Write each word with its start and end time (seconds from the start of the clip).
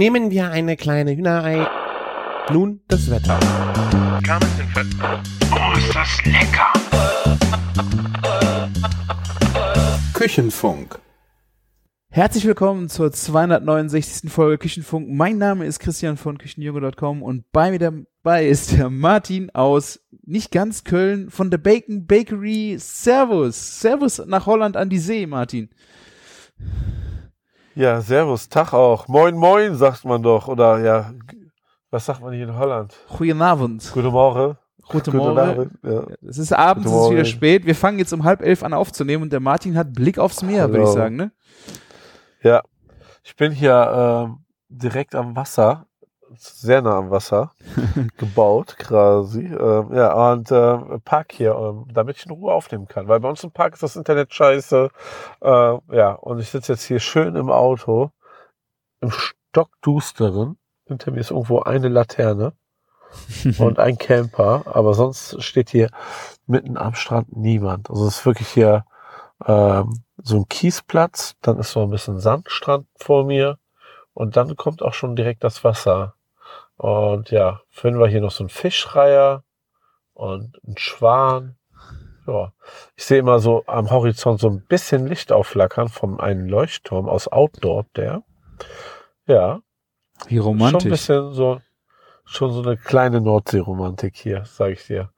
Nehmen 0.00 0.30
wir 0.30 0.50
eine 0.50 0.78
kleine 0.78 1.14
Hühnerei. 1.14 1.68
Nun 2.50 2.80
das 2.88 3.10
Wetter. 3.10 3.38
Oh, 5.52 5.76
ist 5.76 5.94
das 5.94 6.24
lecker! 6.24 6.72
Küchenfunk. 10.14 10.98
Herzlich 12.08 12.46
willkommen 12.46 12.88
zur 12.88 13.12
269. 13.12 14.32
Folge 14.32 14.56
Küchenfunk. 14.56 15.06
Mein 15.10 15.36
Name 15.36 15.66
ist 15.66 15.80
Christian 15.80 16.16
von 16.16 16.38
Küchenjunge.com 16.38 17.22
und 17.22 17.44
bei 17.52 17.70
mir 17.70 17.78
dabei 17.78 18.46
ist 18.46 18.72
der 18.72 18.88
Martin 18.88 19.50
aus 19.50 20.00
nicht 20.24 20.50
ganz 20.50 20.82
Köln 20.84 21.28
von 21.28 21.50
der 21.50 21.58
Bacon 21.58 22.06
Bakery. 22.06 22.76
Servus. 22.78 23.82
Servus 23.82 24.22
nach 24.26 24.46
Holland 24.46 24.78
an 24.78 24.88
die 24.88 24.98
See, 24.98 25.26
Martin. 25.26 25.68
Ja, 27.74 28.00
Servus, 28.00 28.48
Tag 28.48 28.72
auch. 28.72 29.06
Moin, 29.08 29.36
moin, 29.36 29.74
sagt 29.76 30.04
man 30.04 30.22
doch. 30.22 30.48
Oder 30.48 30.78
ja, 30.80 31.12
was 31.90 32.04
sagt 32.06 32.20
man 32.20 32.32
hier 32.32 32.48
in 32.48 32.56
Holland? 32.56 32.94
Goedenavond. 33.16 33.90
Guten 33.92 34.08
Morgen. 34.08 34.56
Guten 34.88 35.12
Guten 35.12 35.16
Morgen. 35.18 35.38
Abend, 35.38 35.72
Ja. 35.84 36.02
Es 36.28 36.38
ist 36.38 36.52
abends, 36.52 36.86
Guten 36.86 36.98
es 36.98 37.04
ist 37.04 37.10
wieder 37.12 37.24
spät. 37.24 37.66
Wir 37.66 37.76
fangen 37.76 37.98
jetzt 37.98 38.12
um 38.12 38.24
halb 38.24 38.42
elf 38.42 38.64
an 38.64 38.74
aufzunehmen 38.74 39.22
und 39.22 39.32
der 39.32 39.40
Martin 39.40 39.76
hat 39.76 39.92
Blick 39.92 40.18
aufs 40.18 40.42
Meer, 40.42 40.68
würde 40.70 40.82
ich 40.84 40.90
sagen, 40.90 41.16
ne? 41.16 41.32
ja, 42.42 42.62
ich 43.22 43.36
bin 43.36 43.52
hier 43.52 44.26
ähm, 44.26 44.44
direkt 44.68 45.14
am 45.14 45.36
Wasser, 45.36 45.86
sehr 46.36 46.82
nah 46.82 46.98
am 46.98 47.10
Wasser, 47.10 47.52
gebaut 48.16 48.76
quasi. 48.78 49.46
Ähm, 49.46 49.92
ja, 49.92 50.32
und 50.32 50.50
äh, 50.50 50.98
park 51.04 51.32
hier, 51.32 51.54
ähm, 51.54 51.86
damit 51.92 52.16
ich 52.16 52.26
in 52.26 52.32
Ruhe 52.32 52.52
aufnehmen 52.52 52.88
kann. 52.88 53.08
Weil 53.08 53.20
bei 53.20 53.28
uns 53.28 53.44
im 53.44 53.50
Park 53.50 53.74
ist 53.74 53.82
das 53.82 53.96
Internet 53.96 54.32
scheiße. 54.32 54.90
Äh, 55.40 55.48
ja, 55.48 56.12
und 56.12 56.40
ich 56.40 56.50
sitze 56.50 56.72
jetzt 56.72 56.84
hier 56.84 57.00
schön 57.00 57.36
im 57.36 57.50
Auto, 57.50 58.10
im 59.00 59.10
stockdusteren. 59.10 60.56
Hinter 60.86 61.10
mir 61.12 61.20
ist 61.20 61.30
irgendwo 61.30 61.60
eine 61.60 61.88
Laterne. 61.88 62.52
und 63.58 63.78
ein 63.80 63.98
Camper, 63.98 64.62
aber 64.66 64.94
sonst 64.94 65.42
steht 65.42 65.70
hier 65.70 65.90
mitten 66.46 66.76
am 66.76 66.94
Strand 66.94 67.36
niemand. 67.36 67.90
Also 67.90 68.06
es 68.06 68.18
ist 68.18 68.26
wirklich 68.26 68.48
hier 68.48 68.84
ähm, 69.46 70.04
so 70.16 70.36
ein 70.36 70.48
Kiesplatz, 70.48 71.34
dann 71.42 71.58
ist 71.58 71.72
so 71.72 71.82
ein 71.82 71.90
bisschen 71.90 72.20
Sandstrand 72.20 72.86
vor 72.96 73.24
mir 73.24 73.58
und 74.14 74.36
dann 74.36 74.56
kommt 74.56 74.82
auch 74.82 74.94
schon 74.94 75.16
direkt 75.16 75.44
das 75.44 75.64
Wasser. 75.64 76.14
Und 76.80 77.30
ja, 77.30 77.60
finden 77.68 78.00
wir 78.00 78.08
hier 78.08 78.22
noch 78.22 78.30
so 78.30 78.42
einen 78.42 78.48
Fischreiher 78.48 79.44
und 80.14 80.58
einen 80.66 80.78
Schwan. 80.78 81.56
Ja, 82.26 82.54
ich 82.96 83.04
sehe 83.04 83.18
immer 83.18 83.38
so 83.38 83.64
am 83.66 83.90
Horizont 83.90 84.40
so 84.40 84.48
ein 84.48 84.64
bisschen 84.66 85.06
Licht 85.06 85.30
aufflackern 85.30 85.90
vom 85.90 86.18
einen 86.18 86.48
Leuchtturm 86.48 87.06
aus 87.06 87.28
Outdoor, 87.28 87.84
der. 87.96 88.22
Ja, 89.26 89.60
Wie 90.28 90.36
schon 90.36 90.38
ein 90.38 90.40
romantisch. 90.46 90.88
bisschen 90.88 91.34
so, 91.34 91.60
schon 92.24 92.50
so 92.50 92.62
eine 92.62 92.78
kleine 92.78 93.20
Nordsee-Romantik 93.20 94.16
hier, 94.16 94.46
sage 94.46 94.72
ich 94.72 94.86
dir. 94.86 95.10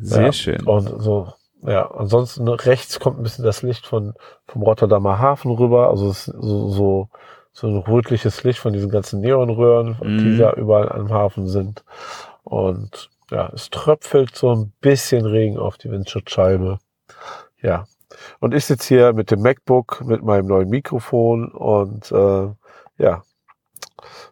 Sehr 0.00 0.22
ja. 0.22 0.32
schön. 0.32 0.62
Und 0.62 1.02
so, 1.02 1.30
ja, 1.60 1.90
ansonsten 1.90 2.48
rechts 2.48 3.00
kommt 3.00 3.18
ein 3.18 3.22
bisschen 3.22 3.44
das 3.44 3.60
Licht 3.60 3.84
von, 3.86 4.14
vom 4.46 4.62
Rotterdamer 4.62 5.18
Hafen 5.18 5.50
rüber, 5.50 5.90
also 5.90 6.10
so, 6.12 6.68
so, 6.70 7.08
so 7.52 7.66
ein 7.66 7.76
rötliches 7.76 8.44
Licht 8.44 8.58
von 8.58 8.72
diesen 8.72 8.90
ganzen 8.90 9.20
Neonröhren, 9.20 9.96
Mhm. 10.00 10.18
die 10.18 10.38
da 10.38 10.52
überall 10.54 10.90
am 10.90 11.10
Hafen 11.12 11.48
sind. 11.48 11.84
Und 12.44 13.10
ja, 13.30 13.50
es 13.54 13.70
tröpfelt 13.70 14.34
so 14.36 14.54
ein 14.54 14.72
bisschen 14.80 15.26
Regen 15.26 15.58
auf 15.58 15.78
die 15.78 15.90
Windschutzscheibe. 15.90 16.78
Ja. 17.60 17.84
Und 18.40 18.54
ich 18.54 18.66
sitze 18.66 18.88
hier 18.88 19.12
mit 19.12 19.30
dem 19.30 19.40
MacBook, 19.40 20.02
mit 20.04 20.22
meinem 20.22 20.46
neuen 20.46 20.68
Mikrofon 20.68 21.48
und 21.50 22.10
äh, 22.12 22.48
ja, 22.98 23.22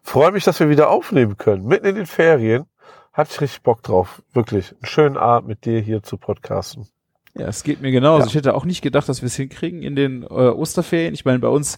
freue 0.03 0.31
mich, 0.31 0.43
dass 0.43 0.59
wir 0.59 0.69
wieder 0.69 0.89
aufnehmen 0.89 1.37
können. 1.37 1.65
Mitten 1.65 1.87
in 1.87 1.95
den 1.95 2.05
Ferien 2.05 2.65
hatte 3.13 3.31
ich 3.33 3.41
richtig 3.41 3.63
Bock 3.63 3.81
drauf. 3.83 4.21
Wirklich. 4.33 4.71
Einen 4.71 4.85
schönen 4.85 5.17
Abend 5.17 5.47
mit 5.49 5.65
dir 5.65 5.79
hier 5.79 6.03
zu 6.03 6.17
podcasten. 6.17 6.87
Ja, 7.37 7.47
es 7.47 7.63
geht 7.63 7.81
mir 7.81 7.91
genauso. 7.91 8.23
Ja. 8.23 8.27
Ich 8.27 8.35
hätte 8.35 8.55
auch 8.55 8.65
nicht 8.65 8.81
gedacht, 8.81 9.07
dass 9.07 9.21
wir 9.21 9.27
es 9.27 9.35
hinkriegen 9.35 9.81
in 9.83 9.95
den 9.95 10.23
äh, 10.23 10.25
Osterferien. 10.25 11.13
Ich 11.13 11.25
meine, 11.25 11.39
bei 11.39 11.47
uns 11.47 11.77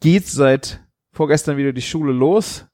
geht 0.00 0.26
seit 0.26 0.80
vorgestern 1.12 1.56
wieder 1.56 1.72
die 1.72 1.82
Schule 1.82 2.12
los, 2.12 2.66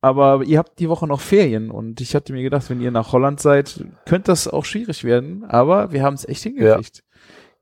aber 0.00 0.42
ihr 0.44 0.58
habt 0.58 0.78
die 0.80 0.88
Woche 0.88 1.06
noch 1.06 1.20
Ferien 1.20 1.70
und 1.70 2.00
ich 2.00 2.14
hatte 2.14 2.32
mir 2.32 2.42
gedacht, 2.42 2.68
wenn 2.70 2.80
ihr 2.80 2.90
nach 2.90 3.12
Holland 3.12 3.40
seid, 3.40 3.84
könnte 4.06 4.32
das 4.32 4.48
auch 4.48 4.64
schwierig 4.64 5.04
werden, 5.04 5.44
aber 5.44 5.92
wir 5.92 6.02
haben 6.02 6.14
es 6.14 6.26
echt 6.26 6.42
hingekriegt. 6.42 7.04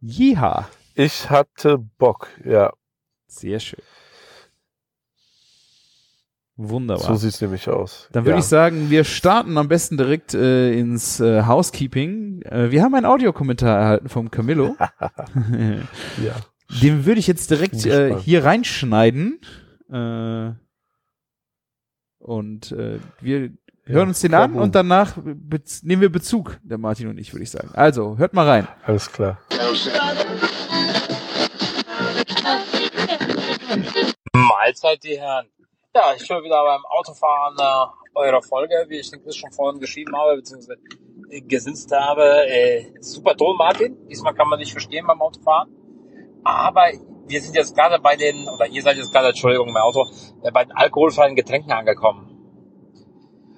Jeha. 0.01 0.69
Ich 0.95 1.31
hatte 1.31 1.79
Bock, 1.79 2.29
ja. 2.45 2.73
Sehr 3.27 3.61
schön. 3.61 3.83
Wunderbar. 6.69 7.05
So 7.05 7.17
sieht's 7.17 7.41
nämlich 7.41 7.69
aus. 7.69 8.09
Dann 8.13 8.25
würde 8.25 8.35
ja. 8.35 8.39
ich 8.39 8.45
sagen, 8.45 8.89
wir 8.89 9.05
starten 9.05 9.59
am 9.59 9.69
besten 9.69 9.97
direkt 9.97 10.33
äh, 10.35 10.73
ins 10.79 11.19
äh, 11.19 11.43
Housekeeping. 11.45 12.43
Äh, 12.43 12.71
wir 12.71 12.83
haben 12.83 12.95
einen 12.95 13.07
Audiokommentar 13.07 13.79
erhalten 13.79 14.09
vom 14.09 14.31
Camillo. 14.31 14.77
Ja. 16.23 16.35
Den 16.81 17.05
würde 17.05 17.19
ich 17.19 17.27
jetzt 17.27 17.51
direkt 17.51 17.85
äh, 17.85 18.17
hier 18.19 18.45
reinschneiden. 18.45 19.41
Äh, 19.91 20.53
und 22.19 22.73
äh, 22.73 22.99
wir 23.21 23.51
hören 23.85 24.09
uns 24.09 24.21
den 24.21 24.31
klar, 24.31 24.45
an 24.45 24.55
und 24.55 24.75
danach 24.75 25.17
nehmen 25.17 26.01
wir 26.01 26.11
Bezug, 26.11 26.59
der 26.63 26.79
Martin 26.79 27.09
und 27.09 27.19
ich, 27.19 27.35
würde 27.35 27.43
ich 27.43 27.51
sagen. 27.51 27.71
Also, 27.75 28.17
hört 28.17 28.33
mal 28.33 28.49
rein. 28.49 28.69
Alles 28.87 29.11
klar. 29.11 29.39
Mahlzeit, 34.33 35.03
die 35.03 35.19
Herren. 35.19 35.47
Ja, 35.95 36.15
ich 36.17 36.27
höre 36.27 36.43
wieder 36.43 36.65
beim 36.65 36.81
Autofahren 36.87 37.55
äh, 37.59 38.19
eure 38.19 38.41
Folge, 38.41 38.87
wie 38.89 39.01
ich 39.01 39.11
den 39.11 39.23
Chris 39.23 39.37
schon 39.37 39.53
vorhin 39.53 39.79
geschrieben 39.79 40.17
habe, 40.17 40.37
beziehungsweise 40.37 40.81
äh, 41.29 41.43
gesinst 41.43 41.93
habe. 41.93 42.49
Äh, 42.49 42.95
super 43.01 43.37
Ton, 43.37 43.59
Martin. 43.59 44.09
Diesmal 44.09 44.35
kann 44.35 44.49
man 44.49 44.59
nicht 44.59 44.73
verstehen 44.73 45.07
beim 45.07 45.21
Autofahren. 45.21 45.69
Aber 46.45 46.91
wir 47.27 47.43
sind 47.43 47.55
jetzt 47.55 47.77
gerade 47.77 47.99
bei 47.99 48.17
den, 48.17 48.49
oder 48.49 48.69
ihr 48.69 48.83
seid 48.83 48.97
jetzt 48.97 49.13
gerade, 49.13 49.29
Entschuldigung, 49.29 49.71
mein 49.71 49.83
Auto, 49.83 50.07
äh, 50.43 50.51
bei 50.51 50.65
den 50.65 50.73
alkoholfreien 50.73 51.37
Getränken 51.37 51.73
angekommen. 51.73 52.39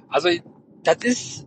Also, 0.08 0.28
das 0.82 1.04
ist, 1.04 1.46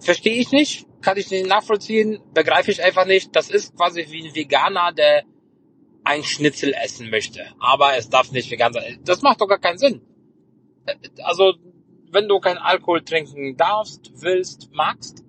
verstehe 0.00 0.36
ich 0.36 0.50
nicht, 0.50 0.86
kann 1.02 1.18
ich 1.18 1.30
nicht 1.30 1.46
nachvollziehen, 1.46 2.22
begreife 2.32 2.70
ich 2.70 2.82
einfach 2.82 3.04
nicht. 3.04 3.36
Das 3.36 3.50
ist 3.50 3.76
quasi 3.76 4.06
wie 4.08 4.28
ein 4.28 4.34
Veganer, 4.34 4.92
der 4.92 5.24
ein 6.06 6.22
Schnitzel 6.22 6.72
essen 6.72 7.10
möchte, 7.10 7.44
aber 7.58 7.96
es 7.96 8.08
darf 8.08 8.30
nicht 8.30 8.48
vegan 8.50 8.72
sein. 8.72 9.00
Das 9.04 9.22
macht 9.22 9.40
doch 9.40 9.48
gar 9.48 9.58
keinen 9.58 9.78
Sinn. 9.78 10.02
Also, 11.24 11.54
wenn 12.12 12.28
du 12.28 12.38
keinen 12.38 12.58
Alkohol 12.58 13.02
trinken 13.02 13.56
darfst, 13.56 14.12
willst, 14.14 14.70
magst, 14.72 15.24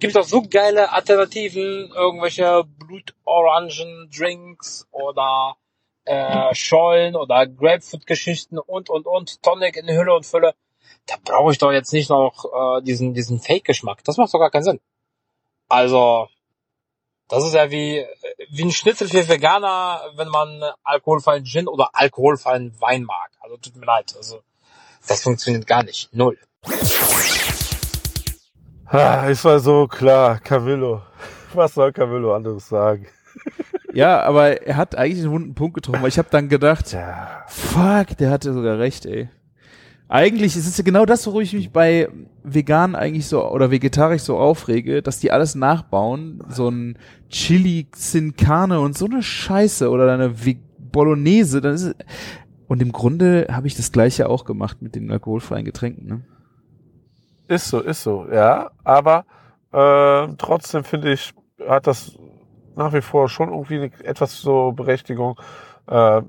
gibt 0.00 0.16
auch 0.16 0.24
so 0.24 0.42
geile 0.42 0.90
Alternativen, 0.90 1.92
irgendwelche 1.94 2.64
Blutorangen-Drinks 2.78 4.88
oder 4.90 5.56
äh, 6.06 6.54
Schollen 6.54 7.14
oder 7.14 7.46
Grapefruit-Geschichten 7.46 8.58
und, 8.58 8.88
und, 8.88 9.06
und, 9.06 9.42
Tonic 9.42 9.76
in 9.76 9.88
Hülle 9.88 10.14
und 10.14 10.24
Fülle. 10.24 10.54
Da 11.06 11.16
brauche 11.22 11.52
ich 11.52 11.58
doch 11.58 11.72
jetzt 11.72 11.92
nicht 11.92 12.08
noch 12.08 12.46
äh, 12.46 12.80
diesen, 12.82 13.12
diesen 13.12 13.38
Fake-Geschmack. 13.38 14.02
Das 14.04 14.16
macht 14.16 14.32
doch 14.32 14.38
gar 14.38 14.50
keinen 14.50 14.64
Sinn. 14.64 14.80
Also, 15.68 16.28
das 17.28 17.44
ist 17.44 17.54
ja 17.54 17.70
wie, 17.70 18.04
wie 18.50 18.64
ein 18.64 18.72
Schnitzel 18.72 19.08
für 19.08 19.28
Veganer, 19.28 20.00
wenn 20.16 20.28
man 20.28 20.62
alkoholfreien 20.82 21.44
Gin 21.44 21.68
oder 21.68 21.90
alkoholfreien 21.92 22.74
Wein 22.80 23.04
mag. 23.04 23.30
Also 23.40 23.56
tut 23.56 23.76
mir 23.76 23.86
leid. 23.86 24.14
Also 24.16 24.40
das 25.06 25.22
funktioniert 25.22 25.66
gar 25.66 25.82
nicht. 25.82 26.12
Null. 26.12 26.38
Ah, 28.86 29.28
es 29.28 29.44
war 29.44 29.58
so 29.58 29.86
klar, 29.88 30.38
Camillo. 30.38 31.02
Was 31.54 31.74
soll 31.74 31.92
Camillo 31.92 32.34
anderes 32.34 32.68
sagen? 32.68 33.06
Ja, 33.94 34.22
aber 34.22 34.62
er 34.62 34.76
hat 34.76 34.96
eigentlich 34.96 35.22
einen 35.22 35.30
wunden 35.30 35.54
Punkt 35.54 35.74
getroffen, 35.74 36.02
weil 36.02 36.08
ich 36.08 36.18
habe 36.18 36.28
dann 36.28 36.48
gedacht, 36.48 36.90
Ja. 36.92 37.44
Fuck, 37.46 38.16
der 38.18 38.32
hatte 38.32 38.52
sogar 38.52 38.80
recht, 38.80 39.06
ey. 39.06 39.28
Eigentlich 40.14 40.56
ist 40.56 40.68
es 40.68 40.78
ja 40.78 40.84
genau 40.84 41.06
das, 41.06 41.26
worüber 41.26 41.42
ich 41.42 41.54
mich 41.54 41.72
bei 41.72 42.08
vegan 42.44 42.94
eigentlich 42.94 43.26
so 43.26 43.50
oder 43.50 43.72
vegetarisch 43.72 44.22
so 44.22 44.38
aufrege, 44.38 45.02
dass 45.02 45.18
die 45.18 45.32
alles 45.32 45.56
nachbauen, 45.56 46.40
so 46.48 46.68
ein 46.68 46.96
Chili 47.30 47.88
Sin 47.96 48.36
Carne 48.36 48.78
und 48.78 48.96
so 48.96 49.06
eine 49.06 49.24
Scheiße 49.24 49.90
oder 49.90 50.12
eine 50.12 50.46
Ve- 50.46 50.60
Bolognese, 50.78 51.60
dann 51.60 51.74
ist 51.74 51.82
es, 51.82 51.96
und 52.68 52.80
im 52.80 52.92
Grunde 52.92 53.48
habe 53.50 53.66
ich 53.66 53.74
das 53.76 53.90
gleiche 53.90 54.28
auch 54.28 54.44
gemacht 54.44 54.82
mit 54.82 54.94
den 54.94 55.10
alkoholfreien 55.10 55.64
Getränken, 55.64 56.06
ne? 56.06 56.20
Ist 57.48 57.68
so, 57.68 57.80
ist 57.80 58.04
so, 58.04 58.28
ja. 58.32 58.70
Aber 58.84 59.24
äh, 59.72 60.28
trotzdem 60.38 60.84
finde 60.84 61.12
ich, 61.12 61.34
hat 61.68 61.88
das 61.88 62.16
nach 62.76 62.92
wie 62.92 63.02
vor 63.02 63.28
schon 63.28 63.48
irgendwie 63.48 63.90
etwas 64.04 64.40
so 64.40 64.70
Berechtigung. 64.70 65.40
Äh, 65.88 66.22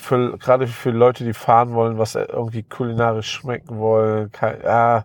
für, 0.00 0.38
gerade 0.38 0.66
für 0.66 0.90
Leute, 0.90 1.24
die 1.24 1.32
fahren 1.32 1.74
wollen, 1.74 1.98
was 1.98 2.14
irgendwie 2.14 2.62
kulinarisch 2.62 3.30
schmecken 3.30 3.78
wollen. 3.78 4.30
Kein, 4.32 4.60
ja, 4.62 5.04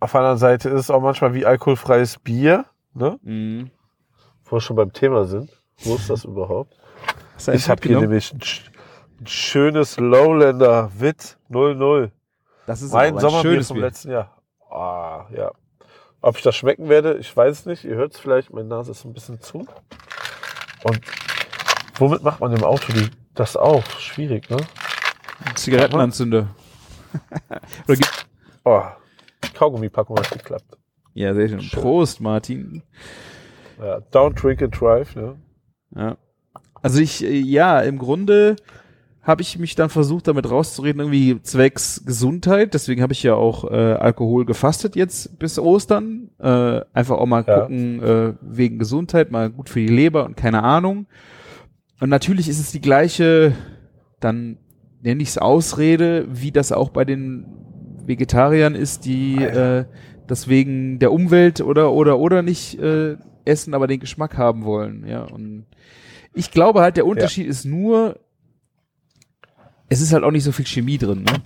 auf 0.00 0.12
der 0.12 0.20
anderen 0.20 0.38
Seite 0.38 0.68
ist 0.68 0.80
es 0.80 0.90
auch 0.90 1.00
manchmal 1.00 1.34
wie 1.34 1.46
alkoholfreies 1.46 2.18
Bier, 2.18 2.64
ne? 2.94 3.18
Mhm. 3.22 3.70
Wo 4.44 4.56
wir 4.56 4.60
schon 4.60 4.76
beim 4.76 4.92
Thema 4.92 5.24
sind. 5.24 5.50
Wo 5.84 5.94
ist 5.94 6.10
das 6.10 6.24
überhaupt? 6.24 6.74
Eins 7.34 7.48
Ich 7.48 7.68
habe 7.68 7.86
hier 7.86 8.00
nämlich 8.00 8.32
ein, 8.32 8.40
Ein 9.20 9.26
schönes 9.26 9.98
Lowlander 9.98 10.90
Witt 10.98 11.38
00. 11.48 12.10
Das 12.66 12.82
ist 12.82 12.92
Mein 12.92 13.18
Sommerbier 13.18 13.50
schönes 13.50 13.68
vom 13.68 13.76
Bier. 13.76 13.86
letzten 13.86 14.10
Jahr. 14.10 14.36
Ah, 14.70 15.26
ja. 15.36 15.52
Ob 16.20 16.36
ich 16.36 16.42
das 16.42 16.54
schmecken 16.56 16.88
werde, 16.88 17.14
ich 17.18 17.36
weiß 17.36 17.60
es 17.60 17.66
nicht. 17.66 17.84
Ihr 17.84 17.96
hört 17.96 18.14
es 18.14 18.20
vielleicht, 18.20 18.52
meine 18.52 18.68
Nase 18.68 18.92
ist 18.92 19.04
ein 19.04 19.12
bisschen 19.12 19.40
zu. 19.40 19.66
Und 20.84 21.00
womit 21.96 22.22
macht 22.22 22.40
man 22.40 22.52
im 22.52 22.62
Auto 22.62 22.92
die, 22.92 23.10
das 23.34 23.56
auf? 23.56 24.00
Schwierig, 24.00 24.48
ne? 24.50 24.56
Zigarettenanzünder. 25.54 26.48
Oder 27.88 27.96
gibt, 27.96 28.26
Oh, 28.64 28.82
Kaugummipackung 29.54 30.16
hat 30.18 30.30
geklappt. 30.30 30.78
ja, 31.14 31.34
sehr 31.34 31.48
schön. 31.48 31.68
Prost, 31.72 32.20
Martin. 32.20 32.82
Ja, 33.80 33.98
don't 34.12 34.40
drink 34.40 34.62
and 34.62 34.78
drive, 34.80 35.16
ne? 35.16 35.36
Ja. 35.96 36.16
Also 36.80 37.00
ich, 37.00 37.24
äh, 37.24 37.38
ja, 37.38 37.80
im 37.80 37.98
Grunde 37.98 38.56
habe 39.22 39.42
ich 39.42 39.58
mich 39.58 39.74
dann 39.76 39.88
versucht, 39.88 40.26
damit 40.28 40.50
rauszureden, 40.50 41.00
irgendwie 41.00 41.40
zwecks 41.42 42.02
Gesundheit. 42.04 42.74
Deswegen 42.74 43.02
habe 43.02 43.12
ich 43.12 43.22
ja 43.22 43.34
auch 43.34 43.70
äh, 43.70 43.74
Alkohol 43.94 44.44
gefastet 44.44 44.96
jetzt 44.96 45.38
bis 45.38 45.58
Ostern. 45.58 46.30
Äh, 46.38 46.80
einfach 46.92 47.18
auch 47.18 47.26
mal 47.26 47.44
Ja. 47.46 47.60
gucken, 47.60 48.02
äh, 48.02 48.34
wegen 48.40 48.78
Gesundheit, 48.78 49.30
mal 49.30 49.50
gut 49.50 49.68
für 49.68 49.78
die 49.80 49.86
Leber 49.88 50.24
und 50.24 50.36
keine 50.36 50.62
Ahnung. 50.64 51.06
Und 52.02 52.08
natürlich 52.08 52.48
ist 52.48 52.58
es 52.58 52.72
die 52.72 52.80
gleiche, 52.80 53.52
dann 54.18 54.58
nenne 55.02 55.22
ich 55.22 55.28
es 55.28 55.38
Ausrede, 55.38 56.26
wie 56.28 56.50
das 56.50 56.72
auch 56.72 56.88
bei 56.88 57.04
den 57.04 57.46
Vegetariern 58.04 58.74
ist, 58.74 59.04
die 59.04 59.36
äh, 59.36 59.84
das 60.26 60.48
wegen 60.48 60.98
der 60.98 61.12
Umwelt 61.12 61.60
oder 61.60 61.92
oder 61.92 62.18
oder 62.18 62.42
nicht 62.42 62.76
äh, 62.80 63.18
essen, 63.44 63.72
aber 63.72 63.86
den 63.86 64.00
Geschmack 64.00 64.36
haben 64.36 64.64
wollen. 64.64 65.06
Ja, 65.06 65.22
und 65.22 65.66
ich 66.34 66.50
glaube 66.50 66.80
halt, 66.80 66.96
der 66.96 67.06
Unterschied 67.06 67.46
ist 67.46 67.64
nur, 67.66 68.18
es 69.88 70.00
ist 70.00 70.12
halt 70.12 70.24
auch 70.24 70.32
nicht 70.32 70.42
so 70.42 70.50
viel 70.50 70.66
Chemie 70.66 70.98
drin, 70.98 71.22
ne? 71.22 71.40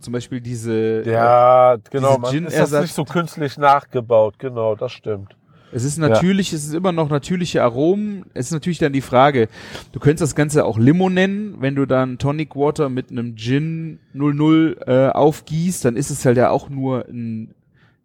Zum 0.00 0.12
Beispiel 0.12 0.40
diese, 0.40 1.04
Ja, 1.08 1.76
genau. 1.92 2.16
diese 2.16 2.40
Man 2.40 2.46
ist 2.46 2.58
das 2.58 2.72
nicht 2.72 2.94
so 2.94 3.04
künstlich 3.04 3.56
nachgebaut. 3.56 4.40
Genau, 4.40 4.74
das 4.74 4.90
stimmt. 4.90 5.36
Es 5.72 5.84
ist 5.84 5.98
natürlich, 5.98 6.52
es 6.52 6.64
ist 6.64 6.74
immer 6.74 6.90
noch 6.92 7.10
natürliche 7.10 7.62
Aromen. 7.62 8.24
Es 8.34 8.46
ist 8.46 8.52
natürlich 8.52 8.78
dann 8.78 8.92
die 8.92 9.00
Frage, 9.00 9.48
du 9.92 10.00
könntest 10.00 10.22
das 10.22 10.34
Ganze 10.34 10.64
auch 10.64 10.78
Limo 10.78 11.08
nennen, 11.08 11.56
wenn 11.60 11.76
du 11.76 11.86
dann 11.86 12.18
Tonic 12.18 12.56
Water 12.56 12.88
mit 12.88 13.10
einem 13.10 13.36
Gin 13.36 14.00
00 14.12 14.76
äh, 14.86 15.08
aufgießt, 15.10 15.84
dann 15.84 15.96
ist 15.96 16.10
es 16.10 16.24
halt 16.24 16.36
ja 16.38 16.50
auch 16.50 16.68
nur 16.68 17.06
ein, 17.08 17.54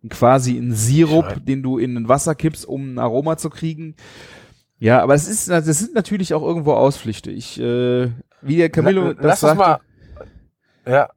ein 0.04 0.10
quasi 0.10 0.58
ein 0.58 0.74
Sirup, 0.74 1.26
Ja. 1.30 1.36
den 1.40 1.64
du 1.64 1.78
in 1.80 1.98
ein 1.98 2.08
Wasser 2.08 2.36
kippst, 2.36 2.66
um 2.68 2.94
ein 2.94 3.00
Aroma 3.00 3.38
zu 3.38 3.50
kriegen. 3.50 3.96
Ja, 4.78 5.02
aber 5.02 5.16
es 5.16 5.28
ist, 5.28 5.50
das 5.50 5.66
sind 5.66 5.96
natürlich 5.96 6.34
auch 6.34 6.44
irgendwo 6.44 6.74
Ausflüchte. 6.74 7.32
Ich, 7.32 7.60
äh, 7.60 8.12
wie 8.42 8.58
der 8.58 8.70
Camillo 8.70 9.08
La- 9.08 9.14
das 9.14 9.24
Lass 9.26 9.40
sagte, 9.40 9.58
mal. 9.58 9.80
Ja. 10.86 11.10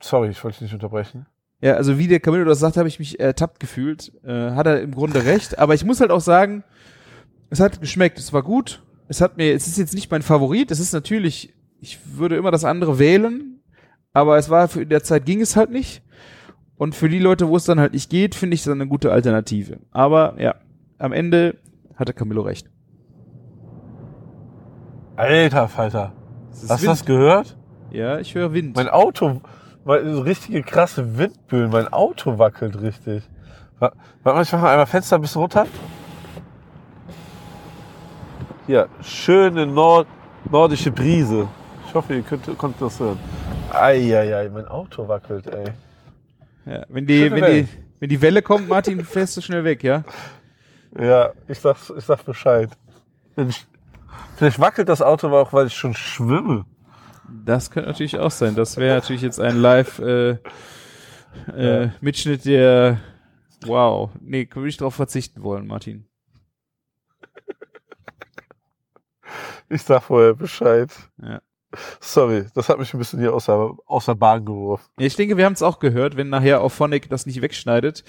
Sorry, 0.00 0.30
ich 0.30 0.42
wollte 0.42 0.54
dich 0.58 0.62
nicht 0.62 0.74
unterbrechen. 0.74 1.26
Ja, 1.60 1.74
also 1.74 1.98
wie 1.98 2.08
der 2.08 2.20
Camillo 2.20 2.44
das 2.44 2.58
sagt, 2.58 2.76
habe 2.76 2.88
ich 2.88 2.98
mich 2.98 3.20
ertappt 3.20 3.60
gefühlt. 3.60 4.12
Äh, 4.24 4.50
hat 4.52 4.66
er 4.66 4.82
im 4.82 4.92
Grunde 4.92 5.24
recht. 5.24 5.58
Aber 5.58 5.74
ich 5.74 5.84
muss 5.84 6.00
halt 6.00 6.10
auch 6.10 6.20
sagen, 6.20 6.64
es 7.50 7.60
hat 7.60 7.80
geschmeckt, 7.80 8.18
es 8.18 8.32
war 8.32 8.42
gut. 8.42 8.82
Es 9.08 9.20
hat 9.20 9.36
mir, 9.36 9.54
es 9.54 9.66
ist 9.66 9.78
jetzt 9.78 9.94
nicht 9.94 10.10
mein 10.10 10.22
Favorit. 10.22 10.70
Es 10.70 10.80
ist 10.80 10.92
natürlich, 10.92 11.54
ich 11.80 11.98
würde 12.16 12.36
immer 12.36 12.50
das 12.50 12.64
andere 12.64 12.98
wählen, 12.98 13.60
aber 14.12 14.38
es 14.38 14.50
war 14.50 14.68
für 14.68 14.82
in 14.82 14.88
der 14.88 15.02
Zeit 15.02 15.26
ging 15.26 15.40
es 15.40 15.56
halt 15.56 15.70
nicht. 15.70 16.02
Und 16.76 16.94
für 16.94 17.08
die 17.08 17.18
Leute, 17.18 17.48
wo 17.48 17.56
es 17.56 17.64
dann 17.64 17.78
halt 17.80 17.92
nicht 17.92 18.10
geht, 18.10 18.34
finde 18.34 18.54
ich 18.54 18.60
es 18.60 18.64
dann 18.64 18.80
eine 18.80 18.88
gute 18.88 19.12
Alternative. 19.12 19.78
Aber 19.90 20.34
ja, 20.40 20.56
am 20.98 21.12
Ende 21.12 21.56
hatte 21.96 22.12
Camillo 22.12 22.42
recht. 22.42 22.68
Alter 25.16 25.68
Falter. 25.68 26.12
Hast 26.68 26.82
du 26.82 26.86
das 26.86 27.04
gehört? 27.04 27.56
Ja, 27.92 28.18
ich 28.18 28.34
höre 28.34 28.52
Wind. 28.52 28.74
Mein 28.74 28.88
Auto, 28.88 29.40
mein, 29.84 30.14
so 30.14 30.20
richtige 30.22 30.62
krasse 30.62 31.18
Windböen. 31.18 31.70
Mein 31.70 31.92
Auto 31.92 32.38
wackelt 32.38 32.80
richtig. 32.80 33.22
Wa- 33.78 33.92
Warte 34.22 34.36
mal, 34.36 34.42
ich 34.42 34.52
mache 34.52 34.68
einmal 34.68 34.86
Fenster 34.86 35.16
ein 35.16 35.22
bisschen 35.22 35.40
runter. 35.42 35.66
Hier, 38.66 38.88
schöne 39.02 39.66
Nord 39.66 40.06
nordische 40.50 40.90
Brise. 40.90 41.48
Ich 41.86 41.94
hoffe, 41.94 42.14
ihr 42.14 42.22
könnt, 42.22 42.46
konntet 42.58 42.82
das 42.82 42.98
hören. 43.00 43.18
Eieiei, 43.72 44.48
mein 44.52 44.66
Auto 44.68 45.06
wackelt, 45.08 45.46
ey. 45.46 45.64
ja, 46.66 46.84
wenn 46.88 47.06
die, 47.06 47.18
Schöne 47.18 47.36
wenn 47.36 47.42
Welt. 47.42 47.68
die, 47.68 47.78
wenn 48.00 48.08
die 48.08 48.22
Welle 48.22 48.42
kommt, 48.42 48.68
Martin, 48.68 49.04
fährst 49.04 49.36
du 49.36 49.40
schnell 49.40 49.64
weg, 49.64 49.82
ja? 49.82 50.04
Ja, 50.98 51.30
ich 51.48 51.58
sag, 51.58 51.76
ich 51.96 52.04
sag 52.04 52.24
Bescheid. 52.24 52.70
Vielleicht 54.36 54.60
wackelt 54.60 54.88
das 54.88 55.02
Auto 55.02 55.26
aber 55.26 55.40
auch, 55.42 55.52
weil 55.52 55.66
ich 55.66 55.74
schon 55.74 55.94
schwimme. 55.94 56.64
Das 57.44 57.70
könnte 57.70 57.88
natürlich 57.90 58.18
auch 58.18 58.30
sein. 58.30 58.54
Das 58.54 58.76
wäre 58.76 58.94
natürlich 58.96 59.22
jetzt 59.22 59.40
ein 59.40 59.56
Live 59.56 59.98
äh, 59.98 60.38
äh, 61.56 61.88
Mitschnitt 62.00 62.44
der 62.44 63.00
Wow. 63.66 64.10
Nee, 64.20 64.48
würde 64.52 64.68
ich 64.68 64.76
darauf 64.76 64.94
verzichten 64.94 65.42
wollen, 65.42 65.66
Martin. 65.66 66.06
Ich 69.68 69.82
sag 69.82 70.02
vorher 70.02 70.34
Bescheid. 70.34 70.90
Ja. 71.22 71.40
Sorry, 72.00 72.46
das 72.54 72.68
hat 72.68 72.78
mich 72.78 72.92
ein 72.94 72.98
bisschen 72.98 73.18
hier 73.18 73.34
außer, 73.34 73.72
außer 73.86 74.14
Bahn 74.14 74.44
geworfen. 74.44 74.84
Ja, 74.98 75.06
ich 75.06 75.16
denke, 75.16 75.36
wir 75.36 75.44
haben 75.44 75.54
es 75.54 75.62
auch 75.62 75.80
gehört, 75.80 76.16
wenn 76.16 76.28
nachher 76.28 76.60
auch 76.60 76.68
Phonic 76.68 77.08
das 77.08 77.26
nicht 77.26 77.40
wegschneidet, 77.42 78.04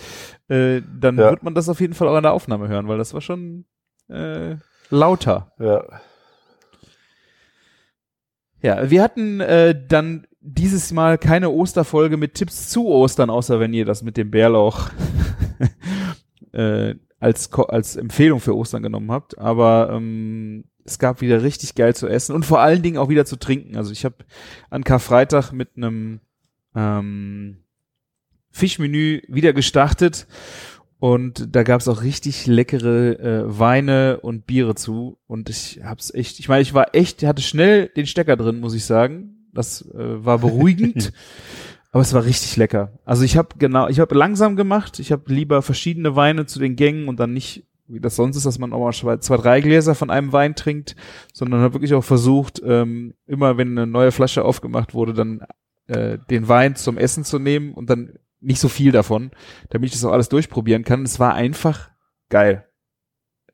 äh, 0.50 0.82
dann 1.00 1.18
Ja. 1.18 1.32
wird 1.32 1.42
man 1.42 1.56
das 1.56 1.68
auf 1.70 1.80
jeden 1.80 1.96
Fall 1.96 2.08
auch 2.10 2.18
in 2.18 2.24
der 2.24 2.34
Aufnahme 2.34 2.68
hören, 2.68 2.88
weil 2.88 3.00
das 3.00 3.14
war 3.16 3.22
schon 3.22 3.66
äh, 4.10 4.58
lauter. 4.92 5.52
Ja. 5.58 5.84
Ja, 8.66 8.90
wir 8.90 9.04
hatten 9.04 9.42
äh, 9.42 9.80
dann 9.88 10.26
dieses 10.42 10.92
Mal 10.92 11.20
keine 11.20 11.52
Osterfolge 11.52 12.18
mit 12.18 12.34
Tipps 12.34 12.68
zu 12.68 12.88
Ostern, 12.88 13.30
außer 13.30 13.60
wenn 13.60 13.76
ihr 13.76 13.86
das 13.86 14.02
mit 14.02 14.18
dem 14.18 14.32
Bärlauch 14.32 14.90
äh, 16.52 16.96
als, 17.20 17.54
als 17.54 17.96
Empfehlung 17.96 18.40
für 18.40 18.56
Ostern 18.56 18.82
genommen 18.82 19.12
habt. 19.12 19.38
Aber 19.38 19.92
ähm, 19.94 20.64
es 20.84 20.98
gab 20.98 21.22
wieder 21.22 21.44
richtig 21.44 21.76
geil 21.76 21.94
zu 21.94 22.08
essen 22.08 22.34
und 22.34 22.44
vor 22.44 22.60
allen 22.60 22.82
Dingen 22.82 22.98
auch 22.98 23.08
wieder 23.10 23.26
zu 23.26 23.36
trinken. 23.36 23.78
Also 23.78 23.92
ich 23.92 24.04
habe 24.04 24.16
an 24.72 24.84
Karfreitag 24.84 25.52
mit 25.52 25.78
einem 25.78 26.22
ähm, 26.76 27.58
Fischmenü 28.50 29.22
wieder 29.28 29.54
gestartet 29.54 30.26
und 31.00 31.56
da 31.56 31.64
gab's 31.64 31.88
auch 31.88 32.02
richtig 32.04 32.48
leckere 32.48 33.20
äh, 33.20 33.60
Weine 33.60 34.20
und 34.22 34.48
Biere 34.48 34.76
zu 34.76 35.18
und 35.28 35.50
ich 35.50 35.82
hab's 35.84 36.14
echt, 36.14 36.40
ich 36.40 36.48
meine, 36.48 36.62
ich 36.62 36.74
war 36.74 36.96
echt, 36.96 37.24
hatte 37.24 37.42
schnell 37.42 37.90
den 37.90 38.08
Stecker 38.08 38.38
drin, 38.38 38.60
muss 38.60 38.74
ich 38.74 38.86
sagen. 38.86 39.32
Das 39.54 39.82
äh, 39.94 40.26
war 40.26 40.40
beruhigend, 40.40 41.14
aber 41.92 42.02
es 42.02 42.14
war 42.14 42.26
richtig 42.26 42.58
lecker. 42.58 42.94
Also 43.06 43.24
ich 43.24 43.38
habe 43.38 43.50
genau, 43.58 43.88
ich 43.88 44.00
habe 44.00 44.16
langsam 44.16 44.56
gemacht, 44.56 45.00
ich 45.00 45.12
habe 45.12 45.34
lieber 45.34 45.62
verschiedene 45.62 46.16
Weine 46.16 46.46
zu 46.46 46.60
den 46.60 46.76
Gängen 46.76 47.08
und 47.08 47.20
dann 47.20 47.34
nicht 47.34 47.66
wie 47.88 48.00
das 48.00 48.16
sonst 48.16 48.36
ist, 48.36 48.46
dass 48.46 48.60
man 48.60 48.74
auch 48.74 48.80
mal 48.80 48.94
zwei, 48.94 49.18
zwei, 49.18 49.38
drei 49.38 49.62
Gläser 49.62 49.96
von 49.96 50.10
einem 50.10 50.34
Wein 50.34 50.56
trinkt, 50.56 50.96
sondern 51.34 51.62
habe 51.62 51.76
wirklich 51.76 51.94
auch 51.94 52.04
versucht, 52.04 52.62
ähm, 52.66 53.14
immer 53.28 53.58
wenn 53.58 53.78
eine 53.78 53.86
neue 53.88 54.12
Flasche 54.12 54.44
aufgemacht 54.44 54.94
wurde, 54.94 55.14
dann 55.14 55.42
äh, 55.88 56.18
den 56.30 56.48
Wein 56.48 56.76
zum 56.76 56.98
Essen 56.98 57.24
zu 57.24 57.38
nehmen 57.38 57.74
und 57.74 57.90
dann 57.90 58.14
nicht 58.46 58.60
so 58.60 58.70
viel 58.70 58.92
davon, 58.92 59.32
damit 59.70 59.88
ich 59.90 59.94
das 59.94 60.06
auch 60.06 60.12
alles 60.12 60.30
durchprobieren 60.30 60.84
kann. 60.84 61.04
Es 61.04 61.20
war 61.20 61.34
einfach 61.34 61.90
geil. 62.30 62.68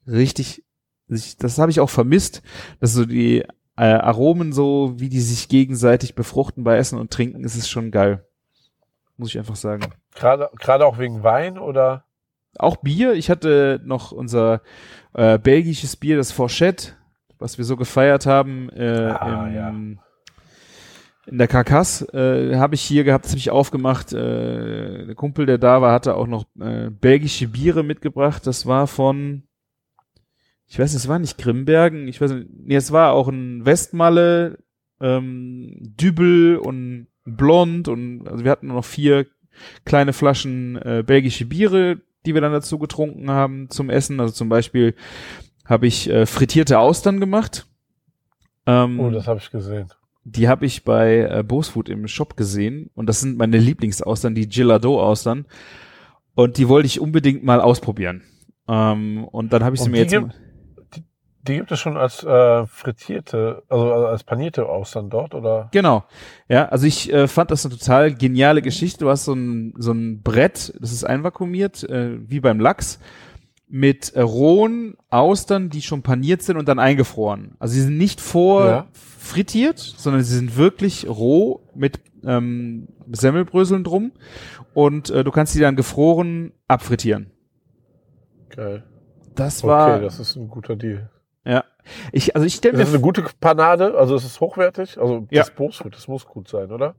Richtig, 0.07 0.63
ich, 1.07 1.37
das 1.37 1.57
habe 1.57 1.71
ich 1.71 1.79
auch 1.79 1.89
vermisst, 1.89 2.41
dass 2.79 2.93
so 2.93 3.05
die 3.05 3.45
äh, 3.77 3.83
Aromen 3.83 4.53
so, 4.53 4.93
wie 4.97 5.09
die 5.09 5.21
sich 5.21 5.47
gegenseitig 5.47 6.15
befruchten 6.15 6.63
bei 6.63 6.77
Essen 6.77 6.99
und 6.99 7.11
Trinken, 7.11 7.43
ist 7.43 7.55
es 7.55 7.69
schon 7.69 7.91
geil. 7.91 8.25
Muss 9.17 9.29
ich 9.29 9.37
einfach 9.37 9.55
sagen. 9.55 9.85
Gerade, 10.15 10.49
gerade 10.59 10.85
auch 10.85 10.97
wegen 10.97 11.23
Wein 11.23 11.57
oder? 11.57 12.05
Auch 12.57 12.77
Bier. 12.77 13.13
Ich 13.13 13.29
hatte 13.29 13.79
noch 13.83 14.11
unser 14.11 14.61
äh, 15.13 15.37
belgisches 15.37 15.95
Bier, 15.95 16.17
das 16.17 16.31
Fourchette, 16.31 16.93
was 17.39 17.57
wir 17.57 17.65
so 17.65 17.77
gefeiert 17.77 18.25
haben 18.25 18.69
äh, 18.69 19.13
Ah, 19.17 19.47
im, 19.47 19.55
ja. 19.95 20.03
In 21.31 21.37
der 21.37 21.47
Karkass. 21.47 22.01
Äh, 22.13 22.55
habe 22.57 22.75
ich 22.75 22.81
hier 22.81 23.03
gehabt, 23.03 23.25
das 23.25 23.31
habe 23.31 23.39
ich 23.39 23.49
aufgemacht. 23.49 24.13
Äh, 24.13 25.05
der 25.05 25.15
Kumpel, 25.15 25.45
der 25.45 25.57
da 25.57 25.81
war, 25.81 25.93
hatte 25.93 26.15
auch 26.15 26.27
noch 26.27 26.45
äh, 26.59 26.89
belgische 26.89 27.47
Biere 27.47 27.83
mitgebracht. 27.83 28.45
Das 28.45 28.65
war 28.65 28.87
von, 28.87 29.43
ich 30.67 30.77
weiß 30.77 30.93
nicht, 30.93 31.03
es 31.03 31.07
war 31.07 31.19
nicht 31.19 31.37
Grimbergen. 31.37 32.07
Ich 32.07 32.21
weiß 32.21 32.31
nicht, 32.31 32.47
nee, 32.51 32.75
es 32.75 32.91
war 32.91 33.13
auch 33.13 33.27
ein 33.29 33.65
Westmalle, 33.65 34.59
ähm, 34.99 35.77
Dübel 35.79 36.57
und 36.57 37.07
Blond 37.25 37.87
und 37.87 38.27
also 38.27 38.43
wir 38.43 38.51
hatten 38.51 38.67
noch 38.67 38.85
vier 38.85 39.25
kleine 39.85 40.13
Flaschen 40.13 40.75
äh, 40.77 41.03
belgische 41.05 41.45
Biere, 41.45 42.01
die 42.25 42.33
wir 42.33 42.41
dann 42.41 42.51
dazu 42.51 42.79
getrunken 42.79 43.29
haben 43.29 43.69
zum 43.69 43.89
Essen. 43.89 44.19
Also 44.19 44.33
zum 44.33 44.49
Beispiel 44.49 44.95
habe 45.65 45.87
ich 45.87 46.09
äh, 46.09 46.25
frittierte 46.25 46.79
Austern 46.79 47.19
gemacht. 47.19 47.67
Ähm, 48.65 48.99
Oh, 48.99 49.09
das 49.09 49.27
habe 49.27 49.39
ich 49.39 49.49
gesehen. 49.51 49.91
Die 50.23 50.47
habe 50.47 50.65
ich 50.65 50.83
bei 50.83 51.19
äh, 51.19 51.43
Bosfood 51.43 51.89
im 51.89 52.07
Shop 52.07 52.37
gesehen 52.37 52.89
und 52.93 53.07
das 53.07 53.21
sind 53.21 53.37
meine 53.37 53.57
Lieblingsaustern, 53.57 54.35
die 54.35 54.47
Gillardeau-Austern. 54.47 55.45
Und 56.35 56.57
die 56.57 56.69
wollte 56.69 56.85
ich 56.85 56.99
unbedingt 57.01 57.43
mal 57.43 57.59
ausprobieren. 57.59 58.21
Ähm, 58.67 59.25
und 59.25 59.51
dann 59.51 59.63
habe 59.63 59.75
ich 59.75 59.81
sie 59.81 59.87
Und 59.87 59.91
mir 59.91 60.05
die 60.05 60.11
jetzt 60.15 60.21
gibt- 60.21 60.27
mal, 60.27 61.03
Die 61.47 61.55
gibt 61.55 61.71
es 61.71 61.79
schon 61.79 61.97
als 61.97 62.23
äh, 62.23 62.65
frittierte, 62.67 63.63
also 63.67 63.93
als 64.05 64.23
panierte 64.23 64.67
Austern 64.69 65.09
dort, 65.09 65.33
oder? 65.33 65.69
Genau. 65.71 66.03
Ja, 66.47 66.67
also 66.69 66.85
ich 66.85 67.11
äh, 67.11 67.27
fand 67.27 67.49
das 67.51 67.65
eine 67.65 67.75
total 67.75 68.13
geniale 68.13 68.61
Geschichte. 68.61 68.99
Du 69.05 69.09
hast 69.09 69.25
so 69.25 69.33
ein, 69.33 69.73
so 69.77 69.91
ein 69.91 70.21
Brett, 70.21 70.71
das 70.79 70.91
ist 70.91 71.03
einvakuumiert, 71.03 71.83
äh, 71.89 72.17
wie 72.29 72.39
beim 72.39 72.59
Lachs, 72.59 72.99
mit 73.67 74.13
äh, 74.13 74.21
rohen 74.21 74.95
Austern, 75.09 75.69
die 75.69 75.81
schon 75.81 76.03
paniert 76.03 76.43
sind 76.43 76.57
und 76.57 76.67
dann 76.67 76.77
eingefroren. 76.79 77.55
Also 77.57 77.73
sie 77.73 77.81
sind 77.81 77.97
nicht 77.97 78.21
vor 78.21 78.65
Ja. 78.67 78.87
Frittiert, 79.21 79.77
sondern 79.77 80.23
sie 80.23 80.35
sind 80.35 80.57
wirklich 80.57 81.07
roh 81.07 81.61
mit 81.75 81.99
ähm, 82.23 82.87
Semmelbröseln 83.11 83.83
drum 83.83 84.11
und 84.73 85.09
äh, 85.11 85.23
du 85.23 85.31
kannst 85.31 85.53
sie 85.53 85.59
dann 85.59 85.75
gefroren 85.75 86.53
abfrittieren. 86.67 87.29
Geil. 88.49 88.83
Das 89.35 89.63
war 89.63 89.95
Okay, 89.95 90.03
das 90.03 90.19
ist 90.19 90.35
ein 90.35 90.47
guter 90.49 90.75
Deal. 90.75 91.09
ja. 91.45 91.63
Ich 92.11 92.35
also 92.35 92.45
ich 92.45 92.53
stelle 92.55 92.73
Das 92.73 92.79
mir 92.79 92.83
ist 92.89 92.93
eine 92.93 93.01
gute 93.01 93.25
Panade, 93.39 93.95
also 93.97 94.15
es 94.15 94.23
ist 94.23 94.39
hochwertig. 94.39 94.99
Also 94.99 95.27
Ja. 95.31 95.41
das 95.41 95.49
Bosfood, 95.51 95.95
das 95.95 96.07
muss 96.07 96.25
gut 96.27 96.47
sein, 96.47 96.71
oder? 96.71 96.95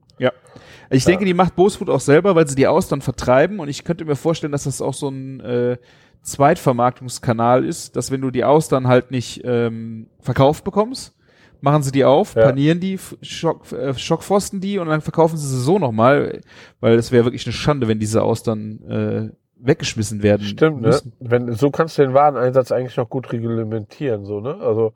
Ich 0.91 1.05
denke, 1.07 1.25
die 1.25 1.35
macht 1.35 1.57
Bosfood 1.57 1.89
auch 1.89 2.01
selber, 2.01 2.35
weil 2.35 2.47
sie 2.47 2.55
die 2.55 2.67
Austern 2.67 3.01
vertreiben 3.01 3.59
und 3.61 3.69
ich 3.69 3.85
könnte 3.85 4.05
mir 4.05 4.17
vorstellen, 4.17 4.53
dass 4.53 4.65
das 4.65 4.83
auch 4.83 4.93
so 4.93 5.09
ein 5.09 5.41
äh, 5.41 5.79
Zweitvermarktungskanal 6.23 7.65
ist, 7.65 7.97
dass 7.97 8.11
wenn 8.11 8.21
du 8.21 8.31
die 8.31 8.45
Austern 8.45 8.87
halt 8.89 9.11
nicht 9.11 9.41
ähm, 9.45 10.09
verkauft 10.21 10.65
bekommst, 10.65 11.17
machen 11.63 11.83
sie 11.83 11.93
die 11.93 12.05
auf, 12.05 12.35
Ja. 12.35 12.43
panieren 12.47 12.81
die, 12.81 12.99
schock, 13.23 13.73
äh, 13.73 13.95
schockpfosten 13.95 14.61
die 14.61 14.79
und 14.79 14.89
dann 14.89 15.01
verkaufen 15.01 15.37
sie 15.39 15.47
sie 15.47 15.61
so 15.61 15.79
nochmal, 15.79 16.41
weil 16.81 16.95
es 16.97 17.11
wäre 17.13 17.25
wirklich 17.25 17.47
eine 17.47 17.53
Schande, 17.55 17.89
wenn 17.89 17.99
diese 17.99 18.23
Austern 18.23 18.83
äh, 18.87 19.31
weggeschmissen 19.65 20.23
werden. 20.23 20.45
Stimmt, 20.45 20.83
ne? 20.83 21.01
Wenn, 21.21 21.53
so 21.53 21.71
kannst 21.71 21.97
du 21.97 22.03
den 22.03 22.15
Wareneinsatz 22.15 22.73
eigentlich 22.73 22.97
noch 22.97 23.09
gut 23.09 23.33
reglementieren, 23.33 24.25
so, 24.27 24.41
ne? 24.41 24.57
Also 24.61 24.93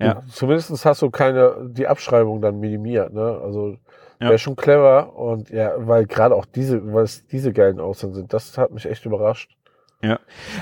Ja. 0.00 0.22
zumindest 0.32 0.84
hast 0.84 1.02
du 1.02 1.10
keine, 1.10 1.68
die 1.68 1.88
Abschreibung 1.88 2.40
dann 2.40 2.60
minimiert, 2.60 3.12
ne? 3.12 3.40
Also 3.42 3.76
Ja. 4.20 4.28
wäre 4.28 4.38
schon 4.38 4.54
clever 4.56 5.16
und 5.16 5.50
ja, 5.50 5.72
weil 5.78 6.06
gerade 6.06 6.34
auch 6.34 6.44
diese, 6.44 6.92
weil 6.92 7.04
es 7.04 7.26
diese 7.26 7.52
geilen 7.52 7.80
Austern 7.80 8.14
sind, 8.14 8.32
das 8.32 8.56
hat 8.56 8.70
mich 8.70 8.86
echt 8.86 9.04
überrascht. 9.04 9.50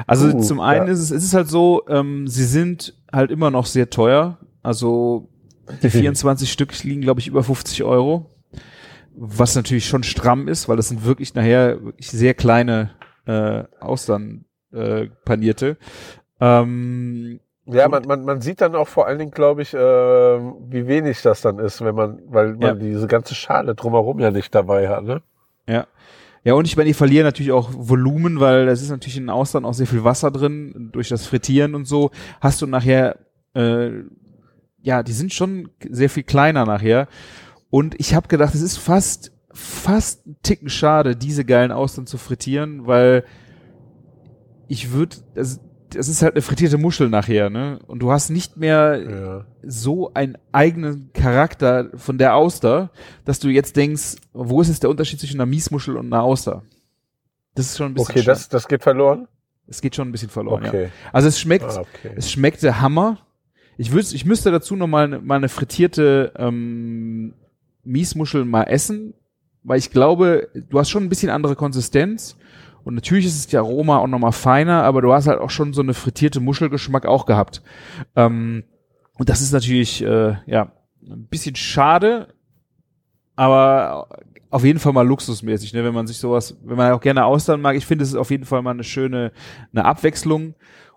Also 0.07 0.29
Uh, 0.29 0.41
zum 0.41 0.61
einen 0.61 0.87
ja. 0.87 0.93
ist 0.95 1.01
es, 1.01 1.11
es 1.11 1.23
ist 1.25 1.35
halt 1.35 1.49
so, 1.49 1.83
ähm, 1.89 2.27
sie 2.27 2.45
sind 2.45 2.95
halt 3.13 3.31
immer 3.31 3.51
noch 3.51 3.67
sehr 3.67 3.91
teuer. 3.91 4.39
Also 4.67 5.29
die 5.83 5.91
24 5.91 6.51
Stück 6.51 6.83
liegen, 6.83 7.01
glaube 7.01 7.21
ich, 7.21 7.29
über 7.29 7.43
50 7.43 7.85
Euro. 7.85 8.31
Was 9.15 9.55
natürlich 9.55 9.87
schon 9.87 10.03
stramm 10.03 10.47
ist, 10.49 10.69
weil 10.69 10.77
das 10.77 10.89
sind 10.89 11.05
wirklich 11.05 11.35
nachher 11.35 11.83
wirklich 11.83 12.11
sehr 12.11 12.35
kleine 12.35 12.91
äh, 13.27 13.65
Austern 13.81 14.45
äh, 14.73 15.07
panierte. 15.25 15.79
Ähm, 16.41 17.41
Ja, 17.65 17.89
man, 17.89 18.05
man, 18.07 18.25
man 18.25 18.41
sieht 18.43 18.61
dann 18.61 18.75
auch 18.75 18.89
vor 18.89 19.07
allen 19.07 19.19
Dingen, 19.19 19.31
glaube 19.31 19.63
ich, 19.63 19.73
ähm, 19.75 20.55
wie 20.69 20.87
wenig 20.87 21.23
das 21.23 21.41
dann 21.41 21.59
ist, 21.59 21.83
wenn 21.83 21.95
man, 21.95 22.21
weil 22.27 22.53
man 22.57 22.61
Ja. 22.61 22.75
diese 22.75 23.07
ganze 23.07 23.35
Schale 23.35 23.75
drumherum 23.75 24.19
ja 24.21 24.31
nicht 24.31 24.55
dabei 24.55 24.89
hat, 24.89 25.03
ne? 25.05 25.23
Ja. 25.69 25.87
Ja, 26.45 26.55
und 26.55 26.65
ich 26.67 26.77
meine, 26.77 26.87
die 26.89 26.95
verlieren 26.95 27.25
natürlich 27.25 27.51
auch 27.51 27.71
Volumen, 27.73 28.39
weil 28.39 28.69
es 28.69 28.81
ist 28.83 28.91
natürlich 28.91 29.17
in 29.17 29.25
den 29.25 29.31
Austern 29.31 29.65
auch 29.65 29.75
sehr 29.75 29.89
viel 29.89 30.05
Wasser 30.05 30.31
drin, 30.31 30.91
durch 30.93 31.09
das 31.09 31.27
Frittieren 31.27 31.75
und 31.75 31.87
so. 31.87 32.11
Hast 32.41 32.63
du 32.63 32.67
nachher, 32.67 33.17
äh, 33.55 33.91
ja, 34.87 35.03
die 35.03 35.13
sind 35.13 35.33
schon 35.35 35.69
sehr 35.91 36.09
viel 36.09 36.23
kleiner 36.23 36.65
nachher. 36.65 37.09
Und 37.71 37.99
ich 37.99 38.15
habe 38.15 38.29
gedacht, 38.29 38.55
es 38.55 38.63
ist 38.63 38.77
fast, 38.77 39.33
fast 39.53 40.25
ein 40.29 40.37
Ticken 40.45 40.69
schade, 40.69 41.17
diese 41.17 41.45
geilen 41.45 41.73
Austern 41.73 42.07
zu 42.07 42.19
frittieren, 42.19 42.87
weil 42.87 43.25
ich 44.69 44.93
würde, 44.93 45.17
das, 45.35 45.59
das 45.91 46.07
ist 46.09 46.23
halt 46.23 46.35
eine 46.35 46.43
frittierte 46.43 46.79
Muschel 46.79 47.09
nachher, 47.09 47.51
ne? 47.51 47.81
Und 47.89 47.99
du 47.99 48.13
hast 48.13 48.31
nicht 48.31 48.57
mehr 48.57 49.01
Ja. 49.11 49.47
so 49.65 50.15
einen 50.15 50.39
eigenen 50.53 51.11
Charakter 51.13 51.91
von 51.97 52.17
der 52.17 52.37
Auster, 52.37 52.91
dass 53.25 53.41
du 53.41 53.49
jetzt 53.49 53.75
denkst, 53.77 54.17
wo 54.33 54.61
ist 54.61 54.69
jetzt 54.69 54.85
der 54.85 54.91
Unterschied 54.91 55.19
zwischen 55.19 55.41
einer 55.41 55.47
Miesmuschel 55.47 55.97
und 55.97 56.07
einer 56.13 56.23
Auster? 56.23 56.63
Das 57.57 57.67
ist 57.67 57.77
schon 57.77 57.89
ein 57.93 57.95
bisschen 57.95 58.11
Okay, 58.13 58.23
das, 58.23 58.49
das 58.49 58.69
geht 58.69 58.83
verloren? 58.85 59.27
es 59.67 59.81
geht 59.81 59.97
schon 59.97 60.09
ein 60.09 60.13
bisschen 60.13 60.29
verloren, 60.31 60.63
ja. 60.63 60.69
Okay. 60.69 60.89
Also 61.13 61.27
es 61.27 61.41
schmeckt, 61.41 61.65
Ah, 61.65 61.81
okay. 61.81 62.13
es 62.15 62.31
schmeckte 62.31 62.81
Hammer. 62.81 63.19
Ich 63.79 63.93
wüs, 63.93 64.13
ich 64.13 64.25
müsste 64.25 64.51
dazu 64.51 64.77
noch 64.77 64.87
mal, 64.87 65.09
ne- 65.09 65.21
mal 65.21 65.37
eine 65.37 65.49
frittierte 65.49 66.33
ähm, 66.37 67.35
Miesmuschel 67.85 68.45
mal 68.45 68.65
essen, 68.65 69.15
weil 69.63 69.79
ich 69.79 69.91
glaube, 69.91 70.49
du 70.71 70.79
hast 70.79 70.91
schon 70.91 71.05
ein 71.05 71.09
bisschen 71.09 71.31
andere 71.31 71.57
Konsistenz 71.57 72.37
und 72.85 72.95
natürlich 72.95 73.27
ist 73.27 73.37
es 73.37 73.47
die 73.47 73.57
Aroma 73.57 73.99
auch 73.99 74.07
noch 74.07 74.19
mal 74.19 74.33
feiner, 74.33 74.83
aber 74.85 75.03
du 75.03 75.13
hast 75.13 75.27
halt 75.27 75.41
auch 75.41 75.51
schon 75.51 75.73
so 75.73 75.83
eine 75.83 75.95
frittierte 75.95 76.41
Muschelgeschmack 76.41 77.05
auch 77.07 77.27
gehabt. 77.27 77.63
Ähm, 78.15 78.65
und 79.19 79.29
das 79.29 79.41
ist 79.41 79.53
natürlich 79.53 80.03
äh, 80.03 80.37
ja 80.47 80.73
ein 81.03 81.27
bisschen 81.27 81.57
schade, 81.57 82.29
aber 83.35 84.09
auf 84.51 84.65
jeden 84.65 84.79
Fall 84.79 84.93
mal 84.93 85.07
luxusmäßig, 85.07 85.73
ne? 85.75 85.85
wenn 85.85 85.95
man 85.95 86.07
sich 86.07 86.19
sowas, 86.19 86.57
wenn 86.65 86.77
man 86.77 86.93
auch 86.93 87.01
gerne 87.01 87.25
Austern 87.25 87.61
mag. 87.61 87.77
Ich 87.77 87.87
finde, 87.87 88.05
es 88.05 88.11
ist 88.11 88.17
auf 88.17 88.31
jeden 88.31 88.45
Fall 88.45 88.63
mal 88.63 88.71
eine 88.71 88.85
schöne, 88.85 89.33
eine 89.73 89.85
Abwechslung 89.85 90.55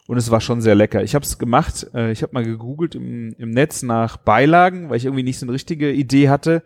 und 0.10 0.18
es 0.18 0.32
war 0.32 0.42
schon 0.42 0.60
sehr 0.60 0.74
lecker. 0.74 1.04
Ich 1.04 1.14
habe 1.14 1.24
es 1.24 1.38
gemacht, 1.38 1.86
äh, 1.94 2.12
ich 2.12 2.24
habe 2.24 2.34
mal 2.34 2.44
gegoogelt 2.44 2.96
im, 2.96 3.36
im 3.38 3.52
Netz 3.52 3.84
nach 3.84 4.18
Beilagen, 4.18 4.90
weil 4.90 4.98
ich 4.98 5.06
irgendwie 5.06 5.22
nicht 5.22 5.38
so 5.38 5.46
eine 5.46 5.54
richtige 5.54 5.92
Idee 5.92 6.30
hatte. 6.30 6.64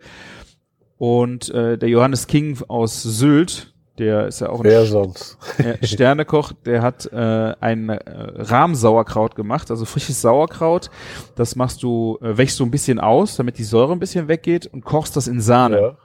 Und 0.96 1.50
äh, 1.50 1.76
der 1.76 1.90
Johannes 1.90 2.26
King 2.26 2.58
aus 2.68 3.02
Sylt, 3.02 3.74
der 3.98 4.28
ist 4.28 4.40
ja 4.40 4.48
auch 4.48 4.60
ein 4.60 4.64
Wer 4.64 4.86
sonst? 4.86 5.36
Sternekoch, 5.82 6.52
der 6.64 6.80
hat 6.80 7.04
äh, 7.12 7.54
ein 7.60 7.90
äh, 7.90 8.00
Rahmsauerkraut 8.06 9.34
gemacht, 9.34 9.70
also 9.70 9.84
frisches 9.84 10.22
Sauerkraut. 10.22 10.88
Das 11.34 11.54
machst 11.54 11.82
du, 11.82 12.18
äh, 12.22 12.38
wächst 12.38 12.58
du 12.60 12.64
ein 12.64 12.70
bisschen 12.70 12.98
aus, 12.98 13.36
damit 13.36 13.58
die 13.58 13.64
Säure 13.64 13.92
ein 13.92 14.00
bisschen 14.00 14.26
weggeht 14.26 14.66
und 14.68 14.86
kochst 14.86 15.16
das 15.16 15.28
in 15.28 15.42
Sahne. 15.42 15.80
Ja. 15.82 15.96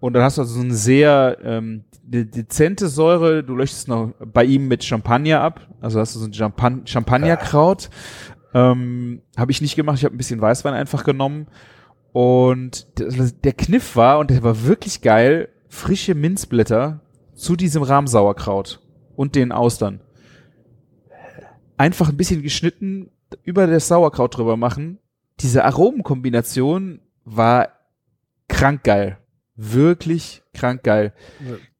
Und 0.00 0.12
dann 0.12 0.22
hast 0.22 0.36
du 0.36 0.42
also 0.42 0.52
so 0.52 0.60
eine 0.60 0.74
sehr 0.74 1.38
ähm, 1.42 1.84
de 2.10 2.24
dezente 2.24 2.88
Säure. 2.88 3.44
Du 3.44 3.54
löschst 3.54 3.88
noch 3.88 4.12
bei 4.18 4.44
ihm 4.44 4.68
mit 4.68 4.84
Champagner 4.84 5.40
ab. 5.40 5.68
Also 5.80 6.00
hast 6.00 6.14
du 6.14 6.18
so 6.18 6.26
ein 6.26 6.34
Champan 6.34 6.86
Champagnerkraut. 6.86 7.88
Ähm, 8.52 9.22
habe 9.36 9.52
ich 9.52 9.62
nicht 9.62 9.76
gemacht. 9.76 9.98
Ich 9.98 10.04
habe 10.04 10.14
ein 10.14 10.18
bisschen 10.18 10.40
Weißwein 10.40 10.74
einfach 10.74 11.04
genommen. 11.04 11.46
Und 12.12 12.98
der, 12.98 13.30
der 13.44 13.52
Kniff 13.52 13.94
war, 13.94 14.18
und 14.18 14.30
der 14.30 14.42
war 14.42 14.64
wirklich 14.64 15.00
geil, 15.00 15.48
frische 15.68 16.16
Minzblätter 16.16 17.00
zu 17.34 17.54
diesem 17.54 17.84
Rahmsauerkraut 17.84 18.80
und 19.14 19.36
den 19.36 19.52
Austern. 19.52 20.00
Einfach 21.76 22.08
ein 22.08 22.16
bisschen 22.16 22.42
geschnitten, 22.42 23.10
über 23.44 23.68
das 23.68 23.86
Sauerkraut 23.86 24.36
drüber 24.36 24.56
machen. 24.56 24.98
Diese 25.38 25.64
Aromenkombination 25.64 27.00
war 27.24 27.68
krank 28.48 28.82
geil. 28.82 29.18
Wirklich 29.62 30.42
krank 30.54 30.82
geil. 30.82 31.12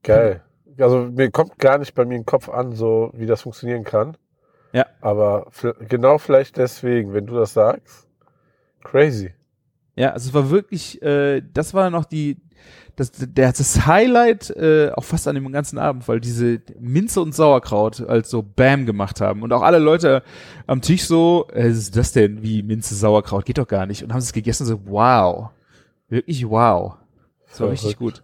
Geil. 0.02 0.42
Also 0.78 1.08
mir 1.10 1.30
kommt 1.30 1.58
gar 1.58 1.78
nicht 1.78 1.94
bei 1.94 2.04
mir 2.04 2.16
im 2.16 2.26
Kopf 2.26 2.50
an, 2.50 2.72
so 2.72 3.10
wie 3.14 3.24
das 3.24 3.40
funktionieren 3.40 3.84
kann. 3.84 4.18
Ja. 4.72 4.84
Aber 5.00 5.50
genau 5.88 6.18
vielleicht 6.18 6.58
deswegen, 6.58 7.14
wenn 7.14 7.26
du 7.26 7.34
das 7.34 7.54
sagst. 7.54 8.06
Crazy. 8.84 9.32
Ja, 9.96 10.10
also 10.10 10.28
es 10.28 10.34
war 10.34 10.50
wirklich, 10.50 11.00
äh, 11.00 11.40
das 11.54 11.72
war 11.72 11.88
noch 11.88 12.04
die, 12.04 12.36
das, 12.96 13.12
der, 13.12 13.52
das 13.52 13.86
Highlight 13.86 14.50
äh, 14.50 14.90
auch 14.94 15.04
fast 15.04 15.26
an 15.26 15.34
dem 15.34 15.50
ganzen 15.50 15.78
Abend, 15.78 16.06
weil 16.06 16.20
diese 16.20 16.60
Minze 16.78 17.22
und 17.22 17.34
Sauerkraut 17.34 18.02
als 18.02 18.28
so 18.28 18.42
Bam 18.42 18.84
gemacht 18.84 19.22
haben 19.22 19.42
und 19.42 19.54
auch 19.54 19.62
alle 19.62 19.78
Leute 19.78 20.22
am 20.66 20.82
Tisch 20.82 21.06
so, 21.06 21.48
äh, 21.54 21.68
ist 21.68 21.96
das 21.96 22.12
denn 22.12 22.42
wie 22.42 22.62
Minze 22.62 22.94
Sauerkraut 22.94 23.46
geht 23.46 23.56
doch 23.56 23.68
gar 23.68 23.86
nicht 23.86 24.04
und 24.04 24.12
haben 24.12 24.18
es 24.18 24.34
gegessen 24.34 24.66
so 24.66 24.80
wow, 24.84 25.48
wirklich 26.10 26.46
wow, 26.48 26.96
das 27.50 27.60
war 27.60 27.70
richtig 27.70 27.98
gut. 27.98 28.22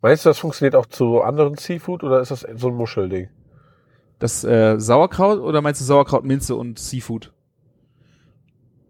Meinst 0.00 0.24
du, 0.24 0.30
das 0.30 0.38
funktioniert 0.38 0.74
auch 0.74 0.86
zu 0.86 1.22
anderen 1.22 1.56
Seafood 1.56 2.02
oder 2.02 2.20
ist 2.20 2.30
das 2.30 2.46
so 2.56 2.68
ein 2.68 2.74
Muschelding? 2.74 3.28
Das 4.18 4.44
äh, 4.44 4.78
Sauerkraut 4.78 5.40
oder 5.40 5.62
meinst 5.62 5.80
du 5.80 5.84
Sauerkraut, 5.84 6.24
Minze 6.24 6.54
und 6.54 6.78
Seafood? 6.78 7.32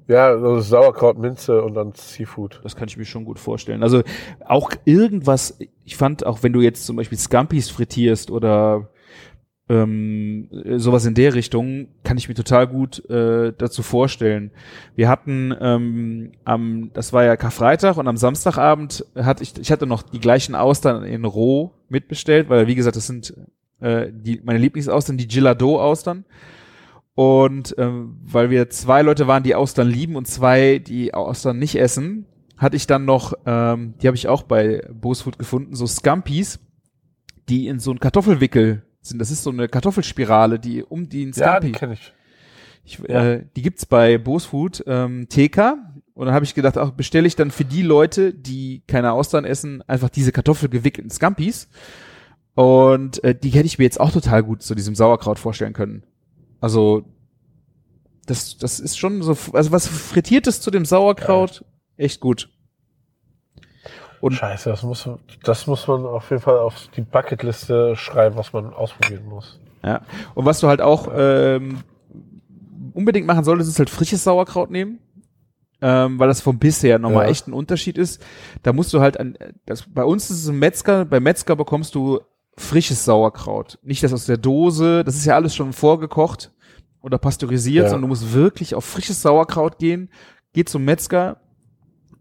Ja, 0.08 0.28
also 0.28 0.60
Sauerkraut, 0.60 1.18
Minze 1.18 1.62
und 1.62 1.74
dann 1.74 1.92
Seafood. 1.94 2.60
Das 2.64 2.76
kann 2.76 2.88
ich 2.88 2.96
mir 2.96 3.04
schon 3.04 3.24
gut 3.24 3.38
vorstellen. 3.38 3.82
Also 3.82 4.02
auch 4.46 4.70
irgendwas, 4.84 5.58
ich 5.84 5.96
fand 5.96 6.26
auch, 6.26 6.42
wenn 6.42 6.52
du 6.52 6.60
jetzt 6.60 6.84
zum 6.84 6.96
Beispiel 6.96 7.18
Scampis 7.18 7.70
frittierst 7.70 8.30
oder 8.30 8.88
ähm, 9.72 10.48
sowas 10.76 11.06
in 11.06 11.14
der 11.14 11.32
Richtung, 11.32 11.88
kann 12.04 12.18
ich 12.18 12.28
mir 12.28 12.34
total 12.34 12.66
gut 12.66 13.08
äh, 13.08 13.54
dazu 13.56 13.82
vorstellen. 13.82 14.50
Wir 14.96 15.08
hatten 15.08 15.54
ähm, 15.58 16.32
am, 16.44 16.90
das 16.92 17.14
war 17.14 17.24
ja 17.24 17.36
Karfreitag 17.36 17.96
und 17.96 18.06
am 18.06 18.18
Samstagabend 18.18 19.06
hatte 19.16 19.42
ich, 19.42 19.58
ich 19.58 19.72
hatte 19.72 19.86
noch 19.86 20.02
die 20.02 20.20
gleichen 20.20 20.54
Austern 20.54 21.04
in 21.04 21.24
Roh 21.24 21.72
mitbestellt, 21.88 22.50
weil 22.50 22.66
wie 22.66 22.74
gesagt, 22.74 22.96
das 22.96 23.06
sind 23.06 23.34
äh, 23.80 24.12
die, 24.12 24.42
meine 24.44 24.58
Lieblingsaustern, 24.58 25.16
die 25.16 25.28
Gilado-Austern. 25.28 26.26
Und 27.14 27.74
ähm, 27.78 28.18
weil 28.22 28.50
wir 28.50 28.68
zwei 28.68 29.02
Leute 29.02 29.26
waren, 29.26 29.42
die 29.42 29.54
Austern 29.54 29.88
lieben 29.88 30.16
und 30.16 30.26
zwei, 30.26 30.78
die 30.78 31.14
Austern 31.14 31.58
nicht 31.58 31.76
essen, 31.76 32.26
hatte 32.58 32.76
ich 32.76 32.86
dann 32.86 33.06
noch, 33.06 33.32
ähm, 33.46 33.94
die 34.02 34.06
habe 34.06 34.16
ich 34.16 34.28
auch 34.28 34.42
bei 34.42 34.86
Bosfood 34.92 35.38
gefunden, 35.38 35.74
so 35.74 35.86
Scampis, 35.86 36.60
die 37.48 37.68
in 37.68 37.80
so 37.80 37.90
ein 37.90 38.00
Kartoffelwickel 38.00 38.82
sind. 39.08 39.18
Das 39.18 39.30
ist 39.30 39.42
so 39.42 39.50
eine 39.50 39.68
Kartoffelspirale, 39.68 40.58
die 40.58 40.82
um 40.82 41.08
den 41.08 41.32
Ja, 41.32 41.60
die 41.60 41.68
Scampi. 41.68 41.72
kenne 41.72 41.94
ich. 41.94 42.12
Ich, 42.84 43.08
äh, 43.08 43.44
die 43.54 43.62
gibt's 43.62 43.86
bei 43.86 44.18
Bosfood 44.18 44.82
ähm, 44.86 45.28
TK. 45.28 45.76
Und 46.14 46.26
dann 46.26 46.34
habe 46.34 46.44
ich 46.44 46.54
gedacht, 46.54 46.76
auch 46.78 46.90
bestelle 46.90 47.26
ich 47.26 47.36
dann 47.36 47.50
für 47.50 47.64
die 47.64 47.82
Leute, 47.82 48.34
die 48.34 48.82
keine 48.86 49.12
Austern 49.12 49.44
essen, 49.44 49.82
einfach 49.88 50.10
diese 50.10 50.32
kartoffelgewickelten 50.32 51.10
Scampis. 51.10 51.68
Und 52.54 53.22
äh, 53.24 53.34
die 53.34 53.50
hätte 53.50 53.66
ich 53.66 53.78
mir 53.78 53.84
jetzt 53.84 54.00
auch 54.00 54.10
total 54.10 54.42
gut 54.42 54.62
zu 54.62 54.74
diesem 54.74 54.94
Sauerkraut 54.94 55.38
vorstellen 55.38 55.72
können. 55.72 56.04
Also 56.60 57.04
das, 58.26 58.58
das 58.58 58.78
ist 58.78 58.98
schon 58.98 59.22
so, 59.22 59.36
also 59.52 59.72
was 59.72 59.86
frittiertes 59.86 60.60
zu 60.60 60.70
dem 60.70 60.84
Sauerkraut, 60.84 61.64
echt 61.96 62.20
gut. 62.20 62.50
Und 64.22 64.34
Scheiße, 64.34 64.70
das 64.70 64.84
muss, 64.84 65.08
das 65.42 65.66
muss 65.66 65.88
man 65.88 66.06
auf 66.06 66.30
jeden 66.30 66.40
Fall 66.40 66.56
auf 66.58 66.88
die 66.96 67.00
Bucketliste 67.00 67.96
schreiben, 67.96 68.36
was 68.36 68.52
man 68.52 68.72
ausprobieren 68.72 69.26
muss. 69.28 69.58
Ja. 69.82 70.02
Und 70.34 70.44
was 70.46 70.60
du 70.60 70.68
halt 70.68 70.80
auch 70.80 71.08
ähm, 71.12 71.80
unbedingt 72.94 73.26
machen 73.26 73.42
solltest, 73.42 73.68
ist 73.68 73.80
halt 73.80 73.90
frisches 73.90 74.22
Sauerkraut 74.22 74.70
nehmen. 74.70 75.00
Ähm, 75.84 76.20
weil 76.20 76.28
das 76.28 76.40
vom 76.40 76.60
Biss 76.60 76.84
her 76.84 77.00
nochmal 77.00 77.24
Ja. 77.24 77.30
echt 77.30 77.48
ein 77.48 77.52
Unterschied 77.52 77.98
ist. 77.98 78.24
Da 78.62 78.72
musst 78.72 78.92
du 78.94 79.00
halt 79.00 79.18
an, 79.18 79.36
das, 79.66 79.82
bei 79.92 80.04
uns 80.04 80.30
ist 80.30 80.44
es 80.44 80.48
ein 80.48 80.56
Metzger, 80.60 81.04
bei 81.04 81.18
Metzger 81.18 81.56
bekommst 81.56 81.96
du 81.96 82.20
frisches 82.56 83.04
Sauerkraut. 83.04 83.80
Nicht 83.82 84.04
das 84.04 84.12
aus 84.12 84.26
der 84.26 84.36
Dose, 84.36 85.02
das 85.02 85.16
ist 85.16 85.24
ja 85.24 85.34
alles 85.34 85.56
schon 85.56 85.72
vorgekocht 85.72 86.52
oder 87.00 87.18
pasteurisiert, 87.18 87.82
Ja. 87.86 87.88
sondern 87.90 88.02
du 88.02 88.08
musst 88.08 88.32
wirklich 88.32 88.76
auf 88.76 88.84
frisches 88.84 89.20
Sauerkraut 89.22 89.78
gehen. 89.78 90.10
Geh 90.52 90.64
zum 90.64 90.84
Metzger. 90.84 91.38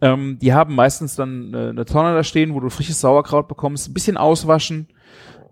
Ähm, 0.02 0.40
die 0.42 0.54
haben 0.54 0.76
meistens 0.76 1.16
dann 1.16 1.54
äh, 1.54 1.70
eine 1.70 1.86
Tonne 1.86 2.14
da 2.14 2.24
stehen, 2.24 2.54
wo 2.54 2.60
du 2.60 2.70
frisches 2.70 3.00
Sauerkraut 3.00 3.48
bekommst, 3.48 3.90
ein 3.90 3.94
bisschen 3.94 4.18
auswaschen, 4.18 4.88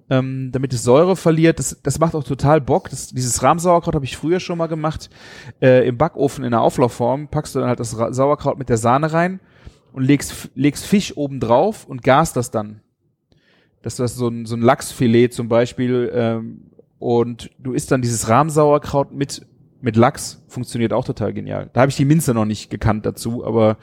ähm, 0.10 0.52
damit 0.52 0.74
es 0.74 0.84
Säure 0.84 1.16
verliert. 1.16 1.60
Das, 1.60 1.80
das 1.84 2.00
macht 2.00 2.16
auch 2.16 2.24
total 2.24 2.60
Bock. 2.60 2.90
Das, 2.90 3.10
dieses 3.10 3.44
Rahmsauerkraut 3.44 3.96
habe 3.96 4.06
ich 4.06 4.18
früher 4.18 4.40
schon 4.40 4.58
mal 4.58 4.68
gemacht. 4.68 5.10
Äh, 5.62 5.88
Im 5.88 5.98
Backofen 5.98 6.44
in 6.44 6.52
der 6.52 6.62
Auflaufform 6.62 7.28
packst 7.28 7.56
du 7.56 7.60
dann 7.60 7.70
halt 7.70 7.80
das 7.80 7.98
Ra 7.98 8.12
Sauerkraut 8.12 8.58
mit 8.58 8.70
der 8.70 8.78
Sahne 8.78 9.14
rein 9.14 9.40
und 9.94 10.04
legst, 10.04 10.50
legst 10.56 10.86
Fisch 10.86 11.16
oben 11.16 11.40
drauf 11.40 11.86
und 11.86 12.04
gast 12.04 12.36
das 12.36 12.52
dann. 12.52 12.82
Das 13.82 14.00
ist 14.00 14.16
so 14.16 14.28
ein, 14.28 14.46
so 14.46 14.56
ein 14.56 14.62
Lachsfilet 14.62 15.34
zum 15.34 15.48
Beispiel. 15.48 16.12
Ähm, 16.14 16.72
und 17.00 17.50
du 17.60 17.74
isst 17.74 17.92
dann 17.92 18.02
dieses 18.02 18.28
Rahmsauerkraut 18.28 19.14
mit, 19.14 19.46
mit 19.82 19.96
Lachs. 19.96 20.44
Funktioniert 20.48 20.92
auch 20.92 21.06
total 21.06 21.34
genial. 21.34 21.70
Da 21.72 21.82
habe 21.82 21.90
ich 21.90 21.96
die 21.96 22.06
Minze 22.06 22.34
noch 22.34 22.46
nicht 22.46 22.70
gekannt 22.70 23.06
dazu, 23.06 23.46
aber 23.46 23.78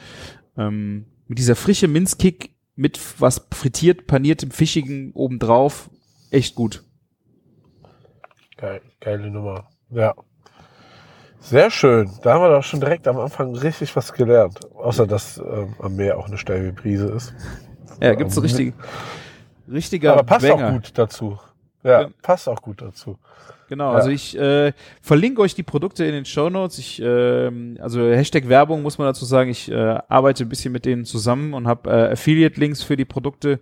ähm, 0.56 1.06
mit 1.26 1.38
dieser 1.38 1.56
frische 1.56 1.88
Minzkick 1.88 2.54
mit 2.76 3.00
was 3.20 3.46
frittiert, 3.52 4.06
paniertem, 4.06 4.50
fischigen 4.50 5.12
obendrauf, 5.14 5.90
echt 6.30 6.54
gut. 6.54 6.84
Geil, 8.58 8.80
geile 9.00 9.30
Nummer. 9.30 9.68
Ja. 9.90 10.14
Sehr 11.40 11.70
schön. 11.70 12.10
Da 12.22 12.34
haben 12.34 12.42
wir 12.42 12.48
doch 12.50 12.64
schon 12.64 12.80
direkt 12.80 13.06
am 13.06 13.18
Anfang 13.18 13.54
richtig 13.54 13.94
was 13.94 14.12
gelernt. 14.12 14.60
Außer, 14.74 15.06
dass 15.06 15.38
ähm, 15.38 15.74
am 15.78 15.94
Meer 15.94 16.18
auch 16.18 16.26
eine 16.26 16.38
steile 16.38 16.72
Brise 16.72 17.06
ist. 17.08 17.34
Ja, 18.00 18.14
gibt's 18.14 18.34
so 18.34 18.40
richtig, 18.40 18.74
richtiger 19.70 20.14
Aber 20.14 20.24
passt 20.24 20.46
Banger. 20.46 20.68
auch 20.68 20.72
gut 20.72 20.92
dazu. 20.96 21.38
Ja, 21.86 22.08
passt 22.22 22.48
auch 22.48 22.60
gut 22.62 22.82
dazu. 22.82 23.18
Genau, 23.68 23.90
Ja. 23.90 23.96
also 23.96 24.10
ich 24.10 24.38
äh, 24.38 24.72
verlinke 25.02 25.40
euch 25.40 25.54
die 25.54 25.62
Produkte 25.62 26.04
in 26.04 26.12
den 26.12 26.24
Show 26.24 26.48
Notes. 26.50 26.78
Ich, 26.78 27.00
ähm, 27.02 27.76
also 27.80 28.00
Hashtag 28.00 28.48
Werbung 28.48 28.82
muss 28.82 28.98
man 28.98 29.06
dazu 29.08 29.24
sagen. 29.24 29.50
Ich 29.50 29.70
äh, 29.70 29.98
arbeite 30.08 30.44
ein 30.44 30.48
bisschen 30.48 30.72
mit 30.72 30.84
denen 30.84 31.04
zusammen 31.04 31.52
und 31.54 31.66
habe 31.66 31.90
äh, 31.90 32.12
Affiliate-Links 32.12 32.82
für 32.82 32.96
die 32.96 33.04
Produkte. 33.04 33.58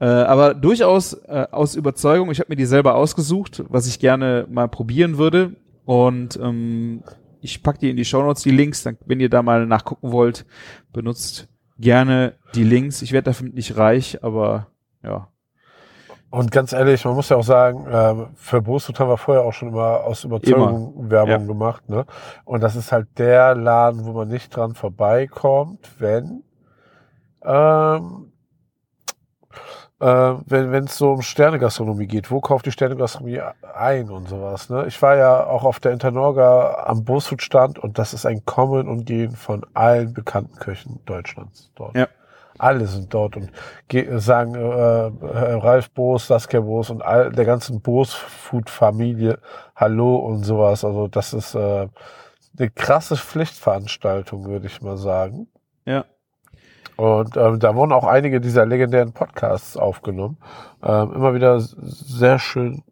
Äh, 0.00 0.06
aber 0.06 0.54
durchaus 0.54 1.14
äh, 1.14 1.46
aus 1.50 1.74
Überzeugung. 1.74 2.30
Ich 2.30 2.40
habe 2.40 2.48
mir 2.50 2.56
die 2.56 2.64
selber 2.66 2.94
ausgesucht, 2.94 3.62
was 3.68 3.86
ich 3.86 3.98
gerne 3.98 4.46
mal 4.50 4.68
probieren 4.68 5.18
würde. 5.18 5.56
Und 5.84 6.38
ähm, 6.42 7.02
ich 7.40 7.62
pack 7.62 7.78
die 7.78 7.90
in 7.90 7.96
die 7.96 8.04
Show 8.04 8.22
Notes, 8.22 8.42
die 8.42 8.50
Links. 8.52 8.82
Dann, 8.84 8.96
wenn 9.04 9.20
ihr 9.20 9.28
da 9.28 9.42
mal 9.42 9.66
nachgucken 9.66 10.12
wollt, 10.12 10.46
benutzt 10.92 11.48
gerne 11.78 12.34
die 12.54 12.64
Links. 12.64 13.02
Ich 13.02 13.12
werde 13.12 13.32
damit 13.32 13.54
nicht 13.54 13.76
reich, 13.76 14.22
aber 14.22 14.68
ja. 15.02 15.28
Und 16.32 16.50
ganz 16.50 16.72
ehrlich, 16.72 17.04
man 17.04 17.14
muss 17.14 17.28
ja 17.28 17.36
auch 17.36 17.44
sagen, 17.44 17.86
ähm, 17.92 18.26
für 18.36 18.62
Bosut 18.62 18.98
haben 18.98 19.10
wir 19.10 19.18
vorher 19.18 19.44
auch 19.44 19.52
schon 19.52 19.68
immer 19.68 20.02
aus 20.02 20.24
Überzeugung 20.24 21.10
Werbung 21.10 21.42
Ja. 21.42 21.46
gemacht. 21.46 21.86
Ne? 21.90 22.06
Und 22.46 22.62
das 22.62 22.74
ist 22.74 22.90
halt 22.90 23.06
der 23.18 23.54
Laden, 23.54 24.06
wo 24.06 24.12
man 24.12 24.28
nicht 24.28 24.56
dran 24.56 24.74
vorbeikommt, 24.74 25.90
wenn 25.98 26.42
ähm, 27.44 28.32
äh, 30.00 30.34
wenn 30.46 30.84
es 30.84 30.96
so 30.96 31.12
um 31.12 31.20
Sternegastronomie 31.20 32.06
geht. 32.06 32.30
Wo 32.30 32.40
kauft 32.40 32.64
die 32.64 32.72
Sternegastronomie 32.72 33.42
ein 33.74 34.08
und 34.08 34.26
sowas? 34.26 34.70
Ne? 34.70 34.86
Ich 34.86 35.02
war 35.02 35.16
ja 35.16 35.44
auch 35.44 35.64
auf 35.64 35.80
der 35.80 35.92
Internorga 35.92 36.84
am 36.86 37.04
Bosut-Stand 37.04 37.78
und 37.78 37.98
das 37.98 38.14
ist 38.14 38.24
ein 38.24 38.46
Kommen 38.46 38.88
und 38.88 39.04
Gehen 39.04 39.32
von 39.32 39.66
allen 39.74 40.14
bekannten 40.14 40.56
Köchen 40.56 41.00
Deutschlands 41.04 41.70
dort. 41.74 41.94
Ja. 41.94 42.08
Alle 42.62 42.86
sind 42.86 43.12
dort 43.12 43.36
und 43.36 43.50
ge- 43.88 44.18
sagen 44.18 44.54
äh, 44.54 44.60
Ralf 44.60 45.90
Boos, 45.90 46.28
Saskia 46.28 46.60
Boos 46.60 46.90
und 46.90 47.02
all 47.02 47.32
der 47.32 47.44
ganzen 47.44 47.80
Boos-Food-Familie 47.80 49.38
Hallo 49.74 50.16
und 50.16 50.44
sowas. 50.44 50.84
Also 50.84 51.08
das 51.08 51.32
ist 51.32 51.56
äh, 51.56 51.88
eine 52.58 52.70
krasse 52.70 53.16
Pflichtveranstaltung, 53.16 54.44
würde 54.44 54.68
ich 54.68 54.80
mal 54.80 54.96
sagen. 54.96 55.48
Ja. 55.84 56.04
Und 56.96 57.36
ähm, 57.36 57.58
da 57.58 57.74
wurden 57.74 57.90
auch 57.92 58.04
einige 58.04 58.40
dieser 58.40 58.64
legendären 58.64 59.12
Podcasts 59.12 59.76
aufgenommen. 59.76 60.38
Ähm, 60.84 61.12
immer 61.14 61.34
wieder 61.34 61.58
sehr 61.58 62.38
schön 62.38 62.84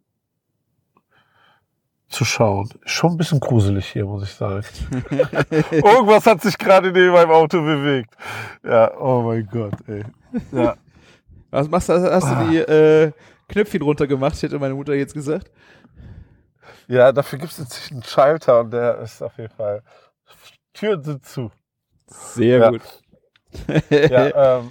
zu 2.11 2.25
schauen. 2.25 2.69
Schon 2.85 3.13
ein 3.13 3.17
bisschen 3.17 3.41
gruselig 3.41 3.87
hier, 3.87 4.05
muss 4.05 4.25
ich 4.25 4.35
sagen. 4.35 4.65
Irgendwas 5.71 6.27
hat 6.27 6.43
sich 6.43 6.59
gerade 6.59 6.93
neben 6.93 7.13
meinem 7.13 7.31
Auto 7.31 7.63
bewegt. 7.63 8.15
Ja, 8.65 8.93
oh 8.99 9.23
mein 9.23 9.47
Gott, 9.51 9.75
ey. 9.87 10.05
Ja. 10.53 10.77
Was 11.51 11.69
machst 11.69 11.89
du? 11.89 11.95
Hast 11.95 12.31
du 12.31 12.51
die 12.51 12.59
äh, 12.59 13.13
Knöpfchen 13.49 13.83
runtergemacht, 13.83 14.41
hätte 14.43 14.59
meine 14.59 14.75
Mutter 14.75 14.95
jetzt 14.95 15.15
gesagt. 15.15 15.51
Ja, 16.89 17.13
dafür 17.13 17.39
gibt 17.39 17.53
es 17.53 17.59
inzwischen 17.61 17.95
einen 17.95 18.03
Schalter 18.03 18.61
und 18.61 18.73
der 18.73 18.99
ist 18.99 19.23
auf 19.23 19.37
jeden 19.39 19.55
Fall. 19.55 19.83
Türen 20.75 21.03
sind 21.03 21.25
zu. 21.25 21.51
Sehr 22.07 22.59
Ja. 22.59 22.71
gut. 22.71 22.83
Ja, 23.91 24.59
ähm, 24.59 24.71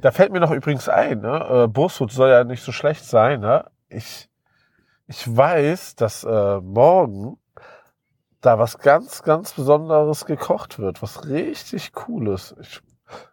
da 0.00 0.12
fällt 0.12 0.32
mir 0.32 0.40
noch 0.40 0.52
übrigens 0.52 0.88
ein, 0.88 1.20
ne? 1.20 1.68
Äh, 1.74 2.08
soll 2.08 2.30
ja 2.30 2.44
nicht 2.44 2.62
so 2.62 2.72
schlecht 2.72 3.04
sein, 3.04 3.40
ne? 3.40 3.64
Ich, 3.88 4.28
ich 5.10 5.36
weiß, 5.36 5.96
dass 5.96 6.22
äh, 6.22 6.60
morgen 6.60 7.36
da 8.40 8.58
was 8.60 8.78
ganz, 8.78 9.22
ganz 9.24 9.52
Besonderes 9.52 10.24
gekocht 10.24 10.78
wird, 10.78 11.02
was 11.02 11.26
richtig 11.28 11.92
Cooles. 11.92 12.54
Ich 12.60 12.80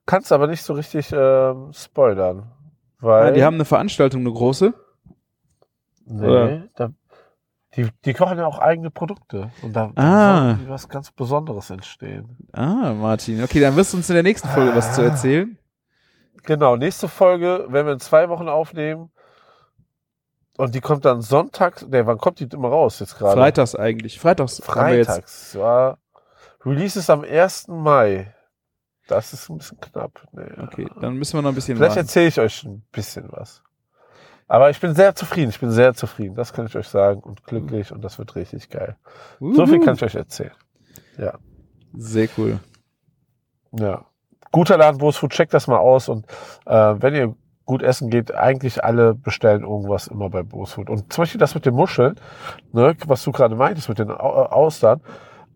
kann 0.07 0.23
es 0.23 0.31
aber 0.31 0.47
nicht 0.47 0.63
so 0.63 0.73
richtig 0.73 1.11
ähm, 1.13 1.71
spoilern. 1.71 2.51
Weil, 2.99 3.27
Ja, 3.27 3.31
die 3.31 3.43
haben 3.43 3.53
eine 3.53 3.65
Veranstaltung, 3.65 4.21
eine 4.21 4.33
große. 4.33 4.73
nee, 6.05 6.63
da, 6.75 6.89
die, 7.75 7.87
die 8.05 8.13
kochen 8.13 8.39
ja 8.39 8.47
auch 8.47 8.57
eigene 8.57 8.89
Produkte. 8.89 9.51
Und 9.61 9.73
da, 9.73 9.91
Ah. 9.95 10.55
soll 10.55 10.69
was 10.69 10.89
ganz 10.89 11.11
Besonderes 11.11 11.69
entstehen. 11.69 12.37
Ah, 12.53 12.91
Martin. 12.93 13.43
Okay, 13.43 13.59
dann 13.59 13.75
wirst 13.75 13.93
du 13.93 13.97
uns 13.97 14.09
in 14.09 14.15
der 14.15 14.23
nächsten 14.23 14.47
Folge 14.47 14.75
was 14.75 14.95
zu 14.95 15.01
Ah. 15.01 15.05
erzählen. 15.05 15.57
Genau, 16.43 16.75
nächste 16.75 17.07
Folge 17.07 17.67
werden 17.69 17.85
wir 17.85 17.93
in 17.93 17.99
zwei 17.99 18.29
Wochen 18.29 18.49
aufnehmen. 18.49 19.11
Und 20.57 20.73
die 20.73 20.81
kommt 20.81 21.05
dann 21.05 21.21
Sonntag. 21.21 21.87
Ne, 21.87 22.05
wann 22.05 22.17
kommt 22.17 22.39
die 22.39 22.45
immer 22.51 22.69
raus 22.69 22.99
jetzt 22.99 23.17
gerade? 23.17 23.39
Freitags 23.39 23.75
eigentlich. 23.75 24.19
Freitags. 24.19 24.61
Freitags. 24.63 25.53
Ja. 25.53 25.97
Release 26.65 26.99
ist 26.99 27.09
am 27.09 27.23
1. 27.23 27.67
Mai. 27.67 28.33
Das 29.07 29.31
ist 29.33 29.49
ein 29.49 29.59
bisschen 29.59 29.79
knapp. 29.79 30.27
Nee. 30.33 30.49
Okay, 30.61 30.87
dann 30.99 31.15
müssen 31.15 31.37
wir 31.37 31.41
noch 31.41 31.49
ein 31.49 31.55
bisschen 31.55 31.77
Vielleicht 31.77 31.95
erzähle 31.95 32.27
ich 32.27 32.39
euch 32.39 32.63
ein 32.63 32.83
bisschen 32.91 33.31
was. 33.31 33.63
Aber 34.47 34.69
ich 34.69 34.79
bin 34.79 34.95
sehr 34.95 35.15
zufrieden. 35.15 35.49
Ich 35.49 35.59
bin 35.59 35.71
sehr 35.71 35.93
zufrieden. 35.93 36.35
Das 36.35 36.53
kann 36.53 36.65
ich 36.65 36.75
euch 36.75 36.87
sagen. 36.87 37.21
Und 37.21 37.43
glücklich. 37.43 37.91
Und 37.91 38.01
das 38.03 38.17
wird 38.17 38.35
richtig 38.35 38.69
geil. 38.69 38.97
So 39.39 39.65
viel 39.65 39.77
Uhu. 39.77 39.85
kann 39.85 39.95
ich 39.95 40.03
euch 40.03 40.15
erzählen. 40.15 40.53
Sehr 41.93 42.27
cool. 42.37 42.59
Ja. 43.71 44.05
Guter 44.51 44.77
Laden, 44.77 44.97
Bosfood, 44.97 45.31
checkt 45.31 45.53
das 45.53 45.67
mal 45.67 45.77
aus. 45.77 46.09
Und 46.09 46.25
äh, 46.65 46.95
wenn 46.97 47.15
ihr 47.15 47.35
gut 47.67 47.83
essen 47.83 48.09
geht, 48.09 48.33
eigentlich 48.33 48.83
alle 48.83 49.13
bestellen 49.13 49.61
irgendwas 49.61 50.07
immer 50.07 50.29
bei 50.31 50.41
Bosfood. 50.41 50.89
Und 50.89 51.13
zum 51.13 51.21
Beispiel 51.21 51.39
das 51.39 51.53
mit 51.53 51.65
den 51.67 51.75
Muscheln, 51.75 52.15
ne, 52.71 52.95
was 53.05 53.23
du 53.23 53.31
gerade 53.31 53.55
meintest 53.55 53.89
mit 53.89 53.99
den 53.99 54.09
äh, 54.09 54.13
Austern, 54.13 55.01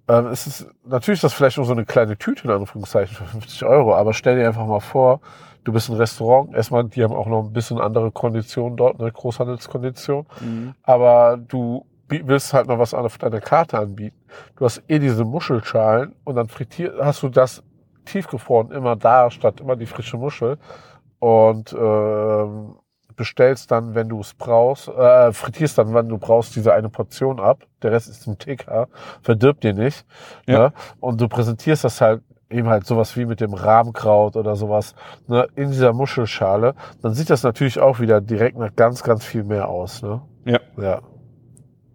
ähm, 0.08 0.28
es 0.28 0.46
ist 0.46 0.68
natürlich 0.86 1.20
ist 1.20 1.24
das 1.24 1.34
vielleicht 1.34 1.58
nur 1.58 1.66
so 1.66 1.72
eine 1.72 1.86
kleine 1.86 2.18
Tüte 2.18 2.44
in 2.44 2.52
Anführungszeichen 2.52 3.16
für 3.16 3.26
50 3.26 3.64
Euro, 3.66 3.96
aber 3.96 4.14
stell 4.14 4.38
dir 4.38 4.48
einfach 4.48 4.68
mal 4.68 4.82
vor, 4.82 5.22
du 5.64 5.72
bist 5.72 5.90
ein 5.90 5.96
Restaurant, 5.96 6.54
erstmal, 6.54 6.84
die 6.84 7.04
haben 7.04 7.14
auch 7.14 7.28
noch 7.28 7.44
ein 7.46 7.54
bisschen 7.54 7.80
andere 7.80 8.12
Konditionen 8.12 8.78
dort, 8.78 9.00
ne, 9.00 9.12
Großhandelskonditionen, 9.12 10.26
Mhm. 10.42 10.76
aber 10.84 11.38
du 11.38 11.86
willst 12.10 12.54
halt 12.54 12.68
noch 12.68 12.78
was 12.78 12.94
auf 12.94 13.18
deiner 13.20 13.40
Karte 13.40 13.80
anbieten. 13.80 14.18
Du 14.58 14.66
hast 14.66 14.84
eh 14.90 15.00
diese 15.00 15.24
Muschelschalen 15.24 16.14
und 16.26 16.36
dann 16.36 16.50
frittier 16.50 16.96
hast 17.00 17.24
du 17.24 17.30
das 17.30 17.64
tiefgefroren 18.04 18.72
immer 18.72 18.98
da, 18.98 19.32
statt 19.32 19.62
immer 19.62 19.78
die 19.78 19.86
frische 19.86 20.18
Muschel 20.18 20.58
und 21.22 21.72
ähm, 21.74 22.76
bestellst 23.16 23.70
dann, 23.70 23.94
wenn 23.94 24.10
du 24.10 24.22
es 24.22 24.34
brauchst, 24.34 24.88
äh, 24.88 25.32
frittierst 25.32 25.78
dann, 25.78 25.94
wenn 25.94 26.10
du 26.10 26.18
brauchst, 26.18 26.56
diese 26.56 26.74
eine 26.74 26.90
Portion 26.90 27.40
ab. 27.40 27.64
Der 27.84 27.92
Rest 27.92 28.10
ist 28.10 28.26
im 28.26 28.40
TK, 28.40 28.88
verdirbt 29.22 29.64
dir 29.64 29.74
nicht. 29.74 30.04
Ja. 30.48 30.58
Ne? 30.58 30.74
Und 31.00 31.22
du 31.22 31.28
präsentierst 31.28 31.84
das 31.84 32.02
halt 32.02 32.24
eben 32.50 32.68
halt 32.68 32.88
sowas 32.88 33.16
wie 33.16 33.26
mit 33.26 33.40
dem 33.40 33.54
Rahmkraut 33.54 34.36
oder 34.36 34.56
sowas 34.56 34.96
ne, 35.28 35.48
in 35.56 35.70
dieser 35.70 35.94
Muschelschale, 35.94 36.74
dann 37.02 37.14
sieht 37.14 37.30
das 37.30 37.44
natürlich 37.44 37.80
auch 37.80 38.00
wieder 38.00 38.20
direkt 38.20 38.58
nach 38.58 38.76
ganz, 38.76 39.04
ganz 39.04 39.24
viel 39.24 39.44
mehr 39.44 39.70
aus. 39.70 40.02
Ne? 40.02 40.22
Ja. 40.46 40.60
Ja. 40.78 41.02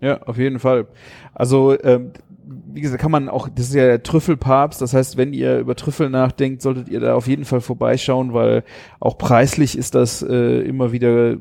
Ja, 0.01 0.23
auf 0.23 0.39
jeden 0.39 0.61
Fall. 0.61 0.87
Also, 1.35 1.79
ähm, 1.83 2.12
wie 2.47 2.81
gesagt, 2.81 3.03
kann 3.03 3.11
man 3.11 3.29
auch, 3.29 3.49
das 3.49 3.69
ist 3.69 3.75
ja 3.75 3.87
der 3.87 4.03
Trüffelpapst, 4.03 4.81
das 4.81 4.95
heißt, 4.95 5.17
wenn 5.17 5.33
ihr 5.33 5.59
über 5.59 5.75
Trüffel 5.75 6.11
nachdenkt, 6.11 6.63
solltet 6.63 6.89
ihr 6.89 7.01
da 7.01 7.15
auf 7.15 7.27
jeden 7.27 7.45
Fall 7.45 7.61
vorbeischauen, 7.61 8.33
weil 8.33 8.63
auch 9.01 9.19
preislich 9.19 9.77
ist 9.77 9.95
das 9.97 10.23
äh, 10.23 10.61
immer 10.61 10.93
wieder 10.93 11.39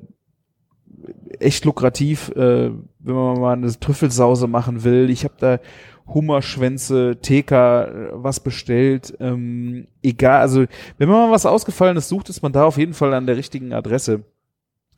echt 1.40 1.66
lukrativ, 1.66 2.30
äh, 2.30 2.72
wenn 3.00 3.16
man 3.16 3.40
mal 3.40 3.54
eine 3.54 3.80
Trüffelsause 3.80 4.48
machen 4.48 4.84
will. 4.84 5.10
Ich 5.10 5.24
habe 5.24 5.36
da 5.38 5.60
Hummerschwänze, 6.08 7.18
TK, 7.22 7.52
äh, 7.52 7.88
was 8.14 8.40
bestellt. 8.40 9.16
Ähm, 9.20 9.88
egal, 10.02 10.42
also 10.42 10.66
wenn 10.98 11.10
man 11.10 11.28
mal 11.28 11.32
was 11.32 11.46
Ausgefallenes 11.46 12.10
sucht, 12.10 12.30
ist 12.30 12.42
man 12.42 12.52
da 12.52 12.66
auf 12.66 12.78
jeden 12.78 12.94
Fall 12.94 13.14
an 13.14 13.28
der 13.28 13.38
richtigen 13.38 13.74
Adresse. 13.74 14.24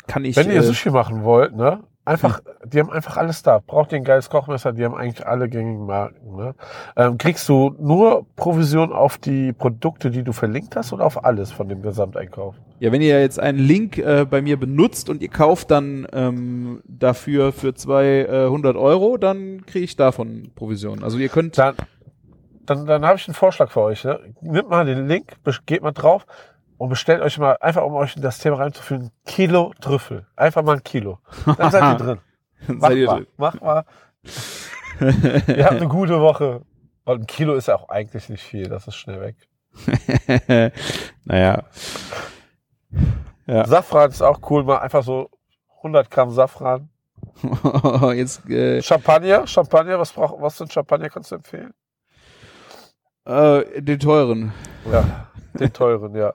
Kann 0.08 0.24
ich. 0.26 0.36
Wenn 0.36 0.52
ihr 0.52 0.58
äh, 0.58 0.64
Sushi 0.64 0.90
machen 0.90 1.24
wollt, 1.24 1.56
ne? 1.56 1.84
Einfach, 2.08 2.40
die 2.64 2.80
haben 2.80 2.90
einfach 2.90 3.18
alles 3.18 3.44
da. 3.44 3.60
Braucht 3.60 3.92
ihr 3.92 3.98
ein 3.98 4.06
geiles 4.06 4.30
Kochmesser, 4.30 4.72
die 4.72 4.86
haben 4.86 4.96
eigentlich 4.96 5.28
alle 5.28 5.50
gängigen 5.50 5.86
Marken. 5.86 6.38
Ne? 6.38 6.56
Ähm, 6.96 7.18
kriegst 7.18 7.50
du 7.50 7.76
nur 7.80 8.26
Provision 8.38 8.94
auf 8.94 9.18
die 9.18 9.52
Produkte, 9.52 10.10
die 10.10 10.24
du 10.24 10.32
verlinkt 10.32 10.78
hast 10.78 10.94
oder 10.94 11.06
auf 11.06 11.26
alles 11.26 11.52
von 11.52 11.68
dem 11.68 11.82
Gesamteinkauf? 11.82 12.56
Ja, 12.80 12.94
wenn 12.94 13.02
ihr 13.02 13.20
jetzt 13.20 13.42
einen 13.42 13.60
Link 13.60 13.98
äh, 13.98 14.24
bei 14.24 14.42
mir 14.42 14.58
benutzt 14.58 15.10
und 15.10 15.22
ihr 15.22 15.28
kauft 15.28 15.70
dann 15.70 16.08
ähm, 16.14 16.82
dafür 16.86 17.52
für 17.52 17.74
200 17.74 18.78
Euro, 18.78 19.18
dann 19.18 19.66
kriege 19.66 19.84
ich 19.84 19.98
davon 19.98 20.52
Provision. 20.56 21.04
Also 21.04 21.18
ihr 21.18 21.28
könnt 21.28 21.58
Dann, 21.58 21.76
dann, 22.66 22.86
dann 22.86 23.06
habe 23.06 23.18
ich 23.18 23.28
einen 23.28 23.36
Vorschlag 23.36 23.70
für 23.70 23.82
euch. 23.82 24.06
Ne? 24.06 24.18
Nimmt 24.40 24.70
mal 24.70 24.86
den 24.86 25.10
Link, 25.10 25.34
geht 25.66 25.84
mal 25.84 25.92
drauf 25.92 26.26
und 26.78 26.90
bestellt 26.90 27.22
euch 27.22 27.38
mal, 27.38 27.58
einfach 27.60 27.84
um 27.84 27.94
euch 27.96 28.16
in 28.16 28.22
das 28.22 28.40
Thema 28.40 28.58
reinzuführen, 28.58 29.06
ein 29.06 29.12
Kilo 29.26 29.74
Trüffel. 29.82 30.26
Einfach 30.36 30.64
mal 30.64 30.78
ein 30.78 30.84
Kilo. 30.84 31.20
Dann 31.58 31.72
seid 31.72 31.84
ihr 31.84 31.96
drin. 32.06 32.20
ihr 32.68 32.76
mal, 32.76 32.96
drin. 32.96 33.28
macht 33.38 33.62
mal. 33.62 33.86
ihr 35.00 35.66
habt 35.66 35.78
eine 35.78 35.88
gute 35.88 36.20
Woche. 36.20 36.62
Und 37.06 37.22
ein 37.22 37.28
Kilo 37.28 37.56
ist 37.56 37.68
ja 37.68 37.76
auch 37.76 37.90
eigentlich 37.90 38.30
nicht 38.30 38.44
viel, 38.44 38.68
das 38.68 38.88
ist 38.88 38.96
schnell 38.96 39.22
weg. 39.22 39.36
naja. 41.26 41.64
Ja. 43.46 43.66
Safran 43.66 44.10
ist 44.10 44.22
auch 44.22 44.40
cool, 44.50 44.64
mal 44.64 44.80
einfach 44.80 45.04
so 45.04 45.30
100 45.78 46.12
Gramm 46.12 46.32
Safran. 46.32 46.90
jetzt 48.16 48.48
äh, 48.50 48.82
Champagner, 48.82 49.48
Champagner, 49.48 50.00
was 50.00 50.12
braucht, 50.12 50.42
was 50.42 50.58
für 50.58 50.66
ein 50.66 50.70
Champagner 50.72 51.10
kannst 51.10 51.32
du 51.32 51.36
empfehlen? 51.36 51.74
äh, 53.28 53.82
den 53.82 54.00
teuren. 54.00 54.54
Ja, 54.92 55.27
den 55.58 55.74
teuren, 55.74 56.16
ja. 56.16 56.34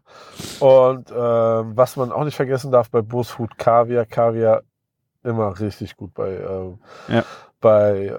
Und 0.60 1.10
ähm, 1.10 1.76
was 1.76 1.96
man 1.96 2.12
auch 2.12 2.24
nicht 2.24 2.36
vergessen 2.36 2.70
darf 2.70 2.90
bei 2.90 3.02
Bose 3.02 3.32
Food 3.32 3.58
Kaviar, 3.58 4.04
Kaviar 4.06 4.62
immer 5.24 5.58
richtig 5.58 5.96
gut 5.96 6.14
bei 6.14 6.36
ähm, 6.36 6.78
Ja. 7.08 7.24
bei 7.60 8.18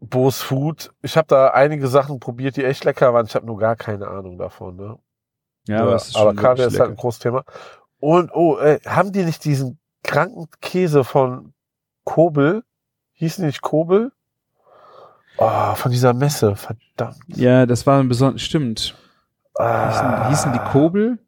Bose 0.00 0.44
Food. 0.44 0.92
Ich 1.02 1.16
habe 1.16 1.26
da 1.28 1.48
einige 1.48 1.88
Sachen 1.88 2.20
probiert, 2.20 2.56
die 2.56 2.64
echt 2.64 2.84
lecker 2.84 3.14
waren. 3.14 3.26
Ich 3.26 3.34
habe 3.34 3.46
nur 3.46 3.58
gar 3.58 3.76
keine 3.76 4.08
Ahnung 4.08 4.38
davon. 4.38 4.76
Ne? 4.76 4.98
Ja, 5.66 5.82
aber, 5.82 5.94
es 5.94 6.08
ist 6.08 6.16
aber 6.16 6.34
Kaviar 6.34 6.68
ist 6.68 6.78
halt 6.78 6.90
ein 6.90 6.96
großes 6.96 7.20
Thema. 7.20 7.44
Und 8.00 8.30
oh, 8.34 8.58
äh, 8.58 8.80
haben 8.86 9.12
die 9.12 9.24
nicht 9.24 9.44
diesen 9.44 9.78
kranken 10.02 10.48
Käse 10.60 11.04
von 11.04 11.54
Kobel? 12.04 12.64
Hießen 13.14 13.42
die 13.42 13.46
nicht 13.46 13.62
Kobel? 13.62 14.12
Oh, 15.38 15.74
von 15.74 15.90
dieser 15.90 16.12
Messe, 16.12 16.54
verdammt. 16.54 17.18
Ja, 17.28 17.66
das 17.66 17.86
war 17.86 17.98
ein 17.98 18.08
besonders, 18.08 18.42
stimmt. 18.42 18.94
Ah. 19.56 19.88
Hießen, 19.88 20.28
hießen 20.28 20.52
die 20.52 20.70
Kobel? 20.70 21.18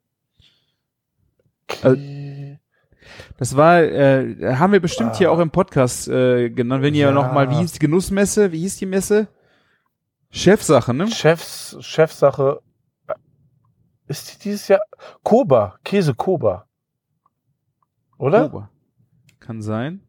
K- 1.69 1.97
Das 3.39 3.57
war, 3.57 3.83
äh, 3.83 4.55
haben 4.57 4.73
wir 4.73 4.81
bestimmt 4.81 5.17
hier 5.17 5.29
Ah. 5.31 5.33
auch 5.33 5.39
im 5.39 5.51
Podcast 5.51 6.09
äh, 6.09 6.51
genannt. 6.51 6.83
Wenn 6.83 6.95
ihr 6.95 7.07
Ja. 7.07 7.13
noch 7.13 7.33
mal, 7.33 7.51
wie 7.51 7.57
hieß 7.57 7.73
die 7.73 7.79
Genussmesse? 7.79 8.51
Wie 8.53 8.61
hieß 8.61 8.77
die 8.79 8.87
Messe? 8.87 9.29
Chefsache, 10.31 10.93
ne? 10.93 11.07
Chefs, 11.09 11.77
Chefsache. 11.81 12.61
Ist 14.09 14.35
die 14.35 14.39
dieses 14.49 14.69
Jahr? 14.69 14.81
Koba, 15.23 15.79
Käse 15.85 16.15
Koba. 16.15 16.67
Oder? 18.19 18.49
Koba. 18.49 18.71
Kann 19.41 19.63
sein. 19.63 20.01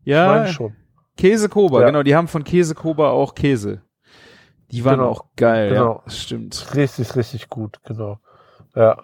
Ich 0.00 0.06
Ja, 0.12 0.26
meine 0.26 0.48
schon. 0.52 0.76
Käse 1.16 1.48
Koba, 1.48 1.80
Ja. 1.80 1.86
genau. 1.86 2.02
Die 2.02 2.14
haben 2.16 2.28
von 2.28 2.42
Käse 2.44 2.74
Koba 2.74 3.10
auch 3.10 3.34
Käse. 3.34 3.82
Die 4.72 4.84
waren 4.84 4.98
Genau. 4.98 5.10
auch 5.10 5.24
geil. 5.36 5.70
Genau. 5.70 6.02
Ja, 6.04 6.10
stimmt. 6.10 6.74
Richtig, 6.74 7.14
richtig 7.16 7.48
gut, 7.48 7.78
genau. 7.84 8.18
Ja. 8.74 8.96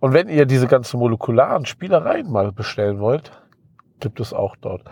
Und 0.00 0.12
wenn 0.12 0.28
ihr 0.28 0.46
diese 0.46 0.66
ganzen 0.66 0.98
molekularen 0.98 1.64
Spielereien 1.66 2.30
mal 2.30 2.52
bestellen 2.52 3.00
wollt, 3.00 3.30
gibt 4.00 4.20
es 4.20 4.32
auch 4.32 4.56
dort. 4.56 4.82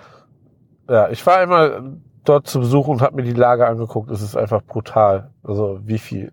Ja, 0.88 1.09
ich 1.11 1.25
war 1.27 1.38
einmal 1.38 1.97
dort 2.25 2.47
zu 2.47 2.61
Besuch 2.61 2.88
und 2.88 3.01
habe 3.03 3.16
mir 3.16 3.23
die 3.23 3.33
Lage 3.33 3.66
angeguckt. 3.66 4.11
Es 4.11 4.23
ist 4.23 4.37
einfach 4.37 4.62
brutal. 4.62 5.31
Also 5.43 5.81
wie 5.83 5.99
viel 5.99 6.33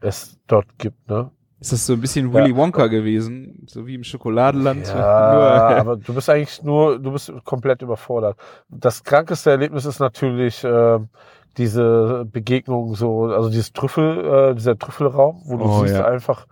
es 0.00 0.38
dort 0.46 0.78
gibt, 0.78 1.08
ne? 1.08 1.30
Ist 1.60 1.72
das 1.72 1.86
so 1.86 1.92
ein 1.92 2.00
bisschen 2.00 2.28
Ja. 2.28 2.34
Willy 2.34 2.56
Wonka 2.56 2.86
gewesen? 2.86 3.66
So 3.68 3.86
wie 3.86 3.94
im 3.94 4.02
Schokoladenland? 4.04 4.86
Ja, 4.88 4.96
aber 5.78 5.96
du 5.96 6.14
bist 6.14 6.30
eigentlich 6.30 6.62
nur, 6.62 6.98
du 6.98 7.12
bist 7.12 7.30
komplett 7.44 7.82
überfordert. 7.82 8.38
Das 8.68 9.04
krankeste 9.04 9.50
Erlebnis 9.50 9.84
ist 9.84 10.00
natürlich 10.00 10.64
ähm, 10.64 11.10
diese 11.56 12.24
Begegnung 12.26 12.94
so, 12.94 13.24
also 13.24 13.48
dieses 13.50 13.72
Trüffel, 13.72 14.50
äh, 14.50 14.54
dieser 14.54 14.78
Trüffelraum, 14.78 15.42
wo 15.44 15.56
du 15.56 15.64
Oh, 15.64 15.80
siehst 15.82 15.94
ja. 15.94 16.04
einfach, 16.04 16.46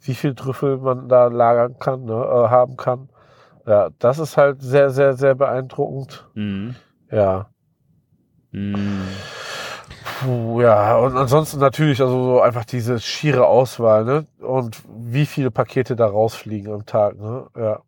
wie 0.00 0.14
viel 0.14 0.34
Trüffel 0.34 0.78
man 0.78 1.08
da 1.08 1.26
lagern 1.26 1.78
kann, 1.78 2.04
ne, 2.04 2.12
äh, 2.14 2.48
haben 2.48 2.76
kann. 2.76 3.08
Ja, 3.66 3.90
das 3.98 4.18
ist 4.18 4.36
halt 4.36 4.62
sehr, 4.62 4.90
sehr, 4.90 5.14
sehr 5.14 5.34
beeindruckend. 5.34 6.26
Mhm. 6.34 6.74
Ja. 7.10 7.50
Mhm. 8.52 9.02
Puh, 10.20 10.62
ja, 10.62 10.96
und 10.96 11.16
ansonsten 11.16 11.60
natürlich, 11.60 12.00
also 12.00 12.24
so 12.24 12.40
einfach 12.40 12.64
diese 12.64 12.98
schiere 12.98 13.46
Auswahl, 13.46 14.04
ne? 14.04 14.26
Und 14.40 14.80
wie 14.88 15.26
viele 15.26 15.50
Pakete 15.50 15.94
da 15.96 16.06
rausfliegen 16.06 16.72
am 16.72 16.86
Tag, 16.86 17.18
ne? 17.20 17.46
Ja. 17.56 17.80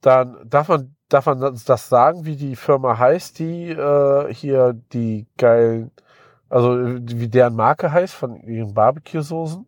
Dann 0.00 0.36
darf 0.44 0.68
man, 0.68 0.95
darf 1.08 1.26
man 1.26 1.40
das 1.40 1.64
das 1.64 1.88
sagen, 1.88 2.24
wie 2.24 2.36
die 2.36 2.56
Firma 2.56 2.98
heißt, 2.98 3.38
die 3.38 3.70
äh, 3.70 4.32
hier 4.34 4.74
die 4.92 5.26
geilen, 5.38 5.90
also 6.48 6.76
äh, 6.78 7.00
wie 7.02 7.28
deren 7.28 7.54
Marke 7.56 7.92
heißt 7.92 8.14
von 8.14 8.36
ihren 8.42 8.74
Barbecue-Soßen? 8.74 9.66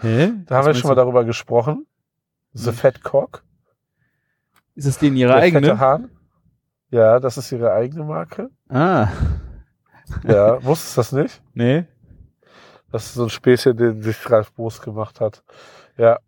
Hä? 0.00 0.32
Da 0.46 0.56
haben 0.56 0.66
wir 0.66 0.74
schon 0.74 0.88
mal 0.88 0.94
darüber 0.94 1.24
gesprochen. 1.24 1.86
The 2.52 2.70
Hm. 2.70 2.74
Fat 2.76 3.02
Cock. 3.02 3.42
Ist 4.74 4.86
das 4.86 4.98
denn 4.98 5.16
ihre 5.16 5.32
der 5.32 5.42
eigene? 5.42 5.66
fette 5.66 5.78
Hahn. 5.78 6.10
Ja, 6.90 7.20
das 7.20 7.36
ist 7.38 7.52
ihre 7.52 7.72
eigene 7.72 8.04
Marke. 8.04 8.50
Ah, 8.68 9.08
Ja, 10.24 10.62
wusstest 10.64 10.96
du 10.96 11.00
das 11.00 11.12
nicht? 11.12 11.42
nee. 11.54 11.84
Das 12.90 13.06
ist 13.06 13.14
so 13.14 13.22
ein 13.22 13.30
Späßchen, 13.30 13.76
den 13.76 14.02
sich 14.02 14.28
Ralf 14.28 14.50
Boos 14.52 14.80
gemacht 14.82 15.20
hat. 15.20 15.44
Ja. 15.96 16.18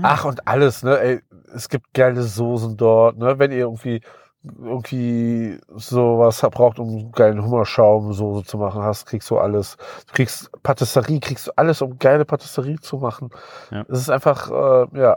Ach, 0.00 0.24
und 0.24 0.46
alles, 0.46 0.82
ne? 0.82 0.98
Ey, 0.98 1.20
es 1.54 1.68
gibt 1.68 1.92
geile 1.92 2.22
Soßen 2.22 2.76
dort, 2.76 3.18
ne? 3.18 3.38
Wenn 3.38 3.52
ihr 3.52 3.58
irgendwie 3.58 4.00
irgendwie 4.44 5.60
sowas 5.76 6.40
braucht, 6.40 6.78
um 6.78 6.88
einen 6.88 7.12
geilen 7.12 7.44
Hummerschaum 7.44 8.12
Soße 8.12 8.44
zu 8.44 8.58
machen, 8.58 8.82
hast, 8.82 9.06
kriegst 9.06 9.30
du 9.30 9.38
alles. 9.38 9.76
Du 10.08 10.14
kriegst 10.14 10.50
Patisserie, 10.62 11.20
kriegst 11.20 11.46
du 11.46 11.52
alles, 11.56 11.80
um 11.80 11.98
geile 11.98 12.24
Patisserie 12.24 12.80
zu 12.80 12.98
machen. 12.98 13.30
Ja. 13.70 13.84
Es 13.88 14.00
ist 14.00 14.10
einfach, 14.10 14.50
äh, 14.50 14.98
ja, 14.98 15.16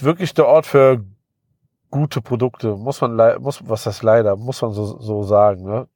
wirklich 0.00 0.34
der 0.34 0.46
Ort 0.46 0.66
für 0.66 1.04
gute 1.90 2.22
Produkte. 2.22 2.76
Muss 2.76 3.00
man, 3.00 3.16
muss, 3.42 3.68
was 3.68 3.86
heißt 3.86 4.02
leider, 4.02 4.36
muss 4.36 4.62
man 4.62 4.72
so, 4.72 5.00
so 5.00 5.22
sagen, 5.24 5.64
ne? 5.64 5.88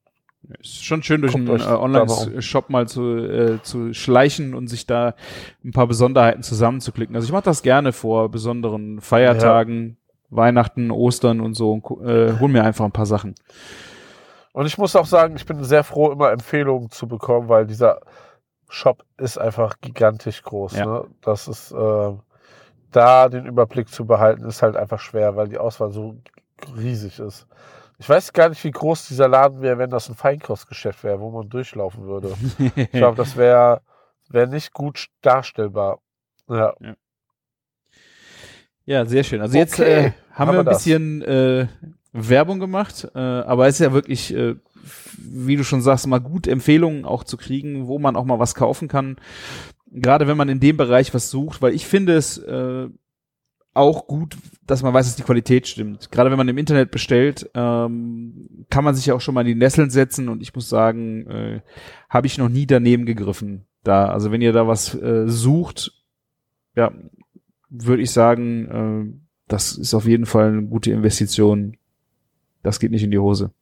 Ist 0.61 0.85
schon 0.85 1.03
schön, 1.03 1.21
durch 1.23 1.33
Guckt 1.33 1.49
einen 1.49 1.61
äh, 1.61 1.65
Online-Shop 1.65 2.71
mal 2.71 2.87
zu, 2.89 3.17
äh, 3.17 3.63
zu 3.63 3.95
schleichen 3.95 4.55
und 4.55 4.69
sich 4.69 4.87
da 4.87 5.15
ein 5.65 5.73
paar 5.73 5.87
Besonderheiten 5.87 6.43
zusammenzuklicken. 6.43 7.15
Also 7.17 7.27
ich 7.27 7.33
mache 7.33 7.45
das 7.45 7.63
gerne 7.63 7.93
vor 7.93 8.31
besonderen 8.31 9.01
Feiertagen, 9.01 9.97
Weihnachten, 10.31 10.91
Ostern 10.91 11.41
und 11.41 11.55
so 11.55 11.73
und 11.73 11.85
äh, 12.07 12.39
hol 12.39 12.49
mir 12.49 12.65
einfach 12.65 12.85
ein 12.85 12.93
paar 12.93 13.07
Sachen. 13.07 13.35
Und 14.53 14.67
ich 14.67 14.79
muss 14.79 14.95
auch 14.97 15.07
sagen, 15.07 15.37
ich 15.37 15.47
bin 15.47 15.65
sehr 15.65 15.83
froh, 15.83 16.13
immer 16.13 16.31
Empfehlungen 16.31 16.91
zu 16.91 17.09
bekommen, 17.09 17.49
weil 17.49 17.67
dieser 17.67 18.01
Shop 18.69 19.05
ist 19.17 19.39
einfach 19.39 19.81
gigantisch 19.81 20.43
groß. 20.43 20.77
Ja. 20.77 20.87
Ne? 20.87 21.05
Das 21.23 21.49
ist, 21.49 21.73
äh, 21.73 22.13
da 22.91 23.29
den 23.29 23.47
Überblick 23.47 23.89
zu 23.89 24.07
behalten, 24.07 24.45
ist 24.45 24.63
halt 24.63 24.77
einfach 24.77 25.01
schwer, 25.01 25.37
weil 25.37 25.49
die 25.49 25.59
Auswahl 25.59 25.91
so 25.91 26.17
riesig 26.77 27.19
ist. 27.19 27.47
Ich 27.99 28.09
weiß 28.09 28.33
gar 28.33 28.49
nicht, 28.49 28.63
wie 28.65 28.71
groß 28.71 29.07
dieser 29.09 29.29
Laden 29.29 29.63
wäre, 29.63 29.79
wenn 29.79 29.91
das 29.91 30.09
ein 30.09 30.15
Feinkostgeschäft 30.17 31.05
wäre, 31.05 31.21
wo 31.21 31.31
man 31.31 31.49
durchlaufen 31.49 32.05
würde. 32.07 32.35
Ich 32.75 32.91
glaube, 32.91 33.17
das 33.17 33.37
wäre 33.37 33.81
wär 34.29 34.47
nicht 34.47 34.73
gut 34.73 35.09
darstellbar. 35.23 36.01
Ja. 36.49 36.75
Ja, 38.85 39.07
sehr 39.07 39.25
schön. 39.25 39.41
Also 39.41 39.53
Okay, 39.53 39.61
jetzt 39.61 39.79
äh, 39.81 40.03
haben, 40.33 40.49
haben 40.49 40.53
wir 40.53 40.59
ein 40.61 40.67
das. 40.67 40.79
bisschen 40.79 41.23
äh, 41.23 41.67
Werbung 42.13 42.61
gemacht, 42.61 43.09
äh, 43.15 43.19
aber 43.19 43.67
es 43.67 43.77
ist 43.77 43.81
ja 43.87 43.93
wirklich, 43.93 44.35
äh, 44.35 44.57
wie 45.17 45.57
du 45.57 45.65
schon 45.65 45.81
sagst, 45.81 46.07
mal 46.07 46.19
gut 46.21 46.47
Empfehlungen 46.47 47.05
auch 47.05 47.25
zu 47.25 47.37
kriegen, 47.37 47.87
wo 47.87 47.99
man 47.99 48.17
auch 48.17 48.25
mal 48.25 48.39
was 48.39 48.55
kaufen 48.55 48.89
kann. 48.89 49.17
Gerade 49.91 50.27
wenn 50.27 50.37
man 50.37 50.49
in 50.49 50.61
dem 50.61 50.77
Bereich 50.77 51.15
was 51.15 51.31
sucht, 51.31 51.63
weil 51.63 51.73
ich 51.73 51.87
finde 51.87 52.15
es 52.17 52.37
äh, 52.39 52.89
auch 53.75 54.07
gut, 54.07 54.37
dass 54.67 54.83
man 54.83 54.95
weiß, 54.95 55.07
dass 55.07 55.17
die 55.17 55.23
Qualität 55.23 55.67
stimmt. 55.67 56.11
Gerade 56.11 56.31
wenn 56.31 56.39
man 56.39 56.49
im 56.49 56.59
Internet 56.59 56.91
bestellt, 56.91 57.51
ähm, 57.55 58.67
kann 58.71 58.85
man 58.85 58.95
sich 58.95 59.07
ja 59.07 59.15
auch 59.15 59.21
schon 59.21 59.35
mal 59.35 59.43
in 59.43 59.49
die 59.49 59.55
Nesseln 59.55 59.91
setzen 59.91 60.29
und 60.29 60.41
ich 60.41 60.55
muss 60.55 60.69
sagen, 60.69 61.27
äh, 61.29 61.61
habe 62.09 62.27
ich 62.27 62.39
noch 62.39 62.49
nie 62.49 62.67
daneben 62.67 63.05
gegriffen. 63.05 63.67
Da, 63.83 64.07
also 64.07 64.31
wenn 64.31 64.41
ihr 64.41 64.53
da 64.53 64.67
was 64.67 64.95
äh, 64.95 65.27
sucht, 65.27 65.93
ja, 66.75 66.93
würde 67.69 68.03
ich 68.03 68.13
sagen, 68.13 68.69
äh, 68.69 69.21
das 69.49 69.77
ist 69.77 69.93
auf 69.93 70.07
jeden 70.07 70.27
Fall 70.27 70.49
eine 70.49 70.63
gute 70.63 70.91
Investition. 70.91 71.77
Das 72.63 72.81
geht 72.81 72.93
nicht 72.93 73.03
in 73.03 73.11
die 73.11 73.19
Hose. 73.19 73.53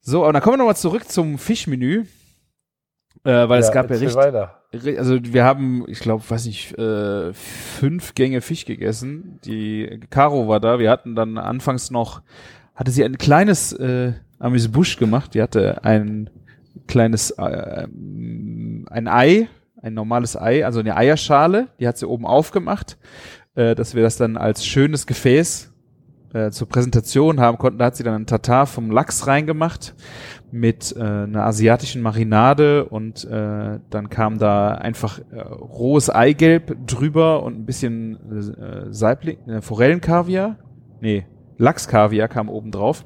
So, 0.00 0.22
aber 0.22 0.32
dann 0.32 0.42
kommen 0.42 0.54
wir 0.54 0.58
nochmal 0.58 0.76
zurück 0.76 1.08
zum 1.08 1.38
Fischmenü. 1.38 2.04
Äh, 3.24 3.48
weil 3.48 3.60
es 3.60 3.72
gab 3.72 3.90
ja 3.90 3.96
richtig, 3.96 4.14
weiter. 4.16 4.63
Also 4.98 5.18
wir 5.22 5.44
haben, 5.44 5.84
ich 5.88 6.00
glaube, 6.00 6.24
weiß 6.28 6.46
nicht, 6.46 6.76
äh, 6.78 7.32
fünf 7.32 8.14
Gänge 8.14 8.40
Fisch 8.40 8.64
gegessen. 8.64 9.38
Die 9.44 10.00
Caro 10.10 10.48
war 10.48 10.60
da. 10.60 10.78
Wir 10.78 10.90
hatten 10.90 11.14
dann 11.14 11.38
anfangs 11.38 11.90
noch, 11.90 12.22
hatte 12.74 12.90
sie 12.90 13.04
ein 13.04 13.18
kleines 13.18 13.72
äh, 13.72 14.12
Amüsbusch 14.38 14.96
gemacht. 14.96 15.34
Die 15.34 15.42
hatte 15.42 15.84
ein 15.84 16.30
kleines, 16.86 17.30
äh, 17.32 17.86
ein 17.86 19.08
Ei, 19.08 19.48
ein 19.80 19.94
normales 19.94 20.36
Ei, 20.36 20.64
also 20.64 20.80
eine 20.80 20.96
Eierschale. 20.96 21.68
Die 21.78 21.86
hat 21.86 21.98
sie 21.98 22.08
oben 22.08 22.26
aufgemacht, 22.26 22.98
äh, 23.54 23.74
dass 23.74 23.94
wir 23.94 24.02
das 24.02 24.16
dann 24.16 24.36
als 24.36 24.66
schönes 24.66 25.06
Gefäß 25.06 25.72
äh, 26.32 26.50
zur 26.50 26.68
Präsentation 26.68 27.40
haben 27.40 27.58
konnten. 27.58 27.78
Da 27.78 27.86
hat 27.86 27.96
sie 27.96 28.02
dann 28.02 28.14
einen 28.14 28.26
Tatar 28.26 28.66
vom 28.66 28.90
Lachs 28.90 29.26
reingemacht 29.26 29.94
mit 30.54 30.94
äh, 30.96 31.00
einer 31.00 31.46
asiatischen 31.46 32.00
Marinade 32.00 32.84
und 32.84 33.24
äh, 33.24 33.80
dann 33.90 34.08
kam 34.08 34.38
da 34.38 34.70
einfach 34.70 35.18
äh, 35.32 35.40
rohes 35.40 36.10
Eigelb 36.10 36.76
drüber 36.86 37.42
und 37.42 37.58
ein 37.58 37.66
bisschen 37.66 38.14
äh, 38.30 38.92
Saibling, 38.92 39.48
äh, 39.48 39.60
Forellenkaviar. 39.60 40.56
Nee, 41.00 41.26
Lachskaviar 41.58 42.28
kam 42.28 42.48
oben 42.48 42.70
drauf. 42.70 43.04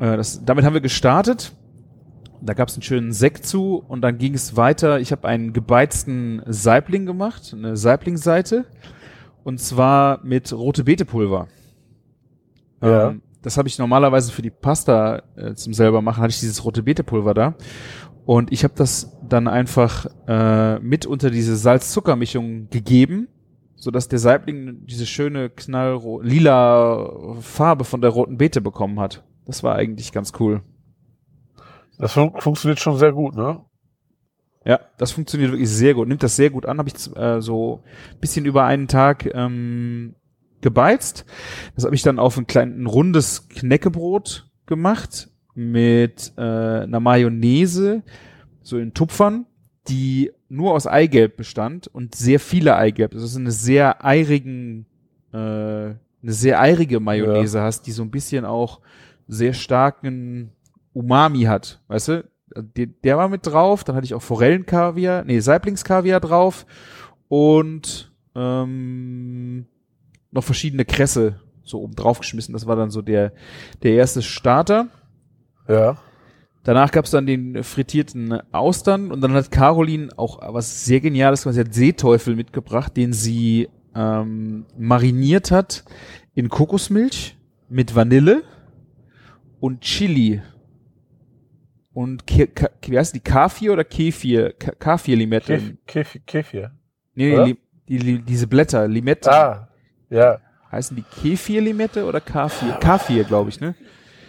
Äh, 0.00 0.18
das, 0.18 0.44
damit 0.44 0.66
haben 0.66 0.74
wir 0.74 0.82
gestartet. 0.82 1.56
Da 2.42 2.52
gab 2.52 2.68
es 2.68 2.74
einen 2.74 2.82
schönen 2.82 3.12
Sekt 3.12 3.46
zu 3.46 3.82
und 3.88 4.02
dann 4.02 4.18
ging 4.18 4.34
es 4.34 4.54
weiter. 4.54 5.00
Ich 5.00 5.12
habe 5.12 5.26
einen 5.26 5.54
gebeizten 5.54 6.42
Saibling 6.46 7.06
gemacht, 7.06 7.54
eine 7.56 7.78
Saiblingseite. 7.78 8.66
Und 9.44 9.60
zwar 9.60 10.20
mit 10.24 10.52
rote 10.52 10.84
Beetepulver. 10.84 11.48
Ja. 12.82 13.08
Ähm, 13.08 13.22
das 13.42 13.56
habe 13.56 13.68
ich 13.68 13.78
normalerweise 13.78 14.32
für 14.32 14.42
die 14.42 14.50
Pasta 14.50 15.22
äh, 15.36 15.54
zum 15.54 15.72
selber 15.74 16.02
machen, 16.02 16.22
hatte 16.22 16.30
ich 16.30 16.40
dieses 16.40 16.64
rote 16.64 16.82
Beetepulver 16.82 17.34
da. 17.34 17.54
Und 18.26 18.52
ich 18.52 18.64
habe 18.64 18.74
das 18.76 19.16
dann 19.26 19.48
einfach 19.48 20.06
äh, 20.28 20.78
mit 20.78 21.06
unter 21.06 21.30
diese 21.30 21.56
Salz-Zucker-Mischung 21.56 22.68
gegeben, 22.68 23.28
sodass 23.76 24.08
der 24.08 24.18
Saibling 24.18 24.86
diese 24.86 25.06
schöne 25.06 25.48
knallro 25.50 26.20
lila 26.20 27.38
Farbe 27.40 27.84
von 27.84 28.00
der 28.02 28.10
roten 28.10 28.36
Beete 28.36 28.60
bekommen 28.60 29.00
hat. 29.00 29.24
Das 29.46 29.62
war 29.62 29.74
eigentlich 29.74 30.12
ganz 30.12 30.32
cool. 30.38 30.62
Das 31.98 32.12
fun 32.12 32.32
funktioniert 32.38 32.78
schon 32.78 32.98
sehr 32.98 33.12
gut, 33.12 33.34
ne? 33.34 33.64
Ja, 34.64 34.80
das 34.98 35.12
funktioniert 35.12 35.52
wirklich 35.52 35.70
sehr 35.70 35.94
gut. 35.94 36.06
Nimmt 36.06 36.22
das 36.22 36.36
sehr 36.36 36.50
gut 36.50 36.66
an. 36.66 36.78
Habe 36.78 36.90
ich 36.90 37.16
äh, 37.16 37.40
so 37.40 37.82
ein 38.12 38.20
bisschen 38.20 38.44
über 38.44 38.64
einen 38.64 38.88
Tag 38.88 39.26
ähm, 39.34 40.14
gebeizt. 40.60 41.24
Das 41.74 41.84
habe 41.84 41.94
ich 41.94 42.02
dann 42.02 42.18
auf 42.18 42.36
ein 42.36 42.46
kleines, 42.46 42.78
ein 42.78 42.86
rundes 42.86 43.48
Knäckebrot 43.48 44.48
gemacht 44.66 45.28
mit 45.54 46.32
äh, 46.36 46.40
einer 46.40 47.00
Mayonnaise, 47.00 48.02
so 48.62 48.78
in 48.78 48.94
Tupfern, 48.94 49.46
die 49.88 50.32
nur 50.48 50.72
aus 50.72 50.86
Eigelb 50.86 51.36
bestand 51.36 51.86
und 51.88 52.14
sehr 52.14 52.40
viele 52.40 52.76
Eigelb. 52.76 53.12
Das 53.12 53.22
ist 53.22 53.36
eine 53.36 53.50
sehr 53.50 54.04
eirigen, 54.04 54.86
äh, 55.32 55.36
eine 55.36 55.96
sehr 56.22 56.60
eirige 56.60 57.00
Mayonnaise 57.00 57.60
hast, 57.60 57.86
die 57.86 57.92
so 57.92 58.02
ein 58.02 58.10
bisschen 58.10 58.44
auch 58.44 58.80
sehr 59.26 59.52
starken 59.52 60.52
Umami 60.92 61.42
hat, 61.42 61.80
weißt 61.88 62.08
du? 62.08 62.30
Der, 62.56 62.86
der 62.86 63.16
war 63.16 63.28
mit 63.28 63.46
drauf, 63.46 63.84
dann 63.84 63.94
hatte 63.94 64.06
ich 64.06 64.14
auch 64.14 64.22
Forellenkaviar, 64.22 65.24
nee, 65.24 65.38
Saiblingskaviar 65.38 66.18
drauf 66.18 66.66
und 67.28 68.12
ähm, 68.34 69.66
noch 70.30 70.44
verschiedene 70.44 70.84
Kresse 70.84 71.40
so 71.62 71.80
oben 71.80 71.94
drauf 71.94 72.18
geschmissen. 72.18 72.52
Das 72.52 72.66
war 72.66 72.76
dann 72.76 72.90
so 72.90 73.02
der, 73.02 73.32
der 73.82 73.92
erste 73.92 74.22
Starter. 74.22 74.88
Ja. 75.68 75.98
Danach 76.62 76.90
gab's 76.92 77.10
dann 77.10 77.26
den 77.26 77.62
frittierten 77.64 78.38
Austern 78.52 79.10
und 79.10 79.22
dann 79.22 79.32
hat 79.32 79.50
Caroline 79.50 80.10
auch 80.16 80.40
was 80.54 80.84
sehr 80.84 81.00
Geniales 81.00 81.42
gemacht. 81.42 81.54
Sie 81.54 81.60
hat 81.60 81.74
Seeteufel 81.74 82.36
mitgebracht, 82.36 82.96
den 82.96 83.12
sie 83.12 83.68
ähm, 83.94 84.66
mariniert 84.76 85.50
hat 85.50 85.84
in 86.34 86.48
Kokosmilch 86.48 87.36
mit 87.68 87.94
Vanille 87.94 88.42
und 89.58 89.80
Chili 89.80 90.42
und 91.92 92.26
Ke 92.26 92.46
Ka 92.46 92.68
wie 92.82 92.98
heißt 92.98 93.14
die 93.14 93.20
Kafir 93.20 93.72
oder 93.72 93.84
Kefir? 93.84 94.52
Ka 94.52 94.72
Kafir 94.72 95.16
Limette. 95.16 95.58
Kef 95.86 96.12
Kef 96.12 96.18
Kefir. 96.26 96.72
Nee, 97.14 97.56
die, 97.88 97.98
die, 97.98 98.18
diese 98.22 98.46
Blätter, 98.46 98.86
Limette. 98.86 99.32
Ah, 99.32 99.69
ja. 100.10 100.38
Heißen 100.70 100.96
die 100.96 101.02
Kefir 101.02 101.60
Limette 101.60 102.04
oder 102.04 102.20
Kafir? 102.20 102.74
Kafir, 102.74 103.24
glaube 103.24 103.50
ich, 103.50 103.60
ne? 103.60 103.74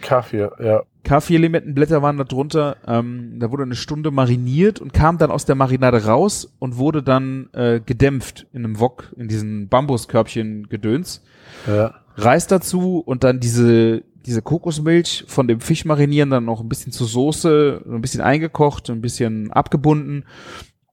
Kafir, 0.00 0.52
ja. 0.60 0.82
K4-Limettenblätter 1.04 2.02
waren 2.02 2.16
da 2.16 2.24
drunter. 2.24 2.76
Ähm, 2.86 3.38
da 3.40 3.50
wurde 3.50 3.64
eine 3.64 3.74
Stunde 3.74 4.10
mariniert 4.10 4.80
und 4.80 4.92
kam 4.92 5.18
dann 5.18 5.30
aus 5.30 5.44
der 5.46 5.54
Marinade 5.54 6.04
raus 6.04 6.52
und 6.58 6.76
wurde 6.76 7.02
dann 7.02 7.48
äh, 7.52 7.80
gedämpft 7.80 8.46
in 8.52 8.64
einem 8.64 8.78
Wok, 8.78 9.12
in 9.16 9.28
diesen 9.28 9.68
Bambuskörbchen 9.68 10.68
Gedöns. 10.68 11.22
Ja. 11.66 11.94
Reis 12.16 12.46
dazu 12.46 12.98
und 12.98 13.24
dann 13.24 13.40
diese, 13.40 14.04
diese 14.26 14.42
Kokosmilch 14.42 15.24
von 15.26 15.48
dem 15.48 15.60
Fisch 15.60 15.84
marinieren, 15.84 16.30
dann 16.30 16.44
noch 16.44 16.60
ein 16.60 16.68
bisschen 16.68 16.92
zur 16.92 17.06
Soße, 17.06 17.82
ein 17.86 18.00
bisschen 18.00 18.20
eingekocht, 18.20 18.90
ein 18.90 19.00
bisschen 19.00 19.50
abgebunden 19.50 20.24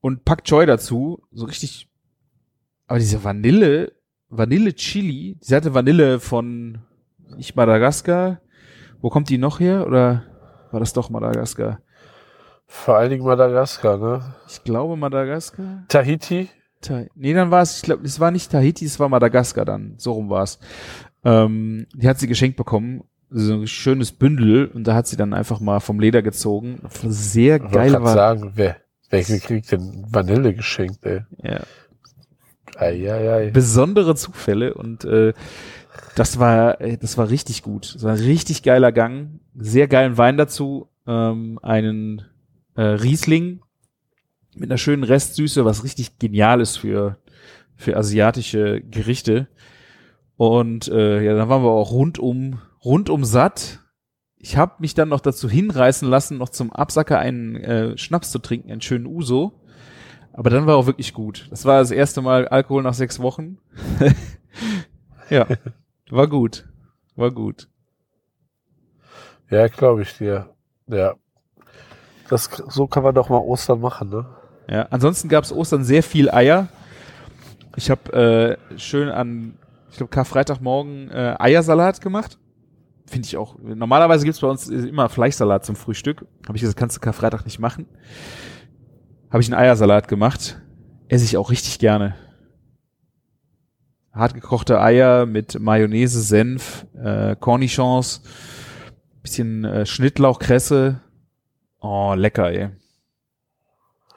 und 0.02 0.26
Pak 0.26 0.44
Choi 0.46 0.66
dazu. 0.66 1.22
So 1.32 1.46
richtig. 1.46 1.88
Aber 2.88 2.98
diese 2.98 3.24
Vanille, 3.24 3.92
Vanille 4.30 4.74
Chili, 4.76 5.38
sie 5.42 5.56
hatte 5.56 5.74
Vanille 5.74 6.20
von 6.20 6.80
nicht 7.36 7.56
Madagaskar. 7.56 8.40
Wo 9.02 9.10
kommt 9.10 9.30
die 9.30 9.38
noch 9.38 9.60
her? 9.60 9.88
Oder 9.88 10.24
war 10.72 10.80
das 10.80 10.94
doch 10.94 11.10
Madagaskar? 11.10 11.80
Vor 12.68 12.98
allen 12.98 13.10
Dingen 13.10 13.24
Madagaskar, 13.26 13.98
ne? 13.98 14.36
Ich 14.48 14.64
glaube 14.64 14.96
Madagaskar. 14.96 15.86
Tahiti. 15.88 16.50
Ta 16.82 17.04
nee, 17.16 17.34
dann 17.34 17.52
war 17.52 17.62
es, 17.62 17.78
ich 17.78 17.82
glaube, 17.84 18.06
es 18.06 18.20
war 18.20 18.32
nicht 18.32 18.52
Tahiti, 18.52 18.86
es 18.86 19.00
war 19.00 19.10
Madagaskar 19.10 19.66
dann. 19.66 19.96
So 19.98 20.14
rum 20.14 20.30
war 20.30 20.44
es. 20.44 20.60
Ähm, 21.26 21.88
die 21.94 22.08
hat 22.08 22.20
sie 22.20 22.28
geschenkt 22.28 22.58
bekommen. 22.58 23.04
So 23.32 23.54
ein 23.54 23.68
schönes 23.68 24.12
Bündel 24.12 24.68
und 24.68 24.86
da 24.88 24.96
hat 24.96 25.08
sie 25.08 25.18
dann 25.18 25.34
einfach 25.34 25.60
mal 25.60 25.80
vom 25.80 26.00
Leder 26.00 26.22
gezogen. 26.22 26.82
Sehr 27.04 27.58
Ich 27.64 27.72
geil 27.72 27.94
war. 27.94 28.14
sagen, 28.14 28.54
wer, 28.56 28.78
wer 29.10 29.24
kriegt 29.24 29.72
denn 29.72 30.06
Vanille 30.10 30.54
geschenkt, 30.54 31.06
ey? 31.06 31.22
Ja. 31.44 31.60
Eieiei. 32.80 33.52
besondere 33.52 34.16
Zufälle 34.16 34.74
und 34.74 35.06
äh, 35.06 35.34
das 36.16 36.40
war 36.40 36.82
äh, 36.82 36.98
das 36.98 37.18
war 37.18 37.30
richtig 37.30 37.64
gut. 37.64 37.96
Das 37.96 38.04
war 38.04 38.14
ein 38.14 38.20
richtig 38.20 38.64
geiler 38.64 38.92
Gang, 38.92 39.40
sehr 39.56 39.88
geilen 39.88 40.18
Wein 40.18 40.38
dazu, 40.38 40.90
ähm, 41.08 41.60
einen 41.62 42.24
äh, 42.76 42.82
Riesling 42.82 43.62
mit 44.56 44.70
einer 44.70 44.78
schönen 44.78 45.04
Restsüße, 45.04 45.66
was 45.66 45.84
richtig 45.84 46.20
genial 46.20 46.62
ist 46.62 46.78
für 46.78 47.18
für 47.76 47.96
asiatische 47.96 48.82
Gerichte. 48.82 49.48
Und 50.36 50.88
äh, 50.88 51.22
ja, 51.24 51.36
dann 51.36 51.50
waren 51.50 51.64
wir 51.64 51.72
auch 51.72 51.92
rundum 51.92 52.60
rundum 52.84 53.26
satt. 53.26 53.80
Ich 54.38 54.56
habe 54.56 54.76
mich 54.80 54.94
dann 54.94 55.10
noch 55.10 55.20
dazu 55.20 55.50
hinreißen 55.50 56.08
lassen, 56.08 56.38
noch 56.38 56.50
zum 56.50 56.72
Absacker 56.72 57.20
einen 57.20 57.56
äh, 57.58 57.98
Schnaps 57.98 58.32
zu 58.32 58.40
trinken, 58.40 58.72
einen 58.72 58.82
schönen 58.82 59.06
Uso. 59.06 59.59
Aber 60.40 60.50
dann 60.50 60.66
war 60.66 60.78
auch 60.78 60.86
wirklich 60.86 61.14
gut. 61.14 61.48
Das 61.50 61.66
war 61.66 61.80
das 61.80 61.92
erste 61.92 62.22
Mal 62.22 62.48
Alkohol 62.48 62.82
nach 62.82 62.94
sechs 62.94 63.20
Wochen. 63.20 63.58
ja, 65.30 65.46
war 66.10 66.28
gut. 66.28 66.66
War 67.18 67.30
gut. 67.30 67.68
Ja, 69.50 69.68
glaube 69.68 70.04
ich 70.04 70.18
dir. 70.18 70.48
Ja. 70.88 71.16
Das, 72.30 72.46
so 72.70 72.88
kann 72.88 73.04
man 73.04 73.14
doch 73.14 73.28
mal 73.28 73.40
Ostern 73.40 73.82
machen, 73.82 74.12
ne? 74.12 74.28
Ja, 74.70 74.84
ansonsten 74.92 75.28
gab 75.28 75.44
es 75.44 75.52
Ostern 75.52 75.84
sehr 75.84 76.04
viel 76.04 76.32
Eier. 76.32 76.70
Ich 77.76 77.90
habe 77.90 78.58
äh, 78.72 78.80
schön 78.80 79.10
an, 79.10 79.58
ich 79.92 79.98
glaube, 79.98 80.12
Karfreitagmorgen 80.12 81.12
äh, 81.12 81.36
Eiersalat 81.38 82.00
gemacht. 82.00 82.40
Finde 83.08 83.26
ich 83.26 83.36
auch. 83.36 83.58
Normalerweise 83.60 84.24
gibt's 84.24 84.40
bei 84.40 84.48
uns 84.48 84.70
immer 84.70 85.10
Fleischsalat 85.10 85.66
zum 85.66 85.76
Frühstück. 85.76 86.26
Habe 86.48 86.56
ich 86.56 86.62
gesagt, 86.62 86.80
kannst 86.80 86.96
du 86.96 87.02
Karfreitag 87.02 87.44
nicht 87.44 87.60
machen. 87.60 87.88
Habe 89.30 89.42
ich 89.42 89.52
einen 89.52 89.60
Eiersalat 89.62 90.08
gemacht. 90.08 90.60
Esse 91.08 91.26
ich 91.26 91.38
auch 91.38 91.50
richtig 91.52 91.80
gerne. 91.80 92.16
hartgekochte 94.12 94.82
Eier 94.82 95.26
mit 95.26 95.60
Mayonnaise, 95.60 96.22
Senf, 96.22 96.86
äh, 97.02 97.36
Cornichons, 97.38 98.22
bisschen 99.22 99.64
äh, 99.64 99.86
Schnittlauch, 99.86 100.40
Kresse. 100.40 101.00
Oh, 101.80 102.14
lecker, 102.16 102.52
ey. 102.52 102.70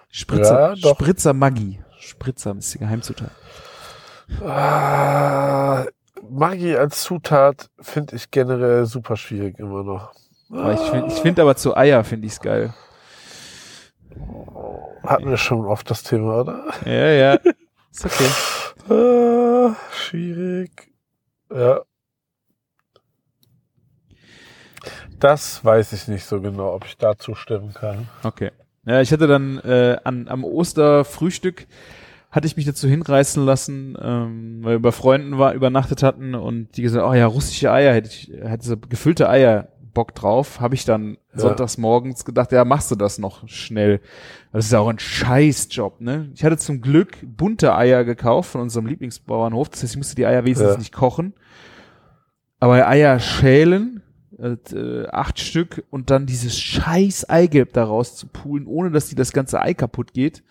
Spritzer, 0.09 0.75
Ja. 0.75 0.95
Spritzer 0.95 1.33
Maggi. 1.35 1.81
Spritzer 1.99 2.57
ist 2.57 2.75
die 2.75 2.79
Geheimzutat. 2.79 3.31
Ah, 4.41 5.85
Maggi 6.29 6.75
als 6.77 7.03
Zutat 7.03 7.71
finde 7.81 8.17
ich 8.17 8.31
generell 8.31 8.87
super 8.87 9.17
schwierig 9.17 9.59
immer 9.59 9.85
noch. 9.85 10.13
Aber 10.51 10.73
ich 10.75 10.81
finde 10.81 11.07
ich 11.09 11.21
find 11.21 11.39
aber 11.39 11.55
zu 11.55 11.77
Eier 11.77 12.03
finde 12.03 12.27
ich's 12.27 12.41
geil. 12.41 12.75
Hatten 15.05 15.29
wir 15.29 15.37
schon 15.37 15.65
oft 15.67 15.91
das 15.91 16.03
Thema, 16.03 16.41
oder? 16.41 16.65
Ja, 16.85 17.11
ja. 17.11 17.35
Ist 17.93 18.05
okay. 18.05 18.29
Ah, 18.89 19.77
schwierig. 19.93 20.93
Ja. 21.55 21.81
Das 25.19 25.65
weiß 25.65 25.93
ich 25.93 26.09
nicht 26.09 26.25
so 26.25 26.41
genau, 26.41 26.75
ob 26.75 26.85
ich 26.85 26.97
dazu 26.97 27.35
stimmen 27.35 27.75
kann. 27.75 28.09
Okay. 28.23 28.51
Ja, 28.85 29.01
ich 29.01 29.13
hatte 29.13 29.27
dann 29.29 29.59
äh, 29.59 29.99
an, 30.03 30.27
am 30.29 30.45
Osterfrühstück 30.45 31.67
hatte 32.33 32.47
ich 32.47 32.57
mich 32.57 32.65
dazu 32.65 32.89
hinreißen 32.89 33.45
lassen, 33.45 33.97
ähm, 34.01 34.61
weil 34.63 34.77
wir 34.77 34.83
bei 34.83 34.93
Freunden 34.93 35.39
war, 35.39 35.53
übernachtet 35.53 36.03
hatten 36.03 36.35
und 36.35 36.77
die 36.77 36.83
gesagt, 36.83 37.07
oh 37.07 37.13
ja, 37.13 37.27
russische 37.27 37.71
Eier, 37.71 37.93
hätte 37.93 38.09
ich, 38.09 38.33
hätte 38.43 38.67
so 38.67 38.77
gefüllte 38.79 39.29
Eier 39.29 39.69
Bock 39.95 40.15
drauf, 40.15 40.61
habe 40.61 40.75
ich 40.75 40.85
dann 40.85 41.17
Ja. 41.35 41.41
sonntags 41.41 41.79
morgens 41.79 42.25
gedacht, 42.25 42.53
ja, 42.53 42.65
machst 42.65 42.91
du 42.91 42.95
das 42.97 43.19
noch 43.19 43.47
schnell. 43.49 44.01
Das 44.53 44.67
ist 44.67 44.73
ja 44.73 44.79
auch 44.81 44.89
ein 44.89 44.99
Scheißjob, 44.99 46.01
ne? 46.01 46.31
Ich 46.35 46.45
hatte 46.45 46.57
zum 46.59 46.81
Glück 46.81 47.19
bunte 47.23 47.75
Eier 47.75 48.05
gekauft 48.05 48.51
von 48.51 48.61
unserem 48.61 48.87
Lieblingsbauernhof, 48.87 49.69
das 49.71 49.83
heißt, 49.83 49.93
ich 49.95 49.99
musste 49.99 50.15
die 50.15 50.27
Eier 50.27 50.45
wenigstens 50.45 50.73
Ja. 50.73 50.79
nicht 50.79 50.93
kochen. 50.93 51.35
Aber 52.61 52.87
Eier 52.89 53.19
schälen, 53.19 54.03
äh, 54.39 55.07
acht 55.11 55.39
Stück 55.39 55.85
und 55.91 56.11
dann 56.11 56.27
dieses 56.27 56.59
scheiß 56.59 57.29
Eigelb 57.29 57.73
daraus 57.73 58.17
zu 58.17 58.27
poolen, 58.27 58.67
ohne 58.67 58.91
dass 58.91 59.07
die 59.09 59.15
das 59.15 59.33
ganze 59.33 59.61
Ei 59.61 59.75
kaputt 59.75 60.13
geht. 60.15 60.43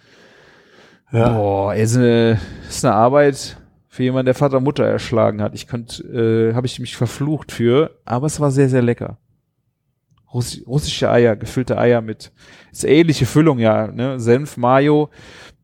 Ja. 1.12 1.30
Boah, 1.34 1.76
ist 1.76 1.98
eine, 1.98 2.40
ist 2.70 2.86
eine 2.86 2.94
Arbeit 2.96 3.58
für 3.90 4.04
jemanden, 4.04 4.28
der 4.28 4.36
Vater 4.36 4.58
und 4.58 4.64
Mutter 4.64 4.86
erschlagen 4.86 5.42
hat. 5.42 5.54
Ich 5.56 5.68
könnte, 5.68 6.04
äh, 6.04 6.54
habe 6.54 6.68
ich 6.68 6.80
mich 6.80 6.96
verflucht 6.96 7.52
für, 7.52 7.98
aber 8.06 8.28
es 8.28 8.40
war 8.40 8.50
sehr, 8.52 8.70
sehr 8.70 8.82
lecker. 8.82 9.18
Russi 10.34 10.64
russische 10.66 11.10
Eier, 11.12 11.36
gefüllte 11.36 11.78
Eier 11.78 12.02
mit, 12.02 12.32
ist 12.72 12.84
ähnliche 12.86 13.26
Füllung, 13.26 13.60
ja, 13.60 13.88
ne? 13.88 14.20
Senf, 14.20 14.58
Mayo, 14.58 15.10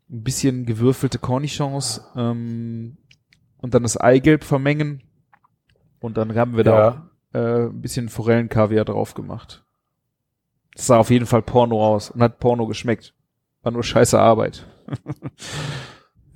ein 0.09 0.23
bisschen 0.23 0.65
gewürfelte 0.65 1.19
Cornichons, 1.19 2.01
ähm, 2.15 2.97
und 3.57 3.73
dann 3.73 3.83
das 3.83 3.97
Eigelb 3.97 4.43
vermengen. 4.43 5.03
Und 5.99 6.17
dann 6.17 6.35
haben 6.35 6.55
wir 6.55 6.63
da 6.63 6.77
Ja. 6.77 6.89
auch 6.89 7.37
äh, 7.39 7.65
ein 7.67 7.81
bisschen 7.81 8.07
Forellenkaviar 8.09 8.85
drauf 8.85 9.13
gemacht. 9.13 9.63
Das 10.75 10.87
sah 10.87 10.97
auf 10.97 11.09
jeden 11.09 11.25
Fall 11.25 11.41
Porno 11.41 11.83
aus 11.85 12.11
und 12.11 12.21
hat 12.21 12.39
Porno 12.39 12.67
geschmeckt. 12.67 13.13
War 13.63 13.71
nur 13.71 13.83
scheiße 13.83 14.19
Arbeit. 14.19 14.65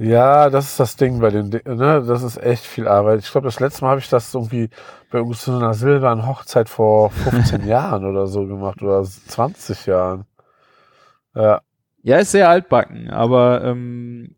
Ja, 0.01 0.49
das 0.49 0.71
ist 0.71 0.79
das 0.79 0.95
Ding 0.95 1.19
bei 1.19 1.29
den, 1.29 1.49
ne, 1.49 2.03
das 2.03 2.23
ist 2.23 2.41
echt 2.41 2.65
viel 2.65 2.87
Arbeit. 2.87 3.19
Ich 3.19 3.31
glaube, 3.31 3.45
das 3.45 3.59
letzte 3.59 3.83
Mal 3.83 3.91
habe 3.91 3.99
ich 3.99 4.09
das 4.09 4.33
irgendwie 4.33 4.69
bei 5.11 5.21
uns 5.21 5.45
so 5.45 5.55
einer 5.55 5.75
silbernen 5.75 6.25
Hochzeit 6.25 6.69
vor 6.69 7.11
15 7.11 7.67
Jahren 7.67 8.05
oder 8.05 8.25
so 8.25 8.47
gemacht 8.47 8.81
oder 8.81 9.03
20 9.03 9.85
Jahren. 9.85 10.25
Ja, 11.35 11.61
Ja, 12.01 12.17
ist 12.17 12.31
sehr 12.31 12.49
altbacken, 12.49 13.11
aber 13.11 13.63
ähm, 13.63 14.37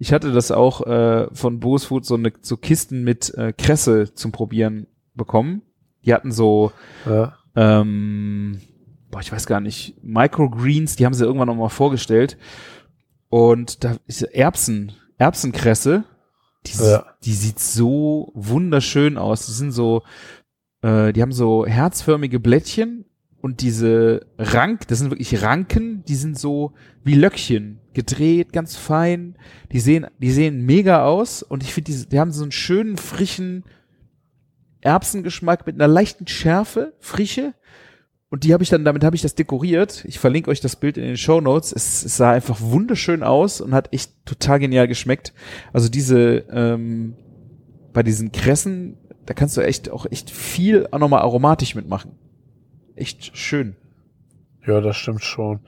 ich 0.00 0.12
hatte 0.12 0.32
das 0.32 0.50
auch 0.50 0.84
äh, 0.84 1.28
von 1.32 1.60
Bose 1.60 1.86
Food 1.86 2.04
so 2.04 2.16
eine 2.16 2.32
so 2.40 2.56
Kisten 2.56 3.04
mit 3.04 3.32
äh, 3.34 3.52
Kresse 3.52 4.14
zum 4.14 4.32
Probieren 4.32 4.88
bekommen. 5.14 5.62
Die 6.04 6.12
hatten 6.12 6.32
so 6.32 6.72
ja, 7.06 7.34
ähm, 7.54 8.60
boah, 9.12 9.20
ich 9.20 9.30
weiß 9.30 9.46
gar 9.46 9.60
nicht, 9.60 9.94
Microgreens, 10.02 10.96
die 10.96 11.06
haben 11.06 11.14
sie 11.14 11.24
irgendwann 11.24 11.46
noch 11.46 11.54
mal 11.54 11.68
vorgestellt. 11.68 12.36
Und 13.28 13.84
da 13.84 13.96
ist 14.06 14.22
Erbsen, 14.22 14.92
Erbsenkresse, 15.18 16.04
die, 16.66 16.78
Ja. 16.78 17.06
die 17.24 17.34
sieht 17.34 17.58
so 17.58 18.30
wunderschön 18.34 19.18
aus. 19.18 19.46
Die 19.46 19.52
sind 19.52 19.72
so, 19.72 20.02
äh, 20.82 21.12
die 21.12 21.22
haben 21.22 21.32
so 21.32 21.66
herzförmige 21.66 22.40
Blättchen 22.40 23.04
und 23.40 23.60
diese 23.60 24.26
Rank, 24.38 24.88
das 24.88 24.98
sind 25.00 25.10
wirklich 25.10 25.42
Ranken, 25.42 26.04
die 26.06 26.14
sind 26.14 26.38
so 26.38 26.72
wie 27.04 27.14
Löckchen, 27.14 27.80
gedreht, 27.92 28.52
ganz 28.52 28.76
fein. 28.76 29.36
Die 29.72 29.80
sehen, 29.80 30.06
die 30.18 30.30
sehen 30.32 30.64
mega 30.64 31.04
aus 31.04 31.42
und 31.42 31.62
ich 31.62 31.74
finde, 31.74 31.92
die, 31.92 32.08
die 32.08 32.18
haben 32.18 32.32
so 32.32 32.42
einen 32.42 32.52
schönen, 32.52 32.96
frischen 32.96 33.64
Erbsengeschmack 34.80 35.66
mit 35.66 35.76
einer 35.76 35.88
leichten 35.88 36.26
Schärfe, 36.26 36.94
Frische. 37.00 37.54
Und 38.34 38.42
die 38.42 38.52
habe 38.52 38.64
ich 38.64 38.68
dann, 38.68 38.84
damit 38.84 39.04
habe 39.04 39.14
ich 39.14 39.22
das 39.22 39.36
dekoriert. 39.36 40.04
Ich 40.08 40.18
verlinke 40.18 40.50
euch 40.50 40.60
das 40.60 40.74
Bild 40.74 40.96
in 40.96 41.04
den 41.04 41.16
Show 41.16 41.40
Notes. 41.40 41.70
Es, 41.70 42.04
es 42.04 42.16
sah 42.16 42.32
einfach 42.32 42.60
wunderschön 42.60 43.22
aus 43.22 43.60
und 43.60 43.72
hat 43.72 43.92
echt 43.92 44.10
total 44.26 44.58
genial 44.58 44.88
geschmeckt. 44.88 45.32
Also 45.72 45.88
diese, 45.88 46.38
ähm, 46.50 47.14
bei 47.92 48.02
diesen 48.02 48.32
Kressen, 48.32 48.98
da 49.24 49.34
kannst 49.34 49.56
du 49.56 49.60
echt 49.60 49.88
auch 49.88 50.06
echt 50.10 50.30
viel 50.30 50.88
auch 50.90 50.98
nochmal 50.98 51.20
aromatisch 51.20 51.76
mitmachen. 51.76 52.18
Echt 52.96 53.36
schön. 53.36 53.76
ja, 54.66 54.80
das 54.80 54.96
stimmt 54.96 55.22
schon. 55.22 55.60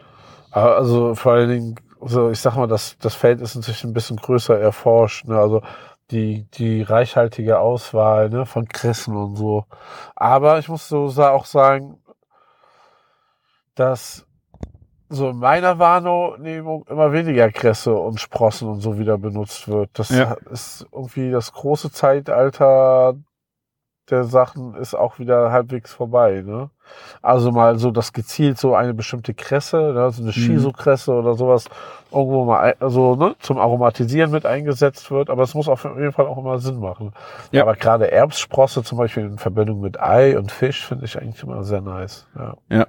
Aber 0.51 0.77
Also 0.77 1.15
vor 1.15 1.35
allen 1.35 1.51
Dingen, 1.51 1.75
also 2.01 2.33
ich 2.33 2.41
sag 2.41 2.57
mal, 2.57 2.67
das, 2.67 2.97
das 2.99 3.15
Feld 3.15 3.41
ist 3.43 3.55
inzwischen 3.55 3.91
ein 3.91 3.95
bisschen 3.95 4.17
größer 4.17 4.59
erforscht. 4.59 5.29
Ne? 5.29 5.39
Also 5.39 5.63
die, 6.11 6.49
die 6.55 6.83
reichhaltige 6.83 7.61
Auswahl 7.61 8.29
ne, 8.29 8.45
von 8.45 8.67
Kressen 8.67 9.15
und 9.17 9.37
so. 9.37 9.67
Aber 10.17 10.59
ich 10.59 10.69
muss 10.69 10.89
so 10.89 11.05
auch 11.05 11.45
sagen, 11.45 12.01
dass 13.77 14.27
so 15.09 15.31
in 15.31 15.37
meiner 15.37 15.79
Wahrnehmung 15.79 16.85
immer 16.89 17.13
weniger 17.13 17.51
Kresse 17.53 17.95
und 17.95 18.21
Sprossen 18.21 18.69
und 18.69 18.81
so 18.81 18.99
wieder 18.99 19.19
benutzt 19.19 19.69
wird. 19.69 19.91
Das 19.95 20.11
Ja. 20.11 20.37
ist 20.51 20.87
irgendwie 20.93 21.31
das 21.31 21.53
große 21.53 21.93
Zeitalter 21.93 23.15
der 24.11 24.25
Sachen 24.25 24.75
ist 24.77 24.95
auch 24.95 25.19
wieder 25.19 25.51
halbwegs 25.51 25.93
vorbei. 25.93 26.43
Ne? 26.47 26.71
Also 27.23 27.51
mal 27.51 27.79
so, 27.79 27.91
dass 27.91 28.13
gezielt 28.13 28.59
so 28.59 28.75
eine 28.75 28.95
bestimmte 28.95 29.35
Kresse, 29.35 29.79
ne, 29.79 30.11
so 30.13 30.23
eine 30.23 30.33
Shiso-Kresse 30.33 31.13
oder 31.13 31.35
sowas 31.35 31.65
irgendwo 32.13 32.45
mal 32.45 32.77
also, 32.79 33.17
ne, 33.17 33.35
zum 33.41 33.59
Aromatisieren 33.59 34.31
mit 34.31 34.47
eingesetzt 34.47 35.11
wird, 35.11 35.29
aber 35.29 35.43
es 35.43 35.55
muss 35.55 35.69
auf 35.69 35.85
jeden 35.85 36.13
Fall 36.13 36.27
auch 36.27 36.39
immer 36.39 36.59
Sinn 36.59 36.79
machen. 36.79 37.13
Ja. 37.51 37.63
Aber 37.63 37.75
gerade 37.75 38.11
Erbssprosse 38.11 38.85
zum 38.85 38.99
Beispiel 38.99 39.25
in 39.25 39.39
Verbindung 39.39 39.81
mit 39.81 40.01
Ei 40.01 40.39
und 40.39 40.53
Fisch 40.53 40.87
finde 40.87 41.07
ich 41.07 41.19
eigentlich 41.21 41.43
immer 41.43 41.65
sehr 41.65 41.81
nice. 41.81 42.29
Ja. 42.37 42.55
Ja. 42.71 42.87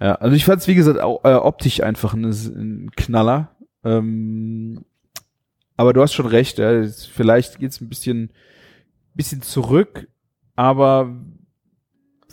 Ja, 0.00 0.14
also 0.16 0.36
ich 0.36 0.44
fand 0.44 0.60
es, 0.60 0.68
wie 0.68 0.74
gesagt, 0.74 1.00
auch, 1.00 1.24
äh, 1.24 1.34
optisch 1.34 1.82
einfach 1.82 2.14
ein, 2.14 2.24
ein 2.24 2.90
Knaller. 2.96 3.50
Ähm, 3.84 4.84
aber 5.76 5.92
du 5.92 6.02
hast 6.02 6.14
schon 6.14 6.26
recht, 6.26 6.58
ja, 6.58 6.84
vielleicht 7.12 7.58
geht's 7.58 7.80
ein 7.80 7.88
bisschen, 7.88 8.30
bisschen 9.14 9.42
zurück, 9.42 10.08
aber 10.54 11.14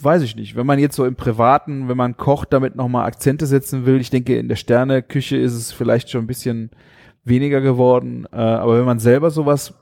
weiß 0.00 0.22
ich 0.22 0.36
nicht. 0.36 0.56
Wenn 0.56 0.66
man 0.66 0.78
jetzt 0.78 0.96
so 0.96 1.04
im 1.04 1.16
Privaten, 1.16 1.88
wenn 1.88 1.96
man 1.96 2.16
kocht, 2.16 2.52
damit 2.52 2.74
nochmal 2.76 3.06
Akzente 3.06 3.46
setzen 3.46 3.86
will, 3.86 4.00
ich 4.00 4.10
denke, 4.10 4.36
in 4.36 4.48
der 4.48 4.56
Sterneküche 4.56 5.36
ist 5.36 5.54
es 5.54 5.72
vielleicht 5.72 6.10
schon 6.10 6.24
ein 6.24 6.26
bisschen 6.26 6.70
weniger 7.24 7.60
geworden, 7.60 8.26
äh, 8.32 8.36
aber 8.36 8.78
wenn 8.78 8.84
man 8.84 8.98
selber 8.98 9.30
sowas 9.30 9.74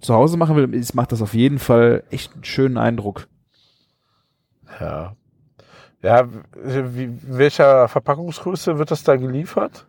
zu 0.00 0.14
Hause 0.14 0.36
machen 0.36 0.56
will, 0.56 0.72
ist, 0.74 0.94
macht 0.94 1.12
das 1.12 1.22
auf 1.22 1.34
jeden 1.34 1.58
Fall 1.58 2.04
echt 2.10 2.34
einen 2.34 2.44
schönen 2.44 2.78
Eindruck. 2.78 3.28
Ja. 4.80 5.16
Ja, 6.04 6.28
wie, 6.62 7.10
welcher 7.22 7.88
Verpackungsgröße 7.88 8.78
wird 8.78 8.90
das 8.90 9.04
da 9.04 9.16
geliefert? 9.16 9.86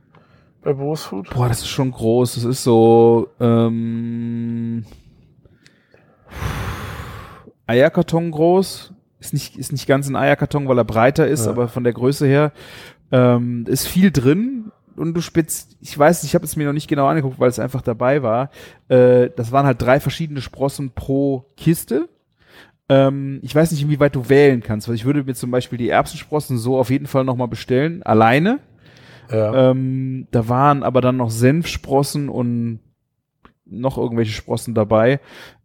Bei 0.64 0.72
Bose 0.72 1.04
Food? 1.10 1.30
Boah, 1.32 1.50
das 1.50 1.60
ist 1.60 1.68
schon 1.68 1.92
groß. 1.92 2.36
Das 2.36 2.46
ist 2.46 2.64
so 2.64 3.28
ähm, 3.42 4.86
Eierkarton 7.68 8.32
groß. 8.32 8.94
Ist 9.20 9.34
nicht, 9.34 9.58
ist 9.58 9.74
nicht 9.74 9.88
ganz 9.88 10.08
ein 10.08 10.16
Eierkarton, 10.16 10.68
weil 10.70 10.78
er 10.78 10.86
breiter 10.86 11.28
ist, 11.28 11.46
Ja. 11.46 11.52
aber 11.52 11.68
von 11.68 11.84
der 11.84 11.94
Größe 11.94 12.26
her 12.26 12.54
ähm, 13.12 13.66
ist 13.68 13.86
viel 13.86 14.12
drin. 14.12 14.72
Und 14.96 15.14
du 15.16 15.22
spitzt, 15.22 15.76
ich 15.82 16.00
weiß, 16.00 16.24
ich 16.24 16.34
habe 16.34 16.46
es 16.46 16.56
mir 16.56 16.66
noch 16.66 16.74
nicht 16.74 16.88
genau 16.88 17.08
angeguckt, 17.08 17.40
weil 17.40 17.50
es 17.50 17.60
einfach 17.60 17.82
dabei 17.82 18.24
war. 18.24 18.50
Äh, 18.88 19.32
das 19.36 19.52
waren 19.52 19.66
halt 19.66 19.82
drei 19.82 20.00
verschiedene 20.00 20.40
Sprossen 20.40 20.92
pro 20.92 21.46
Kiste. 21.58 22.08
Ähm, 22.88 23.40
ich 23.42 23.56
weiß 23.56 23.72
nicht, 23.72 23.82
inwieweit 23.82 24.16
du 24.16 24.30
wählen 24.30 24.62
kannst, 24.62 24.88
weil 24.88 24.96
ich 24.96 25.06
würde 25.06 25.24
mir 25.24 25.34
zum 25.34 25.52
Beispiel 25.52 25.78
die 25.78 25.90
Erbsensprossen 25.90 26.58
so 26.58 26.78
auf 26.78 26.90
jeden 26.90 27.08
Fall 27.08 27.24
nochmal 27.24 27.48
bestellen, 27.48 28.04
alleine. 28.04 28.60
Ja. 29.32 29.72
Ähm, 29.72 30.28
da 30.32 30.48
waren 30.50 30.84
aber 30.84 31.02
dann 31.02 31.18
noch 31.18 31.32
Senfsprossen 31.32 32.30
und 32.30 32.80
noch 33.66 33.98
irgendwelche 33.98 34.34
Sprossen 34.34 34.76
dabei. 34.76 35.20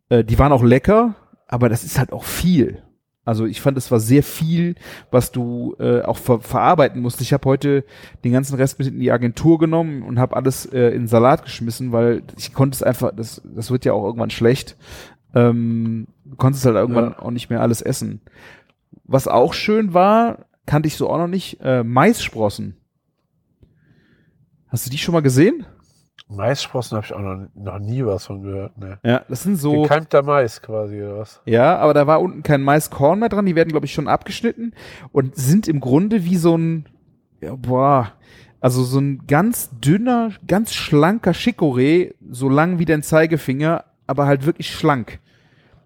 Äh, 0.08 0.24
die 0.24 0.38
waren 0.38 0.52
auch 0.52 0.64
lecker, 0.64 1.14
aber 1.46 1.68
das 1.68 1.84
ist 1.84 1.98
halt 1.98 2.12
auch 2.12 2.24
viel. 2.24 2.82
Also 3.26 3.44
ich 3.44 3.60
fand, 3.60 3.76
es 3.76 3.90
war 3.90 4.00
sehr 4.00 4.22
viel, 4.22 4.76
was 5.10 5.30
du 5.30 5.76
äh, 5.78 6.00
auch 6.02 6.16
ver 6.16 6.40
verarbeiten 6.40 7.02
musst. 7.02 7.20
Ich 7.20 7.34
habe 7.34 7.48
heute 7.48 7.84
den 8.24 8.32
ganzen 8.32 8.56
Rest 8.56 8.78
mit 8.78 8.88
in 8.88 8.98
die 8.98 9.12
Agentur 9.12 9.58
genommen 9.58 10.02
und 10.02 10.18
habe 10.18 10.36
alles 10.36 10.64
äh, 10.66 10.88
in 10.88 11.06
Salat 11.06 11.44
geschmissen, 11.44 11.92
weil 11.92 12.22
ich 12.38 12.54
konnte 12.54 12.76
es 12.76 12.82
einfach, 12.82 13.12
das, 13.14 13.42
das 13.44 13.70
wird 13.70 13.84
ja 13.84 13.92
auch 13.92 14.04
irgendwann 14.04 14.30
schlecht. 14.30 14.76
Ähm, 15.34 16.06
du 16.24 16.36
konntest 16.36 16.64
halt 16.64 16.76
irgendwann 16.76 17.14
auch 17.14 17.30
nicht 17.30 17.50
mehr 17.50 17.60
alles 17.60 17.82
essen. 17.82 18.20
Was 19.04 19.28
auch 19.28 19.52
schön 19.54 19.94
war, 19.94 20.46
kannte 20.66 20.86
ich 20.86 20.96
so 20.96 21.08
auch 21.10 21.18
noch 21.18 21.28
nicht, 21.28 21.58
äh, 21.62 21.82
Maissprossen. 21.82 22.76
Hast 24.68 24.86
du 24.86 24.90
die 24.90 24.98
schon 24.98 25.14
mal 25.14 25.22
gesehen? 25.22 25.66
Maissprossen 26.28 26.96
habe 26.96 27.06
ich 27.06 27.12
auch 27.12 27.20
noch, 27.20 27.48
noch 27.54 27.78
nie 27.80 28.04
was 28.04 28.26
von 28.26 28.42
gehört. 28.42 28.78
Ne. 28.78 28.98
Ja, 29.04 29.24
das 29.28 29.42
sind 29.42 29.56
so. 29.56 29.82
Gekeimter 29.82 30.22
Mais 30.22 30.62
quasi, 30.62 31.02
oder 31.02 31.18
was? 31.18 31.40
Ja, 31.44 31.76
aber 31.78 31.92
da 31.92 32.06
war 32.06 32.20
unten 32.20 32.42
kein 32.42 32.62
Maiskorn 32.62 33.18
mehr 33.18 33.28
dran. 33.28 33.46
Die 33.46 33.56
werden, 33.56 33.70
glaube 33.70 33.86
ich, 33.86 33.92
schon 33.92 34.06
abgeschnitten 34.06 34.72
und 35.10 35.34
sind 35.34 35.66
im 35.66 35.80
Grunde 35.80 36.24
wie 36.24 36.36
so 36.36 36.56
ein, 36.56 36.88
ja, 37.40 37.56
boah, 37.56 38.12
also 38.60 38.84
so 38.84 39.00
ein 39.00 39.26
ganz 39.26 39.70
dünner, 39.80 40.30
ganz 40.46 40.72
schlanker 40.72 41.32
Chicorée, 41.32 42.14
so 42.30 42.48
lang 42.48 42.78
wie 42.78 42.84
dein 42.84 43.02
Zeigefinger, 43.02 43.84
aber 44.10 44.26
halt 44.26 44.44
wirklich 44.44 44.74
schlank. 44.74 45.20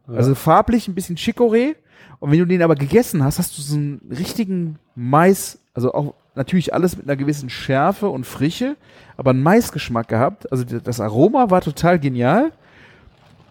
Ja. 0.09 0.14
Also 0.14 0.35
farblich 0.35 0.89
ein 0.89 0.95
bisschen 0.95 1.16
Chicorée. 1.16 1.77
Und 2.20 2.31
wenn 2.31 2.39
du 2.39 2.47
den 2.47 2.62
aber 2.62 2.75
gegessen 2.75 3.22
hast, 3.22 3.39
hast 3.39 3.57
du 3.57 3.62
so 3.62 3.77
einen 3.77 4.01
richtigen 4.11 4.79
Mais, 4.95 5.59
also 5.75 5.93
auch 5.93 6.14
natürlich 6.35 6.72
alles 6.72 6.97
mit 6.97 7.07
einer 7.07 7.16
gewissen 7.16 7.51
Schärfe 7.51 8.09
und 8.09 8.25
Frische, 8.25 8.77
aber 9.18 9.31
einen 9.31 9.43
Maisgeschmack 9.43 10.09
gehabt. 10.09 10.51
Also 10.51 10.64
das 10.64 11.01
Aroma 11.01 11.51
war 11.51 11.61
total 11.61 11.99
genial. 11.99 12.53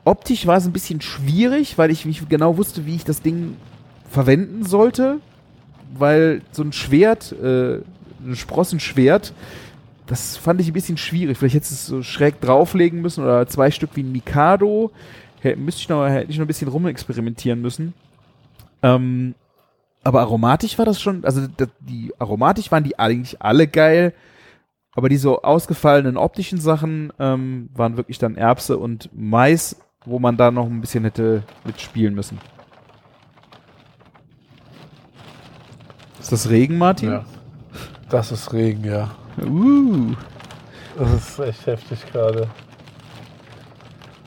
Optisch 0.06 0.48
war 0.48 0.58
es 0.58 0.66
ein 0.66 0.74
bisschen 0.74 1.02
schwierig, 1.02 1.78
weil 1.78 1.92
ich 1.92 2.06
nicht 2.06 2.28
genau 2.30 2.58
wusste, 2.58 2.86
wie 2.88 2.96
ich 2.96 3.06
das 3.06 3.22
Ding 3.22 3.56
verwenden 4.10 4.66
sollte, 4.66 5.20
weil 5.98 6.42
so 6.52 6.64
ein 6.64 6.74
Schwert, 6.74 7.32
äh, 7.32 7.76
ein 8.26 8.36
Sprossenschwert, 8.36 9.34
das 10.06 10.38
fand 10.38 10.60
ich 10.60 10.68
ein 10.68 10.74
bisschen 10.74 10.98
schwierig. 10.98 11.38
Vielleicht 11.38 11.56
hätte 11.56 11.66
es 11.66 11.86
so 11.86 12.02
schräg 12.02 12.42
drauflegen 12.42 13.02
müssen 13.02 13.24
oder 13.24 13.48
zwei 13.48 13.72
Stück 13.72 13.92
wie 13.96 14.04
ein 14.04 14.12
Mikado. 14.12 14.92
Hätte, 15.40 15.60
müsste 15.60 15.82
ich 15.82 15.90
noch, 15.90 16.06
hätte 16.06 16.32
ich 16.32 16.38
noch 16.38 16.46
ein 16.46 16.48
bisschen 16.48 16.68
rumexperimentieren 16.68 17.62
müssen. 17.62 17.94
Ähm, 18.82 19.36
aber 20.04 20.22
aromatisch 20.22 20.78
war 20.78 20.86
das 20.86 21.02
schon, 21.02 21.24
also 21.24 21.48
die 21.80 22.14
aromatisch 22.20 22.72
waren 22.72 22.84
die 22.84 23.00
eigentlich 23.00 23.42
alle 23.42 23.68
geil, 23.68 24.14
aber 24.94 25.08
die 25.08 25.16
so 25.16 25.42
ausgefallenen 25.42 26.18
optischen 26.18 26.60
Sachen 26.60 27.14
ähm, 27.20 27.70
waren 27.74 27.96
wirklich 27.96 28.20
dann 28.20 28.36
Erbse 28.36 28.78
und 28.78 29.10
Mais, 29.14 29.78
wo 30.06 30.20
man 30.20 30.36
da 30.36 30.52
noch 30.52 30.66
ein 30.66 30.82
bisschen 30.82 31.06
hätte 31.06 31.44
mitspielen 31.64 32.14
müssen. 32.14 32.38
Ist 36.20 36.32
das 36.34 36.50
Regen, 36.50 36.78
Martin? 36.78 37.10
Ja. 37.10 37.26
Das 38.10 38.32
ist 38.32 38.52
Regen, 38.52 38.84
ja. 38.84 39.12
Uh. 39.42 40.14
Das 40.98 41.12
ist 41.14 41.40
echt 41.40 41.66
heftig 41.66 42.00
gerade. 42.12 42.48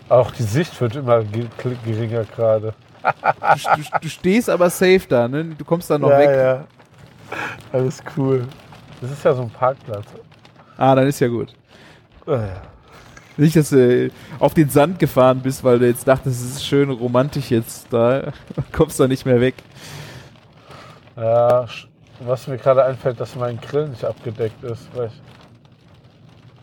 Auch 0.08 0.30
die 0.30 0.42
Sicht 0.42 0.80
wird 0.80 0.96
immer 0.96 1.22
ge 1.24 1.46
geringer 1.84 2.24
gerade. 2.24 2.74
Du, 3.02 3.76
du, 3.76 3.82
du 4.02 4.08
stehst 4.08 4.50
aber 4.50 4.68
safe 4.70 5.02
da, 5.08 5.28
ne? 5.28 5.44
Du 5.44 5.64
kommst 5.64 5.90
da 5.90 5.98
noch 5.98 6.10
ja, 6.10 6.18
weg. 6.18 6.30
ja. 6.30 6.64
Alles 7.72 8.02
cool. 8.16 8.46
Das 9.00 9.10
ist 9.10 9.24
ja 9.24 9.34
so 9.34 9.42
ein 9.42 9.50
Parkplatz. 9.50 10.06
Ah, 10.76 10.94
dann 10.94 11.06
ist 11.06 11.20
ja 11.20 11.28
gut. 11.28 11.54
Äh, 12.26 12.48
Nicht, 13.36 13.56
dass 13.56 13.70
du 13.70 14.10
auf 14.38 14.54
den 14.54 14.68
Sand 14.70 14.98
gefahren 14.98 15.40
bist, 15.40 15.62
weil 15.62 15.78
du 15.78 15.86
jetzt 15.86 16.06
dachtest, 16.08 16.42
es 16.42 16.56
ist 16.56 16.66
schön 16.66 16.90
romantisch 16.90 17.50
jetzt 17.50 17.92
da. 17.92 18.32
Kommst 18.72 18.98
da 18.98 19.06
nicht 19.06 19.26
mehr 19.26 19.40
weg. 19.40 19.54
Ja, 21.16 21.66
was 22.20 22.46
mir 22.46 22.56
gerade 22.58 22.84
einfällt, 22.84 23.20
dass 23.20 23.34
mein 23.36 23.60
Grill 23.60 23.88
nicht 23.88 24.04
abgedeckt 24.04 24.62
ist. 24.64 24.88
Weil 24.96 25.06
ich 25.08 25.20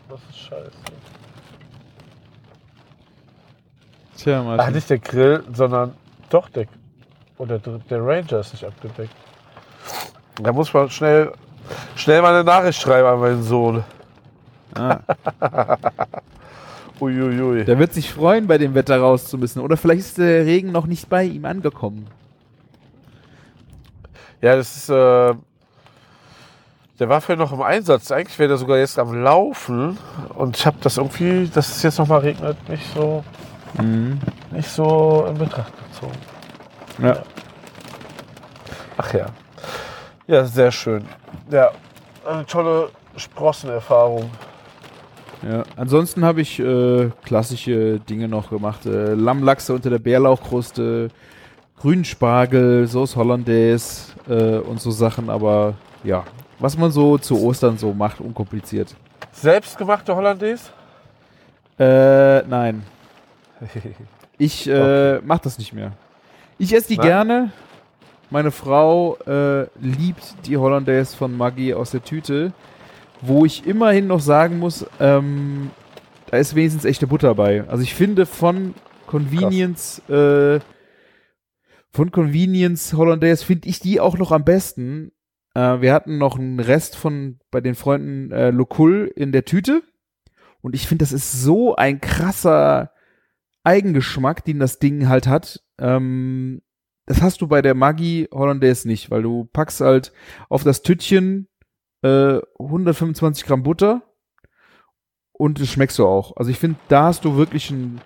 das 0.08 0.20
ist 0.30 0.38
scheiße. 0.38 0.70
Tja, 4.16 4.40
Ach, 4.40 4.44
Martin. 4.44 4.74
nicht 4.74 4.90
der 4.90 4.98
Grill, 4.98 5.44
sondern 5.52 5.94
doch 6.30 6.48
der, 6.48 6.66
oder 7.38 7.58
der, 7.58 7.78
der 7.90 7.98
Ranger 8.04 8.40
ist 8.40 8.52
nicht 8.52 8.64
abgedeckt. 8.64 9.14
Da 10.40 10.52
muss 10.52 10.72
man 10.72 10.90
schnell, 10.90 11.32
schnell 11.96 12.22
mal 12.22 12.34
eine 12.34 12.44
Nachricht 12.44 12.80
schreiben 12.80 13.06
an 13.08 13.20
meinen 13.20 13.42
Sohn. 13.42 13.84
Ah, 14.74 14.98
Uiuiui. 17.00 17.64
der 17.64 17.78
wird 17.78 17.92
sich 17.92 18.12
freuen, 18.12 18.46
bei 18.46 18.58
dem 18.58 18.74
Wetter 18.74 18.98
raus 18.98 19.26
zu 19.26 19.36
müssen. 19.38 19.60
Oder 19.60 19.76
vielleicht 19.76 20.00
ist 20.00 20.18
der 20.18 20.44
Regen 20.46 20.72
noch 20.72 20.86
nicht 20.86 21.08
bei 21.08 21.24
ihm 21.24 21.44
angekommen. 21.44 22.06
Ja, 24.44 24.56
das 24.56 24.76
ist, 24.76 24.90
äh, 24.90 25.34
der 26.98 27.08
war 27.08 27.22
vorhin 27.22 27.38
noch 27.38 27.50
im 27.50 27.62
Einsatz. 27.62 28.12
Eigentlich 28.12 28.38
wäre 28.38 28.48
der 28.48 28.58
sogar 28.58 28.76
jetzt 28.76 28.98
am 28.98 29.22
Laufen. 29.22 29.96
Und 30.34 30.58
ich 30.58 30.66
habe 30.66 30.76
das 30.82 30.98
irgendwie, 30.98 31.48
dass 31.48 31.74
es 31.74 31.82
jetzt 31.82 31.98
nochmal 31.98 32.20
regnet, 32.20 32.68
nicht 32.68 32.84
so, 32.94 33.24
nicht 34.52 34.68
so 34.68 35.24
in 35.30 35.38
Betracht 35.38 35.72
gezogen. 35.88 36.18
Ja. 37.02 37.22
Ach 38.98 39.14
ja. 39.14 39.26
Ja, 40.26 40.44
sehr 40.44 40.70
schön. 40.70 41.06
Ja, 41.50 41.70
eine 42.28 42.44
tolle 42.44 42.90
Sprossenerfahrung. 43.16 44.30
ja. 45.40 45.62
Ansonsten 45.76 46.22
habe 46.22 46.42
ich 46.42 46.60
äh, 46.60 47.10
klassische 47.24 47.98
Dinge 47.98 48.28
noch 48.28 48.50
gemacht. 48.50 48.84
Äh, 48.84 49.14
Lammlachse 49.14 49.72
unter 49.72 49.88
der 49.88 50.00
Bärlauchkruste, 50.00 51.08
Grünspargel, 51.78 52.86
Sauce 52.86 53.16
Hollandaise 53.16 54.12
äh, 54.28 54.58
und 54.58 54.80
so 54.80 54.90
Sachen. 54.90 55.30
Aber 55.30 55.74
ja, 56.02 56.24
was 56.58 56.78
man 56.78 56.90
so 56.90 57.18
zu 57.18 57.42
Ostern 57.42 57.78
so 57.78 57.92
macht, 57.92 58.20
unkompliziert. 58.20 58.94
Selbstgemachte 59.32 60.14
Hollandaise? 60.14 60.70
Äh, 61.78 62.42
nein. 62.46 62.84
Ich 64.36 64.68
äh, 64.68 65.20
mach 65.20 65.38
das 65.38 65.58
nicht 65.58 65.72
mehr. 65.72 65.92
Ich 66.58 66.74
esse 66.74 66.88
die 66.88 66.96
Nein? 66.96 67.06
gerne. 67.06 67.52
Meine 68.30 68.50
Frau 68.50 69.16
äh, 69.26 69.66
liebt 69.80 70.34
die 70.46 70.56
Hollandaise 70.56 71.16
von 71.16 71.36
Maggi 71.36 71.72
aus 71.72 71.92
der 71.92 72.02
Tüte, 72.02 72.52
wo 73.20 73.44
ich 73.44 73.64
immerhin 73.64 74.08
noch 74.08 74.18
sagen 74.18 74.58
muss, 74.58 74.84
ähm, 74.98 75.70
da 76.30 76.38
ist 76.38 76.56
wenigstens 76.56 76.84
echte 76.84 77.06
Butter 77.06 77.34
bei. 77.36 77.62
Also 77.68 77.84
ich 77.84 77.94
finde 77.94 78.26
von 78.26 78.74
Convenience, 79.06 80.02
äh, 80.08 80.58
von 81.94 82.10
Convenience 82.10 82.92
Hollandaise 82.94 83.44
finde 83.44 83.68
ich 83.68 83.78
die 83.78 84.00
auch 84.00 84.18
noch 84.18 84.32
am 84.32 84.44
besten. 84.44 85.12
Äh, 85.54 85.80
wir 85.80 85.94
hatten 85.94 86.18
noch 86.18 86.36
einen 86.36 86.58
Rest 86.58 86.96
von 86.96 87.38
bei 87.52 87.60
den 87.60 87.76
Freunden 87.76 88.32
äh, 88.32 88.50
Lokul 88.50 89.12
in 89.14 89.30
der 89.30 89.44
Tüte. 89.44 89.82
Und 90.60 90.74
ich 90.74 90.88
finde, 90.88 91.04
das 91.04 91.12
ist 91.12 91.42
so 91.42 91.76
ein 91.76 92.00
krasser 92.00 92.90
Eigengeschmack, 93.62 94.44
den 94.44 94.58
das 94.58 94.80
Ding 94.80 95.08
halt 95.08 95.28
hat. 95.28 95.62
Ähm, 95.78 96.62
das 97.06 97.22
hast 97.22 97.40
du 97.40 97.46
bei 97.46 97.62
der 97.62 97.74
Maggi 97.74 98.28
Hollandaise 98.32 98.88
nicht, 98.88 99.12
weil 99.12 99.22
du 99.22 99.44
packst 99.44 99.80
halt 99.80 100.12
auf 100.48 100.64
das 100.64 100.82
Tütchen 100.82 101.48
äh, 102.02 102.40
125 102.58 103.44
Gramm 103.44 103.62
Butter 103.62 104.02
und 105.32 105.60
das 105.60 105.68
schmeckst 105.68 105.98
du 105.98 106.06
auch. 106.06 106.36
Also 106.36 106.50
ich 106.50 106.58
finde, 106.58 106.78
da 106.88 107.04
hast 107.04 107.24
du 107.24 107.36
wirklich 107.36 107.70
einen, 107.70 108.00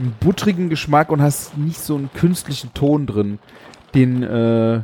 einen 0.00 0.16
buttrigen 0.18 0.68
Geschmack 0.70 1.12
und 1.12 1.22
hast 1.22 1.56
nicht 1.56 1.78
so 1.78 1.94
einen 1.94 2.10
künstlichen 2.12 2.72
Ton 2.74 3.06
drin. 3.06 3.38
Den, 3.94 4.22
äh, 4.22 4.80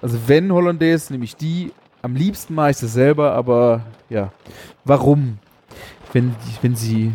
also 0.00 0.18
wenn 0.26 0.52
Hollandaise, 0.52 1.12
nehme 1.12 1.24
ich 1.24 1.36
die. 1.36 1.72
Am 2.02 2.16
liebsten 2.16 2.54
mache 2.54 2.70
ich 2.70 2.78
das 2.78 2.92
selber, 2.92 3.32
aber 3.32 3.82
ja, 4.10 4.32
warum? 4.84 5.38
Wenn, 6.12 6.34
wenn 6.60 6.76
sie, 6.76 7.12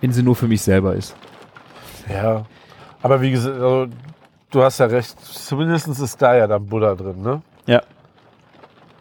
wenn 0.00 0.12
sie 0.12 0.22
nur 0.22 0.36
für 0.36 0.48
mich 0.48 0.60
selber 0.60 0.94
ist. 0.94 1.16
Ja. 2.08 2.44
Aber 3.00 3.20
wie 3.22 3.30
gesagt, 3.30 3.54
also, 3.54 3.86
du 4.50 4.62
hast 4.62 4.78
ja 4.78 4.86
recht. 4.86 5.18
Zumindest 5.20 5.88
ist 5.88 6.20
da 6.20 6.36
ja 6.36 6.46
dann 6.46 6.66
Butter 6.66 6.96
drin, 6.96 7.22
ne? 7.22 7.42
Ja. 7.66 7.82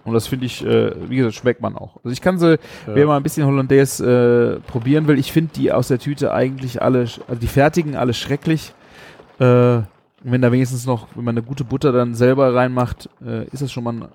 Und 0.06 0.14
das 0.14 0.28
finde 0.28 0.46
ich, 0.46 0.64
äh, 0.64 0.92
wie 1.10 1.18
gesagt, 1.18 1.36
schmeckt 1.36 1.62
man 1.62 1.76
auch. 1.76 1.98
Also 1.98 2.10
ich 2.12 2.22
kann 2.22 2.38
sie, 2.38 2.52
Ja. 2.54 2.58
wer 2.86 3.08
mal 3.08 3.18
ein 3.18 3.24
bisschen 3.24 3.46
Hollandaise 3.46 4.60
äh, 4.64 4.70
probieren 4.72 5.08
will, 5.08 5.18
ich 5.20 5.32
finde 5.32 5.52
die 5.56 5.72
aus 5.72 5.88
der 5.90 5.98
Tüte 6.00 6.32
eigentlich 6.34 6.82
alle, 6.82 7.00
also 7.00 7.36
die 7.42 7.48
fertigen 7.48 7.96
alle 7.96 8.14
schrecklich. 8.14 8.74
Äh, 9.40 9.82
wenn 10.28 10.42
da 10.42 10.52
wenigstens 10.52 10.86
noch, 10.86 11.08
wenn 11.16 11.24
man 11.24 11.36
eine 11.38 11.44
gute 11.46 11.64
Butter 11.64 11.92
dann 11.92 12.16
selber 12.16 12.54
reinmacht, 12.56 13.10
äh, 13.26 13.46
ist 13.48 13.62
das 13.62 13.72
schon 13.72 13.84
mal 13.84 13.94
ein, 13.94 14.06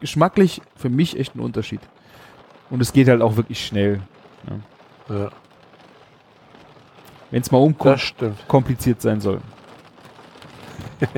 geschmacklich 0.00 0.60
für 0.76 0.88
mich 0.90 1.18
echt 1.18 1.34
ein 1.36 1.40
Unterschied. 1.40 1.80
Und 2.70 2.80
es 2.80 2.92
geht 2.92 3.08
halt 3.08 3.20
auch 3.22 3.36
wirklich 3.36 3.64
schnell. 3.64 4.00
Ja, 5.08 5.30
Wenn 7.30 7.40
es 7.42 7.50
mal 7.50 7.58
unkompliziert 7.58 9.00
sein 9.02 9.20
soll. 9.20 9.40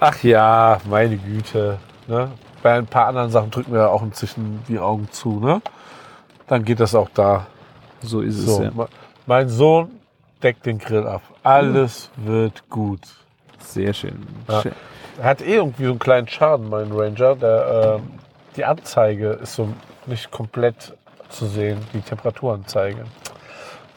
Ach 0.00 0.22
ja, 0.22 0.80
meine 0.88 1.16
Güte. 1.16 1.78
Ne? 2.06 2.30
Bei 2.66 2.72
ein 2.74 2.86
paar 2.88 3.06
anderen 3.06 3.30
Sachen 3.30 3.52
drücken 3.52 3.72
wir 3.72 3.82
ja 3.82 3.86
auch 3.90 4.02
inzwischen 4.02 4.60
die 4.68 4.80
Augen 4.80 5.08
zu, 5.12 5.38
ne? 5.38 5.62
Dann 6.48 6.64
geht 6.64 6.80
das 6.80 6.96
auch 6.96 7.08
da. 7.14 7.46
So 8.02 8.22
ist 8.22 8.38
So, 8.38 8.54
es 8.54 8.64
ja. 8.64 8.70
me- 8.74 8.88
mein 9.24 9.48
Sohn 9.48 9.88
deckt 10.42 10.66
den 10.66 10.78
Grill 10.80 11.06
ab. 11.06 11.22
Alles 11.44 12.10
wird 12.16 12.68
gut. 12.68 13.02
Sehr 13.60 13.92
schön. 13.94 14.26
Ja. 14.48 14.62
Schön. 14.62 14.72
Hat 15.22 15.42
eh 15.42 15.54
irgendwie 15.54 15.84
so 15.84 15.90
einen 15.90 16.00
kleinen 16.00 16.26
Schaden, 16.26 16.68
mein 16.68 16.90
Ranger. 16.90 17.36
Der, 17.36 17.98
ähm, 18.00 18.10
die 18.56 18.64
Anzeige 18.64 19.28
ist 19.30 19.54
so 19.54 19.68
nicht 20.06 20.32
komplett 20.32 20.92
zu 21.28 21.46
sehen, 21.46 21.78
die 21.92 22.00
Temperaturanzeige. 22.00 23.04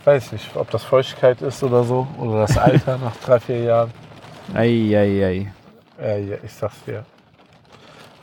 Weiß 0.06 0.32
nicht, 0.32 0.56
ob 0.56 0.70
das 0.70 0.84
Feuchtigkeit 0.84 1.42
ist 1.42 1.64
oder 1.64 1.84
so. 1.84 2.06
Oder 2.20 2.42
das 2.42 2.56
Alter 2.60 3.00
nach 3.00 3.16
drei, 3.26 3.40
vier 3.40 3.64
Jahren. 3.64 3.92
Ei, 4.54 4.92
ei, 4.96 5.26
ei. 5.26 5.54
Ja, 6.00 6.16
ja, 6.18 6.38
ich 6.44 6.54
sag's 6.54 6.84
dir. 6.86 7.04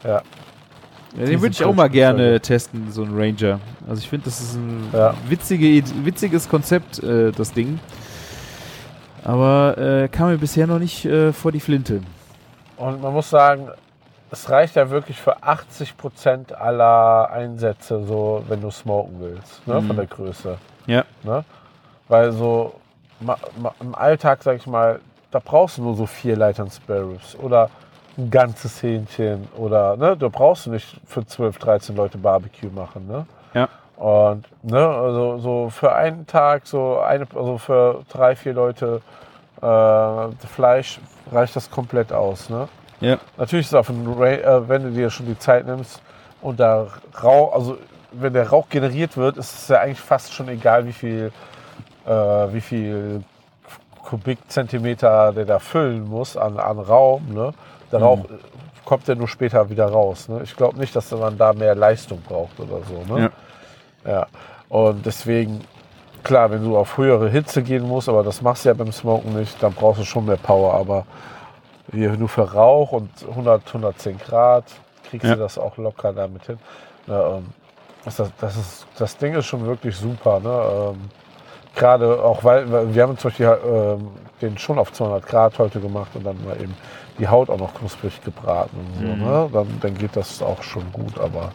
Ja, 0.06 0.22
Ja, 1.16 1.24
den 1.24 1.40
würde 1.40 1.52
ich 1.52 1.64
auch 1.64 1.74
mal 1.74 1.88
gerne 1.88 2.38
testen, 2.40 2.90
so 2.92 3.02
ein 3.02 3.10
Ranger. 3.14 3.58
Also 3.88 4.00
ich 4.02 4.08
finde, 4.08 4.26
das 4.26 4.40
ist 4.40 4.54
ein 4.56 4.88
Ja. 4.92 5.14
witzige, 5.28 5.82
witziges 6.04 6.48
Konzept, 6.48 7.02
äh, 7.02 7.32
das 7.32 7.52
Ding. 7.52 7.78
Aber 9.24 9.76
äh, 9.78 10.08
kam 10.08 10.28
mir 10.28 10.38
bisher 10.38 10.66
noch 10.66 10.78
nicht 10.78 11.04
äh, 11.04 11.32
vor 11.32 11.52
die 11.52 11.60
Flinte. 11.60 12.00
Und 12.76 13.00
man 13.02 13.12
muss 13.12 13.30
sagen, 13.30 13.68
es 14.30 14.48
reicht 14.50 14.76
ja 14.76 14.90
wirklich 14.90 15.18
für 15.18 15.42
80% 15.42 16.52
aller 16.52 17.30
Einsätze, 17.30 18.04
so 18.06 18.44
wenn 18.48 18.60
du 18.60 18.70
smoken 18.70 19.16
willst, 19.20 19.66
ne, 19.66 19.80
Mhm. 19.80 19.86
von 19.86 19.96
der 19.96 20.06
Größe. 20.06 20.58
Ja. 20.86 21.04
Ne? 21.22 21.44
Weil 22.08 22.32
so 22.32 22.74
ma, 23.20 23.36
ma, 23.60 23.72
im 23.80 23.94
Alltag, 23.94 24.42
sag 24.42 24.56
ich 24.56 24.66
mal, 24.66 25.00
da 25.30 25.40
brauchst 25.42 25.78
du 25.78 25.82
nur 25.82 25.96
so 25.96 26.06
vier 26.06 26.36
Leitern 26.36 26.70
Spare 26.70 27.08
Ribs 27.10 27.34
oder 27.36 27.68
ein 28.18 28.30
ganzes 28.30 28.82
Hähnchen 28.82 29.48
oder 29.56 29.96
ne, 29.96 30.16
du 30.16 30.30
brauchst 30.30 30.66
nicht 30.66 31.00
für 31.06 31.26
12, 31.26 31.58
13 31.58 31.96
Leute 31.96 32.18
Barbecue 32.18 32.70
machen. 32.70 33.06
Ne? 33.06 33.26
Ja. 33.54 33.68
Und 33.96 34.44
ne, 34.62 34.86
also 34.86 35.38
so 35.38 35.70
für 35.70 35.94
einen 35.94 36.26
Tag, 36.26 36.66
so 36.66 36.98
eine, 36.98 37.26
also 37.34 37.58
für 37.58 38.02
drei, 38.10 38.36
vier 38.36 38.54
Leute 38.54 39.00
äh, 39.60 40.46
Fleisch 40.46 41.00
reicht 41.32 41.56
das 41.56 41.70
komplett 41.70 42.12
aus. 42.12 42.50
Ne? 42.50 42.68
Ja. 43.00 43.18
Natürlich 43.36 43.66
ist 43.66 43.72
es 43.72 43.78
auf 43.78 43.88
ein 43.88 44.22
äh, 44.22 44.68
wenn 44.68 44.82
du 44.84 44.90
dir 44.90 45.10
schon 45.10 45.26
die 45.26 45.38
Zeit 45.38 45.66
nimmst 45.66 46.00
und 46.40 46.60
da 46.60 46.86
Rauch, 47.22 47.54
also 47.54 47.78
wenn 48.12 48.32
der 48.32 48.48
Rauch 48.48 48.68
generiert 48.68 49.16
wird, 49.16 49.36
ist 49.36 49.52
es 49.52 49.68
ja 49.68 49.80
eigentlich 49.80 50.00
fast 50.00 50.32
schon 50.32 50.48
egal, 50.48 50.86
wie 50.86 50.92
viel, 50.92 51.32
äh, 52.06 52.10
wie 52.10 52.60
viel 52.60 53.22
Kubikzentimeter 54.04 55.32
der 55.32 55.44
da 55.44 55.58
füllen 55.58 56.08
muss 56.08 56.36
an, 56.36 56.58
an 56.58 56.78
Raum. 56.78 57.34
Ne? 57.34 57.52
Der 57.92 58.00
Rauch 58.00 58.18
äh, 58.24 58.38
kommt 58.84 59.06
ja 59.08 59.14
nur 59.14 59.28
später 59.28 59.68
wieder 59.70 59.86
raus. 59.86 60.28
Ne? 60.28 60.40
Ich 60.44 60.56
glaube 60.56 60.78
nicht, 60.78 60.94
dass 60.94 61.10
man 61.10 61.36
da 61.38 61.52
mehr 61.52 61.74
Leistung 61.74 62.20
braucht 62.22 62.58
oder 62.60 62.80
so. 62.84 63.14
Ne? 63.14 63.30
Ja. 64.04 64.26
Und 64.68 65.04
deswegen, 65.06 65.62
klar, 66.22 66.50
wenn 66.50 66.64
du 66.64 66.76
auf 66.76 66.96
höhere 66.96 67.28
Hitze 67.28 67.62
gehen 67.62 67.86
musst, 67.86 68.08
aber 68.08 68.22
das 68.22 68.42
machst 68.42 68.64
du 68.64 68.68
ja 68.70 68.74
beim 68.74 68.92
Smoken 68.92 69.38
nicht, 69.38 69.60
dann 69.62 69.72
brauchst 69.72 70.00
du 70.00 70.04
schon 70.04 70.26
mehr 70.26 70.36
Power. 70.36 70.74
Aber 70.74 71.04
hier 71.92 72.10
nur 72.16 72.28
für 72.28 72.52
Rauch 72.52 72.92
und 72.92 73.10
100, 73.28 73.66
110 73.66 74.18
Grad 74.18 74.64
kriegst 75.08 75.26
Ja. 75.26 75.34
du 75.34 75.40
das 75.40 75.58
auch 75.58 75.76
locker 75.76 76.12
damit 76.12 76.46
hin. 76.46 76.58
Ja, 77.06 77.36
ähm, 77.36 77.46
das, 78.04 78.22
das, 78.40 78.56
ist, 78.56 78.86
das 78.98 79.16
Ding 79.16 79.34
ist 79.34 79.46
schon 79.46 79.64
wirklich 79.66 79.96
super. 79.96 80.40
Ne? 80.40 80.92
Ähm, 80.92 81.00
Gerade 81.74 82.22
auch, 82.22 82.42
weil 82.42 82.70
weil 82.72 82.94
wir 82.94 83.02
haben 83.02 83.18
zum 83.18 83.30
Beispiel 83.30 83.58
ähm, 83.66 84.08
den 84.40 84.56
schon 84.56 84.78
auf 84.78 84.92
200 84.92 85.26
Grad 85.26 85.58
heute 85.58 85.78
gemacht 85.78 86.10
und 86.14 86.24
dann 86.24 86.42
mal 86.44 86.56
eben 86.56 86.74
die 87.18 87.28
Haut 87.28 87.50
auch 87.50 87.58
noch 87.58 87.74
knusprig 87.74 88.22
gebraten 88.22 88.76
so. 88.98 89.06
Mhm. 89.06 89.22
Ne? 89.22 89.50
Dann, 89.52 89.66
dann 89.80 89.94
geht 89.94 90.16
das 90.16 90.42
auch 90.42 90.62
schon 90.62 90.90
gut. 90.92 91.18
Aber 91.18 91.52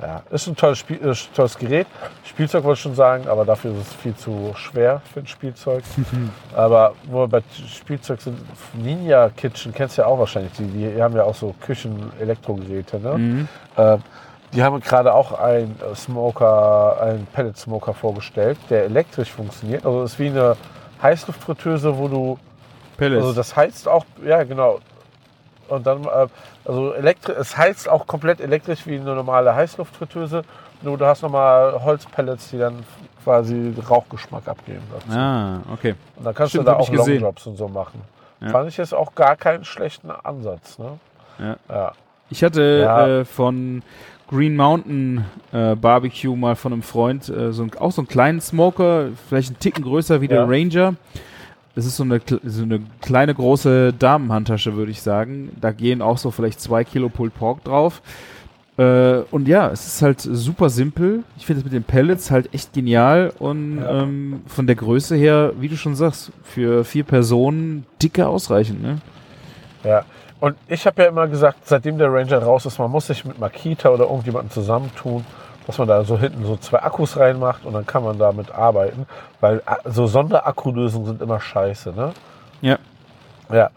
ja, 0.00 0.22
ist 0.30 0.46
ein 0.46 0.56
tolles, 0.56 0.78
Spiel, 0.78 0.96
äh, 0.96 1.14
tolles 1.34 1.58
Gerät. 1.58 1.86
Spielzeug 2.24 2.64
wollte 2.64 2.78
ich 2.78 2.82
schon 2.82 2.94
sagen, 2.94 3.28
aber 3.28 3.44
dafür 3.44 3.72
ist 3.72 3.88
es 3.88 3.94
viel 3.94 4.14
zu 4.14 4.52
schwer 4.54 5.02
für 5.12 5.20
ein 5.20 5.26
Spielzeug. 5.26 5.84
aber 6.56 6.94
wo 7.04 7.20
wir 7.20 7.28
bei 7.28 7.42
Spielzeug 7.68 8.20
sind, 8.20 8.38
Ninja 8.74 9.28
Kitchen 9.30 9.74
kennst 9.74 9.98
du 9.98 10.02
ja 10.02 10.08
auch 10.08 10.18
wahrscheinlich. 10.18 10.52
Die, 10.52 10.66
die 10.66 11.02
haben 11.02 11.14
ja 11.14 11.24
auch 11.24 11.34
so 11.34 11.54
Küchen-Elektrogeräte. 11.60 12.98
Ne? 12.98 13.18
Mhm. 13.18 13.48
Ähm, 13.76 14.02
die 14.52 14.62
haben 14.62 14.80
gerade 14.80 15.14
auch 15.14 15.38
einen 15.38 15.78
äh, 15.80 15.94
Smoker, 15.94 17.00
einen 17.00 17.26
Pellet 17.26 17.56
Smoker 17.56 17.94
vorgestellt, 17.94 18.58
der 18.68 18.84
elektrisch 18.84 19.30
funktioniert. 19.30 19.84
Also 19.84 20.02
es 20.02 20.12
ist 20.14 20.18
wie 20.18 20.28
eine 20.28 20.56
Heißluftfritteuse, 21.02 21.96
wo 21.96 22.08
du 22.08 22.38
Pellets. 23.00 23.22
also 23.22 23.34
das 23.34 23.56
heizt 23.56 23.88
auch, 23.88 24.04
ja 24.24 24.44
genau. 24.44 24.78
Und 25.68 25.86
dann, 25.86 26.04
äh, 26.04 26.26
also 26.64 26.92
elektri 26.94 27.32
es 27.32 27.56
heizt 27.56 27.88
auch 27.88 28.06
komplett 28.06 28.40
elektrisch 28.40 28.86
wie 28.86 28.96
eine 28.96 29.14
normale 29.14 29.54
Heißluftfritteuse. 29.54 30.42
Nur 30.82 30.96
du 30.98 31.04
hast 31.06 31.22
nochmal 31.22 31.82
Holzpellets, 31.84 32.50
die 32.50 32.58
dann 32.58 32.84
quasi 33.24 33.74
Rauchgeschmack 33.88 34.48
abgeben. 34.48 34.82
dazu. 34.92 35.18
ah, 35.18 35.60
okay. 35.72 35.94
Und 36.16 36.24
dann 36.24 36.34
kannst 36.34 36.52
Stimmt, 36.52 36.66
du 36.68 36.70
da 36.72 36.76
auch. 36.78 36.88
Longdrops 36.90 37.46
und 37.46 37.56
so 37.56 37.68
machen. 37.68 38.00
Ja. 38.40 38.48
Fand 38.48 38.68
ich 38.68 38.76
jetzt 38.78 38.94
auch 38.94 39.14
gar 39.14 39.36
keinen 39.36 39.64
schlechten 39.64 40.10
Ansatz. 40.10 40.78
Ne? 40.78 40.98
Ja. 41.38 41.56
Ja. 41.68 41.92
Ich 42.30 42.42
hatte 42.42 42.62
Ja. 42.82 43.06
äh, 43.20 43.24
von 43.24 43.82
Green 44.30 44.56
Mountain 44.56 45.24
äh, 45.52 45.74
Barbecue 45.74 46.34
mal 46.36 46.56
von 46.56 46.72
einem 46.72 46.82
Freund 46.82 47.28
äh, 47.28 47.52
so 47.52 47.64
ein, 47.64 47.72
auch 47.78 47.92
so 47.92 48.00
einen 48.00 48.08
kleinen 48.08 48.40
Smoker, 48.40 49.08
vielleicht 49.28 49.50
einen 49.50 49.58
Ticken 49.58 49.84
größer 49.84 50.20
wie 50.20 50.28
der. 50.28 50.48
Ranger. 50.48 50.94
Das 51.74 51.86
ist 51.86 51.96
so 51.96 52.02
eine, 52.02 52.20
so 52.44 52.62
eine 52.62 52.80
kleine 53.00 53.34
große 53.34 53.92
Damenhandtasche, 53.92 54.74
würde 54.76 54.90
ich 54.90 55.02
sagen. 55.02 55.50
Da 55.60 55.70
gehen 55.72 56.02
auch 56.02 56.18
so 56.18 56.30
vielleicht 56.30 56.60
zwei 56.60 56.84
Kilo 56.84 57.08
Pulled 57.08 57.34
Pork 57.34 57.62
drauf. 57.64 58.02
Äh, 58.76 59.18
und 59.30 59.46
ja, 59.46 59.68
es 59.70 59.86
ist 59.86 60.02
halt 60.02 60.20
super 60.20 60.68
simpel. 60.70 61.22
Ich 61.36 61.46
finde 61.46 61.60
es 61.60 61.64
mit 61.64 61.72
den 61.72 61.84
Pellets 61.84 62.30
halt 62.30 62.52
echt 62.54 62.72
genial 62.72 63.32
und 63.38 63.78
Ja. 63.82 64.02
ähm, 64.02 64.42
von 64.46 64.66
der 64.66 64.76
Größe 64.76 65.14
her, 65.16 65.52
wie 65.60 65.68
du 65.68 65.76
schon 65.76 65.94
sagst, 65.94 66.32
für 66.42 66.84
vier 66.84 67.04
Personen 67.04 67.86
dicke 68.02 68.26
ausreichend. 68.26 68.82
Ne? 68.82 68.98
Ja, 69.84 70.04
und 70.40 70.56
ich 70.68 70.86
habe 70.86 71.02
ja 71.02 71.08
immer 71.08 71.28
gesagt, 71.28 71.66
seitdem 71.68 71.98
der 71.98 72.12
Ranger 72.12 72.38
raus 72.38 72.66
ist, 72.66 72.78
man 72.78 72.90
muss 72.90 73.06
sich 73.06 73.24
mit 73.24 73.38
Makita 73.38 73.90
oder 73.90 74.04
irgendjemandem 74.04 74.50
zusammentun, 74.50 75.24
dass 75.66 75.78
man 75.78 75.88
da 75.88 76.02
so 76.04 76.18
hinten 76.18 76.44
so 76.44 76.56
zwei 76.56 76.82
Akkus 76.82 77.16
reinmacht 77.16 77.64
und 77.64 77.72
dann 77.74 77.86
kann 77.86 78.02
man 78.02 78.18
damit 78.18 78.50
arbeiten, 78.52 79.06
weil 79.40 79.62
a- 79.66 79.76
so 79.88 80.06
Sonderakkulösungen 80.06 81.06
sind 81.06 81.22
immer 81.22 81.40
scheiße, 81.40 81.92
ne? 81.92 82.12
Ja. 82.60 82.76
Ja. 83.52 83.70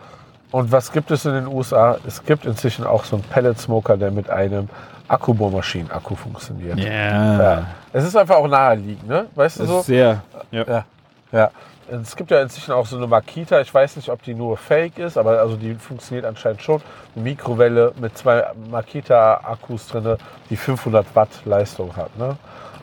Und 0.52 0.72
was 0.72 0.92
gibt 0.92 1.10
es 1.12 1.26
in 1.26 1.34
den 1.34 1.48
USA? 1.48 1.98
Es 2.06 2.24
gibt 2.24 2.46
inzwischen 2.46 2.86
auch 2.86 3.04
so 3.06 3.16
einen 3.16 3.24
Pellet 3.26 3.58
Smoker, 3.60 3.98
der 3.98 4.12
mit 4.12 4.30
einem 4.30 4.70
Akkubohrmaschinen-Akku 5.08 6.16
funktioniert. 6.16 6.78
Ja. 6.80 7.66
Es 7.92 8.04
ist 8.06 8.16
einfach 8.16 8.36
auch 8.36 8.48
naheliegend, 8.48 9.08
ne? 9.08 9.26
Weißt 9.36 9.60
du 9.60 9.66
so? 9.66 9.82
sehr. 9.82 10.22
Ja. 10.52 10.64
Ja, 10.68 10.86
ja. 11.32 11.50
Es 11.92 12.16
gibt 12.16 12.32
ja 12.32 12.42
inzwischen 12.42 12.72
auch 12.72 12.86
so 12.88 12.98
eine 12.98 13.08
Makita. 13.08 13.60
Ich 13.62 13.74
weiß 13.74 13.96
nicht, 13.98 14.10
ob 14.10 14.24
die 14.24 14.34
nur 14.34 14.58
fake 14.58 15.00
ist, 15.00 15.18
aber 15.18 15.40
also 15.40 15.56
die 15.56 15.76
funktioniert 15.76 16.26
anscheinend 16.26 16.62
schon. 16.62 16.82
Eine 17.16 17.24
Mikrowelle 17.24 17.94
mit 18.00 18.18
zwei 18.18 18.46
Makita-Akkus 18.72 19.88
drin, 19.88 20.16
die 20.50 20.56
500 20.56 21.06
Watt 21.16 21.30
Leistung 21.46 21.96
hat. 21.96 22.18
Ne? 22.18 22.38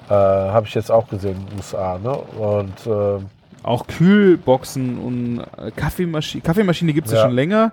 Äh, 0.08 0.12
Habe 0.14 0.66
ich 0.66 0.74
jetzt 0.74 0.90
auch 0.90 1.08
gesehen 1.08 1.36
in 1.40 1.46
den 1.46 1.56
USA. 1.58 1.98
Ne? 1.98 2.12
Und 2.12 2.74
ähm, 2.86 3.26
Auch 3.62 3.86
Kühlboxen 3.86 4.98
und 4.98 5.40
äh, 5.58 5.70
Kaffeemaschine. 5.70 6.42
Kaffeemaschine 6.42 6.92
gibt 6.92 7.06
es 7.08 7.12
ja. 7.14 7.18
Ja. 7.20 7.24
schon 7.24 7.34
länger. 7.34 7.72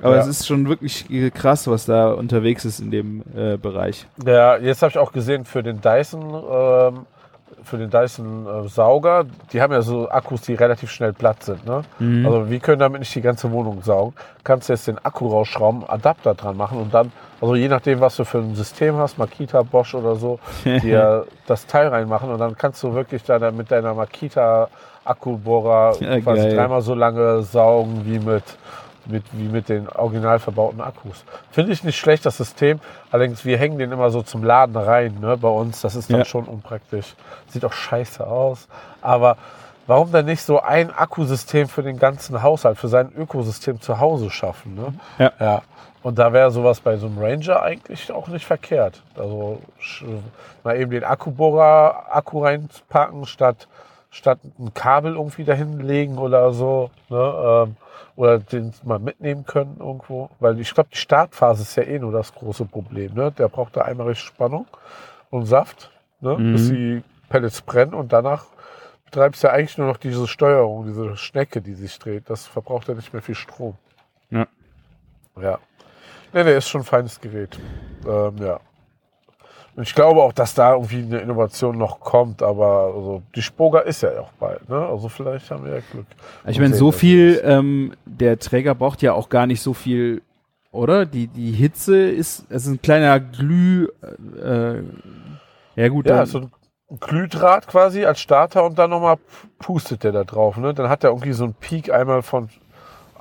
Aber 0.00 0.16
Ja. 0.16 0.22
es 0.22 0.26
ist 0.26 0.46
schon 0.46 0.68
wirklich 0.68 1.08
äh, 1.10 1.30
krass, 1.30 1.68
was 1.68 1.86
da 1.86 2.12
unterwegs 2.12 2.64
ist 2.64 2.80
in 2.80 2.90
dem 2.90 3.22
äh, 3.36 3.56
Bereich. 3.56 4.06
ja, 4.26 4.56
jetzt 4.56 4.82
habe 4.82 4.90
ich 4.90 4.98
auch 4.98 5.12
gesehen 5.12 5.44
für 5.44 5.62
den 5.62 5.80
Dyson, 5.80 6.22
ähm, 6.34 7.06
für 7.64 7.78
den 7.78 7.90
Dyson 7.90 8.46
äh, 8.46 8.68
Sauger, 8.68 9.24
die 9.52 9.60
haben 9.62 9.72
ja 9.72 9.82
so 9.82 10.08
Akkus, 10.08 10.42
die 10.42 10.54
relativ 10.54 10.90
schnell 10.90 11.12
platt 11.12 11.42
sind. 11.42 11.66
Ne? 11.66 11.82
Mhm. 11.98 12.26
Also 12.26 12.50
wir 12.50 12.58
können 12.60 12.78
damit 12.78 13.00
nicht 13.00 13.14
die 13.14 13.20
ganze 13.20 13.50
Wohnung 13.52 13.82
saugen. 13.82 14.14
Kannst 14.44 14.68
jetzt 14.68 14.86
den 14.86 14.98
Akku 15.04 15.28
rausschrauben, 15.28 15.84
Adapter 15.88 16.34
dran 16.34 16.56
machen 16.56 16.78
und 16.78 16.92
dann, 16.92 17.12
also 17.40 17.54
je 17.54 17.68
nachdem, 17.68 18.00
was 18.00 18.16
du 18.16 18.24
für 18.24 18.38
ein 18.38 18.54
System 18.54 18.96
hast, 18.96 19.18
Makita, 19.18 19.62
Bosch 19.62 19.94
oder 19.94 20.16
so, 20.16 20.38
dir 20.64 21.26
das 21.46 21.66
Teil 21.66 21.88
reinmachen 21.88 22.30
und 22.30 22.38
dann 22.38 22.56
kannst 22.56 22.82
du 22.82 22.94
wirklich 22.94 23.22
da 23.24 23.50
mit 23.50 23.70
deiner 23.70 23.94
Makita 23.94 24.68
Akkubohrer 25.04 25.96
Ja, 26.00 26.20
quasi 26.20 26.42
geil. 26.42 26.54
dreimal 26.56 26.82
so 26.82 26.94
lange 26.94 27.42
saugen 27.42 28.02
wie 28.04 28.18
mit, 28.18 28.44
mit, 29.06 29.24
wie 29.32 29.48
mit 29.48 29.68
den 29.68 29.88
original 29.88 30.38
verbauten 30.38 30.80
Akkus. 30.80 31.24
Finde 31.50 31.72
ich 31.72 31.82
nicht 31.84 31.98
schlecht, 31.98 32.24
das 32.26 32.36
System. 32.36 32.80
Allerdings, 33.10 33.44
wir 33.44 33.58
hängen 33.58 33.78
den 33.78 33.92
immer 33.92 34.10
so 34.10 34.22
zum 34.22 34.44
Laden 34.44 34.76
rein, 34.76 35.18
ne, 35.20 35.36
bei 35.36 35.48
uns. 35.48 35.80
Das 35.80 35.94
ist 35.96 36.10
dann 36.10 36.18
Ja. 36.20 36.24
schon 36.24 36.44
unpraktisch. 36.44 37.14
Sieht 37.48 37.64
auch 37.64 37.72
scheiße 37.72 38.26
aus. 38.26 38.68
Aber 39.00 39.36
warum 39.86 40.12
dann 40.12 40.26
nicht 40.26 40.42
so 40.42 40.60
ein 40.60 40.90
Akkusystem 40.90 41.68
für 41.68 41.82
den 41.82 41.98
ganzen 41.98 42.42
Haushalt, 42.42 42.78
für 42.78 42.88
sein 42.88 43.12
Ökosystem 43.16 43.80
zu 43.80 43.98
Hause 44.00 44.30
schaffen? 44.30 44.74
Ne? 44.74 44.94
Ja. 45.18 45.32
ja. 45.40 45.62
Und 46.02 46.18
da 46.18 46.32
wäre 46.32 46.50
sowas 46.50 46.80
bei 46.80 46.96
so 46.96 47.06
einem 47.06 47.18
Ranger 47.18 47.62
eigentlich 47.62 48.10
auch 48.10 48.26
nicht 48.26 48.44
verkehrt. 48.44 49.02
Also 49.16 49.60
mal 50.64 50.76
eben 50.76 50.90
den 50.90 51.04
Akkubohrer 51.04 52.06
Akku 52.10 52.42
reinpacken, 52.44 53.24
statt, 53.26 53.68
statt 54.10 54.38
ein 54.58 54.74
Kabel 54.74 55.14
irgendwie 55.14 55.44
dahin 55.44 55.78
legen 55.80 56.18
oder 56.18 56.52
so. 56.52 56.90
Ne? 57.08 57.64
Ähm, 57.68 57.76
oder 58.16 58.38
den 58.38 58.72
mal 58.84 58.98
mitnehmen 58.98 59.44
können 59.44 59.76
irgendwo. 59.78 60.30
Weil 60.40 60.58
ich 60.60 60.74
glaube, 60.74 60.90
die 60.92 60.98
Startphase 60.98 61.62
ist 61.62 61.76
ja 61.76 61.84
eh 61.84 61.98
nur 61.98 62.12
das 62.12 62.34
große 62.34 62.64
Problem. 62.66 63.14
Ne? 63.14 63.32
Der 63.32 63.48
braucht 63.48 63.76
da 63.76 63.82
einmal 63.82 64.08
richtig 64.08 64.26
Spannung 64.26 64.66
und 65.30 65.46
Saft, 65.46 65.90
ne? 66.20 66.36
Mhm. 66.36 66.52
bis 66.52 66.68
die 66.68 67.02
Pellets 67.28 67.62
brennen 67.62 67.94
und 67.94 68.12
danach 68.12 68.46
betreibst 69.06 69.42
du 69.42 69.48
ja 69.48 69.54
eigentlich 69.54 69.78
nur 69.78 69.86
noch 69.86 69.96
diese 69.96 70.26
Steuerung, 70.26 70.86
diese 70.86 71.16
Schnecke, 71.16 71.60
die 71.60 71.74
sich 71.74 71.98
dreht. 71.98 72.28
Das 72.30 72.46
verbraucht 72.46 72.88
ja 72.88 72.94
nicht 72.94 73.12
mehr 73.12 73.22
viel 73.22 73.34
Strom. 73.34 73.76
Ja. 74.30 74.46
Ja. 75.40 75.58
Nee, 76.32 76.44
nee, 76.44 76.56
ist 76.56 76.68
schon 76.68 76.80
ein 76.80 76.86
feines 76.86 77.20
Gerät. 77.20 77.58
Ähm, 78.06 78.36
ja. 78.38 78.60
Ich 79.80 79.94
glaube 79.94 80.22
auch, 80.22 80.32
dass 80.32 80.54
da 80.54 80.74
irgendwie 80.74 80.98
eine 80.98 81.20
Innovation 81.20 81.78
noch 81.78 82.00
kommt, 82.00 82.42
aber 82.42 82.92
also, 82.94 83.22
die 83.34 83.40
Spoga 83.40 83.80
ist 83.80 84.02
ja 84.02 84.20
auch 84.20 84.32
bald, 84.32 84.68
ne? 84.68 84.86
Also 84.86 85.08
vielleicht 85.08 85.50
haben 85.50 85.64
wir 85.64 85.76
ja 85.76 85.80
Glück. 85.90 86.06
Ich 86.46 86.58
meine, 86.58 86.74
so 86.74 86.92
viel, 86.92 87.40
ähm, 87.42 87.94
der 88.04 88.38
Träger 88.38 88.74
braucht 88.74 89.00
ja 89.00 89.14
auch 89.14 89.30
gar 89.30 89.46
nicht 89.46 89.62
so 89.62 89.72
viel, 89.72 90.20
oder? 90.72 91.06
Die, 91.06 91.26
die 91.26 91.52
Hitze 91.52 92.10
ist, 92.10 92.44
es 92.50 92.66
ist 92.66 92.72
ein 92.72 92.82
kleiner 92.82 93.18
Glüh, 93.18 93.88
äh, 94.42 94.82
ja 95.76 95.88
gut, 95.88 96.06
Ja, 96.06 96.18
dann, 96.18 96.26
so 96.26 96.38
ein 96.40 96.50
Glühdraht 97.00 97.66
quasi 97.66 98.04
als 98.04 98.20
Starter 98.20 98.64
und 98.64 98.78
dann 98.78 98.90
nochmal 98.90 99.16
pustet 99.58 100.04
der 100.04 100.12
da 100.12 100.24
drauf. 100.24 100.58
Ne? 100.58 100.74
Dann 100.74 100.88
hat 100.88 101.04
er 101.04 101.10
irgendwie 101.10 101.32
so 101.32 101.44
einen 101.44 101.54
Peak 101.54 101.90
einmal 101.90 102.22
von 102.22 102.50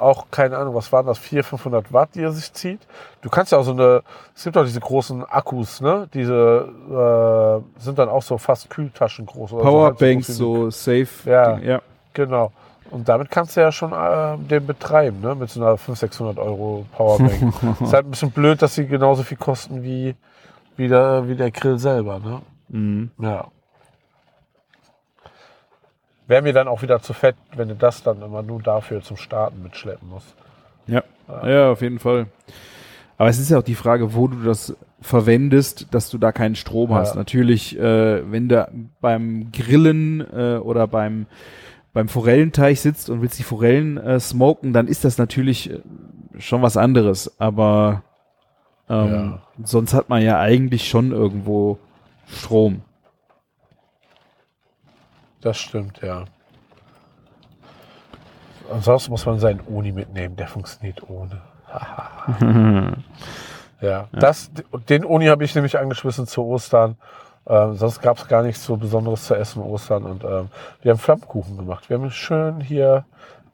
auch, 0.01 0.25
keine 0.31 0.57
Ahnung, 0.57 0.75
was 0.75 0.91
waren 0.91 1.05
das, 1.05 1.17
400, 1.17 1.49
500 1.49 1.93
Watt, 1.93 2.09
die 2.15 2.21
er 2.21 2.31
sich 2.31 2.51
zieht. 2.53 2.79
Du 3.21 3.29
kannst 3.29 3.51
ja 3.51 3.57
auch 3.57 3.63
so 3.63 3.71
eine, 3.71 4.03
es 4.35 4.43
gibt 4.43 4.57
auch 4.57 4.65
diese 4.65 4.79
großen 4.79 5.23
Akkus, 5.25 5.81
ne? 5.81 6.07
Diese 6.13 7.63
äh, 7.77 7.81
sind 7.81 7.99
dann 7.99 8.09
auch 8.09 8.23
so 8.23 8.37
fast 8.37 8.69
Kühltaschen 8.69 9.25
groß. 9.25 9.51
Powerbanks, 9.51 10.27
so. 10.27 10.63
halt 10.63 10.73
so 10.73 11.05
safe. 11.05 11.29
Ja. 11.29 11.57
Ja. 11.59 11.81
Genau. 12.13 12.51
Und 12.89 13.07
damit 13.07 13.31
kannst 13.31 13.55
du 13.55 13.61
ja 13.61 13.71
schon 13.71 13.93
äh, 13.93 14.37
den 14.37 14.65
betreiben, 14.65 15.21
ne? 15.21 15.35
Mit 15.35 15.49
so 15.49 15.61
einer 15.61 15.77
500, 15.77 15.99
600 15.99 16.39
Euro 16.39 16.85
Powerbank. 16.95 17.53
ist 17.81 17.93
halt 17.93 18.05
ein 18.05 18.11
bisschen 18.11 18.31
blöd, 18.31 18.61
dass 18.61 18.75
sie 18.75 18.85
genauso 18.85 19.23
viel 19.23 19.37
kosten 19.37 19.81
wie, 19.83 20.15
wie, 20.75 20.87
der, 20.87 21.27
wie 21.27 21.35
der 21.35 21.51
Grill 21.51 21.79
selber, 21.79 22.19
ne? 22.19 22.41
Mhm. 22.69 23.11
Ja. 23.19 23.47
Wäre 26.31 26.43
mir 26.43 26.53
dann 26.53 26.69
auch 26.69 26.81
wieder 26.81 27.01
zu 27.01 27.11
fett, 27.11 27.35
wenn 27.57 27.67
du 27.67 27.75
das 27.75 28.03
dann 28.03 28.21
immer 28.21 28.41
nur 28.41 28.61
dafür 28.61 29.01
zum 29.01 29.17
Starten 29.17 29.61
mitschleppen 29.63 30.07
musst. 30.07 30.33
Ja. 30.87 31.03
ja, 31.45 31.71
auf 31.73 31.81
jeden 31.81 31.99
Fall. 31.99 32.27
Aber 33.17 33.27
es 33.27 33.37
ist 33.37 33.51
ja 33.51 33.57
auch 33.57 33.63
die 33.63 33.75
Frage, 33.75 34.15
wo 34.15 34.29
du 34.29 34.41
das 34.41 34.73
verwendest, 35.01 35.93
dass 35.93 36.09
du 36.09 36.17
da 36.17 36.31
keinen 36.31 36.55
Strom 36.55 36.91
Ja. 36.91 36.99
hast. 36.99 37.15
Natürlich, 37.15 37.77
äh, 37.77 38.31
wenn 38.31 38.47
du 38.47 38.65
beim 39.01 39.51
Grillen 39.51 40.21
äh, 40.21 40.55
oder 40.59 40.87
beim 40.87 41.25
beim 41.91 42.07
Forellenteich 42.07 42.79
sitzt 42.79 43.09
und 43.09 43.21
willst 43.21 43.37
die 43.37 43.43
Forellen 43.43 43.97
äh, 43.97 44.17
smoken, 44.17 44.71
dann 44.71 44.87
ist 44.87 45.03
das 45.03 45.17
natürlich 45.17 45.69
äh, 45.69 45.79
schon 46.37 46.61
was 46.61 46.77
anderes. 46.77 47.37
Aber 47.41 48.03
ähm, 48.89 49.39
sonst 49.65 49.93
hat 49.93 50.07
man 50.07 50.21
ja 50.21 50.39
eigentlich 50.39 50.87
schon 50.87 51.11
irgendwo 51.11 51.77
Strom. 52.25 52.83
Das 55.41 55.57
stimmt, 55.57 56.01
ja. 56.01 56.25
Ansonsten 58.71 59.11
muss 59.11 59.25
man 59.25 59.39
seinen 59.39 59.59
Uni 59.61 59.91
mitnehmen, 59.91 60.35
der 60.35 60.47
funktioniert 60.47 61.09
ohne. 61.09 61.41
ja, 63.81 64.07
das, 64.11 64.51
den 64.89 65.03
Uni 65.05 65.25
habe 65.27 65.43
ich 65.43 65.55
nämlich 65.55 65.77
angeschmissen 65.77 66.27
zu 66.27 66.45
Ostern. 66.45 66.95
Ähm, 67.47 67.75
sonst 67.75 68.01
gab 68.01 68.17
es 68.17 68.27
gar 68.27 68.43
nichts 68.43 68.63
so 68.63 68.77
Besonderes 68.77 69.25
zu 69.25 69.35
essen 69.35 69.61
Ostern. 69.61 70.03
Und 70.05 70.23
ähm, 70.23 70.49
wir 70.81 70.91
haben 70.91 70.99
Flammkuchen 70.99 71.57
gemacht. 71.57 71.89
Wir 71.89 71.97
haben 71.97 72.11
schön 72.11 72.61
hier 72.61 73.05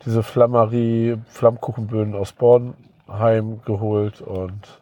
diese 0.05 0.23
Flammerie, 0.23 1.17
Flammkuchenböden 1.29 2.13
aus 2.13 2.33
Bornheim 2.33 3.61
geholt 3.65 4.21
und 4.21 4.81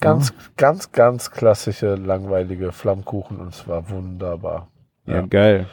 ganz, 0.00 0.34
ganz, 0.56 0.92
ganz 0.92 1.30
klassische, 1.30 1.94
langweilige 1.94 2.72
Flammkuchen 2.72 3.38
und 3.38 3.54
es 3.54 3.66
war 3.66 3.88
wunderbar. 3.88 4.68
Ja, 5.06 5.16
Ja. 5.16 5.26
geil. 5.26 5.66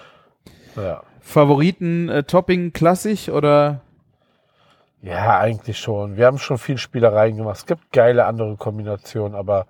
Ja. 0.76 1.02
Favoriten 1.22 2.10
äh, 2.10 2.24
Topping 2.24 2.74
klassisch 2.74 3.30
oder? 3.30 3.82
Ja, 5.02 5.40
eigentlich 5.40 5.80
schon. 5.80 6.18
Wir 6.18 6.26
haben 6.26 6.38
schon 6.40 6.58
viel 6.58 6.78
Spielereien 6.78 7.38
gemacht. 7.38 7.58
Es 7.58 7.66
gibt 7.66 7.92
geile 7.94 8.26
andere 8.26 8.58
Kombinationen, 8.58 9.36
aber 9.36 9.66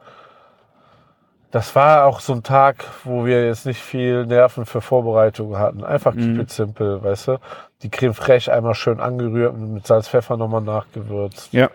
das 1.51 1.75
war 1.75 2.05
auch 2.05 2.19
so 2.19 2.33
ein 2.33 2.43
Tag, 2.43 2.85
wo 3.03 3.25
wir 3.25 3.45
jetzt 3.45 3.65
nicht 3.65 3.81
viel 3.81 4.25
Nerven 4.25 4.65
für 4.65 4.81
Vorbereitungen 4.81 5.57
hatten. 5.57 5.83
Einfach 5.83 6.13
Mhm. 6.13 6.39
it 6.39 6.51
simple, 6.51 7.03
weißt 7.03 7.29
du? 7.29 7.37
Die 7.81 7.89
Creme 7.89 8.13
fraiche 8.13 8.53
einmal 8.53 8.75
schön 8.75 8.99
angerührt 8.99 9.53
und 9.53 9.73
mit 9.73 9.87
Salz, 9.87 10.07
Pfeffer 10.07 10.37
nochmal 10.37 10.61
nachgewürzt. 10.61 11.51
Ja. 11.53 11.69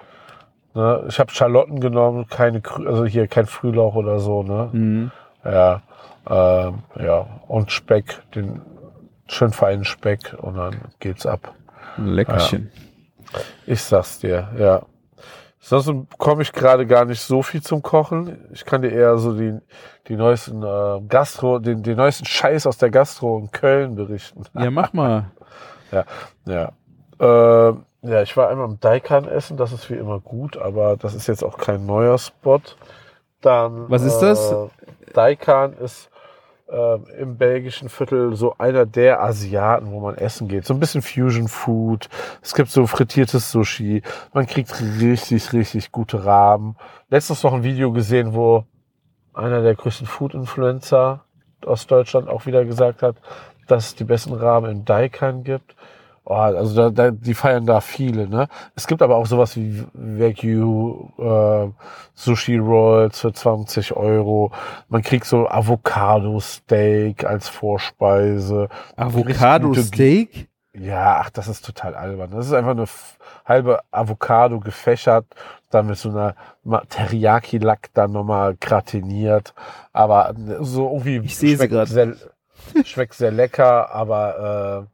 Ne? 0.74 1.04
Ich 1.08 1.18
habe 1.18 1.30
Schalotten 1.32 1.80
genommen, 1.80 2.26
keine, 2.28 2.62
also 2.86 3.04
hier 3.04 3.26
kein 3.26 3.46
Frühlauch 3.46 3.94
oder 3.94 4.18
so, 4.18 4.42
ne? 4.42 4.68
Mhm. 4.72 5.10
Ja, 5.44 5.82
ähm, 6.28 6.78
ja. 7.00 7.26
Und 7.48 7.70
Speck, 7.70 8.22
den 8.34 8.60
schön 9.28 9.52
feinen 9.52 9.84
Speck 9.84 10.36
und 10.38 10.56
dann 10.56 10.76
geht's 11.00 11.26
ab. 11.26 11.54
Leckerchen. 11.96 12.70
Ich 13.66 13.82
sag's 13.82 14.18
dir, 14.18 14.48
ja. 14.58 14.82
Sonst 15.60 15.90
komme 16.18 16.42
ich 16.42 16.52
gerade 16.52 16.86
gar 16.86 17.06
nicht 17.06 17.22
so 17.22 17.42
viel 17.42 17.62
zum 17.62 17.80
Kochen. 17.80 18.50
Ich 18.52 18.66
kann 18.66 18.82
dir 18.82 18.90
eher 18.92 19.16
so 19.16 19.32
die, 19.32 19.58
die 20.08 20.16
neuesten 20.16 20.62
äh, 20.62 21.00
Gastro, 21.08 21.58
den, 21.58 21.82
den 21.82 21.96
neuesten 21.96 22.26
Scheiß 22.26 22.66
aus 22.66 22.76
der 22.76 22.90
Gastro 22.90 23.38
in 23.38 23.50
Köln 23.50 23.94
berichten. 23.94 24.44
Ja, 24.54 24.70
mach 24.70 24.92
mal. 24.92 25.30
Ja. 26.44 26.72
Äh, 27.20 27.74
ja, 28.02 28.22
ich 28.22 28.36
war 28.36 28.48
einmal 28.48 28.66
im 28.66 28.80
Daikan 28.80 29.28
essen, 29.28 29.56
das 29.56 29.72
ist 29.72 29.88
wie 29.90 29.94
immer 29.94 30.18
gut, 30.18 30.56
aber 30.56 30.96
das 30.96 31.14
ist 31.14 31.28
jetzt 31.28 31.44
auch 31.44 31.56
kein 31.56 31.86
neuer 31.86 32.18
Spot. 32.18 32.60
Dann, 33.40 33.88
Was 33.88 34.02
ist 34.02 34.18
das? 34.18 34.50
Äh, 34.50 34.66
Daikan 35.12 35.74
ist 35.74 36.10
äh, 36.68 37.20
im 37.20 37.36
belgischen 37.36 37.88
Viertel 37.88 38.34
so 38.36 38.54
einer 38.58 38.86
der 38.86 39.22
Asiaten, 39.22 39.90
wo 39.90 40.00
man 40.00 40.16
essen 40.16 40.48
geht. 40.48 40.64
So 40.64 40.74
ein 40.74 40.80
bisschen 40.80 41.02
Fusion 41.02 41.48
Food. 41.48 42.08
Es 42.42 42.54
gibt 42.54 42.70
so 42.70 42.86
frittiertes 42.86 43.50
Sushi. 43.50 44.02
Man 44.32 44.46
kriegt 44.46 44.72
richtig, 45.00 45.52
richtig 45.52 45.92
gute 45.92 46.24
Rahmen. 46.24 46.76
Letztens 47.10 47.42
noch 47.42 47.52
ein 47.52 47.64
Video 47.64 47.92
gesehen, 47.92 48.34
wo 48.34 48.64
einer 49.34 49.62
der 49.62 49.74
größten 49.74 50.06
Food-Influencer 50.06 51.24
aus 51.66 51.86
Deutschland 51.86 52.28
auch 52.28 52.46
wieder 52.46 52.64
gesagt 52.64 53.02
hat, 53.02 53.16
dass 53.66 53.86
es 53.86 53.94
die 53.94 54.04
besten 54.04 54.34
Rahmen 54.34 54.70
in 54.70 54.84
Daikan 54.84 55.44
gibt. 55.44 55.74
Oh, 56.26 56.34
also 56.34 56.74
da, 56.74 56.90
da, 56.90 57.10
die 57.10 57.34
feiern 57.34 57.66
da 57.66 57.82
viele, 57.82 58.26
ne? 58.26 58.48
Es 58.74 58.86
gibt 58.86 59.02
aber 59.02 59.16
auch 59.16 59.26
sowas 59.26 59.56
wie 59.56 59.84
Wagyu, 59.92 61.10
äh, 61.18 61.70
Sushi 62.14 62.56
Rolls 62.56 63.20
für 63.20 63.34
20 63.34 63.94
Euro. 63.94 64.50
Man 64.88 65.02
kriegt 65.02 65.26
so 65.26 65.46
Avocado 65.46 66.40
Steak 66.40 67.24
als 67.24 67.50
Vorspeise. 67.50 68.70
Avocado 68.96 69.74
Steak? 69.74 70.48
Ja, 70.72 71.20
ach, 71.20 71.30
das 71.30 71.46
ist 71.46 71.64
total 71.64 71.94
albern. 71.94 72.30
Das 72.30 72.46
ist 72.46 72.52
einfach 72.54 72.70
eine 72.70 72.86
halbe 73.44 73.80
Avocado 73.90 74.60
gefächert, 74.60 75.26
dann 75.70 75.86
mit 75.86 75.98
so 75.98 76.08
einer 76.08 76.34
Teriyaki-Lack 76.88 77.90
dann 77.92 78.12
nochmal 78.12 78.56
gratiniert. 78.58 79.52
Aber 79.92 80.30
äh, 80.30 80.64
so 80.64 80.90
irgendwie 80.90 81.18
Ich 81.18 81.36
sehe 81.36 81.58
sehr, 81.58 82.14
schmeckt 82.84 83.14
sehr 83.14 83.30
lecker, 83.30 83.94
aber 83.94 84.88
äh, 84.88 84.93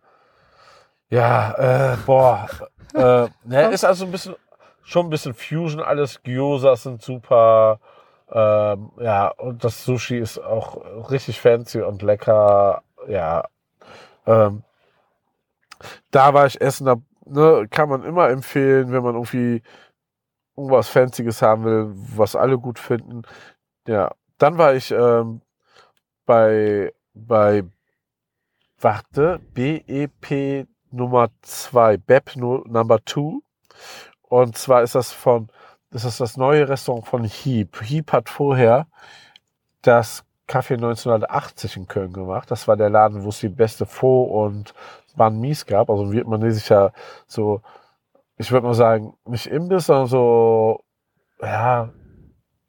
ja, 1.11 1.93
äh, 1.93 1.97
boah. 2.07 2.49
Äh, 2.95 3.29
ne, 3.45 3.71
ist 3.73 3.85
also 3.85 4.05
ein 4.05 4.11
bisschen, 4.11 4.35
schon 4.83 5.07
ein 5.07 5.11
bisschen 5.11 5.35
Fusion 5.35 5.81
alles. 5.81 6.23
Gyosas 6.23 6.85
sind 6.85 7.03
super. 7.03 7.81
Ähm, 8.33 8.93
ja, 9.01 9.29
und 9.29 9.65
das 9.65 9.85
Sushi 9.85 10.19
ist 10.19 10.39
auch 10.39 11.11
richtig 11.11 11.41
fancy 11.41 11.81
und 11.83 12.03
lecker. 12.03 12.83
Ja, 13.09 13.49
ähm, 14.27 14.63
da 16.11 16.35
war 16.35 16.47
ich 16.47 16.61
essen, 16.61 16.87
da 16.87 16.97
ne, 17.25 17.67
kann 17.71 17.89
man 17.89 18.05
immer 18.05 18.29
empfehlen, 18.29 18.93
wenn 18.93 19.03
man 19.03 19.15
irgendwie 19.15 19.63
irgendwas 20.57 20.89
Fancyes 20.89 21.43
haben 21.43 21.65
will, 21.65 21.93
was 22.17 22.37
alle 22.37 22.59
gut 22.59 22.79
finden. 22.79 23.23
Ja, 23.87 24.13
dann 24.39 24.59
war 24.59 24.75
ich 24.75 24.91
ähm, 24.91 25.41
bei, 26.27 26.93
bei, 27.15 27.65
warte, 28.81 29.41
BEP 29.55 30.67
Nummer 30.91 31.29
2, 31.43 31.97
BEP 31.99 32.37
Nu- 32.37 32.65
Number 32.67 32.99
2. 33.05 33.41
Und 34.23 34.57
zwar 34.57 34.83
ist 34.83 34.95
das 34.95 35.13
von, 35.13 35.49
das 35.91 36.05
ist 36.05 36.21
das 36.21 36.37
neue 36.37 36.69
Restaurant 36.69 37.07
von 37.07 37.25
Heap. 37.25 37.81
Heap 37.83 38.13
hat 38.13 38.29
vorher 38.29 38.87
das 39.83 40.25
Café 40.49 40.75
1980 40.75 41.77
in 41.77 41.87
Köln 41.89 42.13
gemacht. 42.13 42.51
Das 42.51 42.67
war 42.69 42.77
der 42.77 42.91
Laden, 42.91 43.25
wo 43.25 43.29
es 43.29 43.41
die 43.41 43.49
beste 43.49 43.87
Pho 43.87 44.23
und 44.23 44.75
Banh 45.17 45.41
Mies 45.41 45.67
gab. 45.67 45.91
Also 45.91 46.13
vietnamesischer, 46.13 46.93
so, 47.27 47.63
ich 48.37 48.51
würde 48.51 48.67
mal 48.67 48.75
sagen, 48.75 49.15
nicht 49.25 49.47
Imbiss, 49.47 49.87
sondern 49.87 50.07
so, 50.07 50.85
ja, 51.41 51.91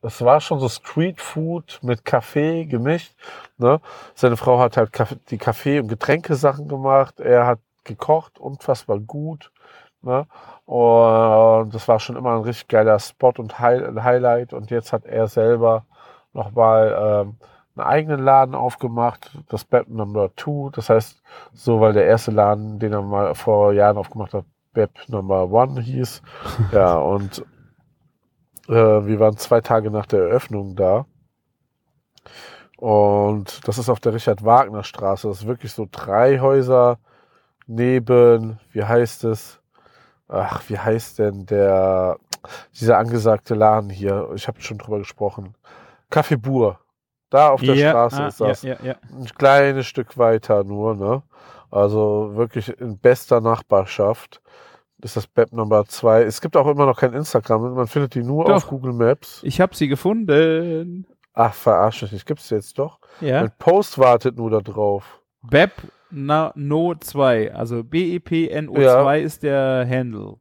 das 0.01 0.21
war 0.21 0.41
schon 0.41 0.59
so 0.59 0.67
Street 0.69 1.21
Food 1.21 1.79
mit 1.83 2.05
Kaffee 2.05 2.65
gemischt. 2.65 3.13
Ne? 3.57 3.79
Seine 4.15 4.37
Frau 4.37 4.59
hat 4.59 4.77
halt 4.77 4.91
Kaffee, 4.91 5.17
die 5.29 5.37
Kaffee- 5.37 5.79
und 5.79 5.87
Getränkesachen 5.87 6.67
gemacht. 6.67 7.19
Er 7.19 7.45
hat 7.45 7.59
gekocht, 7.91 8.39
unfassbar 8.39 8.99
gut. 8.99 9.51
Ne? 10.01 10.25
Und 10.65 11.73
das 11.73 11.87
war 11.87 11.99
schon 11.99 12.15
immer 12.15 12.35
ein 12.35 12.41
richtig 12.41 12.67
geiler 12.67 12.99
Spot 12.99 13.33
und 13.37 13.59
High 13.59 13.95
Highlight. 14.03 14.53
Und 14.53 14.71
jetzt 14.71 14.93
hat 14.93 15.05
er 15.05 15.27
selber 15.27 15.85
nochmal 16.33 16.95
ähm, 16.97 17.37
einen 17.75 17.87
eigenen 17.87 18.23
Laden 18.23 18.55
aufgemacht, 18.55 19.37
das 19.49 19.63
Bad 19.63 19.89
Number 19.89 20.35
Two. 20.35 20.69
Das 20.71 20.89
heißt, 20.89 21.21
so, 21.53 21.79
weil 21.79 21.93
der 21.93 22.05
erste 22.05 22.31
Laden, 22.31 22.79
den 22.79 22.93
er 22.93 23.01
mal 23.01 23.35
vor 23.35 23.73
Jahren 23.73 23.97
aufgemacht 23.97 24.33
hat, 24.33 24.45
Beb 24.73 24.91
Number 25.07 25.51
One 25.51 25.81
hieß. 25.81 26.21
Ja, 26.71 26.95
und 26.95 27.45
äh, 28.67 28.73
wir 28.73 29.19
waren 29.19 29.37
zwei 29.37 29.61
Tage 29.61 29.91
nach 29.91 30.05
der 30.05 30.21
Eröffnung 30.21 30.75
da. 30.75 31.05
Und 32.77 33.67
das 33.67 33.77
ist 33.77 33.89
auf 33.89 33.99
der 33.99 34.13
Richard-Wagner-Straße. 34.13 35.27
Das 35.27 35.41
ist 35.41 35.47
wirklich 35.47 35.73
so 35.73 35.87
drei 35.91 36.39
Häuser 36.39 36.97
neben, 37.67 38.59
wie 38.71 38.83
heißt 38.83 39.23
es? 39.25 39.59
Ach, 40.27 40.61
wie 40.69 40.77
heißt 40.77 41.19
denn 41.19 41.45
der, 41.45 42.17
dieser 42.79 42.97
angesagte 42.97 43.53
Laden 43.53 43.89
hier? 43.89 44.29
Ich 44.35 44.47
habe 44.47 44.61
schon 44.61 44.77
drüber 44.77 44.99
gesprochen. 44.99 45.55
Café 46.09 46.37
Bur. 46.37 46.79
Da 47.29 47.49
auf 47.49 47.61
der 47.61 47.75
Straße 47.75 48.23
ah, 48.23 48.27
ist 48.27 48.41
das. 48.41 48.61
Ja, 48.61 48.75
ja, 48.75 48.85
ja. 48.87 48.95
Ein 49.09 49.25
kleines 49.25 49.87
Stück 49.87 50.17
weiter 50.17 50.63
nur, 50.63 50.95
ne? 50.95 51.23
Also 51.69 52.31
wirklich 52.35 52.77
in 52.79 52.97
bester 52.97 53.39
Nachbarschaft 53.39 54.41
ist 55.01 55.15
das 55.15 55.27
Beb 55.27 55.53
Number 55.53 55.85
2. 55.85 56.23
Es 56.23 56.41
gibt 56.41 56.57
auch 56.57 56.67
immer 56.67 56.85
noch 56.85 56.99
kein 56.99 57.13
Instagram. 57.13 57.73
Man 57.73 57.87
findet 57.87 58.15
die 58.15 58.23
nur 58.23 58.45
Doch. 58.45 58.55
auf 58.55 58.67
Google 58.67 58.93
Maps. 58.93 59.41
Ich 59.43 59.61
habe 59.61 59.75
sie 59.75 59.87
gefunden. 59.87 61.07
Ach, 61.33 61.53
verarsche 61.53 62.05
mich 62.05 62.11
nicht. 62.11 62.25
Gibt's 62.25 62.49
jetzt 62.49 62.77
doch? 62.77 62.99
Ja. 63.21 63.39
Ein 63.39 63.51
Post 63.57 63.97
wartet 63.97 64.37
nur 64.37 64.51
da 64.51 64.59
drauf. 64.59 65.21
Beb 65.41 65.71
Na, 66.11 66.51
No 66.55 66.93
2, 66.95 67.53
also 67.53 67.79
E 67.79 67.83
B-E-P-N-O-2 67.83 68.81
Ja. 68.81 69.13
ist 69.15 69.43
der 69.43 69.87
Handle. 69.89 70.35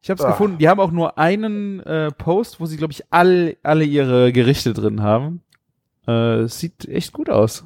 Ich 0.00 0.10
habe 0.10 0.18
es 0.18 0.24
Ah. 0.24 0.30
gefunden. 0.30 0.58
Die 0.58 0.68
haben 0.68 0.80
auch 0.80 0.90
nur 0.90 1.18
einen 1.18 1.80
äh, 1.80 2.10
Post, 2.10 2.60
wo 2.60 2.66
sie, 2.66 2.76
glaube 2.76 2.92
ich, 2.92 3.04
all, 3.10 3.56
alle 3.62 3.84
ihre 3.84 4.32
Gerichte 4.32 4.72
drin 4.72 5.02
haben. 5.02 5.42
Äh, 6.06 6.46
sieht 6.48 6.88
echt 6.88 7.12
gut 7.12 7.30
aus. 7.30 7.64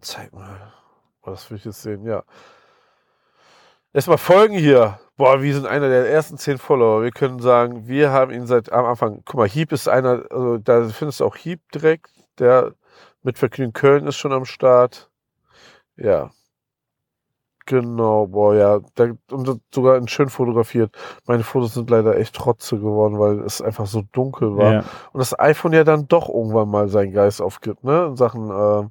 Zeig 0.00 0.32
mal. 0.32 0.72
Das 1.24 1.50
will 1.50 1.58
ich 1.58 1.64
jetzt 1.64 1.82
sehen, 1.82 2.04
ja. 2.04 2.22
Erstmal 3.92 4.18
folgen 4.18 4.54
hier. 4.54 4.98
Boah, 5.16 5.42
wir 5.42 5.52
sind 5.54 5.66
einer 5.66 5.88
der 5.88 6.08
ersten 6.10 6.38
zehn 6.38 6.58
Follower. 6.58 7.02
Wir 7.02 7.10
können 7.10 7.40
sagen, 7.40 7.86
wir 7.88 8.10
haben 8.10 8.30
ihn 8.32 8.46
seit 8.46 8.72
am 8.72 8.84
Anfang. 8.86 9.22
Guck 9.26 9.36
mal, 9.36 9.48
Hieb 9.48 9.72
ist 9.72 9.88
einer, 9.88 10.24
also 10.30 10.58
da 10.58 10.88
findest 10.88 11.20
du 11.20 11.24
auch 11.26 11.36
Hieb 11.36 11.60
direkt. 11.72 12.10
Der 12.38 12.72
mit 13.22 13.36
Vergnügen 13.38 13.72
Köln 13.74 14.06
ist 14.06 14.16
schon 14.16 14.32
am 14.32 14.46
Start. 14.46 15.09
Ja. 16.00 16.30
Genau, 17.66 18.26
boah, 18.26 18.54
ja. 18.54 18.80
Da, 18.96 19.10
und 19.30 19.60
sogar 19.72 20.00
schön 20.08 20.28
fotografiert. 20.28 20.96
Meine 21.26 21.44
Fotos 21.44 21.74
sind 21.74 21.88
leider 21.88 22.16
echt 22.16 22.34
trotze 22.34 22.78
geworden, 22.78 23.18
weil 23.20 23.40
es 23.40 23.62
einfach 23.62 23.86
so 23.86 24.02
dunkel 24.12 24.56
war. 24.56 24.72
Ja. 24.72 24.84
Und 25.12 25.20
das 25.20 25.38
iPhone 25.38 25.72
ja 25.72 25.84
dann 25.84 26.08
doch 26.08 26.28
irgendwann 26.28 26.68
mal 26.68 26.88
seinen 26.88 27.12
Geist 27.12 27.40
aufgibt, 27.40 27.84
ne? 27.84 28.06
In 28.06 28.16
Sachen 28.16 28.50
ähm, 28.50 28.90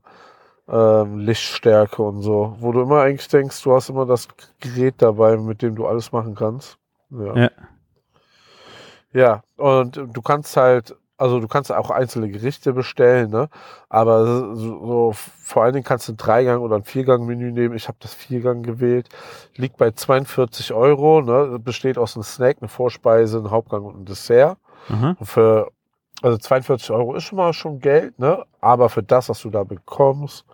ähm, 0.70 1.18
Lichtstärke 1.18 2.02
und 2.02 2.22
so. 2.22 2.56
Wo 2.60 2.72
du 2.72 2.82
immer 2.82 3.02
eigentlich 3.02 3.28
denkst, 3.28 3.62
du 3.64 3.74
hast 3.74 3.90
immer 3.90 4.06
das 4.06 4.30
Gerät 4.62 4.96
dabei, 5.00 5.36
mit 5.36 5.62
dem 5.62 5.76
du 5.76 5.86
alles 5.86 6.14
machen 6.14 6.36
kannst. 6.36 6.78
Ja. 7.10 7.36
Ja. 7.36 7.52
Ja, 9.12 9.42
und 9.58 9.96
du 10.14 10.22
kannst 10.22 10.56
halt, 10.56 10.96
also 11.20 11.40
du 11.40 11.48
kannst 11.48 11.72
auch 11.72 11.90
einzelne 11.90 12.30
Gerichte 12.30 12.72
bestellen, 12.74 13.30
ne? 13.30 13.50
Aber 13.90 14.26
so, 14.26 14.56
so 14.56 15.12
vor 15.14 15.64
allen 15.64 15.74
Dingen 15.74 15.84
kannst 15.84 16.08
du 16.08 16.14
ein 16.14 16.18
Dreigang 16.18 16.62
oder 16.62 16.78
ein 16.78 16.84
Viergang-Menü 16.84 17.52
nehmen. 17.52 17.76
Ich 17.76 17.88
habe 17.88 17.98
das 18.00 18.14
Viergang 18.14 18.64
gewählt. 18.64 19.10
Liegt 19.56 19.78
bei 19.78 19.92
42 19.92 20.74
Euro, 20.74 21.22
ne? 21.22 21.60
Besteht 21.60 21.98
aus 21.98 22.16
einem 22.16 22.24
Snack, 22.24 22.58
eine 22.62 22.70
Vorspeise, 22.70 23.40
ein 23.40 23.52
Hauptgang 23.52 23.84
und 23.84 24.00
ein 24.00 24.06
Dessert. 24.06 24.58
Aha. 24.88 25.16
Und 25.20 25.26
für, 25.26 25.72
also 26.22 26.38
42 26.38 26.92
Euro 26.92 27.16
ist 27.16 27.24
schon 27.24 27.38
mal 27.38 27.52
schon 27.52 27.80
Geld, 27.80 28.18
ne? 28.18 28.46
Aber 28.62 28.90
für 28.90 29.04
das, 29.04 29.28
was 29.28 29.42
du 29.42 29.50
da 29.50 29.64
bekommst, 29.66 30.46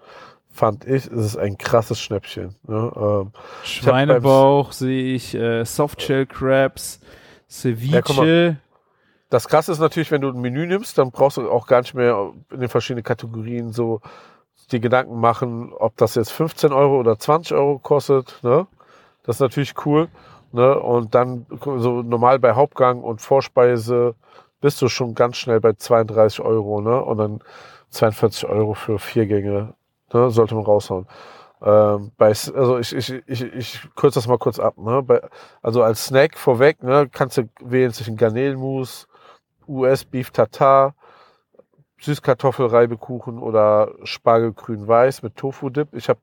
fand 0.49 0.85
ich, 0.85 1.05
ist 1.05 1.11
es 1.11 1.37
ein 1.37 1.57
krasses 1.57 1.99
Schnäppchen. 1.99 2.55
Ne? 2.67 2.91
Ähm, 2.95 3.31
Schweinebauch 3.63 4.71
sehe 4.71 5.13
ich, 5.13 5.35
äh, 5.35 5.63
Softshell 5.65 6.25
Crabs, 6.25 6.99
Ja, 7.01 7.07
Ceviche. 7.49 8.57
Das 9.29 9.47
krasse 9.47 9.71
ist 9.71 9.79
natürlich, 9.79 10.11
wenn 10.11 10.21
du 10.21 10.29
ein 10.29 10.39
Menü 10.39 10.67
nimmst, 10.67 10.97
dann 10.97 11.11
brauchst 11.11 11.37
du 11.37 11.49
auch 11.49 11.67
gar 11.67 11.81
nicht 11.81 11.93
mehr 11.93 12.31
in 12.51 12.59
den 12.59 12.69
verschiedenen 12.69 13.03
Kategorien 13.03 13.71
so 13.71 14.01
die 14.71 14.79
Gedanken 14.79 15.19
machen, 15.19 15.73
ob 15.73 15.97
das 15.97 16.15
jetzt 16.15 16.31
15 16.31 16.71
Euro 16.71 16.99
oder 16.99 17.17
20 17.17 17.55
Euro 17.55 17.79
kostet. 17.79 18.39
Ne? 18.43 18.67
Das 19.23 19.37
ist 19.37 19.39
natürlich 19.41 19.73
cool. 19.85 20.07
Ne? 20.51 20.79
Und 20.79 21.15
dann 21.15 21.45
so 21.61 22.01
normal 22.01 22.39
bei 22.39 22.53
Hauptgang 22.53 23.01
und 23.01 23.21
Vorspeise 23.21 24.15
bist 24.61 24.81
du 24.81 24.87
schon 24.87 25.13
ganz 25.15 25.37
schnell 25.37 25.59
bei 25.59 25.73
32 25.73 26.39
Euro. 26.41 26.81
Ne? 26.81 27.03
Und 27.03 27.17
dann 27.17 27.39
42 27.89 28.47
Euro 28.47 28.73
für 28.73 28.99
vier 28.99 29.25
Gänge. 29.25 29.73
Ne? 30.13 30.29
Sollte 30.31 30.55
man 30.55 30.63
raushauen. 30.63 31.07
Ähm, 31.61 32.11
bei, 32.17 32.27
also 32.27 32.77
ich, 32.79 32.95
ich, 32.95 33.13
ich, 33.27 33.41
ich 33.41 33.81
kürze 33.95 34.19
das 34.19 34.27
mal 34.27 34.37
kurz 34.37 34.59
ab. 34.59 34.77
Ne? 34.77 35.01
Bei, 35.03 35.21
also 35.61 35.83
als 35.83 36.05
Snack 36.05 36.37
vorweg 36.37 36.83
ne, 36.83 37.09
kannst 37.11 37.37
du 37.37 37.49
wählen 37.61 37.91
zwischen 37.91 38.17
Garnelenmus, 38.17 39.07
US 39.67 40.05
Beef 40.05 40.31
Tartar, 40.31 40.95
Süßkartoffelreibekuchen 41.99 43.39
oder 43.39 43.93
Spargelgrün 44.03 44.87
Weiß 44.87 45.23
mit 45.23 45.35
Tofu-Dip. 45.35 45.93
Ich 45.93 46.09
habe 46.09 46.19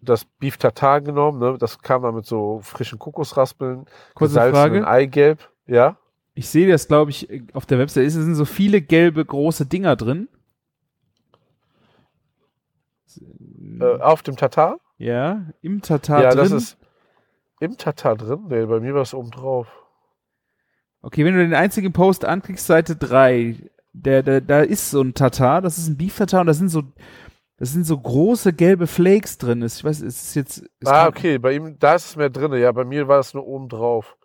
das 0.00 0.24
Beef 0.24 0.56
Tartar 0.56 1.00
genommen, 1.00 1.38
ne? 1.38 1.56
das 1.58 1.78
kam 1.80 2.02
dann 2.02 2.14
mit 2.14 2.26
so 2.26 2.60
frischen 2.62 2.98
Kokosraspeln, 2.98 3.86
Kurze 4.14 4.34
Frage. 4.50 4.86
Eigelb. 4.86 5.50
Ja, 5.66 5.96
Ich 6.34 6.48
sehe 6.48 6.68
das, 6.68 6.88
glaube 6.88 7.10
ich, 7.10 7.28
auf 7.54 7.64
der 7.66 7.78
Website. 7.78 8.06
Es 8.06 8.14
sind 8.14 8.34
so 8.34 8.44
viele 8.44 8.82
gelbe 8.82 9.24
große 9.24 9.66
Dinger 9.66 9.96
drin. 9.96 10.28
äh, 13.80 14.00
auf 14.00 14.22
dem 14.22 14.36
Tartar. 14.36 14.78
Ja, 14.98 15.46
im 15.62 15.82
Tatar 15.82 16.22
ja, 16.22 16.30
drin. 16.30 16.38
das 16.38 16.52
ist 16.52 16.78
im 17.60 17.76
Tartar 17.76 18.16
drin. 18.16 18.44
Nee, 18.48 18.66
bei 18.66 18.80
mir 18.80 18.94
war 18.94 19.02
es 19.02 19.14
oben 19.14 19.30
drauf. 19.30 19.68
Okay, 21.04 21.22
wenn 21.26 21.34
du 21.34 21.40
den 21.40 21.52
einzigen 21.52 21.92
Post 21.92 22.24
anklickst, 22.24 22.66
Seite 22.66 22.96
3, 22.96 23.56
der, 23.92 24.22
der, 24.22 24.40
da 24.40 24.60
ist 24.60 24.90
so 24.90 25.02
ein 25.02 25.12
Tatar, 25.12 25.60
das 25.60 25.76
ist 25.76 25.86
ein 25.86 25.98
Beef 25.98 26.16
Tatar 26.16 26.40
und 26.40 26.46
da 26.46 26.54
sind 26.54 26.70
so, 26.70 26.82
das 27.58 27.72
sind 27.72 27.84
so 27.84 27.98
große 27.98 28.54
gelbe 28.54 28.86
Flakes 28.86 29.36
drin. 29.36 29.62
Ich 29.62 29.84
weiß, 29.84 30.00
es 30.00 30.22
ist 30.22 30.34
jetzt. 30.34 30.64
Es 30.80 30.88
ah, 30.88 31.06
okay, 31.06 31.36
bei 31.36 31.52
ihm, 31.52 31.78
da 31.78 31.94
ist 31.94 32.06
es 32.06 32.16
mehr 32.16 32.30
drin. 32.30 32.54
Ja, 32.54 32.72
bei 32.72 32.86
mir 32.86 33.06
war 33.06 33.20
es 33.20 33.34
nur 33.34 33.46
oben 33.46 33.68
drauf. 33.68 34.16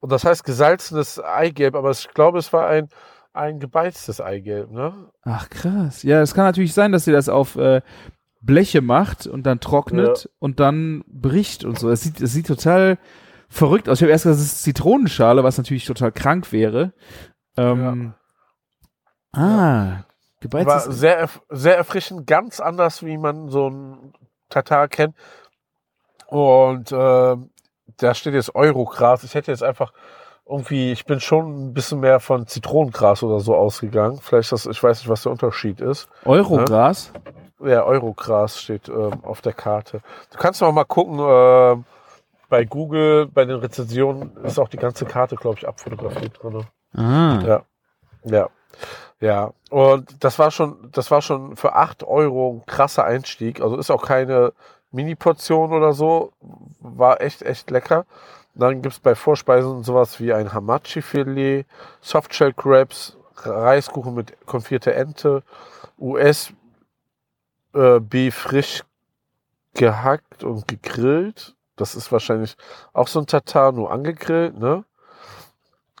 Und 0.00 0.12
das 0.12 0.24
heißt 0.24 0.44
gesalzenes 0.44 1.18
Eigelb, 1.18 1.74
aber 1.74 1.90
ich 1.90 2.08
glaube, 2.12 2.38
es 2.38 2.52
war 2.52 2.68
ein, 2.68 2.88
ein 3.32 3.58
gebeiztes 3.58 4.20
Eigelb, 4.20 4.70
ne? 4.70 4.92
Ach 5.22 5.48
krass. 5.48 6.02
Ja, 6.02 6.20
es 6.20 6.34
kann 6.34 6.44
natürlich 6.44 6.74
sein, 6.74 6.92
dass 6.92 7.06
sie 7.06 7.12
das 7.12 7.30
auf 7.30 7.56
äh, 7.56 7.80
Bleche 8.42 8.82
macht 8.82 9.26
und 9.26 9.44
dann 9.44 9.60
trocknet 9.60 10.28
und 10.38 10.60
dann 10.60 11.02
bricht 11.06 11.64
und 11.64 11.78
so. 11.78 11.88
Es 11.88 12.02
sieht, 12.02 12.20
es 12.20 12.34
sieht 12.34 12.46
total 12.46 12.98
verrückt 13.50 13.88
aus. 13.88 13.98
Ich 13.98 14.02
habe 14.04 14.12
erst 14.12 14.24
gesagt, 14.24 14.40
es 14.40 14.46
ist 14.52 14.62
Zitronenschale, 14.62 15.44
was 15.44 15.58
natürlich 15.58 15.84
total 15.84 16.12
krank 16.12 16.52
wäre. 16.52 16.92
Ähm, 17.58 18.14
Ah, 19.32 19.40
War 19.42 20.04
gebeiztes. 20.40 20.98
sehr, 20.98 21.24
erf- 21.28 21.40
sehr 21.50 21.76
erfrischend, 21.76 22.26
ganz 22.26 22.58
anders, 22.60 23.04
wie 23.04 23.16
man 23.18 23.48
so 23.48 23.68
ein 23.68 24.12
Tatar 24.48 24.88
kennt. 24.88 25.14
Und 26.26 26.90
äh, 26.92 27.36
da 27.98 28.14
steht 28.14 28.34
jetzt 28.34 28.54
Eurogras. 28.54 29.22
Ich 29.24 29.34
hätte 29.34 29.50
jetzt 29.52 29.62
einfach 29.62 29.92
irgendwie, 30.48 30.90
ich 30.90 31.04
bin 31.04 31.20
schon 31.20 31.68
ein 31.68 31.74
bisschen 31.74 32.00
mehr 32.00 32.18
von 32.18 32.46
Zitronengras 32.48 33.22
oder 33.22 33.38
so 33.40 33.54
ausgegangen. 33.54 34.18
Vielleicht 34.20 34.50
das, 34.50 34.66
ich 34.66 34.82
weiß 34.82 34.98
nicht, 35.00 35.08
was 35.08 35.22
der 35.22 35.32
Unterschied 35.32 35.80
ist. 35.80 36.08
Eurogras. 36.24 37.12
Ja, 37.62 37.84
Eurogras 37.84 38.60
steht 38.60 38.88
ähm, 38.88 39.22
auf 39.22 39.42
der 39.42 39.52
Karte. 39.52 40.00
Du 40.32 40.38
kannst 40.38 40.60
noch 40.60 40.72
mal 40.72 40.84
gucken, 40.84 41.18
äh, 41.20 41.76
bei 42.50 42.64
Google, 42.66 43.26
bei 43.26 43.46
den 43.46 43.56
Rezensionen 43.56 44.36
ist 44.44 44.58
auch 44.58 44.68
die 44.68 44.76
ganze 44.76 45.06
Karte, 45.06 45.36
glaube 45.36 45.56
ich, 45.58 45.66
abfotografiert 45.66 46.42
drin. 46.42 46.66
Ah. 46.94 47.40
Ja. 47.46 47.62
Ja. 48.24 48.50
Ja. 49.20 49.52
Und 49.70 50.22
das 50.22 50.38
war 50.38 50.50
schon, 50.50 50.90
das 50.92 51.10
war 51.10 51.22
schon 51.22 51.56
für 51.56 51.74
8 51.74 52.04
Euro 52.04 52.60
ein 52.60 52.66
krasser 52.66 53.04
Einstieg. 53.04 53.62
Also 53.62 53.76
ist 53.76 53.90
auch 53.90 54.02
keine 54.02 54.52
Mini-Portion 54.90 55.72
oder 55.72 55.92
so. 55.92 56.32
War 56.80 57.20
echt, 57.22 57.42
echt 57.42 57.70
lecker. 57.70 58.04
Dann 58.54 58.82
gibt's 58.82 58.98
bei 58.98 59.14
Vorspeisen 59.14 59.84
sowas 59.84 60.18
wie 60.18 60.32
ein 60.32 60.52
Hamachi-Filet, 60.52 61.64
Softshell 62.00 62.52
Crabs, 62.52 63.16
Reiskuchen 63.36 64.14
mit 64.14 64.44
konfierter 64.44 64.94
Ente, 64.94 65.44
US 65.98 66.52
äh, 67.74 68.00
Beef 68.00 68.34
frisch 68.34 68.82
gehackt 69.74 70.42
und 70.42 70.66
gegrillt. 70.66 71.54
Das 71.80 71.94
ist 71.94 72.12
wahrscheinlich 72.12 72.56
auch 72.92 73.08
so 73.08 73.20
ein 73.20 73.26
Tatar, 73.26 73.72
nur 73.72 73.90
angegrillt, 73.90 74.58
ne? 74.58 74.84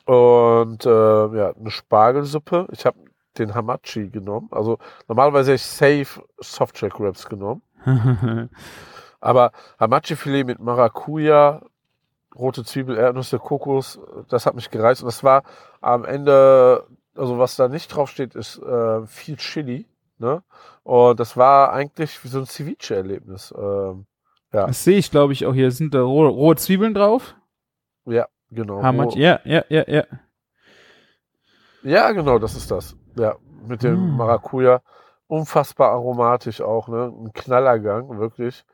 Und 0.04 0.84
äh, 0.86 1.36
ja, 1.36 1.52
eine 1.52 1.70
Spargelsuppe. 1.70 2.66
Ich 2.72 2.84
habe 2.84 2.98
den 3.38 3.54
Hamachi 3.54 4.08
genommen. 4.08 4.48
Also 4.50 4.78
normalerweise 5.08 5.52
hätte 5.52 5.62
ich 5.62 5.66
safe 6.06 6.22
Softshell 6.40 6.90
Crabs 6.90 7.28
genommen. 7.28 7.62
Aber 9.20 9.52
Hamachi-Filet 9.78 10.44
mit 10.44 10.58
Maracuja, 10.58 11.62
rote 12.34 12.64
Zwiebel, 12.64 12.96
Erdnüsse, 12.96 13.38
Kokos, 13.38 14.00
das 14.28 14.46
hat 14.46 14.54
mich 14.54 14.70
gereizt. 14.70 15.02
Und 15.02 15.06
das 15.06 15.22
war 15.22 15.44
am 15.80 16.04
Ende, 16.04 16.86
also 17.14 17.38
was 17.38 17.56
da 17.56 17.68
nicht 17.68 17.88
draufsteht, 17.88 18.34
ist 18.34 18.58
äh, 18.58 19.06
viel 19.06 19.36
Chili. 19.36 19.86
Ne? 20.18 20.42
Und 20.82 21.20
das 21.20 21.36
war 21.36 21.72
eigentlich 21.72 22.22
wie 22.24 22.28
so 22.28 22.40
ein 22.40 22.46
Ceviche-Erlebnis. 22.46 23.54
Ähm, 23.56 24.06
Ja. 24.52 24.66
Das 24.66 24.84
sehe 24.84 24.98
ich, 24.98 25.10
glaube 25.10 25.32
ich, 25.32 25.46
auch 25.46 25.54
hier. 25.54 25.70
Sind 25.70 25.94
da 25.94 26.02
rohe, 26.02 26.28
rohe 26.28 26.56
Zwiebeln 26.56 26.94
drauf? 26.94 27.36
Ja, 28.04 28.26
genau. 28.50 28.80
Ja, 29.14 29.40
ja, 29.44 29.64
ja, 29.68 29.84
ja. 29.86 30.04
Ja, 31.82 32.10
genau, 32.12 32.38
das 32.38 32.54
ist 32.56 32.70
das. 32.70 32.96
Ja, 33.16 33.36
mit 33.66 33.82
dem 33.82 33.96
Hm. 33.96 34.16
Maracuja. 34.16 34.82
Unfassbar 35.28 35.92
aromatisch 35.92 36.60
auch, 36.60 36.88
ne? 36.88 37.12
Ein 37.16 37.32
Knallergang, 37.32 38.18
wirklich. 38.18 38.64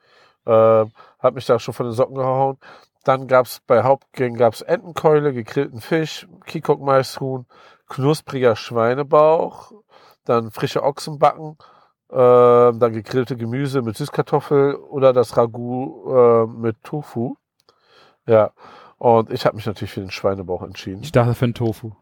Ähm, 0.46 0.90
hat 1.18 1.34
mich 1.34 1.44
da 1.44 1.58
schon 1.58 1.74
von 1.74 1.86
den 1.86 1.92
Socken 1.92 2.16
gehauen. 2.16 2.56
Dann 3.04 3.28
gab's 3.28 3.60
bei 3.66 3.82
Hauptgängen 3.82 4.38
gab's 4.38 4.62
Entenkeule, 4.62 5.32
gegrillten 5.32 5.80
Fisch, 5.80 6.26
Kikok-Maishuhn, 6.46 7.46
knuspriger 7.88 8.56
Schweinebauch, 8.56 9.72
dann 10.24 10.50
frische 10.50 10.82
Ochsenbacken, 10.82 11.56
ähm, 12.10 12.78
dann 12.78 12.92
gegrillte 12.92 13.36
Gemüse 13.36 13.82
mit 13.82 13.96
Süßkartoffel 13.96 14.74
oder 14.76 15.12
das 15.12 15.36
Ragout 15.36 16.12
äh, 16.12 16.46
mit 16.46 16.82
Tofu. 16.84 17.36
Ja, 18.26 18.50
und 18.98 19.30
ich 19.30 19.44
habe 19.44 19.56
mich 19.56 19.66
natürlich 19.66 19.92
für 19.92 20.00
den 20.00 20.10
Schweinebauch 20.10 20.62
entschieden. 20.62 21.02
Ich 21.02 21.12
dachte 21.12 21.34
für 21.34 21.46
einen 21.46 21.54
Tofu. 21.54 21.92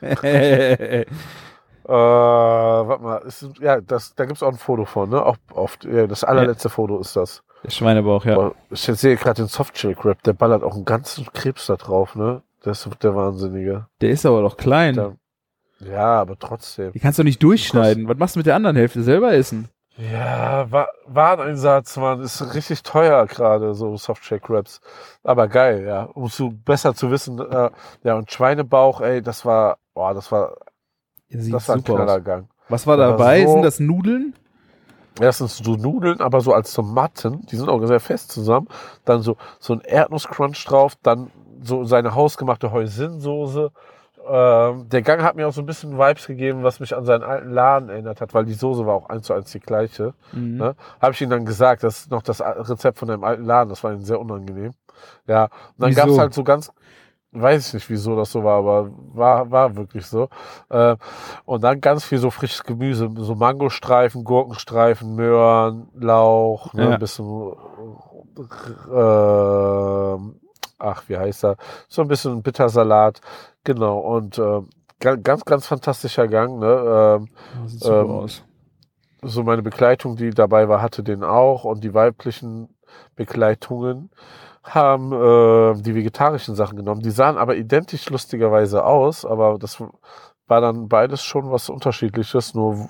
Äh, 1.84 1.92
warte 1.92 3.02
mal, 3.02 3.16
ist, 3.18 3.48
ja, 3.60 3.80
das, 3.80 4.14
da 4.14 4.24
gibt's 4.24 4.42
auch 4.42 4.52
ein 4.52 4.56
Foto 4.56 4.84
von, 4.84 5.10
ne? 5.10 5.24
Auch 5.24 5.36
oft, 5.52 5.84
ja, 5.84 6.06
das 6.06 6.22
allerletzte 6.22 6.68
Foto 6.68 7.00
ist 7.00 7.16
das. 7.16 7.42
Der 7.64 7.70
Schweinebauch, 7.70 8.24
ja. 8.24 8.52
Ich 8.70 8.82
sehe 8.82 9.16
gerade 9.16 9.42
den 9.42 9.48
Softshell-Grab, 9.48 10.22
der 10.22 10.32
ballert 10.32 10.62
auch 10.62 10.74
einen 10.74 10.84
ganzen 10.84 11.26
Krebs 11.32 11.66
da 11.66 11.74
drauf, 11.74 12.14
ne? 12.14 12.42
Das 12.62 12.86
ist 12.86 13.02
der 13.02 13.16
Wahnsinnige. 13.16 13.86
Der 14.00 14.10
ist 14.10 14.24
aber 14.24 14.42
doch 14.42 14.56
klein. 14.56 14.94
Der, 14.94 15.16
ja, 15.90 16.20
aber 16.20 16.38
trotzdem. 16.38 16.92
Die 16.92 17.00
kannst 17.00 17.18
du 17.18 17.24
nicht 17.24 17.42
durchschneiden. 17.42 18.08
Was 18.08 18.16
machst 18.18 18.36
du 18.36 18.40
mit 18.40 18.46
der 18.46 18.56
anderen 18.56 18.76
Hälfte? 18.76 19.02
Selber 19.02 19.32
essen? 19.34 19.68
Ja, 19.98 20.70
Wa 20.70 20.88
Wareneinsatz, 21.06 21.96
Mann, 21.98 22.20
ist 22.22 22.54
richtig 22.54 22.82
teuer 22.82 23.26
gerade, 23.26 23.74
so 23.74 23.94
Softshell-Grabs. 23.96 24.80
Aber 25.22 25.48
geil, 25.48 25.84
ja. 25.86 26.04
Um 26.04 26.30
zu 26.30 26.50
besser 26.50 26.94
zu 26.94 27.10
wissen, 27.10 27.38
äh, 27.38 27.70
ja, 28.02 28.14
und 28.14 28.32
Schweinebauch, 28.32 29.02
ey, 29.02 29.20
das 29.20 29.44
war, 29.44 29.76
boah, 29.92 30.14
das 30.14 30.32
war, 30.32 30.56
sieht 31.28 31.52
das 31.52 31.68
war 31.68 31.76
ein. 31.76 31.84
Knallergang. 31.84 32.48
Was 32.70 32.86
war 32.86 32.96
dabei? 32.96 33.44
so- 33.44 33.52
Sind 33.52 33.62
das 33.62 33.80
Nudeln? 33.80 34.34
Erstens 35.20 35.58
so 35.58 35.74
Nudeln, 35.76 36.22
aber 36.22 36.40
so 36.40 36.54
als 36.54 36.72
Tomaten, 36.72 37.44
die 37.50 37.56
sind 37.56 37.68
auch 37.68 37.84
sehr 37.84 38.00
fest 38.00 38.32
zusammen. 38.32 38.68
Dann 39.04 39.20
so, 39.20 39.36
so 39.60 39.74
ein 39.74 39.82
Erdnusscrunch 39.82 40.64
drauf, 40.64 40.94
dann 41.02 41.30
so 41.62 41.84
seine 41.84 42.14
hausgemachte 42.14 42.72
Hoisinsoße. 42.72 43.70
Ähm, 44.28 44.88
der 44.88 45.02
Gang 45.02 45.22
hat 45.22 45.36
mir 45.36 45.48
auch 45.48 45.52
so 45.52 45.62
ein 45.62 45.66
bisschen 45.66 45.98
Vibes 45.98 46.26
gegeben, 46.26 46.62
was 46.62 46.78
mich 46.80 46.94
an 46.94 47.04
seinen 47.04 47.22
alten 47.24 47.50
Laden 47.50 47.88
erinnert 47.88 48.20
hat, 48.20 48.34
weil 48.34 48.44
die 48.44 48.54
Soße 48.54 48.86
war 48.86 48.94
auch 48.94 49.08
eins 49.08 49.26
zu 49.26 49.34
eins 49.34 49.50
die 49.50 49.60
gleiche. 49.60 50.14
Mhm. 50.32 50.58
Ne? 50.58 50.74
Habe 51.00 51.12
ich 51.12 51.20
ihm 51.22 51.30
dann 51.30 51.44
gesagt, 51.44 51.82
das 51.82 52.00
ist 52.00 52.10
noch 52.10 52.22
das 52.22 52.40
Rezept 52.40 52.98
von 52.98 53.08
dem 53.08 53.24
alten 53.24 53.44
Laden, 53.44 53.68
das 53.68 53.82
war 53.82 53.92
ihm 53.92 54.02
sehr 54.04 54.20
unangenehm. 54.20 54.72
Ja, 55.26 55.44
und 55.44 55.50
dann 55.78 55.90
Wieso? 55.90 56.00
gab's 56.06 56.18
halt 56.18 56.34
so 56.34 56.44
ganz, 56.44 56.72
weiß 57.32 57.68
ich 57.68 57.74
nicht, 57.74 57.90
wieso 57.90 58.14
das 58.14 58.30
so 58.30 58.44
war, 58.44 58.58
aber 58.58 58.90
war, 59.14 59.50
war 59.50 59.74
wirklich 59.76 60.06
so. 60.06 60.28
Äh, 60.68 60.96
und 61.44 61.64
dann 61.64 61.80
ganz 61.80 62.04
viel 62.04 62.18
so 62.18 62.30
frisches 62.30 62.62
Gemüse, 62.62 63.10
so 63.16 63.34
Mangostreifen, 63.34 64.22
Gurkenstreifen, 64.22 65.14
Möhren, 65.16 65.88
Lauch, 65.94 66.72
ne, 66.74 66.82
Ja. 66.84 66.90
ein 66.90 66.98
bisschen, 67.00 67.26
äh, 68.92 70.16
ach, 70.82 71.04
wie 71.08 71.16
heißt 71.16 71.44
er? 71.44 71.56
So 71.88 72.02
ein 72.02 72.08
bisschen 72.08 72.42
Bittersalat, 72.42 73.20
genau. 73.64 73.98
Und 73.98 74.38
äh, 74.38 74.60
ga- 75.00 75.16
ganz, 75.16 75.44
ganz 75.44 75.66
fantastischer 75.66 76.28
Gang, 76.28 76.58
ne? 76.58 77.18
Ähm, 77.20 77.28
sieht 77.66 77.80
super 77.80 78.00
ähm, 78.02 78.10
aus. 78.10 78.44
so 79.22 79.42
meine 79.42 79.62
Begleitung, 79.62 80.16
die 80.16 80.30
dabei 80.30 80.68
war, 80.68 80.82
hatte 80.82 81.02
den 81.02 81.22
auch 81.24 81.64
und 81.64 81.82
die 81.84 81.94
weiblichen 81.94 82.68
Begleitungen 83.16 84.10
haben 84.64 85.12
äh, 85.12 85.82
die 85.82 85.94
vegetarischen 85.94 86.54
Sachen 86.54 86.76
genommen. 86.76 87.02
Die 87.02 87.10
sahen 87.10 87.36
aber 87.38 87.56
identisch 87.56 88.08
lustigerweise 88.10 88.84
aus, 88.84 89.24
aber 89.24 89.58
das 89.58 89.82
war 90.46 90.60
dann 90.60 90.88
beides 90.88 91.22
schon 91.22 91.50
was 91.50 91.68
Unterschiedliches, 91.68 92.54
nur 92.54 92.88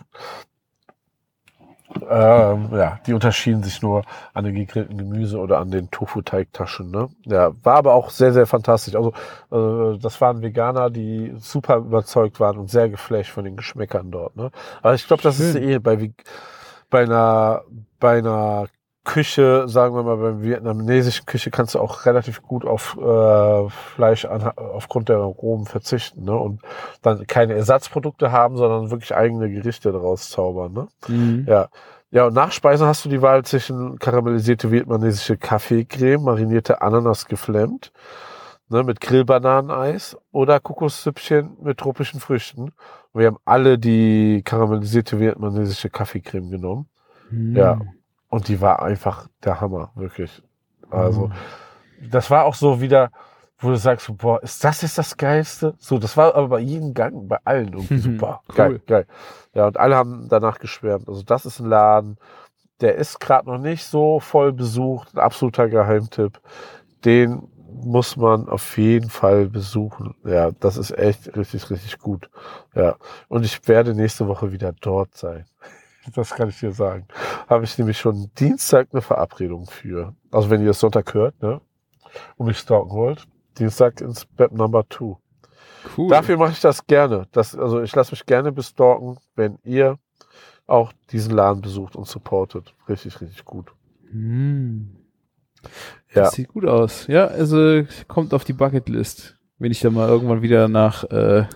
ähm, 2.08 2.68
ja, 2.72 2.98
die 3.06 3.14
unterschieden 3.14 3.62
sich 3.62 3.82
nur 3.82 4.02
an 4.34 4.44
den 4.44 4.54
gegrillten 4.54 4.98
Gemüse 4.98 5.38
oder 5.38 5.58
an 5.58 5.70
den 5.70 5.90
Tofu-Teigtaschen. 5.90 6.90
Ne? 6.90 7.08
Ja, 7.24 7.52
war 7.62 7.76
aber 7.76 7.94
auch 7.94 8.10
sehr, 8.10 8.32
sehr 8.32 8.46
fantastisch. 8.46 8.94
Also 8.94 9.12
äh, 9.50 9.98
das 9.98 10.20
waren 10.20 10.42
Veganer, 10.42 10.90
die 10.90 11.34
super 11.38 11.76
überzeugt 11.76 12.40
waren 12.40 12.58
und 12.58 12.70
sehr 12.70 12.88
geflasht 12.88 13.30
von 13.30 13.44
den 13.44 13.56
Geschmäckern 13.56 14.10
dort. 14.10 14.36
Ne? 14.36 14.50
Aber 14.82 14.94
ich 14.94 15.06
glaube, 15.06 15.22
das 15.22 15.40
ist 15.40 15.56
eh 15.56 15.78
bei, 15.78 16.10
bei 16.90 17.02
einer 17.02 17.62
bei 18.02 18.18
einer 18.18 18.66
Küche, 19.04 19.68
sagen 19.68 19.96
wir 19.96 20.04
mal, 20.04 20.16
beim 20.16 20.42
vietnamesischen 20.42 21.26
Küche 21.26 21.50
kannst 21.50 21.74
du 21.74 21.80
auch 21.80 22.06
relativ 22.06 22.42
gut 22.42 22.64
auf 22.64 22.96
äh, 22.96 23.68
Fleisch 23.68 24.24
an, 24.24 24.52
aufgrund 24.56 25.08
der 25.08 25.16
Aromen 25.16 25.66
verzichten 25.66 26.24
ne? 26.24 26.36
und 26.36 26.62
dann 27.02 27.26
keine 27.26 27.54
Ersatzprodukte 27.54 28.30
haben, 28.30 28.56
sondern 28.56 28.90
wirklich 28.90 29.14
eigene 29.14 29.50
Gerichte 29.50 29.90
daraus 29.90 30.30
zaubern. 30.30 30.72
Ne? 30.72 30.88
Mhm. 31.08 31.46
Ja. 31.48 31.68
Ja, 32.12 32.26
und 32.26 32.34
nach 32.34 32.52
Speisen 32.52 32.86
hast 32.86 33.06
du 33.06 33.08
die 33.08 33.22
Wahl 33.22 33.42
zwischen 33.42 33.98
karamellisierte 33.98 34.70
vietnamesische 34.70 35.38
Kaffeecreme, 35.38 36.22
marinierte 36.22 36.82
Ananas 36.82 37.24
geflammt, 37.24 37.90
ne, 38.68 38.82
mit 38.82 39.00
Grillbananeneis 39.00 40.18
oder 40.30 40.60
Kokossüppchen 40.60 41.56
mit 41.62 41.78
tropischen 41.78 42.20
Früchten. 42.20 42.64
Und 43.12 43.20
wir 43.20 43.28
haben 43.28 43.38
alle 43.46 43.78
die 43.78 44.42
karamellisierte 44.44 45.18
vietnamesische 45.20 45.88
Kaffeecreme 45.88 46.50
genommen. 46.50 46.86
Mhm. 47.30 47.56
Ja. 47.56 47.80
Und 48.32 48.48
die 48.48 48.62
war 48.62 48.80
einfach 48.80 49.28
der 49.44 49.60
Hammer, 49.60 49.90
wirklich. 49.94 50.42
Also, 50.90 51.26
Mhm. 51.26 51.32
das 52.10 52.30
war 52.30 52.46
auch 52.46 52.54
so 52.54 52.80
wieder, 52.80 53.10
wo 53.58 53.68
du 53.68 53.76
sagst, 53.76 54.10
boah, 54.16 54.42
ist 54.42 54.64
das 54.64 54.80
jetzt 54.80 54.96
das 54.96 55.18
Geilste? 55.18 55.74
So, 55.78 55.98
das 55.98 56.16
war 56.16 56.34
aber 56.34 56.48
bei 56.48 56.60
jedem 56.60 56.94
Gang, 56.94 57.28
bei 57.28 57.36
allen 57.44 57.74
irgendwie 57.74 57.94
Mhm. 57.96 57.98
super. 57.98 58.40
Cool. 58.48 58.54
Geil, 58.54 58.80
geil. 58.86 59.06
Ja, 59.52 59.66
und 59.66 59.76
alle 59.76 59.96
haben 59.96 60.28
danach 60.30 60.58
geschwärmt. 60.58 61.08
Also, 61.08 61.22
das 61.22 61.44
ist 61.44 61.60
ein 61.60 61.66
Laden, 61.68 62.16
der 62.80 62.94
ist 62.94 63.20
gerade 63.20 63.50
noch 63.50 63.58
nicht 63.58 63.84
so 63.84 64.18
voll 64.18 64.50
besucht, 64.54 65.14
ein 65.14 65.18
absoluter 65.20 65.68
Geheimtipp. 65.68 66.40
Den 67.04 67.42
muss 67.84 68.16
man 68.16 68.48
auf 68.48 68.78
jeden 68.78 69.10
Fall 69.10 69.46
besuchen. 69.46 70.14
Ja, 70.24 70.52
das 70.52 70.78
ist 70.78 70.90
echt 70.96 71.36
richtig, 71.36 71.68
richtig 71.68 71.98
gut. 71.98 72.30
Ja, 72.74 72.96
und 73.28 73.44
ich 73.44 73.68
werde 73.68 73.94
nächste 73.94 74.26
Woche 74.26 74.52
wieder 74.52 74.72
dort 74.80 75.14
sein. 75.18 75.44
Das 76.14 76.30
kann 76.34 76.48
ich 76.48 76.58
dir 76.58 76.72
sagen. 76.72 77.06
Habe 77.48 77.64
ich 77.64 77.78
nämlich 77.78 77.98
schon 77.98 78.30
Dienstag 78.38 78.88
eine 78.92 79.02
Verabredung 79.02 79.66
für. 79.66 80.14
Also 80.30 80.50
wenn 80.50 80.60
ihr 80.60 80.68
das 80.68 80.80
Sonntag 80.80 81.14
hört, 81.14 81.40
ne? 81.42 81.60
Und 82.36 82.46
mich 82.46 82.58
stalken 82.58 82.90
wollt. 82.90 83.26
Dienstag 83.58 84.00
ins 84.00 84.24
Bett 84.24 84.52
Number 84.52 84.88
Two. 84.88 85.18
Cool. 85.96 86.08
Dafür 86.10 86.36
mache 86.36 86.52
ich 86.52 86.60
das 86.60 86.86
gerne. 86.86 87.26
Das, 87.32 87.56
also 87.56 87.82
ich 87.82 87.94
lasse 87.94 88.12
mich 88.12 88.24
gerne 88.26 88.52
bestalken, 88.52 89.18
wenn 89.36 89.58
ihr 89.64 89.98
auch 90.66 90.92
diesen 91.10 91.34
Laden 91.34 91.60
besucht 91.60 91.96
und 91.96 92.06
supportet. 92.06 92.74
Richtig, 92.88 93.20
richtig 93.20 93.44
gut. 93.44 93.72
Ja. 96.14 96.22
Das 96.24 96.32
sieht 96.34 96.48
gut 96.48 96.66
aus. 96.66 97.06
Ja, 97.06 97.26
also 97.26 97.82
kommt 98.08 98.34
auf 98.34 98.44
die 98.44 98.52
Bucketlist, 98.52 99.36
wenn 99.58 99.72
ich 99.72 99.80
dann 99.80 99.94
mal 99.94 100.08
irgendwann 100.08 100.42
wieder 100.42 100.68
nach 100.68 101.04
äh, 101.04 101.46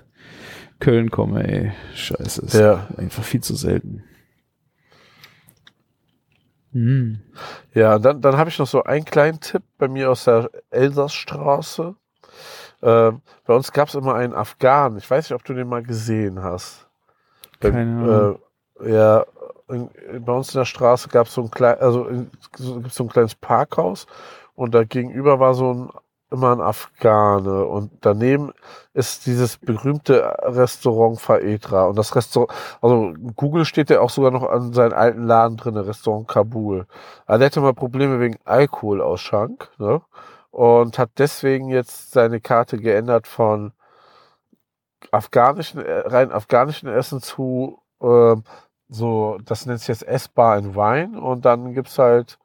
Köln 0.80 1.10
komme, 1.10 1.46
ey. 1.46 1.72
Scheiße, 1.94 2.42
ist 2.42 2.54
Ja. 2.54 2.88
einfach 2.96 3.22
viel 3.22 3.42
zu 3.42 3.54
selten. 3.54 4.04
Mhm. 6.76 7.20
Ja, 7.72 7.98
dann, 7.98 8.20
dann 8.20 8.36
habe 8.36 8.50
ich 8.50 8.58
noch 8.58 8.66
so 8.66 8.84
einen 8.84 9.06
kleinen 9.06 9.40
Tipp 9.40 9.62
bei 9.78 9.88
mir 9.88 10.10
aus 10.10 10.24
der 10.24 10.50
Elsassstraße. 10.68 11.94
Ähm, 12.82 13.22
bei 13.46 13.54
uns 13.54 13.72
gab 13.72 13.88
es 13.88 13.94
immer 13.94 14.14
einen 14.14 14.34
Afghanen. 14.34 14.98
Ich 14.98 15.10
weiß 15.10 15.30
nicht, 15.30 15.34
ob 15.34 15.42
du 15.44 15.54
den 15.54 15.68
mal 15.68 15.82
gesehen 15.82 16.42
hast. 16.42 16.86
Bei, 17.60 17.70
Keine 17.70 17.96
Ahnung. 17.96 18.40
Äh, 18.82 18.90
ja, 18.90 19.24
in, 19.68 19.90
bei 20.22 20.32
uns 20.32 20.54
in 20.54 20.60
der 20.60 20.66
Straße 20.66 21.08
gab 21.08 21.28
es 21.28 21.32
so 21.32 21.48
ein 21.50 21.64
also 21.80 22.06
in, 22.08 22.30
so, 22.56 22.82
so 22.90 23.04
ein 23.04 23.08
kleines 23.08 23.34
Parkhaus 23.34 24.06
und 24.54 24.74
da 24.74 24.84
gegenüber 24.84 25.40
war 25.40 25.54
so 25.54 25.72
ein 25.72 25.90
immer 26.30 26.52
ein 26.52 26.60
Afghane 26.60 27.64
und 27.66 27.92
daneben 28.00 28.52
ist 28.94 29.26
dieses 29.26 29.58
berühmte 29.58 30.36
Restaurant 30.42 31.20
Faedra 31.20 31.86
und 31.86 31.96
das 31.96 32.16
Restaurant, 32.16 32.52
also 32.80 33.14
Google 33.36 33.64
steht 33.64 33.90
ja 33.90 34.00
auch 34.00 34.10
sogar 34.10 34.30
noch 34.32 34.42
an 34.42 34.72
seinen 34.72 34.92
alten 34.92 35.24
Laden 35.24 35.56
drin, 35.56 35.76
Restaurant 35.76 36.26
Kabul. 36.28 36.86
Aber 37.26 37.38
der 37.38 37.46
hatte 37.46 37.60
mal 37.60 37.74
Probleme 37.74 38.20
wegen 38.20 38.38
Alkoholausschank, 38.44 39.70
ne? 39.78 40.02
Und 40.50 40.98
hat 40.98 41.10
deswegen 41.18 41.68
jetzt 41.68 42.12
seine 42.12 42.40
Karte 42.40 42.78
geändert 42.78 43.26
von 43.26 43.72
afghanischen, 45.12 45.80
äh, 45.84 46.00
rein 46.06 46.32
afghanischen 46.32 46.88
Essen 46.88 47.20
zu 47.20 47.80
ähm, 48.00 48.44
so, 48.88 49.38
das 49.44 49.66
nennt 49.66 49.80
sich 49.80 49.88
jetzt 49.88 50.06
Essbar 50.06 50.56
and 50.56 50.76
Wine 50.76 51.20
und 51.20 51.44
dann 51.44 51.74
gibt's 51.74 51.98
halt 51.98 52.38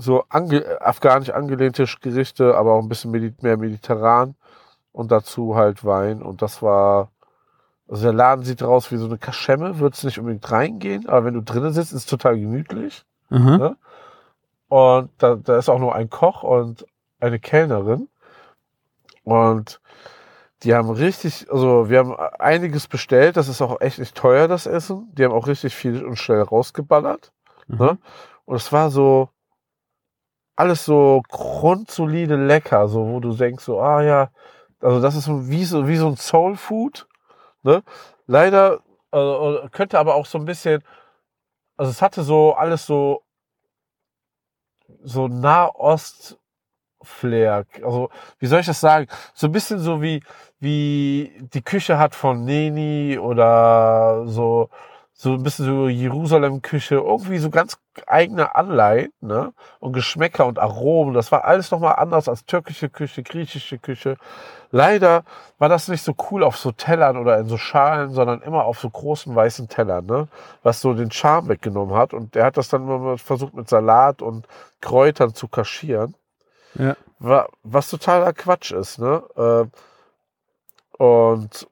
so 0.00 0.24
ange 0.28 0.80
afghanisch 0.80 1.30
angelehnte 1.30 1.84
Gerichte, 2.00 2.56
aber 2.56 2.72
auch 2.72 2.82
ein 2.82 2.88
bisschen 2.88 3.10
medi 3.10 3.34
mehr 3.42 3.56
mediterran 3.56 4.36
und 4.92 5.10
dazu 5.10 5.56
halt 5.56 5.84
Wein 5.84 6.22
und 6.22 6.40
das 6.40 6.62
war 6.62 7.10
also 7.88 8.02
der 8.02 8.12
Laden 8.12 8.44
sieht 8.44 8.62
raus 8.62 8.92
wie 8.92 8.96
so 8.96 9.06
eine 9.06 9.18
Kaschemme, 9.18 9.78
wird's 9.78 10.04
nicht 10.04 10.18
unbedingt 10.18 10.50
reingehen, 10.50 11.08
aber 11.08 11.24
wenn 11.24 11.34
du 11.34 11.42
drinnen 11.42 11.72
sitzt, 11.72 11.92
ist 11.92 12.00
es 12.00 12.06
total 12.06 12.38
gemütlich. 12.38 13.04
Aha. 13.30 13.56
Ja. 13.56 13.76
Und 14.68 15.10
da, 15.18 15.36
da 15.36 15.58
ist 15.58 15.70
auch 15.70 15.78
nur 15.78 15.94
ein 15.94 16.10
Koch 16.10 16.42
und 16.42 16.86
eine 17.18 17.38
Kellnerin. 17.38 18.08
Und 19.24 19.80
die 20.62 20.74
haben 20.74 20.90
richtig, 20.90 21.46
also 21.50 21.88
wir 21.88 21.98
haben 22.00 22.14
einiges 22.38 22.86
bestellt. 22.86 23.36
Das 23.38 23.48
ist 23.48 23.62
auch 23.62 23.80
echt 23.80 23.98
nicht 23.98 24.14
teuer, 24.14 24.48
das 24.48 24.66
Essen. 24.66 25.08
Die 25.14 25.24
haben 25.24 25.32
auch 25.32 25.46
richtig 25.46 25.74
viel 25.74 26.04
und 26.04 26.16
schnell 26.16 26.42
rausgeballert. 26.42 27.32
Ne? 27.68 27.98
Und 28.44 28.56
es 28.56 28.72
war 28.72 28.90
so 28.90 29.30
alles 30.58 30.84
so 30.84 31.22
grundsolide 31.28 32.34
lecker, 32.34 32.88
so 32.88 33.06
wo 33.06 33.20
du 33.20 33.32
denkst 33.32 33.62
so, 33.62 33.80
ah 33.80 34.02
ja, 34.02 34.30
also 34.80 35.00
das 35.00 35.14
ist 35.14 35.28
wie 35.48 35.64
so 35.64 35.86
wie 35.86 35.96
so 35.96 36.08
ein 36.08 36.16
Soul 36.16 36.56
Food. 36.56 37.06
Ne? 37.62 37.82
Leider 38.26 38.80
äh, 39.12 39.68
könnte 39.70 40.00
aber 40.00 40.16
auch 40.16 40.26
so 40.26 40.36
ein 40.36 40.44
bisschen, 40.44 40.82
also 41.76 41.90
es 41.92 42.02
hatte 42.02 42.22
so 42.22 42.54
alles 42.54 42.86
so 42.86 43.22
so 45.04 45.28
Nahost 45.28 46.38
Flair. 47.02 47.64
Also, 47.84 48.10
wie 48.40 48.46
soll 48.46 48.60
ich 48.60 48.66
das 48.66 48.80
sagen? 48.80 49.06
So 49.34 49.46
ein 49.46 49.52
bisschen 49.52 49.78
so 49.78 50.02
wie, 50.02 50.22
wie 50.58 51.32
die 51.54 51.62
Küche 51.62 51.98
hat 51.98 52.16
von 52.16 52.44
Neni 52.44 53.16
oder 53.16 54.26
so, 54.26 54.70
so 55.20 55.32
ein 55.32 55.42
bisschen 55.42 55.64
so 55.64 55.88
Jerusalem-Küche, 55.88 56.94
irgendwie 56.94 57.38
so 57.38 57.50
ganz 57.50 57.76
eigene 58.06 58.54
Anleihen, 58.54 59.12
ne? 59.20 59.52
Und 59.80 59.92
Geschmäcker 59.92 60.46
und 60.46 60.60
Aromen. 60.60 61.12
Das 61.12 61.32
war 61.32 61.44
alles 61.44 61.72
nochmal 61.72 61.96
anders 61.96 62.28
als 62.28 62.44
türkische 62.44 62.88
Küche, 62.88 63.24
griechische 63.24 63.78
Küche. 63.78 64.16
Leider 64.70 65.24
war 65.58 65.68
das 65.68 65.88
nicht 65.88 66.04
so 66.04 66.14
cool 66.30 66.44
auf 66.44 66.56
so 66.56 66.70
Tellern 66.70 67.16
oder 67.16 67.36
in 67.38 67.48
so 67.48 67.56
Schalen, 67.58 68.12
sondern 68.12 68.42
immer 68.42 68.64
auf 68.64 68.78
so 68.78 68.88
großen 68.88 69.34
weißen 69.34 69.68
Tellern, 69.68 70.06
ne? 70.06 70.28
Was 70.62 70.80
so 70.80 70.94
den 70.94 71.10
Charme 71.10 71.48
weggenommen 71.48 71.96
hat. 71.96 72.14
Und 72.14 72.36
er 72.36 72.44
hat 72.44 72.56
das 72.56 72.68
dann 72.68 72.82
immer 72.82 73.18
versucht 73.18 73.54
mit 73.54 73.68
Salat 73.68 74.22
und 74.22 74.46
Kräutern 74.80 75.34
zu 75.34 75.48
kaschieren. 75.48 76.14
Ja. 76.74 76.96
Wa- 77.18 77.48
Was 77.64 77.90
totaler 77.90 78.32
Quatsch 78.32 78.70
ist, 78.70 79.00
ne? 79.00 79.24
Ähm, 79.36 79.72
Und 80.98 81.66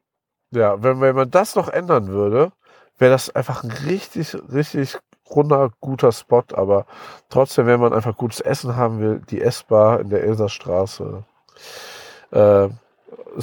ja, 0.50 0.82
wenn, 0.82 1.00
wenn 1.00 1.14
man 1.14 1.30
das 1.30 1.54
noch 1.54 1.68
ändern 1.68 2.08
würde, 2.08 2.50
wäre 2.98 3.12
das 3.12 3.34
einfach 3.34 3.64
ein 3.64 3.70
richtig, 3.70 4.36
richtig 4.52 4.98
runder, 5.30 5.70
guter 5.80 6.12
Spot. 6.12 6.44
Aber 6.54 6.86
trotzdem, 7.28 7.66
wenn 7.66 7.80
man 7.80 7.92
einfach 7.92 8.16
gutes 8.16 8.40
Essen 8.40 8.76
haben 8.76 9.00
will, 9.00 9.22
die 9.30 9.40
Essbar 9.40 10.00
in 10.00 10.10
der 10.10 10.22
Elserstraße. 10.24 11.24
Äh, 12.30 12.68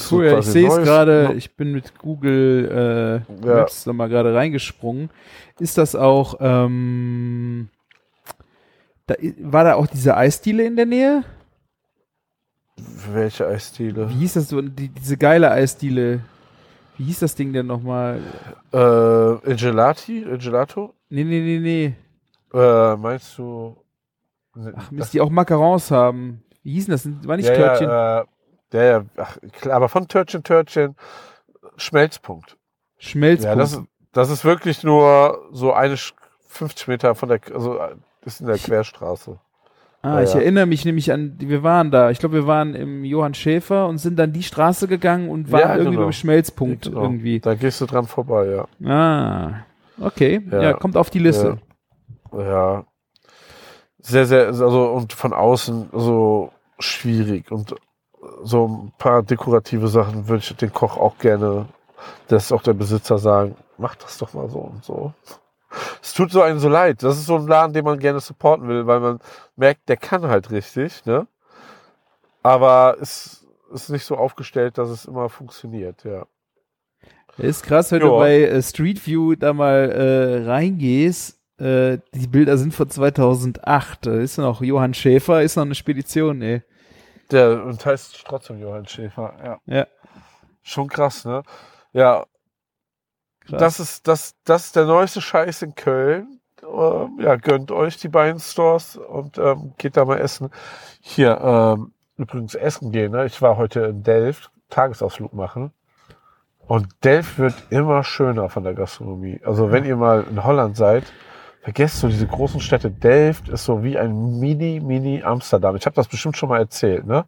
Cool, 0.10 0.26
ja, 0.26 0.40
ich 0.40 0.46
sehe 0.46 0.68
es 0.68 0.78
gerade, 0.78 1.34
ich 1.36 1.56
bin 1.56 1.72
mit 1.72 1.98
Google 2.00 3.24
äh, 3.44 3.48
Ja. 3.48 3.56
Maps 3.56 3.84
da 3.84 3.94
mal 3.94 4.10
gerade 4.10 4.34
reingesprungen. 4.34 5.10
Ist 5.60 5.78
das 5.78 5.96
auch, 5.96 6.38
ähm, 6.40 7.70
da, 9.06 9.16
war 9.40 9.64
da 9.64 9.76
auch 9.76 9.88
diese 9.88 10.18
Eisdiele 10.18 10.66
in 10.66 10.76
der 10.76 10.88
Nähe? 10.88 11.24
Welche 13.12 13.48
Eisdiele? 13.48 14.10
Wie 14.10 14.16
hieß 14.16 14.34
das 14.34 14.50
so, 14.50 14.62
die, 14.62 14.90
diese 14.90 15.18
geile 15.18 15.52
Eisdiele? 15.52 16.22
Wie 16.98 17.06
hieß 17.06 17.20
das 17.20 17.36
Ding 17.36 17.54
denn 17.54 17.66
nochmal? 17.68 18.22
Äh, 18.72 19.50
in 19.52 19.58
Gelati? 19.58 20.22
In 20.24 20.38
Gelato? 20.38 20.94
Nee, 21.10 21.24
nee, 21.24 21.40
nee, 21.42 21.60
nee. 21.60 21.96
Äh, 22.58 22.96
meinst 22.98 23.38
du? 23.38 23.76
Ach 24.76 24.92
Mist, 24.92 25.14
die 25.14 25.22
auch 25.22 25.30
Macarons 25.32 25.90
haben. 25.90 26.44
Wie 26.62 26.74
hießen 26.74 26.92
das? 26.92 27.08
War 27.28 27.38
nicht 27.38 27.50
ja, 27.50 27.56
Törtchen? 27.56 27.88
Ja, 27.90 28.20
äh, 28.22 28.26
ja, 28.74 28.84
ja, 28.84 29.06
ach, 29.18 29.38
klar, 29.52 29.76
aber 29.78 29.90
von 29.90 30.08
Törtchen, 30.08 30.44
Törtchen, 30.44 30.96
Schmelzpunkt. 31.78 32.58
Schmelzpunkt. 32.98 33.56
Ja, 33.56 33.60
das, 33.62 33.74
ist- 33.74 33.82
das 34.12 34.30
ist 34.30 34.46
wirklich 34.46 34.84
nur 34.84 35.50
so 35.52 35.74
eine 35.74 35.96
Sch- 35.96 36.14
50 36.48 36.88
Meter 36.88 37.16
von 37.16 37.30
der, 37.30 37.40
also 37.54 37.78
äh, 37.80 37.96
ist 38.26 38.42
in 38.42 38.48
der 38.48 38.58
Querstraße. 38.58 39.40
Ah, 40.04 40.22
ich 40.22 40.34
ja. 40.34 40.40
erinnere 40.40 40.66
mich 40.68 40.86
nämlich 40.86 41.12
an, 41.12 41.36
wir 41.40 41.64
waren 41.64 41.90
da. 41.92 42.12
Ich 42.12 42.20
glaube, 42.20 42.36
wir 42.36 42.48
waren 42.48 42.76
im 42.76 43.04
Johann 43.04 43.34
Schäfer 43.34 43.88
und 43.88 43.98
sind 43.98 44.18
dann 44.20 44.32
die 44.34 44.44
Straße 44.44 44.88
gegangen 44.88 45.30
und 45.30 45.52
waren 45.52 45.62
Ja, 45.62 45.76
irgendwie 45.76 45.92
genau. 45.96 46.04
beim 46.04 46.12
Schmelzpunkt 46.12 46.86
Genau. 46.86 47.02
irgendwie. 47.02 47.40
Da 47.40 47.56
gehst 47.56 47.82
du 47.82 47.86
dran 47.86 48.06
vorbei, 48.06 48.46
ja. 48.48 48.88
Ah, 48.88 49.66
okay. 50.00 50.42
Ja, 50.52 50.62
Ja. 50.62 50.74
kommt 50.74 50.96
auf 50.98 51.10
die 51.10 51.20
Liste. 51.20 51.58
Ja. 52.32 52.86
Sehr, 54.00 54.26
sehr, 54.26 54.48
also 54.48 54.92
und 54.92 55.14
von 55.14 55.34
außen 55.34 55.90
so 55.94 56.52
schwierig 56.78 57.52
und 57.52 57.74
so 58.44 58.68
ein 58.68 58.92
paar 58.98 59.24
dekorative 59.24 59.88
Sachen 59.88 60.28
würde 60.28 60.44
ich 60.44 60.56
den 60.56 60.74
Koch 60.74 60.98
auch 60.98 61.18
gerne, 61.20 61.68
dass 62.28 62.52
auch 62.52 62.62
der 62.64 62.74
Besitzer 62.74 63.18
sagen, 63.18 63.56
mach 63.78 63.96
das 63.96 64.18
doch 64.18 64.34
mal 64.34 64.50
so 64.50 64.60
und 64.60 64.84
so. 64.84 65.14
Es 66.02 66.14
tut 66.14 66.32
so 66.32 66.42
einem 66.42 66.60
so 66.60 66.70
leid. 66.70 67.04
Das 67.04 67.18
ist 67.18 67.26
so 67.26 67.36
ein 67.36 67.48
Laden, 67.48 67.74
den 67.74 67.86
man 67.86 68.00
gerne 68.00 68.20
supporten 68.20 68.68
will, 68.68 68.86
weil 68.88 69.00
man 69.00 69.20
merkt, 69.56 69.90
der 69.90 69.98
kann 69.98 70.28
halt 70.28 70.52
richtig, 70.52 71.06
ne? 71.06 71.28
Aber 72.44 72.98
es 73.02 73.46
ist 73.74 73.90
nicht 73.90 74.06
so 74.06 74.18
aufgestellt, 74.18 74.78
dass 74.78 74.90
es 74.90 75.06
immer 75.06 75.30
funktioniert, 75.30 76.04
ja. 76.04 76.26
Ist 77.38 77.64
krass, 77.64 77.92
wenn 77.92 78.02
Ja. 78.02 78.08
du 78.08 78.18
bei 78.18 78.42
äh, 78.44 78.62
Street 78.62 79.06
View 79.08 79.36
da 79.36 79.54
mal 79.54 79.90
äh, 79.90 80.46
reingehst. 80.46 81.40
Äh, 81.60 81.98
die 82.14 82.28
Bilder 82.28 82.58
sind 82.58 82.74
von 82.74 82.90
2008. 82.90 84.06
Da 84.06 84.14
ist 84.16 84.38
noch 84.38 84.62
Johann 84.62 84.94
Schäfer, 84.94 85.42
ist 85.42 85.56
noch 85.56 85.64
eine 85.66 85.74
Spedition, 85.76 86.42
ey. 86.44 86.62
Der 87.32 87.64
und 87.64 87.84
heißt 87.84 88.24
trotzdem 88.28 88.60
Johann 88.60 88.86
Schäfer, 88.88 89.34
ja. 89.44 89.60
Ja. 89.66 89.88
Schon 90.62 90.88
krass, 90.88 91.26
ne? 91.26 91.42
Ja, 91.94 92.26
Krass. 93.48 93.60
das 93.60 93.80
ist 93.80 94.08
das, 94.08 94.36
das 94.46 94.66
ist 94.66 94.76
der 94.76 94.86
neueste 94.86 95.22
Scheiß 95.22 95.62
in 95.62 95.76
Köln. 95.76 96.40
Ähm, 96.64 97.20
ja, 97.20 97.36
gönnt 97.36 97.72
euch 97.72 97.98
die 97.98 98.08
beiden 98.08 98.40
Stores 98.40 98.96
und 98.96 99.38
ähm, 99.38 99.74
geht 99.78 99.98
da 99.98 100.06
mal 100.06 100.20
essen. 100.20 100.50
Hier, 101.02 101.40
ähm, 101.42 101.92
übrigens 102.18 102.56
essen 102.56 102.92
gehen, 102.92 103.12
ne? 103.12 103.26
Ich 103.26 103.42
war 103.42 103.58
heute 103.58 103.82
in 103.82 104.04
Delft, 104.04 104.52
Tagesausflug 104.70 105.34
machen. 105.34 105.72
Und 106.66 106.88
Delft 107.04 107.38
wird 107.40 107.56
immer 107.70 108.04
schöner 108.04 108.50
von 108.50 108.64
der 108.64 108.74
Gastronomie. 108.74 109.42
Also 109.44 109.72
wenn 109.72 109.84
ihr 109.84 109.98
mal 109.98 110.26
in 110.30 110.44
Holland 110.44 110.78
seid, 110.78 111.04
vergesst 111.62 112.00
so 112.00 112.08
diese 112.08 112.28
großen 112.28 112.62
Städte. 112.62 112.90
Delft 112.90 113.50
ist 113.50 113.66
so 113.66 113.84
wie 113.84 113.98
ein 113.98 114.40
Mini, 114.40 114.80
Mini 114.80 115.24
Amsterdam. 115.24 115.76
Ich 115.76 115.86
habe 115.86 115.96
das 115.96 116.08
bestimmt 116.08 116.38
schon 116.38 116.50
mal 116.50 116.60
erzählt, 116.60 117.06
ne? 117.06 117.26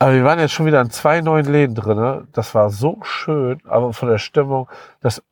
Aber 0.00 0.14
wir 0.14 0.24
waren 0.24 0.38
jetzt 0.38 0.52
schon 0.52 0.64
wieder 0.64 0.80
in 0.80 0.90
zwei 0.90 1.20
neuen 1.20 1.44
Läden 1.44 1.74
drinne. 1.74 2.26
Das 2.32 2.54
war 2.54 2.70
so 2.70 3.00
schön, 3.02 3.60
aber 3.66 3.92
von 3.92 4.08
der 4.08 4.16
Stimmung, 4.16 4.66
das 5.02 5.22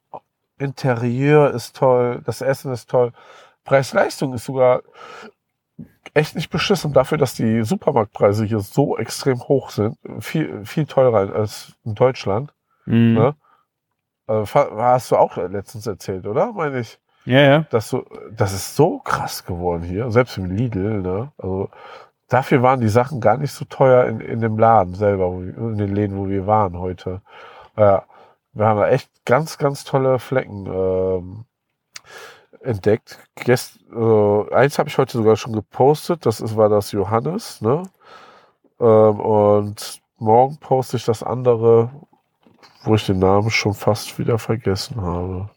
Interieur 0.59 1.51
ist 1.53 1.75
toll, 1.75 2.21
das 2.27 2.43
Essen 2.43 2.71
ist 2.71 2.91
toll. 2.91 3.13
Preis-Leistung 3.65 4.35
ist 4.35 4.45
sogar 4.45 4.83
echt 6.13 6.35
nicht 6.35 6.51
beschissen 6.51 6.93
dafür, 6.93 7.17
dass 7.17 7.33
die 7.35 7.63
Supermarktpreise 7.63 8.45
hier 8.45 8.61
so 8.61 8.99
extrem 8.99 9.41
hoch 9.41 9.71
sind. 9.71 9.97
Viel, 10.21 10.67
viel 10.67 10.85
teurer 10.85 11.35
als 11.35 11.73
in 11.85 11.95
Deutschland. 11.95 12.53
Mhm. 12.85 13.15
Ne? 13.15 13.35
Äh, 14.27 14.45
hast 14.45 15.11
du 15.11 15.17
auch 15.17 15.39
letztens 15.39 15.87
erzählt, 15.87 16.27
oder? 16.27 16.53
Meine 16.53 16.81
ich, 16.81 16.99
Ja, 17.25 17.41
ja. 17.41 17.67
dass 17.71 17.89
so, 17.89 18.05
das 18.31 18.53
ist 18.53 18.77
so 18.77 18.99
krass 18.99 19.47
geworden 19.47 19.83
hier, 19.83 20.11
selbst 20.11 20.37
im 20.37 20.51
Lidl, 20.51 21.01
ne? 21.01 21.33
Also, 21.39 21.71
dafür 22.29 22.63
waren 22.63 22.81
die 22.81 22.89
Sachen 22.89 23.21
gar 23.21 23.37
nicht 23.37 23.53
so 23.53 23.65
teuer 23.65 24.05
in, 24.07 24.21
in 24.21 24.41
dem 24.41 24.59
Laden 24.59 24.95
selber, 24.95 25.29
in 25.33 25.79
den 25.79 25.95
Läden, 25.95 26.17
wo 26.17 26.29
wir 26.29 26.47
waren 26.47 26.79
heute. 26.79 27.23
Ja, 27.77 28.05
wir 28.53 28.67
haben 28.67 28.79
da 28.81 28.89
echt 28.89 29.11
ganz, 29.25 29.59
ganz 29.59 29.85
tolle 29.85 30.19
Flecken 30.19 30.67
ähm, 30.67 31.45
entdeckt. 32.61 33.19
Gest, 33.37 33.81
äh, 33.93 34.55
eins 34.55 34.79
habe 34.79 34.89
ich 34.89 34.99
heute 34.99 35.17
sogar 35.17 35.37
schon 35.37 35.53
gepostet, 35.53 36.27
das 36.27 36.41
ist, 36.41 36.57
war 36.57 36.69
das 36.69 36.93
Johannes, 36.93 37.61
ne? 37.61 37.83
Ähm, 38.81 39.21
und 39.21 40.01
morgen 40.19 40.59
poste 40.59 40.97
ich 40.97 41.05
das 41.05 41.23
andere, 41.23 41.91
wo 42.83 42.95
ich 42.95 43.07
den 43.07 43.19
Namen 43.19 43.51
schon 43.51 43.75
fast 43.75 44.19
wieder 44.19 44.39
vergessen 44.39 45.01
habe. 45.01 45.51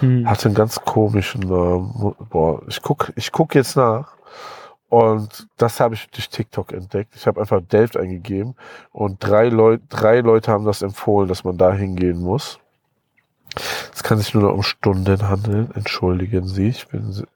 Hm. 0.00 0.28
Hatte 0.28 0.48
einen 0.48 0.54
ganz 0.54 0.80
komischen 0.84 1.42
Namen. 1.42 2.14
Boah, 2.30 2.62
ich 2.68 2.82
guck, 2.82 3.12
ich 3.16 3.30
guck 3.30 3.54
jetzt 3.54 3.76
nach. 3.76 4.16
Und 4.88 5.48
das 5.56 5.80
habe 5.80 5.94
ich 5.94 6.08
durch 6.10 6.28
TikTok 6.28 6.72
entdeckt. 6.72 7.14
Ich 7.16 7.26
habe 7.26 7.40
einfach 7.40 7.60
Delft 7.60 7.96
eingegeben 7.96 8.54
und 8.92 9.18
drei, 9.18 9.48
Leu 9.48 9.78
drei 9.88 10.20
Leute 10.20 10.52
haben 10.52 10.64
das 10.64 10.82
empfohlen, 10.82 11.28
dass 11.28 11.44
man 11.44 11.58
da 11.58 11.72
hingehen 11.72 12.20
muss. 12.20 12.60
Es 13.92 14.02
kann 14.02 14.18
sich 14.18 14.34
nur 14.34 14.44
noch 14.44 14.54
um 14.54 14.62
Stunden 14.62 15.28
handeln. 15.28 15.70
Entschuldigen 15.74 16.46
Sie, 16.46 16.68
ich 16.68 16.86
bin, 16.88 17.26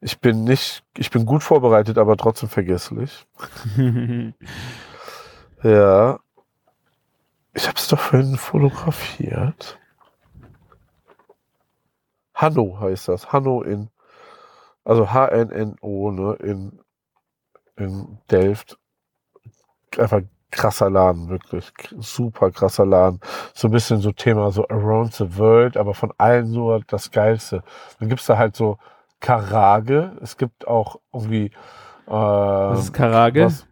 ich 0.00 0.20
bin 0.20 0.44
nicht, 0.44 0.84
ich 0.96 1.10
bin 1.10 1.26
gut 1.26 1.42
vorbereitet, 1.42 1.98
aber 1.98 2.16
trotzdem 2.16 2.48
vergesslich. 2.48 3.26
Ja. 5.64 6.20
Ich 7.54 7.66
habe 7.66 7.78
es 7.78 7.88
doch 7.88 7.98
vorhin 7.98 8.36
fotografiert. 8.36 9.78
Hanno 12.34 12.78
heißt 12.80 13.08
das. 13.08 13.32
Hanno 13.32 13.62
in, 13.62 13.88
also 14.84 15.10
H-N-N-O, 15.10 16.10
ne, 16.10 16.34
in, 16.34 16.80
in 17.76 18.18
Delft. 18.30 18.78
Einfach 19.98 20.20
krasser 20.50 20.90
Laden, 20.90 21.28
wirklich. 21.28 21.72
Super 21.98 22.50
krasser 22.50 22.86
Laden. 22.86 23.20
So 23.54 23.68
ein 23.68 23.72
bisschen 23.72 24.00
so 24.00 24.12
Thema 24.12 24.50
so 24.52 24.66
Around 24.68 25.14
the 25.14 25.36
World, 25.38 25.76
aber 25.76 25.94
von 25.94 26.12
allen 26.18 26.52
nur 26.52 26.80
das 26.86 27.10
Geilste. 27.10 27.62
Dann 27.98 28.08
gibt's 28.08 28.26
da 28.26 28.38
halt 28.38 28.54
so 28.56 28.78
Karage. 29.20 30.12
Es 30.22 30.36
gibt 30.36 30.66
auch 30.68 30.96
irgendwie. 31.12 31.46
Äh, 32.06 32.10
Was 32.10 32.84
ist 32.84 32.92
Karage? 32.92 33.46
was- 33.46 33.66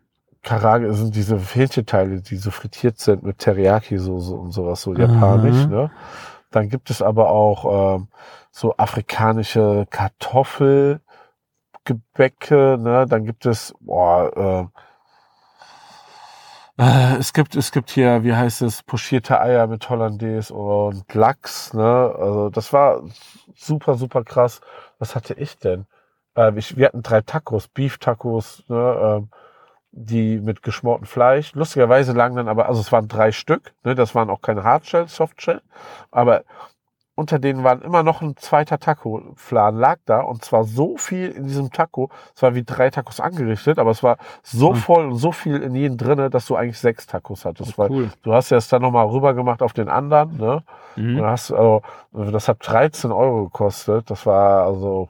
Karage 0.44 0.92
sind 0.92 1.14
diese 1.14 1.38
Hähnchenteile, 1.38 2.20
die 2.20 2.34
so 2.36 2.50
frittiert 2.50 2.98
sind 2.98 3.22
mit 3.22 3.38
Teriyaki-Soße 3.38 4.32
und 4.34 4.50
sowas, 4.50 4.82
so 4.82 4.92
japanisch. 4.92 5.54
Aha. 5.56 5.66
Ne? 5.68 5.90
Dann 6.50 6.68
gibt 6.68 6.90
es 6.90 7.00
aber 7.00 7.30
auch 7.30 7.94
ähm, 7.96 8.08
so 8.50 8.76
afrikanische 8.76 9.86
Kartoffelgebäcke. 11.84 12.78
Ne? 12.78 13.06
Dann 13.08 13.24
gibt 13.24 13.46
es, 13.46 13.74
boah, 13.80 14.70
äh, 16.78 16.82
äh, 16.82 17.16
es 17.18 17.32
gibt, 17.32 17.54
es 17.56 17.72
gibt 17.72 17.90
hier, 17.90 18.24
wie 18.24 18.34
heißt 18.34 18.62
es, 18.62 18.82
pochierte 18.82 19.40
Eier 19.40 19.66
mit 19.66 19.88
Hollandaise 19.88 20.52
und 20.52 21.12
Lachs. 21.14 21.74
Ne? 21.74 21.84
Also 22.18 22.50
das 22.50 22.72
war 22.72 23.02
super, 23.54 23.94
super 23.94 24.24
krass. 24.24 24.60
Was 24.98 25.14
hatte 25.14 25.34
ich 25.34 25.58
denn? 25.58 25.86
Ähm, 26.36 26.56
ich, 26.58 26.76
wir 26.76 26.86
hatten 26.86 27.02
drei 27.02 27.20
Tacos, 27.20 27.68
Beef-Tacos, 27.68 28.64
ne? 28.68 29.18
ähm, 29.18 29.30
die 29.94 30.40
mit 30.40 30.62
geschmortem 30.62 31.06
Fleisch. 31.06 31.52
Lustigerweise 31.54 32.12
lagen 32.12 32.36
dann 32.36 32.48
aber, 32.48 32.66
also 32.66 32.80
es 32.80 32.90
waren 32.92 33.08
drei 33.08 33.30
Stück, 33.32 33.74
ne? 33.84 33.94
das 33.94 34.14
waren 34.14 34.30
auch 34.30 34.40
keine 34.40 34.64
Hardshell, 34.64 35.06
Softshell, 35.08 35.60
aber 36.10 36.44
unter 37.14 37.38
denen 37.38 37.62
waren 37.64 37.82
immer 37.82 38.02
noch 38.02 38.22
ein 38.22 38.36
zweiter 38.36 38.78
Taco-Flan, 38.78 39.76
lag 39.76 39.98
da 40.06 40.20
und 40.22 40.44
zwar 40.44 40.64
so 40.64 40.96
viel 40.96 41.30
in 41.30 41.44
diesem 41.44 41.70
Taco, 41.70 42.10
es 42.34 42.42
war 42.42 42.54
wie 42.54 42.64
drei 42.64 42.90
Tacos 42.90 43.20
angerichtet, 43.20 43.78
aber 43.78 43.90
es 43.90 44.02
war 44.02 44.16
so 44.42 44.72
Hm. 44.72 44.74
voll 44.74 45.06
und 45.06 45.16
so 45.16 45.32
viel 45.32 45.62
in 45.62 45.74
jedem 45.74 45.98
drinne, 45.98 46.30
dass 46.30 46.46
du 46.46 46.56
eigentlich 46.56 46.78
sechs 46.78 47.06
Tacos 47.06 47.44
hattest, 47.44 47.76
weil 47.78 47.90
cool. 47.90 48.12
du 48.22 48.32
hast 48.32 48.50
ja 48.50 48.56
es 48.56 48.68
dann 48.68 48.82
nochmal 48.82 49.06
rüber 49.06 49.34
gemacht 49.34 49.62
auf 49.62 49.72
den 49.74 49.88
anderen, 49.88 50.36
ne? 50.38 50.62
Und 51.12 51.16
Mhm. 51.16 51.18
dann 51.20 51.26
hast 51.30 51.52
also, 51.52 51.82
das 52.12 52.48
hat 52.48 52.58
13 52.60 53.12
Euro 53.12 53.44
gekostet. 53.44 54.10
Das 54.10 54.24
war 54.26 54.64
also, 54.66 55.08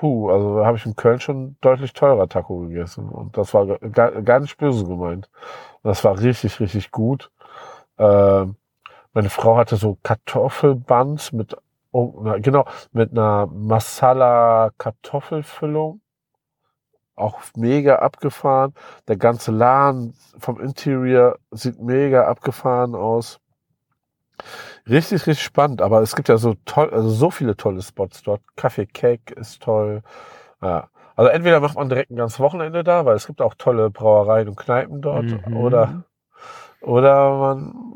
puh, 0.00 0.30
also 0.30 0.64
habe 0.66 0.76
ich 0.76 0.86
in 0.86 0.96
Köln 0.96 1.20
schon 1.20 1.56
deutlich 1.60 1.92
teurer 1.92 2.28
Taco 2.28 2.58
gegessen. 2.60 3.08
Und 3.08 3.36
das 3.36 3.54
war 3.54 3.66
gar, 3.78 4.10
gar 4.22 4.40
nicht 4.40 4.56
böse 4.58 4.84
gemeint. 4.86 5.28
Und 5.82 5.88
das 5.90 6.04
war 6.04 6.18
richtig, 6.20 6.60
richtig 6.60 6.90
gut. 6.92 7.30
Ähm, 7.98 8.56
meine 9.16 9.30
Frau 9.30 9.56
hatte 9.56 9.76
so 9.76 9.96
Kartoffelbuns 10.02 11.32
mit, 11.32 11.56
oh, 11.90 12.20
na, 12.22 12.36
genau, 12.36 12.66
mit 12.92 13.12
einer 13.12 13.46
Masala-Kartoffelfüllung. 13.46 16.02
Auch 17.14 17.38
mega 17.56 18.00
abgefahren. 18.00 18.74
Der 19.08 19.16
ganze 19.16 19.52
Laden 19.52 20.12
vom 20.38 20.60
Interior 20.60 21.38
sieht 21.50 21.80
mega 21.80 22.26
abgefahren 22.26 22.94
aus. 22.94 23.40
Richtig, 24.86 25.26
richtig 25.26 25.42
spannend, 25.42 25.80
aber 25.80 26.02
es 26.02 26.14
gibt 26.14 26.28
ja 26.28 26.36
so 26.36 26.54
toll, 26.66 26.90
also 26.92 27.08
so 27.08 27.30
viele 27.30 27.56
tolle 27.56 27.80
Spots 27.80 28.22
dort. 28.22 28.42
Kaffee 28.54 28.84
Cake 28.84 29.32
ist 29.34 29.62
toll. 29.62 30.02
Ja. 30.60 30.90
Also 31.16 31.30
entweder 31.30 31.60
macht 31.60 31.76
man 31.76 31.88
direkt 31.88 32.10
ein 32.10 32.16
ganzes 32.16 32.38
Wochenende 32.38 32.84
da, 32.84 33.06
weil 33.06 33.16
es 33.16 33.26
gibt 33.26 33.40
auch 33.40 33.54
tolle 33.54 33.88
Brauereien 33.88 34.48
und 34.48 34.56
Kneipen 34.56 35.00
dort, 35.00 35.24
Mhm. 35.24 35.56
oder, 35.56 36.04
oder 36.82 37.38
man 37.38 37.94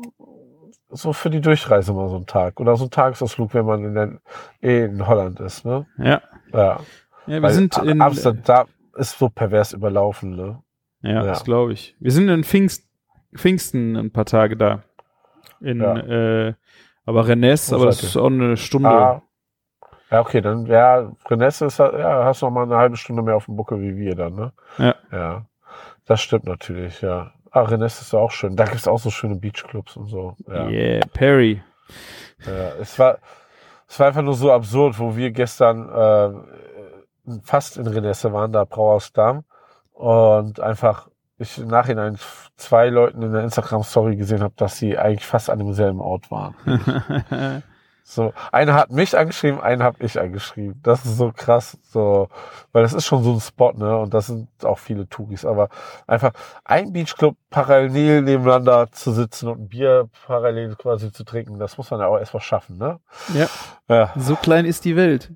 so 0.91 1.13
für 1.13 1.29
die 1.29 1.41
Durchreise 1.41 1.93
mal 1.93 2.09
so 2.09 2.15
einen 2.17 2.25
Tag 2.25 2.59
oder 2.59 2.75
so 2.75 2.83
einen 2.85 2.91
Tagesausflug, 2.91 3.53
wenn 3.53 3.65
man 3.65 3.83
in, 3.85 3.93
der, 3.95 4.19
eh 4.61 4.85
in 4.85 5.07
Holland 5.07 5.39
ist, 5.39 5.65
ne? 5.65 5.85
Ja. 5.97 6.21
Ja. 6.53 6.79
Ja, 7.27 7.35
wir 7.35 7.41
Weil 7.43 7.51
sind 7.53 7.77
in 7.77 8.01
Amsterdam 8.01 8.67
ist 8.95 9.17
so 9.17 9.29
pervers 9.29 9.73
überlaufen, 9.73 10.35
ne? 10.35 10.61
Ja, 11.01 11.11
Ja. 11.11 11.23
das 11.23 11.43
glaube 11.43 11.73
ich. 11.73 11.95
Wir 11.99 12.11
sind 12.11 12.27
in 12.29 12.43
Pfingst, 12.43 12.87
Pfingsten 13.35 13.95
ein 13.95 14.11
paar 14.11 14.25
Tage 14.25 14.57
da. 14.57 14.83
In, 15.59 15.79
Ja. 15.81 15.95
äh, 15.97 16.53
aber 17.05 17.27
Rennes, 17.27 17.71
aber 17.71 17.85
das 17.85 18.03
ist 18.03 18.17
auch 18.17 18.27
eine 18.27 18.57
Stunde. 18.57 18.89
Ah. 18.89 19.21
Ja, 20.09 20.19
okay, 20.19 20.41
dann, 20.41 20.65
ja, 20.65 21.09
Renesse 21.29 21.65
ist, 21.67 21.79
ja, 21.79 22.25
hast 22.25 22.41
noch 22.41 22.51
mal 22.51 22.63
eine 22.63 22.75
halbe 22.75 22.97
Stunde 22.97 23.21
mehr 23.21 23.37
auf 23.37 23.45
dem 23.45 23.55
Buckel 23.55 23.79
wie 23.81 23.95
wir 23.95 24.15
dann, 24.15 24.35
ne? 24.35 24.53
Ja. 24.77 24.95
Ja. 25.11 25.45
Das 26.05 26.19
stimmt 26.21 26.45
natürlich, 26.45 27.01
ja. 27.01 27.31
Ah, 27.51 27.63
Renesse 27.63 28.01
ist 28.01 28.13
auch 28.13 28.31
schön. 28.31 28.55
Da 28.55 28.63
gibt's 28.63 28.87
auch 28.87 28.99
so 28.99 29.09
schöne 29.09 29.35
Beachclubs 29.35 29.97
und 29.97 30.07
so. 30.07 30.35
Ja. 30.47 30.67
Yeah, 30.69 31.05
Perry. 31.13 31.61
ja. 32.45 32.69
Es 32.79 32.97
war, 32.97 33.17
es 33.89 33.99
war 33.99 34.07
einfach 34.07 34.21
nur 34.21 34.35
so 34.35 34.51
absurd, 34.51 34.97
wo 34.97 35.15
wir 35.17 35.31
gestern, 35.31 35.89
äh, 35.89 37.39
fast 37.43 37.77
in 37.77 37.87
Renesse 37.87 38.31
waren, 38.31 38.53
da 38.53 38.63
Brauhaus 38.63 39.11
Damm. 39.11 39.43
Und 39.93 40.61
einfach, 40.61 41.09
ich 41.37 41.57
im 41.57 41.67
Nachhinein 41.67 42.17
zwei 42.55 42.87
Leuten 42.87 43.21
in 43.21 43.33
der 43.33 43.43
Instagram-Story 43.43 44.15
gesehen 44.15 44.41
habe, 44.41 44.53
dass 44.55 44.77
sie 44.77 44.97
eigentlich 44.97 45.25
fast 45.25 45.49
an 45.49 45.59
demselben 45.59 45.99
Ort 45.99 46.31
waren. 46.31 46.55
So, 48.11 48.33
einer 48.51 48.73
hat 48.73 48.91
mich 48.91 49.17
angeschrieben, 49.17 49.61
einen 49.61 49.83
habe 49.83 50.03
ich 50.03 50.19
angeschrieben. 50.19 50.81
Das 50.83 51.05
ist 51.05 51.15
so 51.15 51.31
krass, 51.31 51.77
so, 51.81 52.27
weil 52.73 52.83
das 52.83 52.91
ist 52.91 53.05
schon 53.05 53.23
so 53.23 53.31
ein 53.31 53.39
Spot, 53.39 53.71
ne? 53.71 53.97
Und 53.97 54.13
das 54.13 54.27
sind 54.27 54.49
auch 54.65 54.79
viele 54.79 55.07
Touris, 55.07 55.45
aber 55.45 55.69
einfach 56.07 56.33
ein 56.65 56.91
Beachclub 56.91 57.37
parallel 57.49 58.21
nebeneinander 58.23 58.91
zu 58.91 59.13
sitzen 59.13 59.47
und 59.47 59.61
ein 59.61 59.69
Bier 59.69 60.09
parallel 60.25 60.75
quasi 60.75 61.13
zu 61.13 61.23
trinken, 61.23 61.57
das 61.57 61.77
muss 61.77 61.89
man 61.89 62.01
ja 62.01 62.07
auch 62.07 62.17
erstmal 62.17 62.41
schaffen, 62.41 62.77
ne? 62.77 62.99
ja, 63.33 63.47
Ja, 63.87 64.11
so 64.17 64.35
klein 64.35 64.65
ist 64.65 64.83
die 64.83 64.97
Welt. 64.97 65.31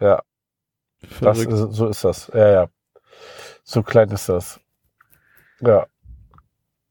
ja, 0.00 0.20
das 1.22 1.38
ist, 1.38 1.72
so 1.72 1.88
ist 1.88 2.04
das. 2.04 2.30
Ja, 2.34 2.48
ja. 2.48 2.66
So 3.64 3.82
klein 3.82 4.10
ist 4.10 4.28
das. 4.28 4.60
Ja. 5.60 5.86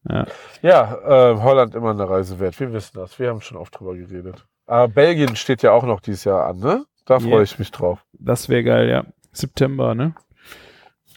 Ja. 0.09 0.25
Ja, 0.61 1.31
äh, 1.33 1.41
Holland 1.41 1.75
immer 1.75 1.91
eine 1.91 2.09
Reise 2.09 2.39
wert. 2.39 2.59
Wir 2.59 2.71
wissen 2.73 2.97
das. 2.97 3.19
Wir 3.19 3.29
haben 3.29 3.41
schon 3.41 3.57
oft 3.57 3.77
drüber 3.79 3.95
geredet. 3.95 4.45
Aber 4.65 4.87
Belgien 4.87 5.35
steht 5.35 5.63
ja 5.63 5.71
auch 5.71 5.83
noch 5.83 5.99
dieses 6.01 6.23
Jahr 6.23 6.45
an, 6.47 6.59
ne? 6.59 6.85
Da 7.05 7.19
freue 7.19 7.43
ich 7.43 7.57
mich 7.59 7.71
drauf. 7.71 8.05
Das 8.13 8.49
wäre 8.49 8.63
geil, 8.63 8.89
ja. 8.89 9.05
September, 9.31 9.95
ne? 9.95 10.13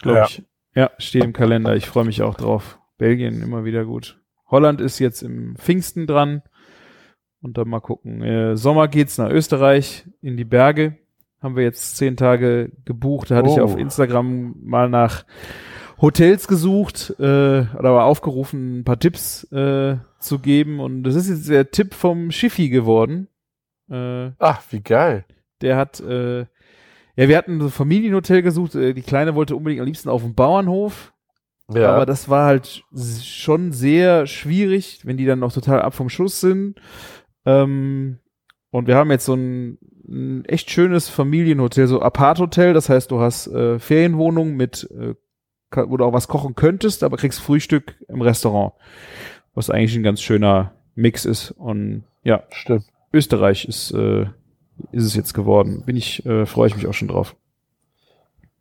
Glaube 0.01 0.17
Ja. 0.19 0.25
ich. 0.25 0.43
Ja, 0.73 0.89
steht 0.99 1.23
im 1.25 1.33
Kalender. 1.33 1.75
Ich 1.75 1.87
freue 1.87 2.05
mich 2.05 2.21
auch 2.21 2.35
drauf. 2.35 2.79
Belgien 2.97 3.41
immer 3.41 3.65
wieder 3.65 3.83
gut. 3.83 4.19
Holland 4.49 4.79
ist 4.79 4.99
jetzt 4.99 5.21
im 5.21 5.55
Pfingsten 5.57 6.07
dran. 6.07 6.43
Und 7.41 7.57
dann 7.57 7.67
mal 7.67 7.79
gucken. 7.81 8.21
Äh, 8.21 8.55
Sommer 8.55 8.87
geht's 8.87 9.17
nach 9.17 9.29
Österreich 9.29 10.05
in 10.21 10.37
die 10.37 10.45
Berge. 10.45 10.97
Haben 11.41 11.55
wir 11.55 11.63
jetzt 11.63 11.97
zehn 11.97 12.15
Tage 12.15 12.71
gebucht. 12.85 13.31
Da 13.31 13.35
hatte 13.37 13.49
ich 13.49 13.59
Oh. 13.59 13.63
auf 13.63 13.77
Instagram 13.77 14.53
mal 14.63 14.87
nach 14.89 15.25
Hotels 16.01 16.47
gesucht 16.47 17.15
äh, 17.19 17.23
oder 17.23 17.89
aber 17.89 18.05
aufgerufen, 18.05 18.79
ein 18.79 18.83
paar 18.83 18.99
Tipps 18.99 19.43
äh, 19.51 19.97
zu 20.19 20.39
geben. 20.39 20.79
Und 20.79 21.03
das 21.03 21.15
ist 21.15 21.29
jetzt 21.29 21.49
der 21.49 21.69
Tipp 21.69 21.93
vom 21.93 22.31
Schiffi 22.31 22.69
geworden. 22.69 23.27
Äh, 23.89 24.31
Ach, 24.39 24.63
wie 24.71 24.81
geil. 24.81 25.25
der 25.61 25.77
hat, 25.77 25.99
äh, 25.99 26.39
ja, 26.41 27.27
wir 27.27 27.37
hatten 27.37 27.59
so 27.59 27.67
ein 27.67 27.71
Familienhotel 27.71 28.41
gesucht. 28.41 28.73
Äh, 28.75 28.93
die 28.93 29.03
Kleine 29.03 29.35
wollte 29.35 29.55
unbedingt 29.55 29.81
am 29.81 29.85
liebsten 29.85 30.09
auf 30.09 30.23
dem 30.23 30.33
Bauernhof. 30.33 31.13
Ja. 31.73 31.93
Aber 31.93 32.05
das 32.05 32.27
war 32.29 32.47
halt 32.47 32.83
schon 33.23 33.71
sehr 33.71 34.25
schwierig, 34.25 35.01
wenn 35.05 35.17
die 35.17 35.25
dann 35.25 35.39
noch 35.39 35.53
total 35.53 35.81
ab 35.81 35.93
vom 35.93 36.09
Schuss 36.09 36.41
sind. 36.41 36.79
Ähm, 37.45 38.19
und 38.71 38.87
wir 38.87 38.95
haben 38.95 39.11
jetzt 39.11 39.25
so 39.25 39.35
ein, 39.35 39.77
ein 40.07 40.45
echt 40.45 40.71
schönes 40.71 41.09
Familienhotel, 41.09 41.87
so 41.87 42.01
Apart-Hotel. 42.01 42.73
Das 42.73 42.89
heißt, 42.89 43.11
du 43.11 43.19
hast 43.19 43.47
äh, 43.47 43.79
Ferienwohnung 43.79 44.55
mit, 44.55 44.89
äh, 44.91 45.13
wo 45.73 45.97
du 45.97 46.05
auch 46.05 46.13
was 46.13 46.27
kochen 46.27 46.55
könntest, 46.55 47.03
aber 47.03 47.17
kriegst 47.17 47.39
Frühstück 47.39 47.95
im 48.07 48.21
Restaurant. 48.21 48.73
Was 49.53 49.69
eigentlich 49.69 49.95
ein 49.95 50.03
ganz 50.03 50.21
schöner 50.21 50.71
Mix 50.95 51.25
ist. 51.25 51.51
Und 51.51 52.03
ja, 52.23 52.43
Stimmt. 52.51 52.85
Österreich 53.13 53.65
ist, 53.65 53.91
äh, 53.91 54.23
ist 54.91 55.05
es 55.05 55.15
jetzt 55.15 55.33
geworden. 55.33 55.83
Bin 55.85 55.95
ich, 55.97 56.25
äh, 56.25 56.45
freue 56.45 56.67
ich 56.67 56.75
mich 56.75 56.87
auch 56.87 56.93
schon 56.93 57.07
drauf. 57.09 57.35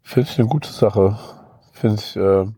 Finde 0.02 0.28
ich 0.30 0.38
eine 0.38 0.48
gute 0.48 0.70
Sache. 0.70 1.18
Finde 1.72 1.96
ich, 1.96 2.16
ähm, 2.16 2.56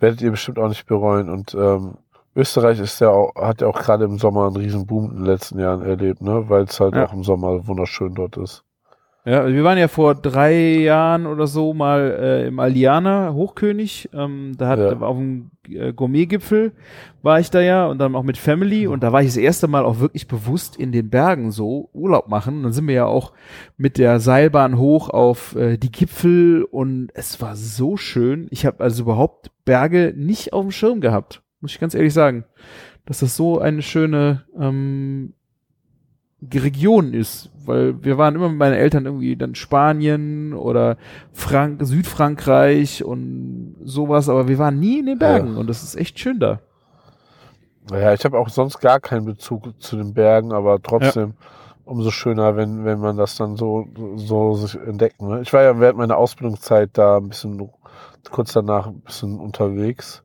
werdet 0.00 0.22
ihr 0.22 0.30
bestimmt 0.30 0.58
auch 0.58 0.68
nicht 0.68 0.86
bereuen. 0.86 1.28
Und 1.28 1.54
ähm, 1.54 1.94
Österreich 2.36 2.78
ist 2.80 3.00
ja 3.00 3.10
auch, 3.10 3.34
hat 3.36 3.60
ja 3.60 3.66
auch 3.68 3.78
gerade 3.80 4.04
im 4.04 4.18
Sommer 4.18 4.46
einen 4.46 4.56
riesen 4.56 4.86
Boom 4.86 5.10
in 5.10 5.16
den 5.18 5.24
letzten 5.26 5.58
Jahren 5.58 5.82
erlebt, 5.82 6.20
ne? 6.22 6.48
Weil 6.48 6.64
es 6.64 6.78
halt 6.80 6.94
Ja. 6.94 7.06
auch 7.06 7.12
im 7.12 7.24
Sommer 7.24 7.66
wunderschön 7.66 8.14
dort 8.14 8.36
ist. 8.36 8.64
Ja, 9.26 9.46
wir 9.46 9.64
waren 9.64 9.78
ja 9.78 9.88
vor 9.88 10.14
drei 10.14 10.76
Jahren 10.80 11.26
oder 11.26 11.46
so 11.46 11.72
mal 11.72 12.14
äh, 12.20 12.46
im 12.46 12.58
Aliana 12.60 13.32
Hochkönig. 13.32 14.10
Ähm, 14.12 14.52
da 14.58 14.68
hat 14.68 14.78
Ja. 14.78 14.98
auf 15.00 15.16
dem 15.16 15.50
äh, 15.66 15.94
Gourmet-Gipfel 15.94 16.72
war 17.22 17.40
ich 17.40 17.50
da 17.50 17.62
ja 17.62 17.86
und 17.86 17.96
dann 17.98 18.14
auch 18.16 18.22
mit 18.22 18.36
Family 18.36 18.86
und 18.86 19.02
da 19.02 19.12
war 19.12 19.22
ich 19.22 19.28
das 19.28 19.38
erste 19.38 19.66
Mal 19.66 19.86
auch 19.86 19.98
wirklich 19.98 20.28
bewusst 20.28 20.76
in 20.76 20.92
den 20.92 21.08
Bergen 21.08 21.52
so 21.52 21.88
Urlaub 21.94 22.28
machen. 22.28 22.58
Und 22.58 22.62
dann 22.64 22.72
sind 22.74 22.86
wir 22.86 22.94
ja 22.94 23.06
auch 23.06 23.32
mit 23.78 23.96
der 23.96 24.20
Seilbahn 24.20 24.76
hoch 24.76 25.08
auf 25.08 25.56
äh, 25.56 25.78
die 25.78 25.90
Gipfel 25.90 26.62
und 26.64 27.08
es 27.14 27.40
war 27.40 27.56
so 27.56 27.96
schön. 27.96 28.46
Ich 28.50 28.66
habe 28.66 28.84
also 28.84 29.04
überhaupt 29.04 29.50
Berge 29.64 30.12
nicht 30.14 30.52
auf 30.52 30.60
dem 30.66 30.70
Schirm 30.70 31.00
gehabt, 31.00 31.40
muss 31.62 31.72
ich 31.72 31.80
ganz 31.80 31.94
ehrlich 31.94 32.12
sagen, 32.12 32.44
dass 33.06 33.20
das 33.20 33.36
so 33.36 33.58
eine 33.58 33.80
schöne 33.80 34.44
ähm, 34.60 35.32
Region 36.54 37.14
ist, 37.14 37.50
weil 37.64 38.02
wir 38.04 38.18
waren 38.18 38.34
immer 38.34 38.48
mit 38.48 38.58
meinen 38.58 38.74
Eltern 38.74 39.06
irgendwie 39.06 39.36
dann 39.36 39.54
Spanien 39.54 40.52
oder 40.52 40.96
Frank 41.32 41.80
Südfrankreich 41.84 43.04
und 43.04 43.76
sowas, 43.84 44.28
aber 44.28 44.48
wir 44.48 44.58
waren 44.58 44.78
nie 44.78 45.00
in 45.00 45.06
den 45.06 45.18
Bergen 45.18 45.56
und 45.56 45.68
das 45.68 45.82
ist 45.82 45.96
echt 45.96 46.18
schön 46.18 46.40
da. 46.40 46.60
Naja, 47.90 48.14
ich 48.14 48.24
habe 48.24 48.38
auch 48.38 48.48
sonst 48.48 48.80
gar 48.80 49.00
keinen 49.00 49.26
Bezug 49.26 49.80
zu 49.80 49.96
den 49.96 50.14
Bergen, 50.14 50.52
aber 50.52 50.82
trotzdem 50.82 51.34
umso 51.84 52.10
schöner, 52.10 52.56
wenn, 52.56 52.84
wenn 52.84 52.98
man 52.98 53.16
das 53.16 53.36
dann 53.36 53.56
so, 53.56 53.86
so 54.16 54.54
sich 54.54 54.74
entdeckt. 54.74 55.20
Ne? 55.20 55.42
Ich 55.42 55.52
war 55.52 55.62
ja 55.62 55.78
während 55.78 55.98
meiner 55.98 56.16
Ausbildungszeit 56.16 56.90
da 56.94 57.18
ein 57.18 57.28
bisschen, 57.28 57.70
kurz 58.30 58.52
danach 58.52 58.86
ein 58.86 59.00
bisschen 59.00 59.38
unterwegs. 59.38 60.23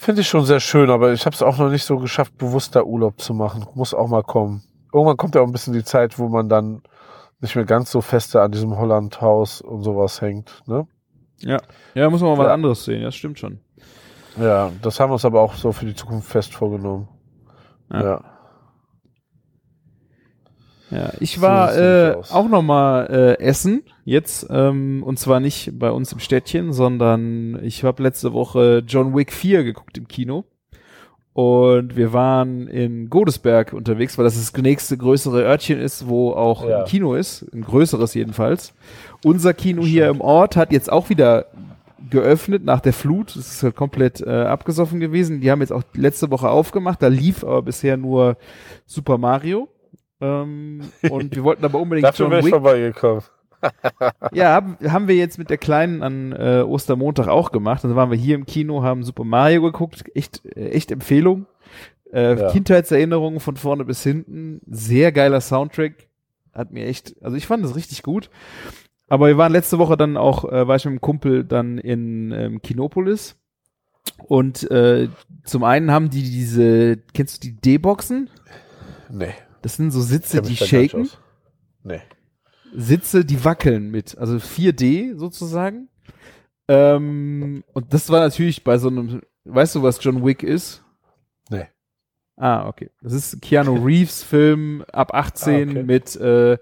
Finde 0.00 0.22
ich 0.22 0.28
schon 0.28 0.46
sehr 0.46 0.60
schön, 0.60 0.88
aber 0.88 1.12
ich 1.12 1.26
habe 1.26 1.34
es 1.34 1.42
auch 1.42 1.58
noch 1.58 1.68
nicht 1.68 1.84
so 1.84 1.98
geschafft, 1.98 2.38
bewusster 2.38 2.86
Urlaub 2.86 3.20
zu 3.20 3.34
machen. 3.34 3.66
Muss 3.74 3.92
auch 3.92 4.08
mal 4.08 4.22
kommen. 4.22 4.62
Irgendwann 4.94 5.18
kommt 5.18 5.34
ja 5.34 5.42
auch 5.42 5.46
ein 5.46 5.52
bisschen 5.52 5.74
die 5.74 5.84
Zeit, 5.84 6.18
wo 6.18 6.30
man 6.30 6.48
dann 6.48 6.80
nicht 7.40 7.54
mehr 7.54 7.66
ganz 7.66 7.90
so 7.90 8.00
feste 8.00 8.40
an 8.40 8.50
diesem 8.50 8.78
Hollandhaus 8.78 9.60
und 9.60 9.82
sowas 9.82 10.22
hängt. 10.22 10.62
Ne? 10.66 10.86
Ja. 11.40 11.58
Ja, 11.92 12.08
muss 12.08 12.22
man 12.22 12.30
mal 12.30 12.46
was 12.46 12.50
anderes 12.50 12.82
sehen, 12.82 13.02
das 13.02 13.14
stimmt 13.14 13.38
schon. 13.40 13.60
Ja, 14.40 14.72
das 14.80 14.98
haben 14.98 15.10
wir 15.10 15.14
uns 15.14 15.26
aber 15.26 15.42
auch 15.42 15.52
so 15.52 15.70
für 15.70 15.84
die 15.84 15.94
Zukunft 15.94 16.30
fest 16.30 16.54
vorgenommen. 16.54 17.06
Ja. 17.92 18.02
Ja. 18.02 18.24
Ja, 20.90 21.12
ich 21.20 21.36
So 21.36 21.42
war 21.42 21.70
nämlich 21.72 22.30
äh, 22.30 22.32
auch 22.32 22.48
noch 22.48 22.62
mal 22.62 23.06
äh, 23.06 23.42
essen 23.42 23.82
jetzt 24.04 24.46
ähm, 24.50 25.02
und 25.04 25.18
zwar 25.18 25.38
nicht 25.40 25.78
bei 25.78 25.90
uns 25.90 26.12
im 26.12 26.18
Städtchen, 26.18 26.72
sondern 26.72 27.58
ich 27.62 27.84
habe 27.84 28.02
letzte 28.02 28.32
Woche 28.32 28.82
John 28.86 29.14
Wick 29.16 29.32
4 29.32 29.62
geguckt 29.64 29.96
im 29.98 30.08
Kino 30.08 30.44
und 31.32 31.96
wir 31.96 32.12
waren 32.12 32.66
in 32.66 33.08
Godesberg 33.08 33.72
unterwegs, 33.72 34.18
weil 34.18 34.24
das 34.24 34.34
das 34.34 34.60
nächste 34.60 34.96
größere 34.96 35.42
Örtchen 35.42 35.78
ist, 35.78 36.08
wo 36.08 36.32
auch 36.32 36.68
Ja. 36.68 36.80
ein 36.80 36.84
Kino 36.86 37.14
ist, 37.14 37.42
ein 37.54 37.62
größeres 37.62 38.14
jedenfalls. 38.14 38.74
Unser 39.24 39.54
Kino 39.54 39.82
hier 39.84 40.08
im 40.08 40.20
Ort 40.20 40.56
hat 40.56 40.72
jetzt 40.72 40.90
auch 40.90 41.08
wieder 41.08 41.46
geöffnet 42.10 42.64
nach 42.64 42.80
der 42.80 42.92
Flut. 42.92 43.36
Das 43.36 43.52
ist 43.52 43.62
halt 43.62 43.76
komplett 43.76 44.20
äh, 44.22 44.28
abgesoffen 44.30 44.98
gewesen. 44.98 45.40
Die 45.40 45.50
haben 45.50 45.60
jetzt 45.60 45.72
auch 45.72 45.82
letzte 45.94 46.30
Woche 46.32 46.48
aufgemacht. 46.50 47.00
Da 47.00 47.06
lief 47.08 47.44
aber 47.44 47.62
bisher 47.62 47.96
nur 47.96 48.36
Super 48.86 49.16
Mario. 49.18 49.68
Ähm, 50.20 50.82
und 51.10 51.34
wir 51.34 51.44
wollten 51.44 51.64
aber 51.64 51.78
unbedingt 51.80 52.06
Dafür 52.06 52.26
John 52.28 52.38
ich 52.38 52.44
Wick. 52.46 52.50
vorbeigekommen. 52.52 53.22
Ja, 54.32 54.54
haben, 54.54 54.78
haben 54.88 55.06
wir 55.06 55.16
jetzt 55.16 55.36
mit 55.38 55.50
der 55.50 55.58
Kleinen 55.58 56.02
an 56.02 56.32
äh, 56.32 56.62
Ostermontag 56.66 57.28
auch 57.28 57.52
gemacht. 57.52 57.84
Dann 57.84 57.94
waren 57.94 58.10
wir 58.10 58.16
hier 58.16 58.34
im 58.34 58.46
Kino, 58.46 58.82
haben 58.82 59.02
Super 59.02 59.24
Mario 59.24 59.60
geguckt. 59.62 60.04
Echt, 60.14 60.44
äh, 60.56 60.70
echt 60.70 60.90
Empfehlung. 60.90 61.44
Äh, 62.10 62.40
Ja. 62.40 62.50
Kindheitserinnerungen 62.52 63.38
von 63.38 63.56
vorne 63.56 63.84
bis 63.84 64.02
hinten. 64.02 64.62
Sehr 64.66 65.12
geiler 65.12 65.42
Soundtrack. 65.42 65.92
Hat 66.54 66.72
mir 66.72 66.86
echt, 66.86 67.14
also 67.22 67.36
ich 67.36 67.46
fand 67.46 67.62
das 67.62 67.76
richtig 67.76 68.02
gut. 68.02 68.30
Aber 69.08 69.26
wir 69.26 69.36
waren 69.36 69.52
letzte 69.52 69.78
Woche 69.78 69.96
dann 69.98 70.16
auch, 70.16 70.44
äh, 70.50 70.66
war 70.66 70.76
ich 70.76 70.84
mit 70.86 70.92
einem 70.92 71.00
Kumpel 71.02 71.44
dann 71.44 71.76
in 71.76 72.32
ähm, 72.32 72.62
Kinopolis. 72.62 73.36
Und 74.26 74.70
äh, 74.70 75.08
zum 75.44 75.64
einen 75.64 75.90
haben 75.90 76.08
die 76.08 76.22
diese, 76.22 76.96
kennst 77.12 77.44
du 77.44 77.48
die 77.48 77.56
D-Boxen? 77.60 78.30
Nee. 79.10 79.34
Das 79.62 79.76
sind 79.76 79.90
so 79.90 80.00
Sitze, 80.00 80.42
die 80.42 80.56
shaken. 80.56 81.08
Nee. 81.82 82.00
Sitze, 82.74 83.24
die 83.24 83.44
wackeln 83.44 83.90
mit, 83.90 84.16
also 84.18 84.36
4D 84.36 85.16
sozusagen. 85.16 85.88
Ähm, 86.68 87.64
und 87.72 87.92
das 87.92 88.10
war 88.10 88.20
natürlich 88.20 88.62
bei 88.62 88.78
so 88.78 88.88
einem, 88.88 89.22
weißt 89.44 89.74
du, 89.74 89.82
was 89.82 90.02
John 90.02 90.24
Wick 90.24 90.42
ist? 90.42 90.84
Nee. 91.50 91.66
Ah, 92.36 92.68
okay. 92.68 92.90
Das 93.02 93.12
ist 93.12 93.42
Keanu 93.42 93.74
Reeves 93.84 94.22
Film 94.22 94.84
ab 94.92 95.12
18 95.12 95.68
Ah, 95.68 95.70
okay. 95.72 95.82
mit 95.82 96.16
äh, 96.16 96.58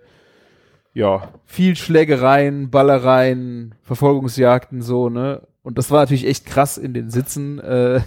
ja, 0.94 1.32
viel 1.44 1.76
Schlägereien, 1.76 2.70
Ballereien, 2.70 3.74
Verfolgungsjagden 3.82 4.82
so, 4.82 5.10
ne? 5.10 5.46
Und 5.62 5.76
das 5.76 5.90
war 5.90 6.00
natürlich 6.00 6.26
echt 6.26 6.46
krass 6.46 6.78
in 6.78 6.94
den 6.94 7.10
Sitzen. 7.10 7.58
Äh, 7.58 8.00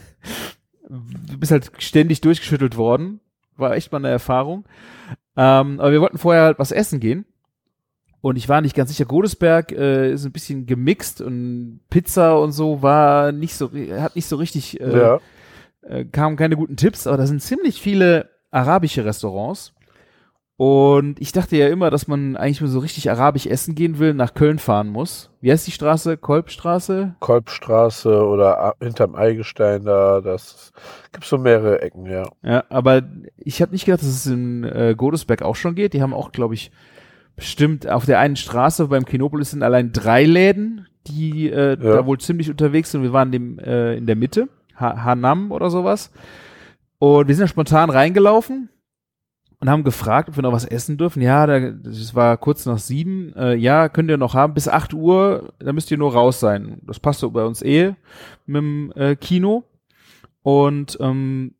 du 0.89 1.37
bist 1.37 1.51
halt 1.51 1.71
ständig 1.77 2.21
durchgeschüttelt 2.21 2.75
worden. 2.75 3.21
War 3.61 3.75
echt 3.75 3.91
mal 3.91 3.99
eine 3.99 4.09
Erfahrung. 4.09 4.65
Ähm, 5.37 5.79
aber 5.79 5.91
wir 5.91 6.01
wollten 6.01 6.17
vorher 6.17 6.43
halt 6.43 6.59
was 6.59 6.71
essen 6.71 6.99
gehen. 6.99 7.25
Und 8.21 8.35
ich 8.35 8.47
war 8.47 8.61
nicht 8.61 8.75
ganz 8.75 8.89
sicher, 8.89 9.05
Godesberg 9.05 9.71
äh, 9.71 10.11
ist 10.11 10.25
ein 10.25 10.31
bisschen 10.31 10.67
gemixt 10.67 11.21
und 11.21 11.79
Pizza 11.89 12.39
und 12.39 12.51
so 12.51 12.83
war 12.83 13.31
nicht 13.31 13.55
so, 13.55 13.71
hat 13.71 14.15
nicht 14.15 14.27
so 14.27 14.35
richtig, 14.35 14.79
äh, 14.79 14.97
ja. 14.97 15.19
äh, 15.81 16.05
kamen 16.05 16.35
keine 16.35 16.55
guten 16.55 16.77
Tipps, 16.77 17.07
aber 17.07 17.17
da 17.17 17.25
sind 17.25 17.41
ziemlich 17.41 17.81
viele 17.81 18.29
arabische 18.51 19.05
Restaurants. 19.05 19.73
Und 20.63 21.19
ich 21.19 21.31
dachte 21.31 21.57
ja 21.57 21.69
immer, 21.69 21.89
dass 21.89 22.07
man 22.07 22.37
eigentlich 22.37 22.61
mal 22.61 22.67
so 22.67 22.77
richtig 22.77 23.09
arabisch 23.09 23.47
essen 23.47 23.73
gehen 23.73 23.97
will, 23.97 24.13
nach 24.13 24.35
Köln 24.35 24.59
fahren 24.59 24.89
muss. 24.89 25.31
Wie 25.41 25.51
heißt 25.51 25.65
die 25.65 25.71
Straße? 25.71 26.17
Kolbstraße? 26.17 27.15
Kolbstraße 27.19 28.23
oder 28.23 28.75
hinterm 28.79 29.15
Eingestein 29.15 29.83
da, 29.85 30.21
das 30.21 30.71
gibt 31.13 31.25
so 31.25 31.39
mehrere 31.39 31.81
Ecken, 31.81 32.05
ja. 32.05 32.29
Ja, 32.43 32.63
aber 32.69 33.01
ich 33.37 33.59
habe 33.63 33.71
nicht 33.71 33.85
gedacht, 33.85 34.03
dass 34.03 34.07
es 34.09 34.27
in 34.27 34.63
äh, 34.63 34.93
Godesberg 34.95 35.41
auch 35.41 35.55
schon 35.55 35.73
geht. 35.73 35.93
Die 35.93 36.03
haben 36.03 36.13
auch, 36.13 36.31
glaube 36.31 36.53
ich, 36.53 36.69
bestimmt 37.35 37.89
auf 37.89 38.05
der 38.05 38.19
einen 38.19 38.35
Straße 38.35 38.87
beim 38.87 39.05
Kinopolis 39.05 39.49
sind 39.49 39.63
allein 39.63 39.91
drei 39.91 40.25
Läden, 40.25 40.85
die 41.07 41.49
äh, 41.49 41.69
Ja. 41.69 41.75
da 41.75 42.05
wohl 42.05 42.19
ziemlich 42.19 42.51
unterwegs 42.51 42.91
sind. 42.91 43.01
Wir 43.01 43.13
waren 43.13 43.31
dem, 43.31 43.57
äh, 43.57 43.95
in 43.95 44.05
der 44.05 44.15
Mitte, 44.15 44.47
ha 44.75 45.05
Hanam 45.05 45.51
oder 45.51 45.71
sowas. 45.71 46.11
Und 46.99 47.27
wir 47.27 47.33
sind 47.33 47.45
da 47.45 47.47
spontan 47.47 47.89
reingelaufen 47.89 48.69
und 49.61 49.69
haben 49.69 49.83
gefragt, 49.83 50.27
ob 50.27 50.35
wir 50.35 50.41
noch 50.41 50.51
was 50.51 50.65
essen 50.65 50.97
dürfen. 50.97 51.21
Ja, 51.21 51.45
da, 51.45 51.59
das 51.69 52.15
war 52.15 52.35
kurz 52.37 52.65
nach 52.65 52.79
sieben. 52.79 53.31
Äh, 53.35 53.55
ja, 53.55 53.89
könnt 53.89 54.09
ihr 54.09 54.17
noch 54.17 54.33
haben 54.33 54.55
bis 54.55 54.67
acht 54.67 54.91
Uhr. 54.93 55.53
Da 55.59 55.71
müsst 55.71 55.91
ihr 55.91 55.99
nur 55.99 56.13
raus 56.13 56.39
sein. 56.39 56.81
Das 56.87 56.99
passt 56.99 57.19
so 57.19 57.29
bei 57.29 57.45
uns 57.45 57.61
eh 57.61 57.93
mit 58.47 58.61
dem 58.61 58.91
äh, 58.95 59.15
Kino. 59.15 59.63
Und 60.41 60.97
ähm, 60.99 61.53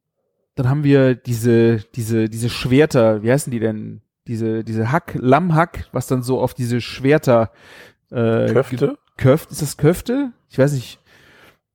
dann 0.56 0.68
haben 0.68 0.84
wir 0.84 1.14
diese, 1.14 1.78
diese, 1.96 2.28
diese 2.28 2.50
Schwerter, 2.50 3.22
wie 3.22 3.32
heißen 3.32 3.52
die 3.52 3.60
denn? 3.60 4.02
Diese, 4.28 4.64
diese 4.64 4.92
Hack, 4.92 5.16
Lammhack, 5.20 5.88
was 5.92 6.08
dann 6.08 6.24
so 6.24 6.40
auf 6.40 6.56
diese 6.56 6.82
Schwerter 6.82 7.52
äh, 8.10 8.52
Köfte? 8.52 8.98
Köfte, 9.18 9.52
ist 9.52 9.62
das 9.62 9.78
Köfte? 9.78 10.32
Ich 10.50 10.58
weiß 10.58 10.74
nicht. 10.74 11.00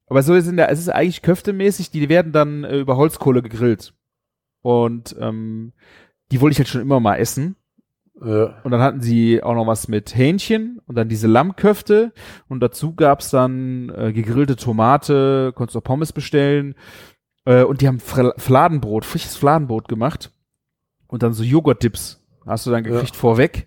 Aber 0.08 0.22
so 0.24 0.34
ist 0.34 0.48
in 0.48 0.56
der, 0.56 0.70
es 0.70 0.80
ist 0.80 0.88
eigentlich 0.88 1.22
köftemäßig, 1.22 1.90
die 1.90 2.08
werden 2.08 2.32
dann 2.32 2.64
äh, 2.64 2.78
über 2.78 2.96
Holzkohle 2.96 3.42
gegrillt. 3.42 3.94
Und 4.62 5.14
ähm, 5.20 5.72
die 6.32 6.40
wollte 6.40 6.52
ich 6.52 6.58
halt 6.58 6.68
schon 6.68 6.80
immer 6.80 7.00
mal 7.00 7.16
essen. 7.16 7.56
Ja. 8.24 8.60
Und 8.64 8.70
dann 8.70 8.80
hatten 8.80 9.02
sie 9.02 9.42
auch 9.42 9.54
noch 9.54 9.66
was 9.66 9.88
mit 9.88 10.16
Hähnchen 10.16 10.80
und 10.86 10.96
dann 10.96 11.08
diese 11.08 11.26
Lammköfte. 11.26 12.12
Und 12.48 12.60
dazu 12.60 12.94
gab's 12.94 13.30
dann 13.30 13.90
äh, 13.90 14.12
gegrillte 14.12 14.56
Tomate, 14.56 15.52
konntest 15.54 15.76
auch 15.76 15.84
Pommes 15.84 16.12
bestellen. 16.12 16.74
Äh, 17.44 17.62
und 17.64 17.80
die 17.82 17.88
haben 17.88 18.00
Fla 18.00 18.32
Fladenbrot, 18.38 19.04
frisches 19.04 19.36
Fladenbrot 19.36 19.88
gemacht. 19.88 20.32
Und 21.08 21.22
dann 21.22 21.34
so 21.34 21.42
Joghurt-Dips 21.44 22.22
hast 22.46 22.66
du 22.66 22.70
dann 22.70 22.84
Ja. 22.84 22.92
gekriegt 22.92 23.16
vorweg. 23.16 23.66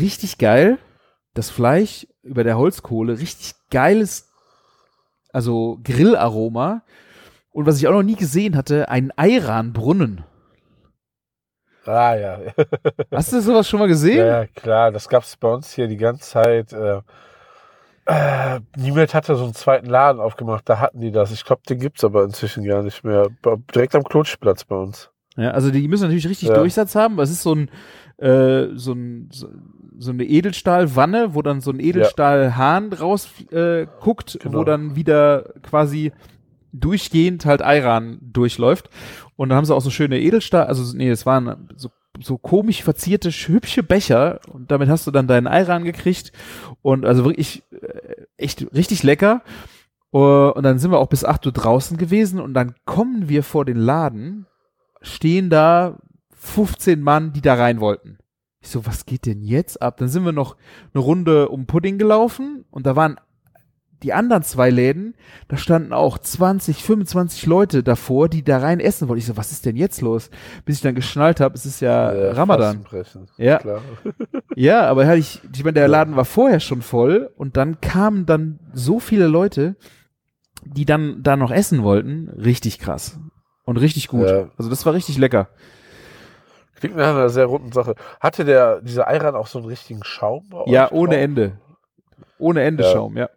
Richtig 0.00 0.38
geil. 0.38 0.78
Das 1.34 1.50
Fleisch 1.50 2.06
über 2.22 2.44
der 2.44 2.58
Holzkohle, 2.58 3.18
richtig 3.18 3.54
geiles, 3.70 4.28
also 5.32 5.78
Grillaroma. 5.84 6.82
Und 7.50 7.66
was 7.66 7.78
ich 7.78 7.86
auch 7.88 7.92
noch 7.92 8.02
nie 8.02 8.16
gesehen 8.16 8.56
hatte, 8.56 8.88
ein 8.88 9.12
Eiranbrunnen. 9.16 10.24
Ah 11.88 12.14
ja. 12.16 12.38
Hast 13.12 13.32
du 13.32 13.40
sowas 13.40 13.68
schon 13.68 13.78
mal 13.80 13.88
gesehen? 13.88 14.18
ja, 14.18 14.42
ja, 14.42 14.46
klar, 14.46 14.90
das 14.92 15.08
gab's 15.08 15.36
bei 15.36 15.48
uns 15.48 15.72
hier 15.72 15.88
die 15.88 15.96
ganze 15.96 16.22
Zeit. 16.22 16.72
Äh, 16.72 17.00
äh, 18.06 18.60
niemand 18.76 19.12
hatte 19.14 19.36
so 19.36 19.44
einen 19.44 19.54
zweiten 19.54 19.86
Laden 19.86 20.20
aufgemacht, 20.20 20.68
da 20.68 20.78
hatten 20.78 21.00
die 21.00 21.10
das. 21.12 21.30
Ich 21.30 21.44
glaube, 21.44 21.62
den 21.68 21.78
gibt's 21.78 22.04
aber 22.04 22.24
inzwischen 22.24 22.64
gar 22.64 22.82
nicht 22.82 23.04
mehr. 23.04 23.28
Direkt 23.74 23.94
am 23.94 24.04
Klotschplatz 24.04 24.64
bei 24.64 24.76
uns. 24.76 25.10
Ja, 25.36 25.50
also 25.50 25.70
die 25.70 25.86
müssen 25.88 26.04
natürlich 26.04 26.28
richtig 26.28 26.48
Ja. 26.48 26.54
Durchsatz 26.56 26.94
haben, 26.94 27.14
aber 27.14 27.22
es 27.22 27.30
ist 27.30 27.42
so 27.42 27.54
ein, 27.54 27.70
äh, 28.16 28.68
so 28.74 28.92
ein, 28.92 29.28
so, 29.30 29.48
so 29.98 30.10
eine 30.10 30.24
Edelstahlwanne, 30.24 31.34
wo 31.34 31.42
dann 31.42 31.60
so 31.60 31.70
ein 31.70 31.80
Edelstahlhahn 31.80 32.92
raus 32.92 33.28
äh, 33.52 33.86
guckt, 34.00 34.38
Genau. 34.42 34.58
wo 34.60 34.64
dann 34.64 34.96
wieder 34.96 35.44
quasi 35.62 36.12
durchgehend 36.72 37.44
halt 37.46 37.62
Eiran 37.62 38.18
durchläuft. 38.22 38.90
Und 39.38 39.50
dann 39.50 39.56
haben 39.56 39.64
sie 39.64 39.74
auch 39.74 39.80
so 39.80 39.90
schöne 39.90 40.20
Edelstahl, 40.20 40.66
also 40.66 40.96
nee, 40.96 41.08
es 41.08 41.24
waren 41.24 41.68
so, 41.76 41.90
so 42.20 42.38
komisch 42.38 42.82
verzierte, 42.82 43.30
hübsche 43.30 43.84
Becher 43.84 44.40
und 44.52 44.72
damit 44.72 44.88
hast 44.88 45.06
du 45.06 45.12
dann 45.12 45.28
deinen 45.28 45.46
Eiran 45.46 45.84
gekriegt 45.84 46.32
und 46.82 47.06
also 47.06 47.24
wirklich 47.24 47.62
äh, 47.70 48.26
echt 48.36 48.66
richtig 48.74 49.04
lecker. 49.04 49.42
Äh, 50.12 50.16
Und 50.16 50.64
dann 50.64 50.80
sind 50.80 50.90
wir 50.90 50.98
auch 50.98 51.06
bis 51.06 51.24
8 51.24 51.46
Uhr 51.46 51.52
draußen 51.52 51.96
gewesen 51.96 52.40
und 52.40 52.52
dann 52.52 52.74
kommen 52.84 53.28
wir 53.28 53.44
vor 53.44 53.64
den 53.64 53.76
Laden, 53.76 54.46
stehen 55.02 55.50
da 55.50 55.98
15 56.32 57.00
Mann, 57.00 57.32
die 57.32 57.40
da 57.40 57.54
rein 57.54 57.78
wollten. 57.78 58.18
Ich 58.60 58.70
so, 58.70 58.86
was 58.86 59.06
geht 59.06 59.24
denn 59.24 59.42
jetzt 59.44 59.80
ab? 59.80 59.98
Dann 59.98 60.08
sind 60.08 60.24
wir 60.24 60.32
noch 60.32 60.56
eine 60.92 61.00
Runde 61.04 61.48
um 61.48 61.66
Pudding 61.66 61.96
gelaufen 61.96 62.64
und 62.72 62.86
da 62.86 62.96
waren 62.96 63.20
die 64.02 64.12
anderen 64.12 64.42
zwei 64.44 64.70
Läden, 64.70 65.14
da 65.48 65.56
standen 65.56 65.92
auch 65.92 66.18
20, 66.18 66.84
25 66.84 67.46
Leute 67.46 67.82
davor, 67.82 68.28
die 68.28 68.44
da 68.44 68.58
rein 68.58 68.78
essen 68.80 69.08
wollten. 69.08 69.18
Ich 69.18 69.26
so, 69.26 69.36
was 69.36 69.50
ist 69.50 69.66
denn 69.66 69.76
jetzt 69.76 70.00
los? 70.02 70.30
Bis 70.64 70.76
ich 70.76 70.82
dann 70.82 70.94
geschnallt 70.94 71.40
habe, 71.40 71.54
es 71.56 71.66
ist 71.66 71.80
ja 71.80 72.10
Äh, 72.12 72.30
Ramadan. 72.30 72.84
Ja. 73.36 73.58
Klar. 73.58 73.80
Ja, 74.56 74.82
aber 74.88 75.06
hatte 75.06 75.18
ich, 75.18 75.40
ich 75.54 75.62
meine, 75.62 75.74
der 75.74 75.84
Ja. 75.84 75.88
Laden 75.88 76.16
war 76.16 76.24
vorher 76.24 76.58
schon 76.58 76.82
voll 76.82 77.30
und 77.36 77.56
dann 77.56 77.80
kamen 77.80 78.26
dann 78.26 78.58
so 78.72 78.98
viele 78.98 79.28
Leute, 79.28 79.76
die 80.64 80.84
dann 80.84 81.22
da 81.22 81.36
noch 81.36 81.52
essen 81.52 81.84
wollten. 81.84 82.28
Richtig 82.30 82.78
krass. 82.80 83.18
Und 83.64 83.76
richtig 83.76 84.08
gut. 84.08 84.26
Ja. 84.28 84.48
Also 84.58 84.68
das 84.70 84.84
war 84.84 84.94
richtig 84.94 85.16
lecker. 85.18 85.48
Klingt 86.74 86.96
nach 86.96 87.10
einer 87.10 87.28
sehr 87.28 87.46
runden 87.46 87.72
Sache. 87.72 87.94
Hatte 88.20 88.44
der, 88.44 88.80
dieser 88.80 89.06
Ayran 89.08 89.34
auch 89.34 89.46
so 89.48 89.58
einen 89.58 89.68
richtigen 89.68 90.02
Schaum 90.04 90.48
bei 90.48 90.62
Ja, 90.66 90.90
ohne 90.90 91.14
drauf? 91.14 91.22
Ende. 91.22 91.58
Ohne 92.38 92.62
Ende 92.62 92.84
Ja. 92.84 92.92
Schaum, 92.92 93.16
ja. 93.16 93.28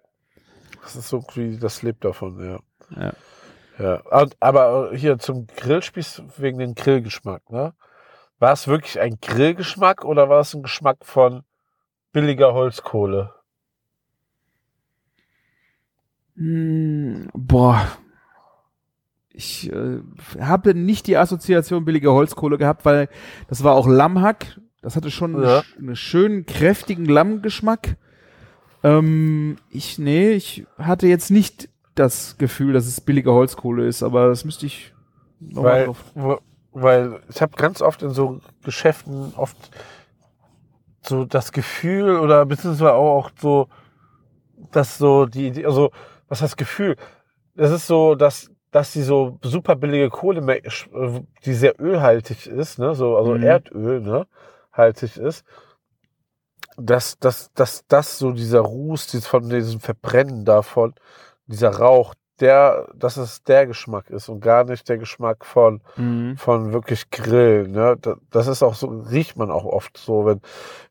Das 0.82 0.96
ist 0.96 1.10
so 1.10 1.24
wie, 1.36 1.58
das 1.58 1.82
lebt 1.84 2.04
davon, 2.04 2.40
ja. 2.44 2.60
Ja. 3.02 3.14
Ja, 3.80 4.22
und, 4.22 4.36
aber 4.40 4.92
hier 4.94 5.18
zum 5.18 5.48
Grillspieß 5.48 6.24
wegen 6.38 6.60
dem 6.60 6.76
Grillgeschmack, 6.76 7.50
ne? 7.50 7.74
War 8.38 8.54
es 8.54 8.68
wirklich 8.68 9.00
ein 9.00 9.18
Grillgeschmack 9.22 10.04
oder 10.04 10.30
war 10.30 10.40
es 10.42 10.54
ein 10.54 10.64
Geschmack 10.64 10.98
von 11.06 11.44
billiger 12.12 12.54
Holzkohle? 12.54 13.34
Hm, 16.36 17.30
boah. 17.34 17.88
Ich 19.30 19.72
äh, 19.72 20.00
habe 20.40 20.74
nicht 20.74 21.08
die 21.08 21.18
Assoziation 21.18 21.86
billige 21.86 22.12
Holzkohle 22.12 22.58
gehabt, 22.58 22.84
weil 22.84 23.08
das 23.48 23.64
war 23.64 23.74
auch 23.76 23.88
Lammhack. 23.88 24.60
Das 24.82 24.96
hatte 24.96 25.12
schon 25.12 25.42
Ja. 25.42 25.64
einen 25.78 25.96
schönen, 25.96 26.46
kräftigen 26.46 27.06
Lammgeschmack. 27.06 27.96
Ähm, 28.84 29.58
ich, 29.70 30.00
nee, 30.00 30.32
ich 30.32 30.66
hatte 30.78 31.08
jetzt 31.08 31.32
nicht 31.32 31.70
das 31.96 32.38
Gefühl, 32.38 32.74
dass 32.74 32.88
es 32.88 33.02
billige 33.02 33.32
Holzkohle 33.32 33.86
ist, 33.86 34.02
aber 34.04 34.28
das 34.30 34.46
müsste 34.46 34.66
ich 34.66 34.94
noch 35.40 35.64
mal 35.64 35.70
Weil, 35.72 35.86
drauf. 35.86 36.04
weil 36.72 37.20
ich 37.30 37.42
habe 37.42 37.56
ganz 37.58 37.82
oft 37.82 38.02
in 38.02 38.12
so 38.12 38.40
Geschäften 38.64 39.34
oft 39.36 39.58
so 41.04 41.26
das 41.26 41.52
Gefühl 41.52 42.18
oder 42.20 42.46
beziehungsweise 42.46 42.94
auch, 42.94 43.26
auch 43.26 43.32
so, 43.40 43.68
dass 44.72 44.98
so 44.98 45.26
die, 45.26 45.52
die 45.52 45.66
also 45.66 45.92
was 46.28 46.42
heißt 46.42 46.58
Gefühl? 46.58 46.96
Das 47.56 47.72
ist 47.72 47.88
so, 47.88 48.16
dass 48.16 48.50
dass 48.72 48.94
die 48.94 49.02
so 49.02 49.38
super 49.44 49.76
billige 49.76 50.10
Kohle, 50.10 50.40
sch- 50.40 51.24
die 51.44 51.54
sehr 51.54 51.78
ölhaltig 51.82 52.48
ist, 52.48 52.80
ne, 52.80 52.96
so 52.96 53.18
also 53.18 53.36
Mhm. 53.36 53.44
Erdöl, 53.44 54.00
ne, 54.00 54.28
haltig 54.72 55.18
ist, 55.18 55.44
dass 56.86 57.18
dass 57.20 57.52
dass 57.54 57.86
das 57.88 58.18
so 58.20 58.32
dieser 58.32 58.62
Ruß, 58.62 59.08
dieses 59.08 59.28
von 59.28 59.50
diesem 59.50 59.80
Verbrennen 59.80 60.46
davon, 60.46 60.94
dieser 61.48 61.70
Rauch, 61.76 62.14
der, 62.40 62.88
dass 62.96 63.18
es 63.18 63.44
der 63.44 63.68
Geschmack 63.68 64.10
ist 64.10 64.28
und 64.28 64.40
gar 64.42 64.64
nicht 64.64 64.90
der 64.90 64.98
Geschmack 64.98 65.46
von 65.46 65.82
Mhm. 65.96 66.38
von 66.38 66.74
wirklich 66.74 67.10
Grillen. 67.12 67.72
Ne? 67.72 67.98
Da- 68.02 68.16
Das 68.32 68.48
ist 68.48 68.64
auch 68.64 68.74
so, 68.74 68.88
riecht 68.88 69.38
man 69.38 69.52
auch 69.52 69.66
oft 69.66 69.96
so, 69.98 70.26
wenn, 70.26 70.42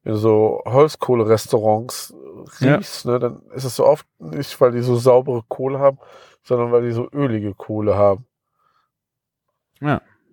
wenn 0.04 0.14
so 0.16 0.62
Holzkohle-Restaurants 0.64 2.14
Ja. 2.60 2.74
riechst, 2.76 3.04
ne, 3.06 3.18
dann 3.18 3.42
ist 3.54 3.64
es 3.64 3.74
so 3.76 3.84
oft 3.86 4.06
nicht, 4.20 4.60
weil 4.60 4.70
die 4.72 4.80
so 4.82 4.94
saubere 4.96 5.42
Kohle 5.48 5.78
haben, 5.80 5.98
sondern 6.44 6.70
weil 6.72 6.82
die 6.82 6.92
so 6.92 7.08
ölige 7.12 7.54
Kohle 7.54 7.96
haben. 7.96 8.26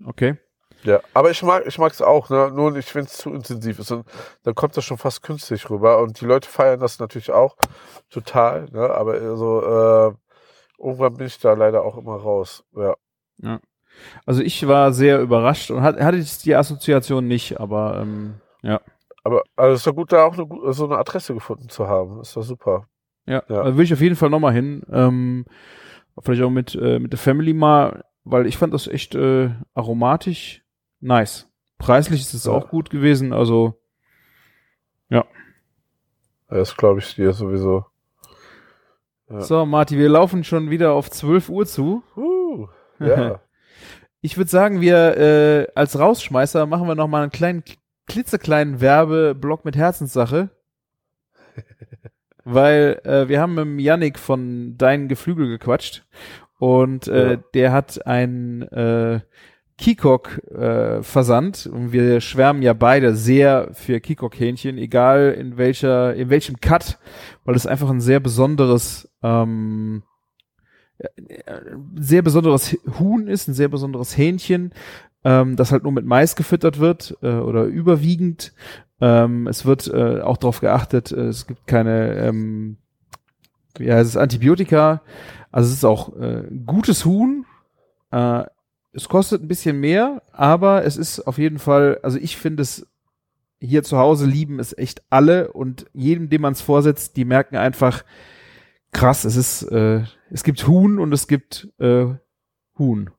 Okay. 0.06 0.38
Ja, 0.84 1.00
aber 1.14 1.32
ich 1.32 1.42
mag, 1.44 1.64
ich 1.66 1.78
mag's 1.78 2.02
auch, 2.02 2.30
ne? 2.30 2.52
Nur 2.54 2.76
ich 2.76 2.86
finde 2.86 3.08
es 3.08 3.18
zu 3.18 3.32
intensiv 3.34 3.80
ist. 3.80 3.92
Und 3.92 4.06
dann 4.44 4.56
kommt 4.56 4.78
das 4.78 4.86
schon 4.86 4.98
fast 4.98 5.24
künstlich 5.24 5.70
rüber. 5.70 6.00
Und 6.00 6.22
die 6.22 6.26
Leute 6.26 6.48
feiern 6.48 6.80
das 6.80 7.00
natürlich 7.00 7.32
auch 7.32 7.56
total, 8.10 8.66
ne? 8.72 8.90
Aber 8.92 9.14
also, 9.14 9.62
äh, 9.62 10.14
irgendwann 10.80 11.16
bin 11.16 11.28
ich 11.28 11.40
da 11.40 11.54
leider 11.54 11.84
auch 11.84 11.98
immer 11.98 12.16
raus. 12.16 12.64
Ja. 12.76 12.96
Also 14.26 14.42
ich 14.44 14.68
war 14.68 14.94
sehr 14.94 15.20
überrascht 15.22 15.72
und 15.72 15.82
hat, 15.82 16.00
hatte 16.00 16.24
die 16.44 16.56
Assoziation 16.56 17.28
nicht, 17.28 17.60
aber 17.60 18.00
ähm, 18.02 18.36
ja. 18.62 18.80
Aber 19.24 19.44
also 19.56 19.76
ist 19.76 19.88
doch 19.88 19.96
gut, 19.96 20.12
da 20.14 20.24
auch 20.26 20.38
eine, 20.38 20.74
so 20.74 20.86
eine 20.86 20.98
Adresse 20.98 21.34
gefunden 21.34 21.70
zu 21.70 21.88
haben. 21.88 22.22
Ist 22.22 22.36
doch 22.36 22.44
super. 22.44 22.88
Ja, 23.26 23.44
Ja. 23.50 23.64
da 23.64 23.66
würde 23.66 23.84
ich 23.84 23.94
auf 23.94 24.00
jeden 24.02 24.16
Fall 24.16 24.30
nochmal 24.30 24.54
hin. 24.54 24.84
Ähm, 24.92 25.46
vielleicht 26.22 26.44
auch 26.44 26.50
mit, 26.50 26.76
äh, 26.76 27.00
mit 27.00 27.12
der 27.12 27.20
Family 27.20 27.54
mal, 27.54 28.06
weil 28.24 28.46
ich 28.46 28.58
fand 28.58 28.74
das 28.74 28.88
echt 28.88 29.16
äh, 29.16 29.50
aromatisch 29.74 30.64
nice. 31.00 31.48
Preislich 31.78 32.22
ist 32.22 32.34
es 32.34 32.46
Ja. 32.46 32.52
auch 32.54 32.70
gut 32.70 32.90
gewesen, 32.90 33.34
also 33.34 33.80
Das 36.50 36.78
glaube 36.78 37.00
ich 37.02 37.16
dir 37.16 37.34
sowieso. 37.34 37.86
Ja. 39.30 39.42
so, 39.42 39.66
Marti, 39.66 39.98
wir 39.98 40.08
laufen 40.08 40.46
schon 40.46 40.70
wieder 40.70 40.94
auf 40.94 41.12
12 41.12 41.50
Uhr 41.50 41.66
zu. 41.66 42.04
Uh, 42.16 42.68
ja. 43.00 43.42
Ich 44.22 44.38
würde 44.38 44.50
sagen, 44.50 44.80
wir 44.80 45.18
äh, 45.18 45.68
als 45.76 46.00
Rausschmeißer 46.00 46.66
machen 46.66 46.88
wir 46.88 46.96
nochmal 46.96 47.24
einen 47.24 47.32
kleinen, 47.32 47.64
klitzekleinen 48.08 48.80
Werbeblock 48.80 49.66
mit 49.66 49.76
Herzenssache. 49.76 50.50
Weil 52.46 53.02
äh, 53.04 53.28
wir 53.28 53.42
haben 53.42 53.56
mit 53.76 53.82
Yannick 53.86 54.18
von 54.18 54.78
Dein 54.78 55.10
Geflügel 55.10 55.50
gequatscht 55.50 56.06
und 56.60 57.10
äh, 57.10 57.32
Ja. 57.32 57.40
der 57.54 57.72
hat 57.74 58.08
ein 58.08 58.62
äh, 58.70 59.20
Kikok 59.78 60.40
äh, 60.50 61.04
versandt 61.04 61.68
und 61.72 61.92
wir 61.92 62.20
schwärmen 62.20 62.64
ja 62.64 62.74
beide 62.74 63.16
sehr 63.16 63.70
für 63.74 64.00
Kikok-Hähnchen, 64.00 64.78
egal 64.78 65.36
in 65.38 65.58
welcher, 65.58 66.16
in 66.16 66.30
welchem 66.30 66.60
Cut, 66.60 66.98
weil 67.46 67.56
es 67.56 67.68
einfach 67.68 67.90
ein 67.90 68.02
sehr 68.02 68.20
besonderes 68.20 69.10
ähm, 69.22 70.04
sehr 71.96 72.22
besonderes 72.22 72.78
Huhn 73.00 73.28
ist, 73.28 73.48
ein 73.48 73.54
sehr 73.54 73.68
besonderes 73.68 74.18
Hähnchen, 74.18 74.74
ähm, 75.24 75.56
das 75.56 75.72
halt 75.72 75.84
nur 75.84 75.92
mit 75.92 76.06
Mais 76.06 76.36
gefüttert 76.36 76.80
wird 76.80 77.18
äh, 77.22 77.36
oder 77.36 77.66
überwiegend. 77.66 78.54
Ähm, 79.00 79.48
es 79.48 79.66
wird 79.66 79.88
äh, 79.88 80.22
auch 80.22 80.38
darauf 80.38 80.60
geachtet, 80.60 81.12
äh, 81.12 81.28
es 81.28 81.46
gibt 81.46 81.68
keine, 81.68 82.16
ähm, 82.16 82.78
ja, 83.78 84.00
es 84.00 84.08
ist 84.08 84.18
Antibiotika, 84.18 85.02
also 85.52 85.68
es 85.68 85.76
ist 85.76 85.86
auch 85.86 86.16
äh, 86.18 86.44
gutes 86.66 87.06
Huhn. 87.06 87.46
Äh, 88.12 88.46
es 88.98 89.08
kostet 89.08 89.44
ein 89.44 89.48
bisschen 89.48 89.80
mehr, 89.80 90.24
aber 90.32 90.84
es 90.84 90.98
ist 90.98 91.20
auf 91.22 91.38
jeden 91.38 91.60
Fall, 91.60 92.00
also 92.02 92.18
ich 92.18 92.36
finde 92.36 92.64
es 92.64 92.88
hier 93.60 93.84
zu 93.84 93.98
Hause 94.00 94.26
lieben 94.26 94.60
es 94.60 94.76
echt 94.76 95.04
alle 95.12 95.54
und 95.54 95.86
jedem, 95.94 96.30
dem 96.30 96.42
man 96.42 96.54
es 96.54 96.62
vorsetzt, 96.62 97.16
die 97.16 97.24
merken 97.24 97.58
einfach, 97.58 98.04
krass, 98.92 99.24
es 99.24 99.36
ist, 99.36 99.62
äh, 99.72 100.04
es 100.32 100.44
gibt 100.44 100.66
Huhn 100.68 100.98
und 100.98 101.14
es 101.14 101.28
gibt 101.28 101.70
äh, 101.78 102.08
Huhn. 102.80 103.12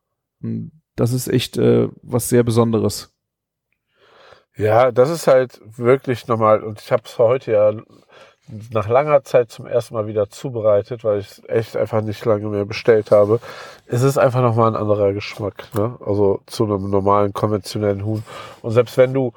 Und 0.43 0.73
das 0.97 1.13
ist 1.13 1.29
echt 1.29 1.59
äh, 1.59 1.89
was 2.03 2.29
sehr 2.29 2.43
Besonderes. 2.43 3.15
ja, 4.57 4.91
das 4.91 5.11
ist 5.11 5.29
halt 5.29 5.61
wirklich 5.65 6.27
normal. 6.27 6.65
Und 6.65 6.81
ich 6.81 6.91
habe 6.91 7.05
es 7.07 7.19
heute 7.19 7.53
ja 7.53 7.73
nach 8.73 8.89
langer 8.89 9.25
Zeit 9.25 9.51
zum 9.51 9.67
ersten 9.67 9.95
Mal 9.95 10.07
wieder 10.07 10.31
zubereitet, 10.31 11.05
weil 11.05 11.21
ich 11.21 11.31
es 11.31 11.43
echt 11.49 11.77
einfach 11.77 12.01
nicht 12.01 12.25
lange 12.25 12.47
mehr 12.49 12.65
bestellt 12.65 13.11
habe. 13.11 13.41
Es 13.87 14.03
ist 14.03 14.19
einfach 14.19 14.43
nochmal 14.43 14.71
ein 14.71 14.77
anderer 14.77 15.13
Geschmack. 15.13 15.69
Ne? 15.75 15.97
Also 16.05 16.41
zu 16.47 16.65
einem 16.65 16.91
normalen, 16.91 17.33
konventionellen 17.33 18.05
Huhn. 18.05 18.23
Und 18.63 18.73
selbst 18.73 18.97
wenn 18.97 19.13
du 19.13 19.33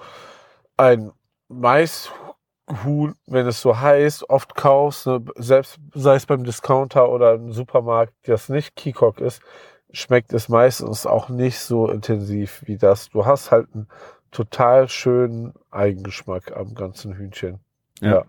ein 0.77 1.11
Maishuhn, 1.49 3.15
wenn 3.27 3.47
es 3.47 3.61
so 3.61 3.79
heißt, 3.79 4.29
oft 4.29 4.55
kaufst, 4.55 5.07
ne, 5.07 5.23
selbst 5.35 5.77
sei 5.93 6.15
es 6.15 6.25
beim 6.25 6.43
Discounter 6.43 7.09
oder 7.09 7.33
im 7.33 7.51
Supermarkt, 7.51 8.13
das 8.23 8.49
nicht 8.49 8.75
Kikok 8.75 9.19
ist, 9.19 9.41
schmeckt 9.91 10.33
es 10.33 10.49
meistens 10.49 11.05
auch 11.05 11.29
nicht 11.29 11.59
so 11.59 11.89
intensiv 11.89 12.63
wie 12.65 12.77
das. 12.77 13.09
Du 13.09 13.25
hast 13.25 13.51
halt 13.51 13.67
einen 13.73 13.87
total 14.31 14.87
schönen 14.87 15.53
Eigengeschmack 15.69 16.55
am 16.55 16.73
ganzen 16.73 17.13
Hühnchen. 17.13 17.59
Ja. 17.99 18.23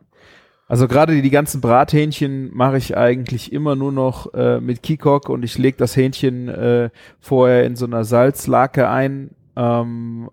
Also 0.72 0.88
gerade 0.88 1.12
die, 1.14 1.20
die 1.20 1.28
ganzen 1.28 1.60
Brathähnchen 1.60 2.50
mache 2.56 2.78
ich 2.78 2.96
eigentlich 2.96 3.52
immer 3.52 3.76
nur 3.76 3.92
noch 3.92 4.32
äh, 4.32 4.58
mit 4.58 4.82
Kikok 4.82 5.28
und 5.28 5.42
ich 5.42 5.58
lege 5.58 5.76
das 5.76 5.94
Hähnchen 5.96 6.48
äh, 6.48 6.88
vorher 7.20 7.66
in 7.66 7.76
so 7.76 7.84
einer 7.84 8.04
Salzlake 8.04 8.88
ein, 8.88 9.32
ähm, 9.54 10.30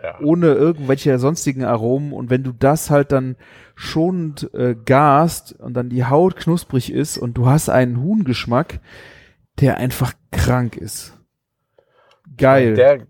Ja. 0.00 0.20
ohne 0.20 0.52
irgendwelche 0.52 1.18
sonstigen 1.18 1.64
Aromen. 1.64 2.12
Und 2.12 2.30
wenn 2.30 2.44
du 2.44 2.52
das 2.52 2.90
halt 2.90 3.10
dann 3.10 3.34
schonend 3.74 4.54
äh, 4.54 4.76
garst 4.76 5.58
und 5.58 5.74
dann 5.74 5.88
die 5.88 6.04
Haut 6.04 6.36
knusprig 6.36 6.92
ist 6.92 7.18
und 7.18 7.34
du 7.34 7.46
hast 7.46 7.68
einen 7.68 8.00
Huhngeschmack, 8.00 8.78
der 9.58 9.78
einfach 9.78 10.12
krank 10.30 10.76
ist. 10.76 11.18
Geil. 12.38 12.74
Der, 12.74 13.04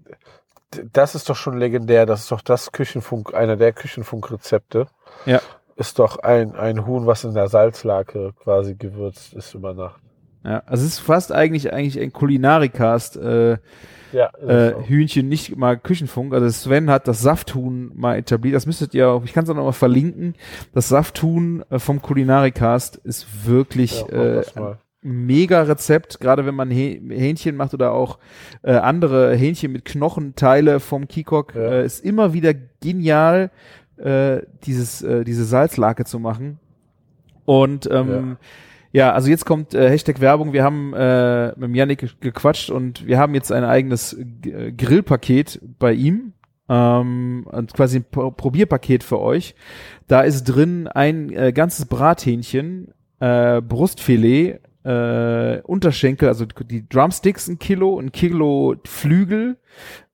das 0.90 1.14
ist 1.14 1.28
doch 1.28 1.36
schon 1.36 1.58
legendär. 1.58 2.06
Das 2.06 2.20
ist 2.20 2.32
doch 2.32 2.40
das 2.40 2.72
Küchenfunk, 2.72 3.34
einer 3.34 3.58
der 3.58 3.74
Küchenfunkrezepte. 3.74 4.86
Ja. 5.26 5.42
Ist 5.88 5.98
doch 5.98 6.18
ein, 6.18 6.54
ein 6.54 6.86
Huhn, 6.86 7.06
was 7.06 7.24
in 7.24 7.34
der 7.34 7.48
Salzlake 7.48 8.32
quasi 8.42 8.74
gewürzt 8.74 9.34
ist 9.34 9.54
über 9.54 9.74
Nacht. 9.74 10.00
ja, 10.44 10.62
also 10.66 10.84
es 10.84 10.94
ist 10.94 10.98
fast 11.00 11.32
eigentlich 11.32 11.72
eigentlich 11.72 12.00
ein 12.00 12.12
Kulinarikast. 12.12 13.16
Äh, 13.16 13.58
Ja, 14.12 14.28
äh. 14.46 14.74
Hühnchen, 14.86 15.28
nicht 15.28 15.56
mal 15.56 15.78
Küchenfunk. 15.78 16.34
Also 16.34 16.48
Sven 16.50 16.90
hat 16.90 17.08
das 17.08 17.22
Safthuhn 17.22 17.90
mal 17.94 18.16
etabliert. 18.18 18.54
Das 18.54 18.66
müsstet 18.66 18.92
ihr 18.94 19.08
auch, 19.08 19.24
ich 19.24 19.32
kann 19.32 19.44
es 19.44 19.50
auch 19.50 19.54
noch 19.54 19.64
mal 19.64 19.72
verlinken. 19.72 20.34
Das 20.74 20.88
Safthuhn 20.90 21.64
äh, 21.70 21.78
vom 21.78 22.02
Kulinarikast 22.02 22.96
ist 23.04 23.46
wirklich 23.46 24.04
Ja, 24.12 24.40
äh, 24.40 24.74
mega 25.04 25.62
Rezept, 25.62 26.20
gerade 26.20 26.44
wenn 26.46 26.54
man 26.54 26.70
Häh- 26.70 27.00
Hähnchen 27.12 27.56
macht 27.56 27.72
oder 27.74 27.92
auch 27.92 28.18
äh, 28.62 28.72
andere 28.74 29.34
Hähnchen 29.34 29.72
mit 29.72 29.84
Knochenteile 29.84 30.78
vom 30.78 31.08
Kikok. 31.08 31.54
Ja. 31.54 31.60
Äh, 31.62 31.86
ist 31.86 32.04
immer 32.04 32.34
wieder 32.34 32.52
genial, 32.82 33.50
äh, 33.96 34.42
dieses, 34.64 35.02
äh, 35.02 35.24
diese 35.24 35.44
Salzlake 35.44 36.04
zu 36.04 36.18
machen. 36.18 36.58
Und 37.44 37.88
ähm, 37.90 38.36
ja. 38.92 39.12
also 39.12 39.28
jetzt 39.28 39.44
kommt 39.44 39.74
äh, 39.74 39.88
Hashtag 39.90 40.20
Werbung. 40.20 40.52
Wir 40.52 40.64
haben 40.64 40.92
äh, 40.94 41.52
mit 41.58 41.74
Yannick 41.74 41.98
ge- 42.00 42.10
gequatscht 42.20 42.70
und 42.70 43.06
wir 43.06 43.18
haben 43.18 43.34
jetzt 43.34 43.50
ein 43.52 43.64
eigenes 43.64 44.16
G 44.18 44.50
äh, 44.50 44.72
Grillpaket 44.72 45.60
bei 45.78 45.92
ihm. 45.92 46.32
ähm, 46.68 47.46
und 47.50 47.74
quasi 47.74 47.98
ein 47.98 48.04
Pro- 48.10 48.30
Probierpaket 48.30 49.02
für 49.02 49.20
euch. 49.20 49.54
Da 50.06 50.20
ist 50.22 50.44
drin 50.44 50.86
ein 50.88 51.30
äh, 51.30 51.52
ganzes 51.52 51.86
Brathähnchen, 51.86 52.92
äh, 53.18 53.60
Brustfilet, 53.60 54.60
äh, 54.84 55.60
Unterschenkel, 55.62 56.28
also 56.28 56.44
die 56.46 56.88
Drumsticks 56.88 57.48
ein 57.48 57.58
Kilo, 57.58 57.98
ein 57.98 58.12
Kilo 58.12 58.76
Flügel, 58.84 59.58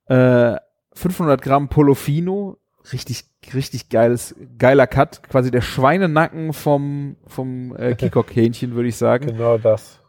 äh, 0.07 0.57
500 0.95 1.41
Gramm 1.43 1.69
Polofino, 1.69 2.57
richtig, 2.93 3.25
richtig 3.55 3.89
geiles, 3.89 4.35
geiler 4.59 4.87
Cut, 4.87 5.23
quasi 5.29 5.51
der 5.51 5.61
Schweinenacken 5.61 6.53
vom, 6.53 7.17
vom 7.27 7.75
äh, 7.77 7.95
Kikok-Hähnchen, 7.97 8.75
würde 8.75 8.89
ich 8.89 8.97
sagen. 8.97 9.27
Genau 9.27 9.59
das. 9.59 10.01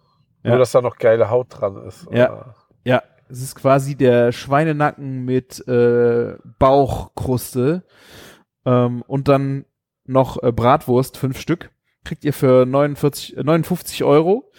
Ja. 0.44 0.52
Nur, 0.52 0.60
dass 0.60 0.72
da 0.72 0.82
noch 0.82 0.98
geile 0.98 1.30
Haut 1.30 1.48
dran 1.50 1.86
ist. 1.88 2.08
Ja. 2.12 2.56
Ja, 2.86 3.04
es 3.30 3.42
ist 3.42 3.56
quasi 3.56 3.96
der 3.96 4.32
Schweinenacken 4.32 5.26
mit 5.26 5.66
äh, 5.68 6.36
Bauchkruste 6.58 7.84
ähm, 8.66 9.04
und 9.06 9.28
dann 9.28 9.66
noch 10.06 10.42
äh, 10.42 10.52
Bratwurst, 10.52 11.18
fünf 11.18 11.40
Stück. 11.40 11.70
Kriegt 12.04 12.24
ihr 12.26 12.34
für 12.34 12.66
49, 12.66 13.38
äh, 13.38 13.44
59 13.44 14.04
Euro. 14.04 14.52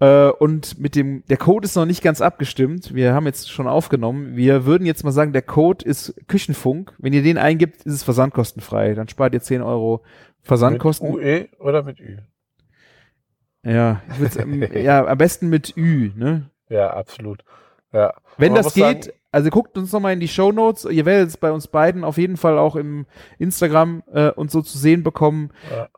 Äh, 0.00 0.30
und 0.30 0.78
mit 0.78 0.94
dem, 0.96 1.22
der 1.28 1.36
Code 1.36 1.66
ist 1.66 1.76
noch 1.76 1.84
nicht 1.86 2.02
ganz 2.02 2.20
abgestimmt. 2.20 2.94
Wir 2.94 3.14
haben 3.14 3.26
jetzt 3.26 3.50
schon 3.50 3.68
aufgenommen. 3.68 4.34
Wir 4.36 4.64
würden 4.64 4.86
jetzt 4.86 5.04
mal 5.04 5.12
sagen, 5.12 5.32
der 5.32 5.42
Code 5.42 5.84
ist 5.84 6.14
Küchenfunk. 6.26 6.94
Wenn 6.98 7.12
ihr 7.12 7.22
den 7.22 7.38
eingibt, 7.38 7.82
ist 7.82 7.92
es 7.94 8.02
versandkostenfrei. 8.02 8.94
Dann 8.94 9.08
spart 9.08 9.34
ihr 9.34 9.42
10 9.42 9.62
Euro 9.62 10.02
Versandkosten. 10.42 11.12
Mit 11.12 11.18
UE 11.18 11.48
oder 11.58 11.82
mit 11.82 12.00
Ü? 12.00 12.16
Ja, 13.62 14.00
ja, 14.74 15.06
am 15.06 15.18
besten 15.18 15.50
mit 15.50 15.76
Ü, 15.76 16.12
ne? 16.16 16.48
Ja, 16.70 16.94
absolut. 16.94 17.44
Ja. 17.92 18.14
Wenn 18.38 18.54
das 18.54 18.72
geht, 18.72 19.04
sagen- 19.04 19.16
also 19.32 19.50
guckt 19.50 19.76
uns 19.76 19.92
nochmal 19.92 20.14
in 20.14 20.20
die 20.20 20.28
Show 20.28 20.50
Notes. 20.50 20.86
Ihr 20.86 21.04
werdet 21.04 21.28
es 21.28 21.36
bei 21.36 21.52
uns 21.52 21.68
beiden 21.68 22.02
auf 22.04 22.16
jeden 22.16 22.36
Fall 22.36 22.58
auch 22.58 22.74
im 22.74 23.06
Instagram 23.38 24.02
äh, 24.12 24.30
und 24.30 24.50
so 24.50 24.62
zu 24.62 24.78
sehen 24.78 25.02
bekommen. 25.02 25.50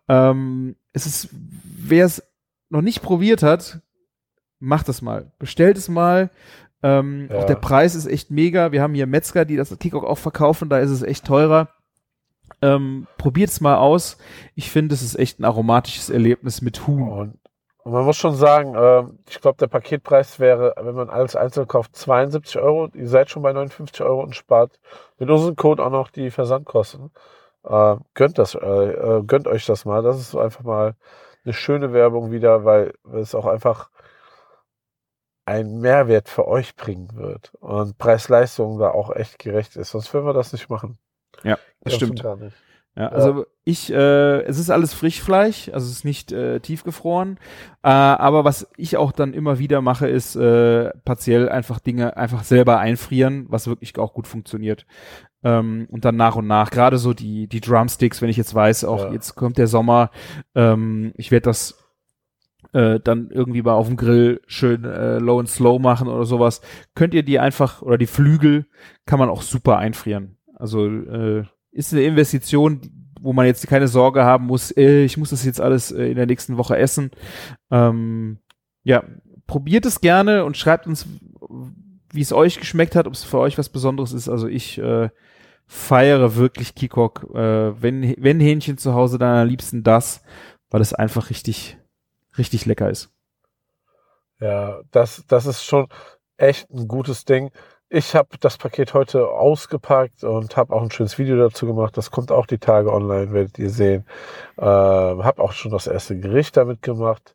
Ähm, 0.08 0.76
es 0.92 1.06
ist, 1.06 1.28
wer 1.32 2.04
es 2.04 2.22
noch 2.68 2.82
nicht 2.82 3.00
probiert 3.02 3.42
hat, 3.42 3.80
macht 4.62 4.88
es 4.88 5.02
mal. 5.02 5.30
Bestellt 5.38 5.76
es 5.76 5.88
mal. 5.88 6.30
Ähm, 6.82 7.28
Ja. 7.30 7.38
Auch 7.38 7.44
der 7.44 7.56
Preis 7.56 7.94
ist 7.94 8.06
echt 8.06 8.30
mega. 8.30 8.72
Wir 8.72 8.82
haben 8.82 8.94
hier 8.94 9.06
Metzger, 9.06 9.44
die 9.44 9.56
das 9.56 9.76
Kikok 9.78 10.04
auch 10.04 10.18
verkaufen. 10.18 10.68
Da 10.68 10.78
ist 10.78 10.90
es 10.90 11.02
echt 11.02 11.26
teurer. 11.26 11.68
Ähm, 12.60 13.06
Probiert 13.18 13.50
es 13.50 13.60
mal 13.60 13.76
aus. 13.76 14.18
Ich 14.54 14.70
finde, 14.70 14.94
es 14.94 15.02
ist 15.02 15.18
echt 15.18 15.40
ein 15.40 15.44
aromatisches 15.44 16.10
Erlebnis 16.10 16.62
mit 16.62 16.86
Huhn. 16.86 17.08
Und, 17.08 17.38
und 17.84 17.92
man 17.92 18.04
muss 18.04 18.16
schon 18.16 18.34
sagen, 18.34 18.74
ähm, 18.76 19.18
ich 19.28 19.40
glaube, 19.40 19.58
der 19.58 19.66
Paketpreis 19.66 20.38
wäre, 20.38 20.74
wenn 20.80 20.94
man 20.94 21.10
alles 21.10 21.34
einzeln 21.34 21.66
kauft, 21.66 21.96
72 21.96 22.58
Euro. 22.60 22.88
Ihr 22.94 23.08
seid 23.08 23.30
schon 23.30 23.42
bei 23.42 23.52
59 23.52 24.02
Euro 24.02 24.22
und 24.22 24.36
spart 24.36 24.78
mit 25.18 25.30
unserem 25.30 25.56
Code 25.56 25.84
auch 25.84 25.90
noch 25.90 26.10
die 26.10 26.30
Versandkosten. 26.30 27.10
Äh, 27.64 27.96
gönnt 28.14 28.38
das, 28.38 28.54
äh, 28.54 28.58
äh, 28.58 29.22
gönnt 29.24 29.46
euch 29.48 29.66
das 29.66 29.84
mal. 29.84 30.02
Das 30.02 30.18
ist 30.20 30.36
einfach 30.36 30.64
mal 30.64 30.94
eine 31.44 31.54
schöne 31.54 31.92
Werbung 31.92 32.30
wieder, 32.30 32.64
weil 32.64 32.94
es 33.14 33.34
auch 33.34 33.46
einfach 33.46 33.90
einen 35.44 35.80
Mehrwert 35.80 36.28
für 36.28 36.46
euch 36.46 36.76
bringen 36.76 37.16
wird 37.16 37.52
und 37.60 37.98
Preis-Leistung 37.98 38.78
da 38.78 38.90
auch 38.90 39.14
echt 39.14 39.38
gerecht 39.38 39.76
ist. 39.76 39.90
Sonst 39.90 40.12
würden 40.14 40.26
wir 40.26 40.34
das 40.34 40.52
nicht 40.52 40.68
machen. 40.70 40.98
Ja, 41.42 41.58
das 41.80 41.92
Ganz 41.92 41.96
stimmt. 41.96 42.22
Gar 42.22 42.36
nicht. 42.36 42.56
Ja, 42.94 43.08
also 43.08 43.46
ich, 43.64 43.90
äh, 43.90 44.42
es 44.42 44.58
ist 44.58 44.68
alles 44.68 44.92
Frischfleisch, 44.92 45.70
also 45.72 45.86
es 45.86 45.92
ist 45.92 46.04
nicht 46.04 46.30
äh, 46.30 46.60
tiefgefroren. 46.60 47.38
Äh, 47.82 47.88
aber 47.88 48.44
was 48.44 48.68
ich 48.76 48.98
auch 48.98 49.12
dann 49.12 49.32
immer 49.32 49.58
wieder 49.58 49.80
mache, 49.80 50.08
ist 50.08 50.36
äh, 50.36 50.90
partiell 51.06 51.48
einfach 51.48 51.80
Dinge 51.80 52.18
einfach 52.18 52.44
selber 52.44 52.78
einfrieren, 52.78 53.46
was 53.48 53.66
wirklich 53.66 53.98
auch 53.98 54.12
gut 54.12 54.26
funktioniert. 54.26 54.84
Ähm, 55.42 55.86
und 55.90 56.04
dann 56.04 56.16
nach 56.16 56.36
und 56.36 56.46
nach, 56.46 56.70
gerade 56.70 56.98
so 56.98 57.14
die, 57.14 57.46
die 57.46 57.62
Drumsticks, 57.62 58.20
wenn 58.20 58.28
ich 58.28 58.36
jetzt 58.36 58.54
weiß, 58.54 58.84
auch 58.84 59.04
Ja. 59.06 59.12
jetzt 59.12 59.36
kommt 59.36 59.56
der 59.56 59.68
Sommer, 59.68 60.10
ähm, 60.54 61.14
ich 61.16 61.30
werde 61.30 61.44
das 61.44 61.81
äh, 62.72 63.00
dann 63.00 63.30
irgendwie 63.30 63.62
mal 63.62 63.74
auf 63.74 63.86
dem 63.86 63.96
Grill 63.96 64.40
schön 64.46 64.84
äh, 64.84 65.18
low 65.18 65.38
and 65.38 65.48
slow 65.48 65.80
machen 65.80 66.08
oder 66.08 66.24
sowas, 66.24 66.60
könnt 66.94 67.14
ihr 67.14 67.22
die 67.22 67.38
einfach, 67.38 67.82
oder 67.82 67.98
die 67.98 68.06
Flügel 68.06 68.66
kann 69.06 69.18
man 69.18 69.28
auch 69.28 69.42
super 69.42 69.78
einfrieren. 69.78 70.38
Also 70.54 70.86
äh, 70.86 71.44
ist 71.70 71.92
eine 71.92 72.02
Investition, 72.02 72.80
wo 73.20 73.32
man 73.32 73.46
jetzt 73.46 73.66
keine 73.68 73.88
Sorge 73.88 74.24
haben 74.24 74.46
muss, 74.46 74.76
äh, 74.76 75.04
ich 75.04 75.16
muss 75.16 75.30
das 75.30 75.44
jetzt 75.44 75.60
alles 75.60 75.92
äh, 75.92 76.06
in 76.06 76.16
der 76.16 76.26
nächsten 76.26 76.56
Woche 76.56 76.76
essen. 76.76 77.10
Ähm, 77.70 78.38
ja, 78.84 79.04
probiert 79.46 79.86
es 79.86 80.00
gerne 80.00 80.44
und 80.44 80.56
schreibt 80.56 80.86
uns, 80.86 81.06
wie 82.12 82.20
es 82.20 82.32
euch 82.32 82.58
geschmeckt 82.58 82.96
hat, 82.96 83.06
ob 83.06 83.14
es 83.14 83.24
für 83.24 83.38
euch 83.38 83.58
was 83.58 83.68
Besonderes 83.68 84.12
ist. 84.12 84.28
Also 84.28 84.48
ich 84.48 84.78
äh, 84.78 85.08
feiere 85.66 86.36
wirklich 86.36 86.74
Kikok. 86.74 87.30
Äh, 87.34 87.80
wenn, 87.80 88.14
wenn 88.18 88.40
Hähnchen 88.40 88.78
zu 88.78 88.94
Hause, 88.94 89.18
dann 89.18 89.36
am 89.36 89.48
liebsten 89.48 89.82
das, 89.82 90.22
weil 90.70 90.80
es 90.80 90.92
einfach 90.92 91.30
richtig, 91.30 91.78
richtig 92.38 92.66
lecker 92.66 92.90
ist. 92.90 93.10
Ja, 94.40 94.80
das, 94.90 95.24
das 95.28 95.46
ist 95.46 95.64
schon 95.64 95.86
echt 96.36 96.70
ein 96.70 96.88
gutes 96.88 97.24
Ding. 97.24 97.50
Ich 97.88 98.14
habe 98.14 98.38
das 98.40 98.56
Paket 98.56 98.94
heute 98.94 99.28
ausgepackt 99.28 100.24
und 100.24 100.56
habe 100.56 100.74
auch 100.74 100.82
ein 100.82 100.90
schönes 100.90 101.18
Video 101.18 101.36
dazu 101.36 101.66
gemacht. 101.66 101.96
Das 101.96 102.10
kommt 102.10 102.32
auch 102.32 102.46
die 102.46 102.58
Tage 102.58 102.92
online, 102.92 103.32
werdet 103.32 103.58
ihr 103.58 103.70
sehen. 103.70 104.06
Äh, 104.56 104.64
habe 104.64 105.42
auch 105.42 105.52
schon 105.52 105.70
das 105.72 105.86
erste 105.86 106.18
Gericht 106.18 106.56
damit 106.56 106.82
gemacht. 106.82 107.34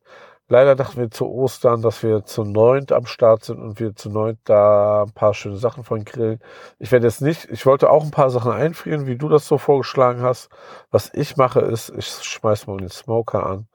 Leider 0.50 0.76
dachten 0.76 1.00
wir 1.00 1.12
zu 1.12 1.28
Ostern, 1.28 1.82
dass 1.82 2.04
wir 2.04 2.24
zu 2.24 2.46
neunt 2.46 2.94
am 2.94 3.06
Start 3.06 3.44
sind 3.44 3.60
und 3.60 3.80
wir 3.82 3.96
zu 3.96 4.10
neunt 4.10 4.40
da 4.46 5.04
ein 5.04 5.12
paar 5.12 5.34
schöne 5.34 5.58
Sachen 5.58 5.84
von 5.84 6.06
grillen. 6.06 6.40
Ich 6.80 6.92
werde 6.92 7.06
jetzt 7.06 7.22
nicht, 7.22 7.50
ich 7.52 7.66
wollte 7.66 7.90
auch 7.90 8.04
ein 8.04 8.12
paar 8.12 8.30
Sachen 8.30 8.54
einfrieren, 8.54 9.08
wie 9.08 9.18
du 9.18 9.28
das 9.28 9.46
so 9.46 9.58
vorgeschlagen 9.58 10.22
hast. 10.22 10.50
Was 10.90 11.14
ich 11.14 11.36
mache 11.36 11.60
ist, 11.60 11.90
ich 11.98 12.08
schmeiß 12.08 12.66
mal 12.68 12.78
den 12.78 12.90
Smoker 12.90 13.46
an, 13.46 13.68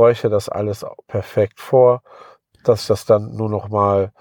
räuchere 0.00 0.30
das 0.30 0.48
alles 0.48 0.84
perfekt 1.06 1.60
vor, 1.60 2.02
dass 2.64 2.82
ich 2.82 2.88
das 2.88 3.04
dann 3.04 3.34
nur 3.36 3.48
noch 3.48 3.68
mal 3.68 4.12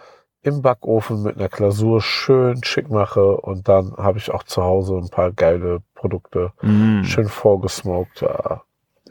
im 0.42 0.62
Backofen 0.62 1.24
mit 1.24 1.38
einer 1.38 1.50
Glasur 1.50 2.02
schön 2.02 2.64
schick 2.64 2.90
mache 2.90 3.38
und 3.38 3.68
dann 3.68 3.96
habe 3.98 4.18
ich 4.18 4.32
auch 4.32 4.44
zu 4.44 4.64
Hause 4.64 4.96
ein 4.98 5.10
paar 5.10 5.32
geile 5.32 5.82
Produkte 5.96 6.54
schön 7.04 7.28
vorgesmoked. 7.28 8.22
Ja. 8.22 8.62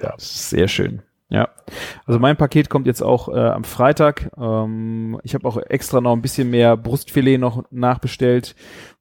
ja. 0.01 0.15
Sehr 0.17 0.69
schön. 0.69 1.03
Ja, 1.31 1.51
also 2.07 2.19
mein 2.19 2.39
Paket 2.39 2.71
kommt 2.71 2.87
jetzt 2.87 3.03
auch 3.03 3.29
äh, 3.29 3.39
am 3.39 3.65
Freitag. 3.65 4.31
Ähm, 4.39 5.21
ich 5.25 5.35
habe 5.35 5.47
auch 5.47 5.59
extra 5.59 6.01
noch 6.01 6.13
ein 6.13 6.23
bisschen 6.23 6.49
mehr 6.49 6.75
Brustfilet 6.79 7.37
noch 7.37 7.65
nachbestellt, 7.71 8.55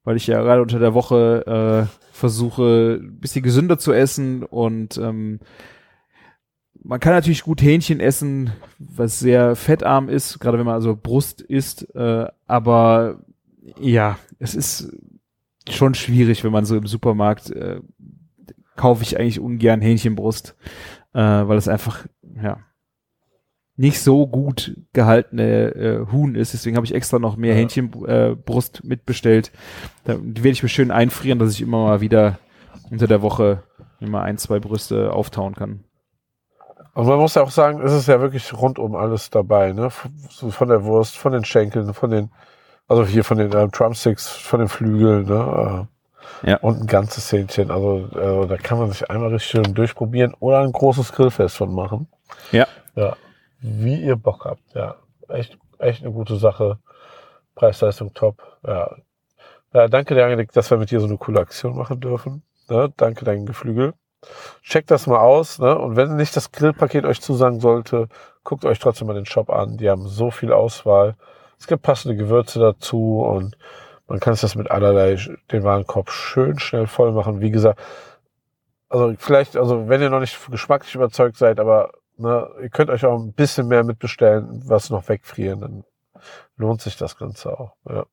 weil 0.04 0.18
ich 0.18 0.28
ja 0.28 0.42
gerade 0.42 0.62
unter 0.62 0.80
der 0.80 0.94
Woche 0.94 1.88
äh, 1.88 1.98
versuche, 2.12 3.00
ein 3.02 3.20
bisschen 3.22 3.44
gesünder 3.44 3.78
zu 3.78 3.94
essen 3.94 4.44
und 4.44 4.98
ähm, 4.98 5.40
man 6.88 7.02
kann 7.02 7.14
natürlich 7.14 7.44
gut 7.44 7.62
Hähnchen 7.62 8.00
essen, 8.00 8.52
was 8.80 9.20
sehr 9.20 9.56
fettarm 9.56 10.08
ist, 10.08 10.40
gerade 10.40 10.58
wenn 10.58 10.66
man 10.66 10.76
also 10.76 10.96
Brust 10.96 11.42
isst, 11.42 11.94
äh, 11.96 12.28
aber 12.48 13.20
ja, 13.80 14.18
es 14.40 14.56
ist 14.56 14.94
schon 15.70 15.96
schwierig, 15.96 16.46
wenn 16.46 16.54
man 16.54 16.64
so 16.66 16.78
im 16.78 16.88
Supermarkt 16.88 17.50
äh, 17.52 17.82
kaufe 18.78 19.04
ich 19.04 19.20
eigentlich 19.20 19.40
ungern 19.40 19.82
Hähnchenbrust, 19.82 20.56
äh, 21.14 21.20
weil 21.20 21.58
es 21.58 21.68
einfach 21.68 22.06
ja 22.42 22.60
nicht 23.76 24.00
so 24.00 24.26
gut 24.26 24.76
gehaltene 24.94 25.76
äh, 25.76 26.12
Huhn 26.12 26.34
ist. 26.36 26.54
Deswegen 26.54 26.78
habe 26.78 26.86
ich 26.86 26.96
extra 26.96 27.20
noch 27.20 27.38
mehr 27.38 27.54
Ja. 27.54 27.60
Hähnchenbrust 27.60 28.82
äh, 28.84 28.88
mitbestellt. 28.88 29.52
Da, 30.04 30.16
die 30.16 30.44
werde 30.44 30.54
ich 30.54 30.64
mir 30.64 30.70
schön 30.70 30.90
einfrieren, 30.90 31.38
dass 31.38 31.54
ich 31.54 31.62
immer 31.62 31.84
mal 31.84 32.02
wieder 32.02 32.40
unter 32.90 33.06
der 33.06 33.22
Woche 33.22 33.64
immer 34.00 34.24
ein, 34.24 34.40
zwei 34.40 34.60
Brüste 34.60 35.14
auftauen 35.14 35.54
kann. 35.54 35.84
Und 36.98 37.06
man 37.06 37.20
muss 37.20 37.36
ja 37.36 37.44
auch 37.44 37.52
sagen, 37.52 37.80
es 37.84 37.94
ist 37.94 38.08
ja 38.08 38.20
wirklich 38.20 38.52
rundum 38.54 38.96
alles 38.96 39.30
dabei, 39.30 39.72
ne? 39.72 39.92
Von 39.92 40.68
der 40.68 40.84
Wurst, 40.84 41.16
von 41.16 41.32
den 41.32 41.46
Schenkeln, 41.46 41.94
von 41.94 42.10
den, 42.10 42.32
also 42.88 43.06
hier 43.06 43.24
von 43.24 43.38
den 43.38 43.54
äh, 43.54 43.68
Drumsticks, 43.68 44.28
von 44.28 44.62
den 44.62 44.68
Flügeln, 44.68 45.28
ne? 45.28 45.86
Äh, 46.44 46.50
Ja. 46.50 46.58
Und 46.58 46.82
ein 46.82 46.88
ganzes 46.88 47.32
Hähnchen. 47.32 47.70
Also 47.70 48.08
äh, 48.16 48.48
da 48.48 48.58
kann 48.58 48.80
man 48.80 48.90
sich 48.90 49.08
einmal 49.12 49.30
richtig 49.30 49.52
schön 49.52 49.76
durchprobieren 49.76 50.34
oder 50.40 50.62
ein 50.62 50.72
großes 50.72 51.12
Grillfest 51.12 51.58
von 51.58 51.72
machen. 51.72 52.08
Ja. 52.52 52.66
Ja. 52.96 53.16
Wie 53.62 54.02
ihr 54.02 54.16
Bock 54.16 54.46
habt. 54.46 54.64
Ja. 54.74 54.96
Echt, 55.30 55.56
echt 55.78 56.02
eine 56.04 56.12
gute 56.12 56.38
Sache. 56.38 56.80
Preis-Leistung 57.54 58.16
top. 58.16 58.42
Ja. 58.66 58.96
ja 59.72 59.88
danke 59.88 60.16
dir, 60.16 60.24
Angelik, 60.26 60.52
dass 60.52 60.72
wir 60.72 60.80
mit 60.80 60.90
dir 60.90 61.00
so 61.00 61.06
eine 61.06 61.18
coole 61.18 61.42
Aktion 61.42 61.76
machen 61.78 62.00
dürfen. 62.00 62.42
Ne? 62.70 62.92
Danke, 62.98 63.24
dein 63.24 63.46
Geflügel. 63.46 63.94
Checkt 64.64 64.92
das 64.92 65.08
mal 65.08 65.20
aus, 65.20 65.60
ne? 65.60 65.78
Und 65.78 65.96
wenn 65.96 66.16
nicht 66.16 66.36
das 66.36 66.52
Grillpaket 66.52 67.06
euch 67.06 67.22
zusagen 67.22 67.60
sollte, 67.60 68.08
guckt 68.44 68.66
euch 68.66 68.80
trotzdem 68.80 69.08
mal 69.08 69.14
den 69.14 69.26
Shop 69.26 69.50
an. 69.50 69.78
Die 69.78 69.90
haben 69.90 70.08
so 70.08 70.32
viel 70.32 70.52
Auswahl. 70.52 71.16
Es 71.60 71.68
gibt 71.68 71.84
passende 71.84 72.16
Gewürze 72.16 72.60
dazu 72.60 73.22
und 73.22 73.58
man 74.08 74.20
kann 74.20 74.34
es 74.34 74.42
das 74.42 74.56
mit 74.56 74.72
allerlei 74.72 75.18
den 75.52 75.64
Warenkorb 75.64 76.10
schön 76.10 76.60
schnell 76.60 76.88
voll 76.88 77.12
machen. 77.12 77.42
Wie 77.42 77.52
gesagt, 77.52 77.80
also 78.90 79.14
vielleicht, 79.18 79.58
also 79.58 79.90
wenn 79.90 80.02
ihr 80.02 80.10
noch 80.10 80.20
nicht 80.20 80.40
geschmacklich 80.50 80.96
überzeugt 80.96 81.38
seid, 81.38 81.60
aber 81.60 81.92
ne, 82.18 82.50
ihr 82.62 82.70
könnt 82.70 82.90
euch 82.90 83.06
auch 83.06 83.20
ein 83.20 83.34
bisschen 83.34 83.68
mehr 83.68 83.84
mitbestellen, 83.84 84.62
was 84.66 84.90
noch 84.90 85.10
wegfrieren, 85.10 85.60
dann 85.62 85.84
lohnt 86.56 86.82
sich 86.82 86.98
das 86.98 87.18
Ganze 87.18 87.60
auch. 87.60 87.76
Ja. 87.88 88.06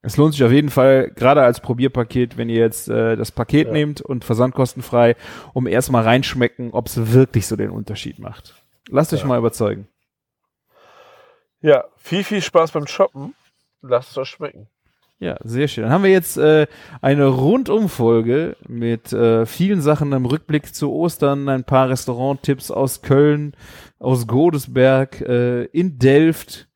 Es 0.00 0.16
lohnt 0.16 0.32
sich 0.34 0.44
auf 0.44 0.52
jeden 0.52 0.70
Fall, 0.70 1.10
gerade 1.10 1.42
als 1.42 1.60
Probierpaket, 1.60 2.36
wenn 2.36 2.48
ihr 2.48 2.58
jetzt 2.60 2.88
äh, 2.88 3.16
das 3.16 3.32
Paket 3.32 3.66
Ja. 3.66 3.72
nehmt 3.72 4.00
und 4.00 4.24
versandkostenfrei, 4.24 5.16
um 5.54 5.66
erstmal 5.66 6.04
reinschmecken, 6.04 6.70
ob 6.72 6.86
es 6.86 7.12
wirklich 7.12 7.46
so 7.46 7.56
den 7.56 7.70
Unterschied 7.70 8.18
macht. 8.20 8.54
Lasst 8.88 9.12
euch 9.12 9.20
Ja. 9.22 9.26
mal 9.26 9.38
überzeugen. 9.38 9.88
Ja, 11.60 11.84
viel, 11.96 12.22
viel 12.24 12.40
Spaß 12.40 12.70
beim 12.72 12.86
Shoppen. 12.86 13.34
Lasst 13.82 14.10
es 14.12 14.18
euch 14.18 14.28
schmecken. 14.28 14.68
Ja, 15.20 15.36
sehr 15.42 15.66
schön. 15.66 15.82
Dann 15.82 15.92
haben 15.92 16.04
wir 16.04 16.12
jetzt 16.12 16.36
äh, 16.38 16.68
eine 17.00 17.26
Rundumfolge 17.26 18.56
mit 18.68 19.12
äh, 19.12 19.46
vielen 19.46 19.80
Sachen 19.80 20.12
im 20.12 20.26
Rückblick 20.26 20.72
zu 20.72 20.92
Ostern, 20.92 21.48
ein 21.48 21.64
paar 21.64 21.88
Restauranttipps 21.88 22.70
aus 22.70 23.02
Köln, 23.02 23.54
aus 23.98 24.28
Godesberg, 24.28 25.20
äh, 25.22 25.64
in 25.64 25.98
Delft, 25.98 26.68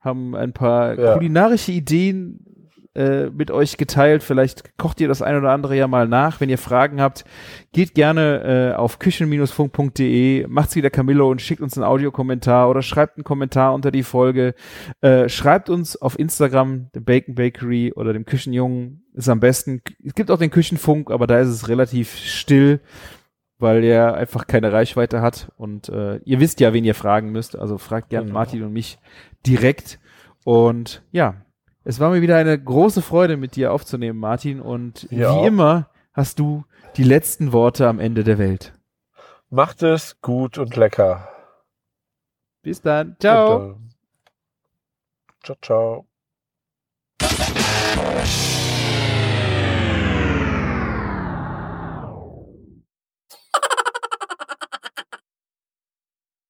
haben 0.00 0.34
ein 0.34 0.54
paar 0.54 0.98
Ja. 0.98 1.12
kulinarische 1.12 1.72
Ideen 1.72 2.46
äh, 2.94 3.26
mit 3.26 3.50
euch 3.50 3.76
geteilt. 3.76 4.22
Vielleicht 4.22 4.76
kocht 4.76 5.00
ihr 5.00 5.08
das 5.08 5.22
ein 5.22 5.36
oder 5.36 5.50
andere 5.52 5.76
ja 5.76 5.86
mal 5.86 6.08
nach. 6.08 6.40
Wenn 6.40 6.48
ihr 6.48 6.58
Fragen 6.58 7.00
habt, 7.00 7.24
geht 7.72 7.94
gerne 7.94 8.72
äh, 8.72 8.76
auf 8.76 8.98
küchen-funk.de, 8.98 10.46
macht's 10.48 10.74
wieder 10.74 10.90
Camillo 10.90 11.30
und 11.30 11.40
schickt 11.40 11.60
uns 11.60 11.76
einen 11.76 11.84
Audiokommentar 11.84 12.68
oder 12.68 12.82
schreibt 12.82 13.16
einen 13.16 13.24
Kommentar 13.24 13.74
unter 13.74 13.90
die 13.90 14.02
Folge. 14.02 14.54
Äh, 15.00 15.28
schreibt 15.28 15.70
uns 15.70 15.96
auf 15.96 16.18
Instagram, 16.18 16.90
dem 16.92 17.04
Bacon 17.04 17.34
Bakery 17.34 17.92
oder 17.94 18.12
dem 18.12 18.24
Küchenjungen 18.24 19.04
ist 19.14 19.28
am 19.28 19.40
besten. 19.40 19.82
Es 20.04 20.14
gibt 20.14 20.30
auch 20.30 20.38
den 20.38 20.50
Küchenfunk, 20.50 21.10
aber 21.10 21.26
da 21.26 21.38
ist 21.38 21.48
es 21.48 21.68
relativ 21.68 22.16
still, 22.16 22.80
weil 23.58 23.84
er 23.84 24.14
einfach 24.14 24.46
keine 24.46 24.72
Reichweite 24.72 25.20
hat. 25.20 25.52
Und 25.56 25.88
äh, 25.88 26.16
ihr 26.24 26.40
wisst 26.40 26.60
ja, 26.60 26.72
wen 26.72 26.84
ihr 26.84 26.94
fragen 26.94 27.30
müsst. 27.30 27.56
Also 27.56 27.78
fragt 27.78 28.10
gern 28.10 28.24
Genau. 28.24 28.34
Martin 28.34 28.62
und 28.62 28.72
mich 28.72 28.98
direkt. 29.46 30.00
Und 30.44 31.02
ja, 31.12 31.44
es 31.84 32.00
war 32.00 32.10
mir 32.10 32.22
wieder 32.22 32.36
eine 32.36 32.58
große 32.62 33.02
Freude, 33.02 33.36
mit 33.36 33.56
dir 33.56 33.72
aufzunehmen, 33.72 34.18
Martin. 34.18 34.60
Und 34.60 35.06
Ja. 35.10 35.34
wie 35.42 35.46
immer 35.46 35.88
hast 36.12 36.38
du 36.38 36.64
die 36.96 37.04
letzten 37.04 37.52
Worte 37.52 37.88
am 37.88 37.98
Ende 38.00 38.24
der 38.24 38.38
Welt. 38.38 38.72
Macht 39.48 39.82
es 39.82 40.20
gut 40.20 40.58
und 40.58 40.76
lecker. 40.76 41.28
Bis 42.62 42.82
dann. 42.82 43.16
Ciao. 43.18 43.78
Ciao, 45.42 45.56
ciao. 45.62 46.06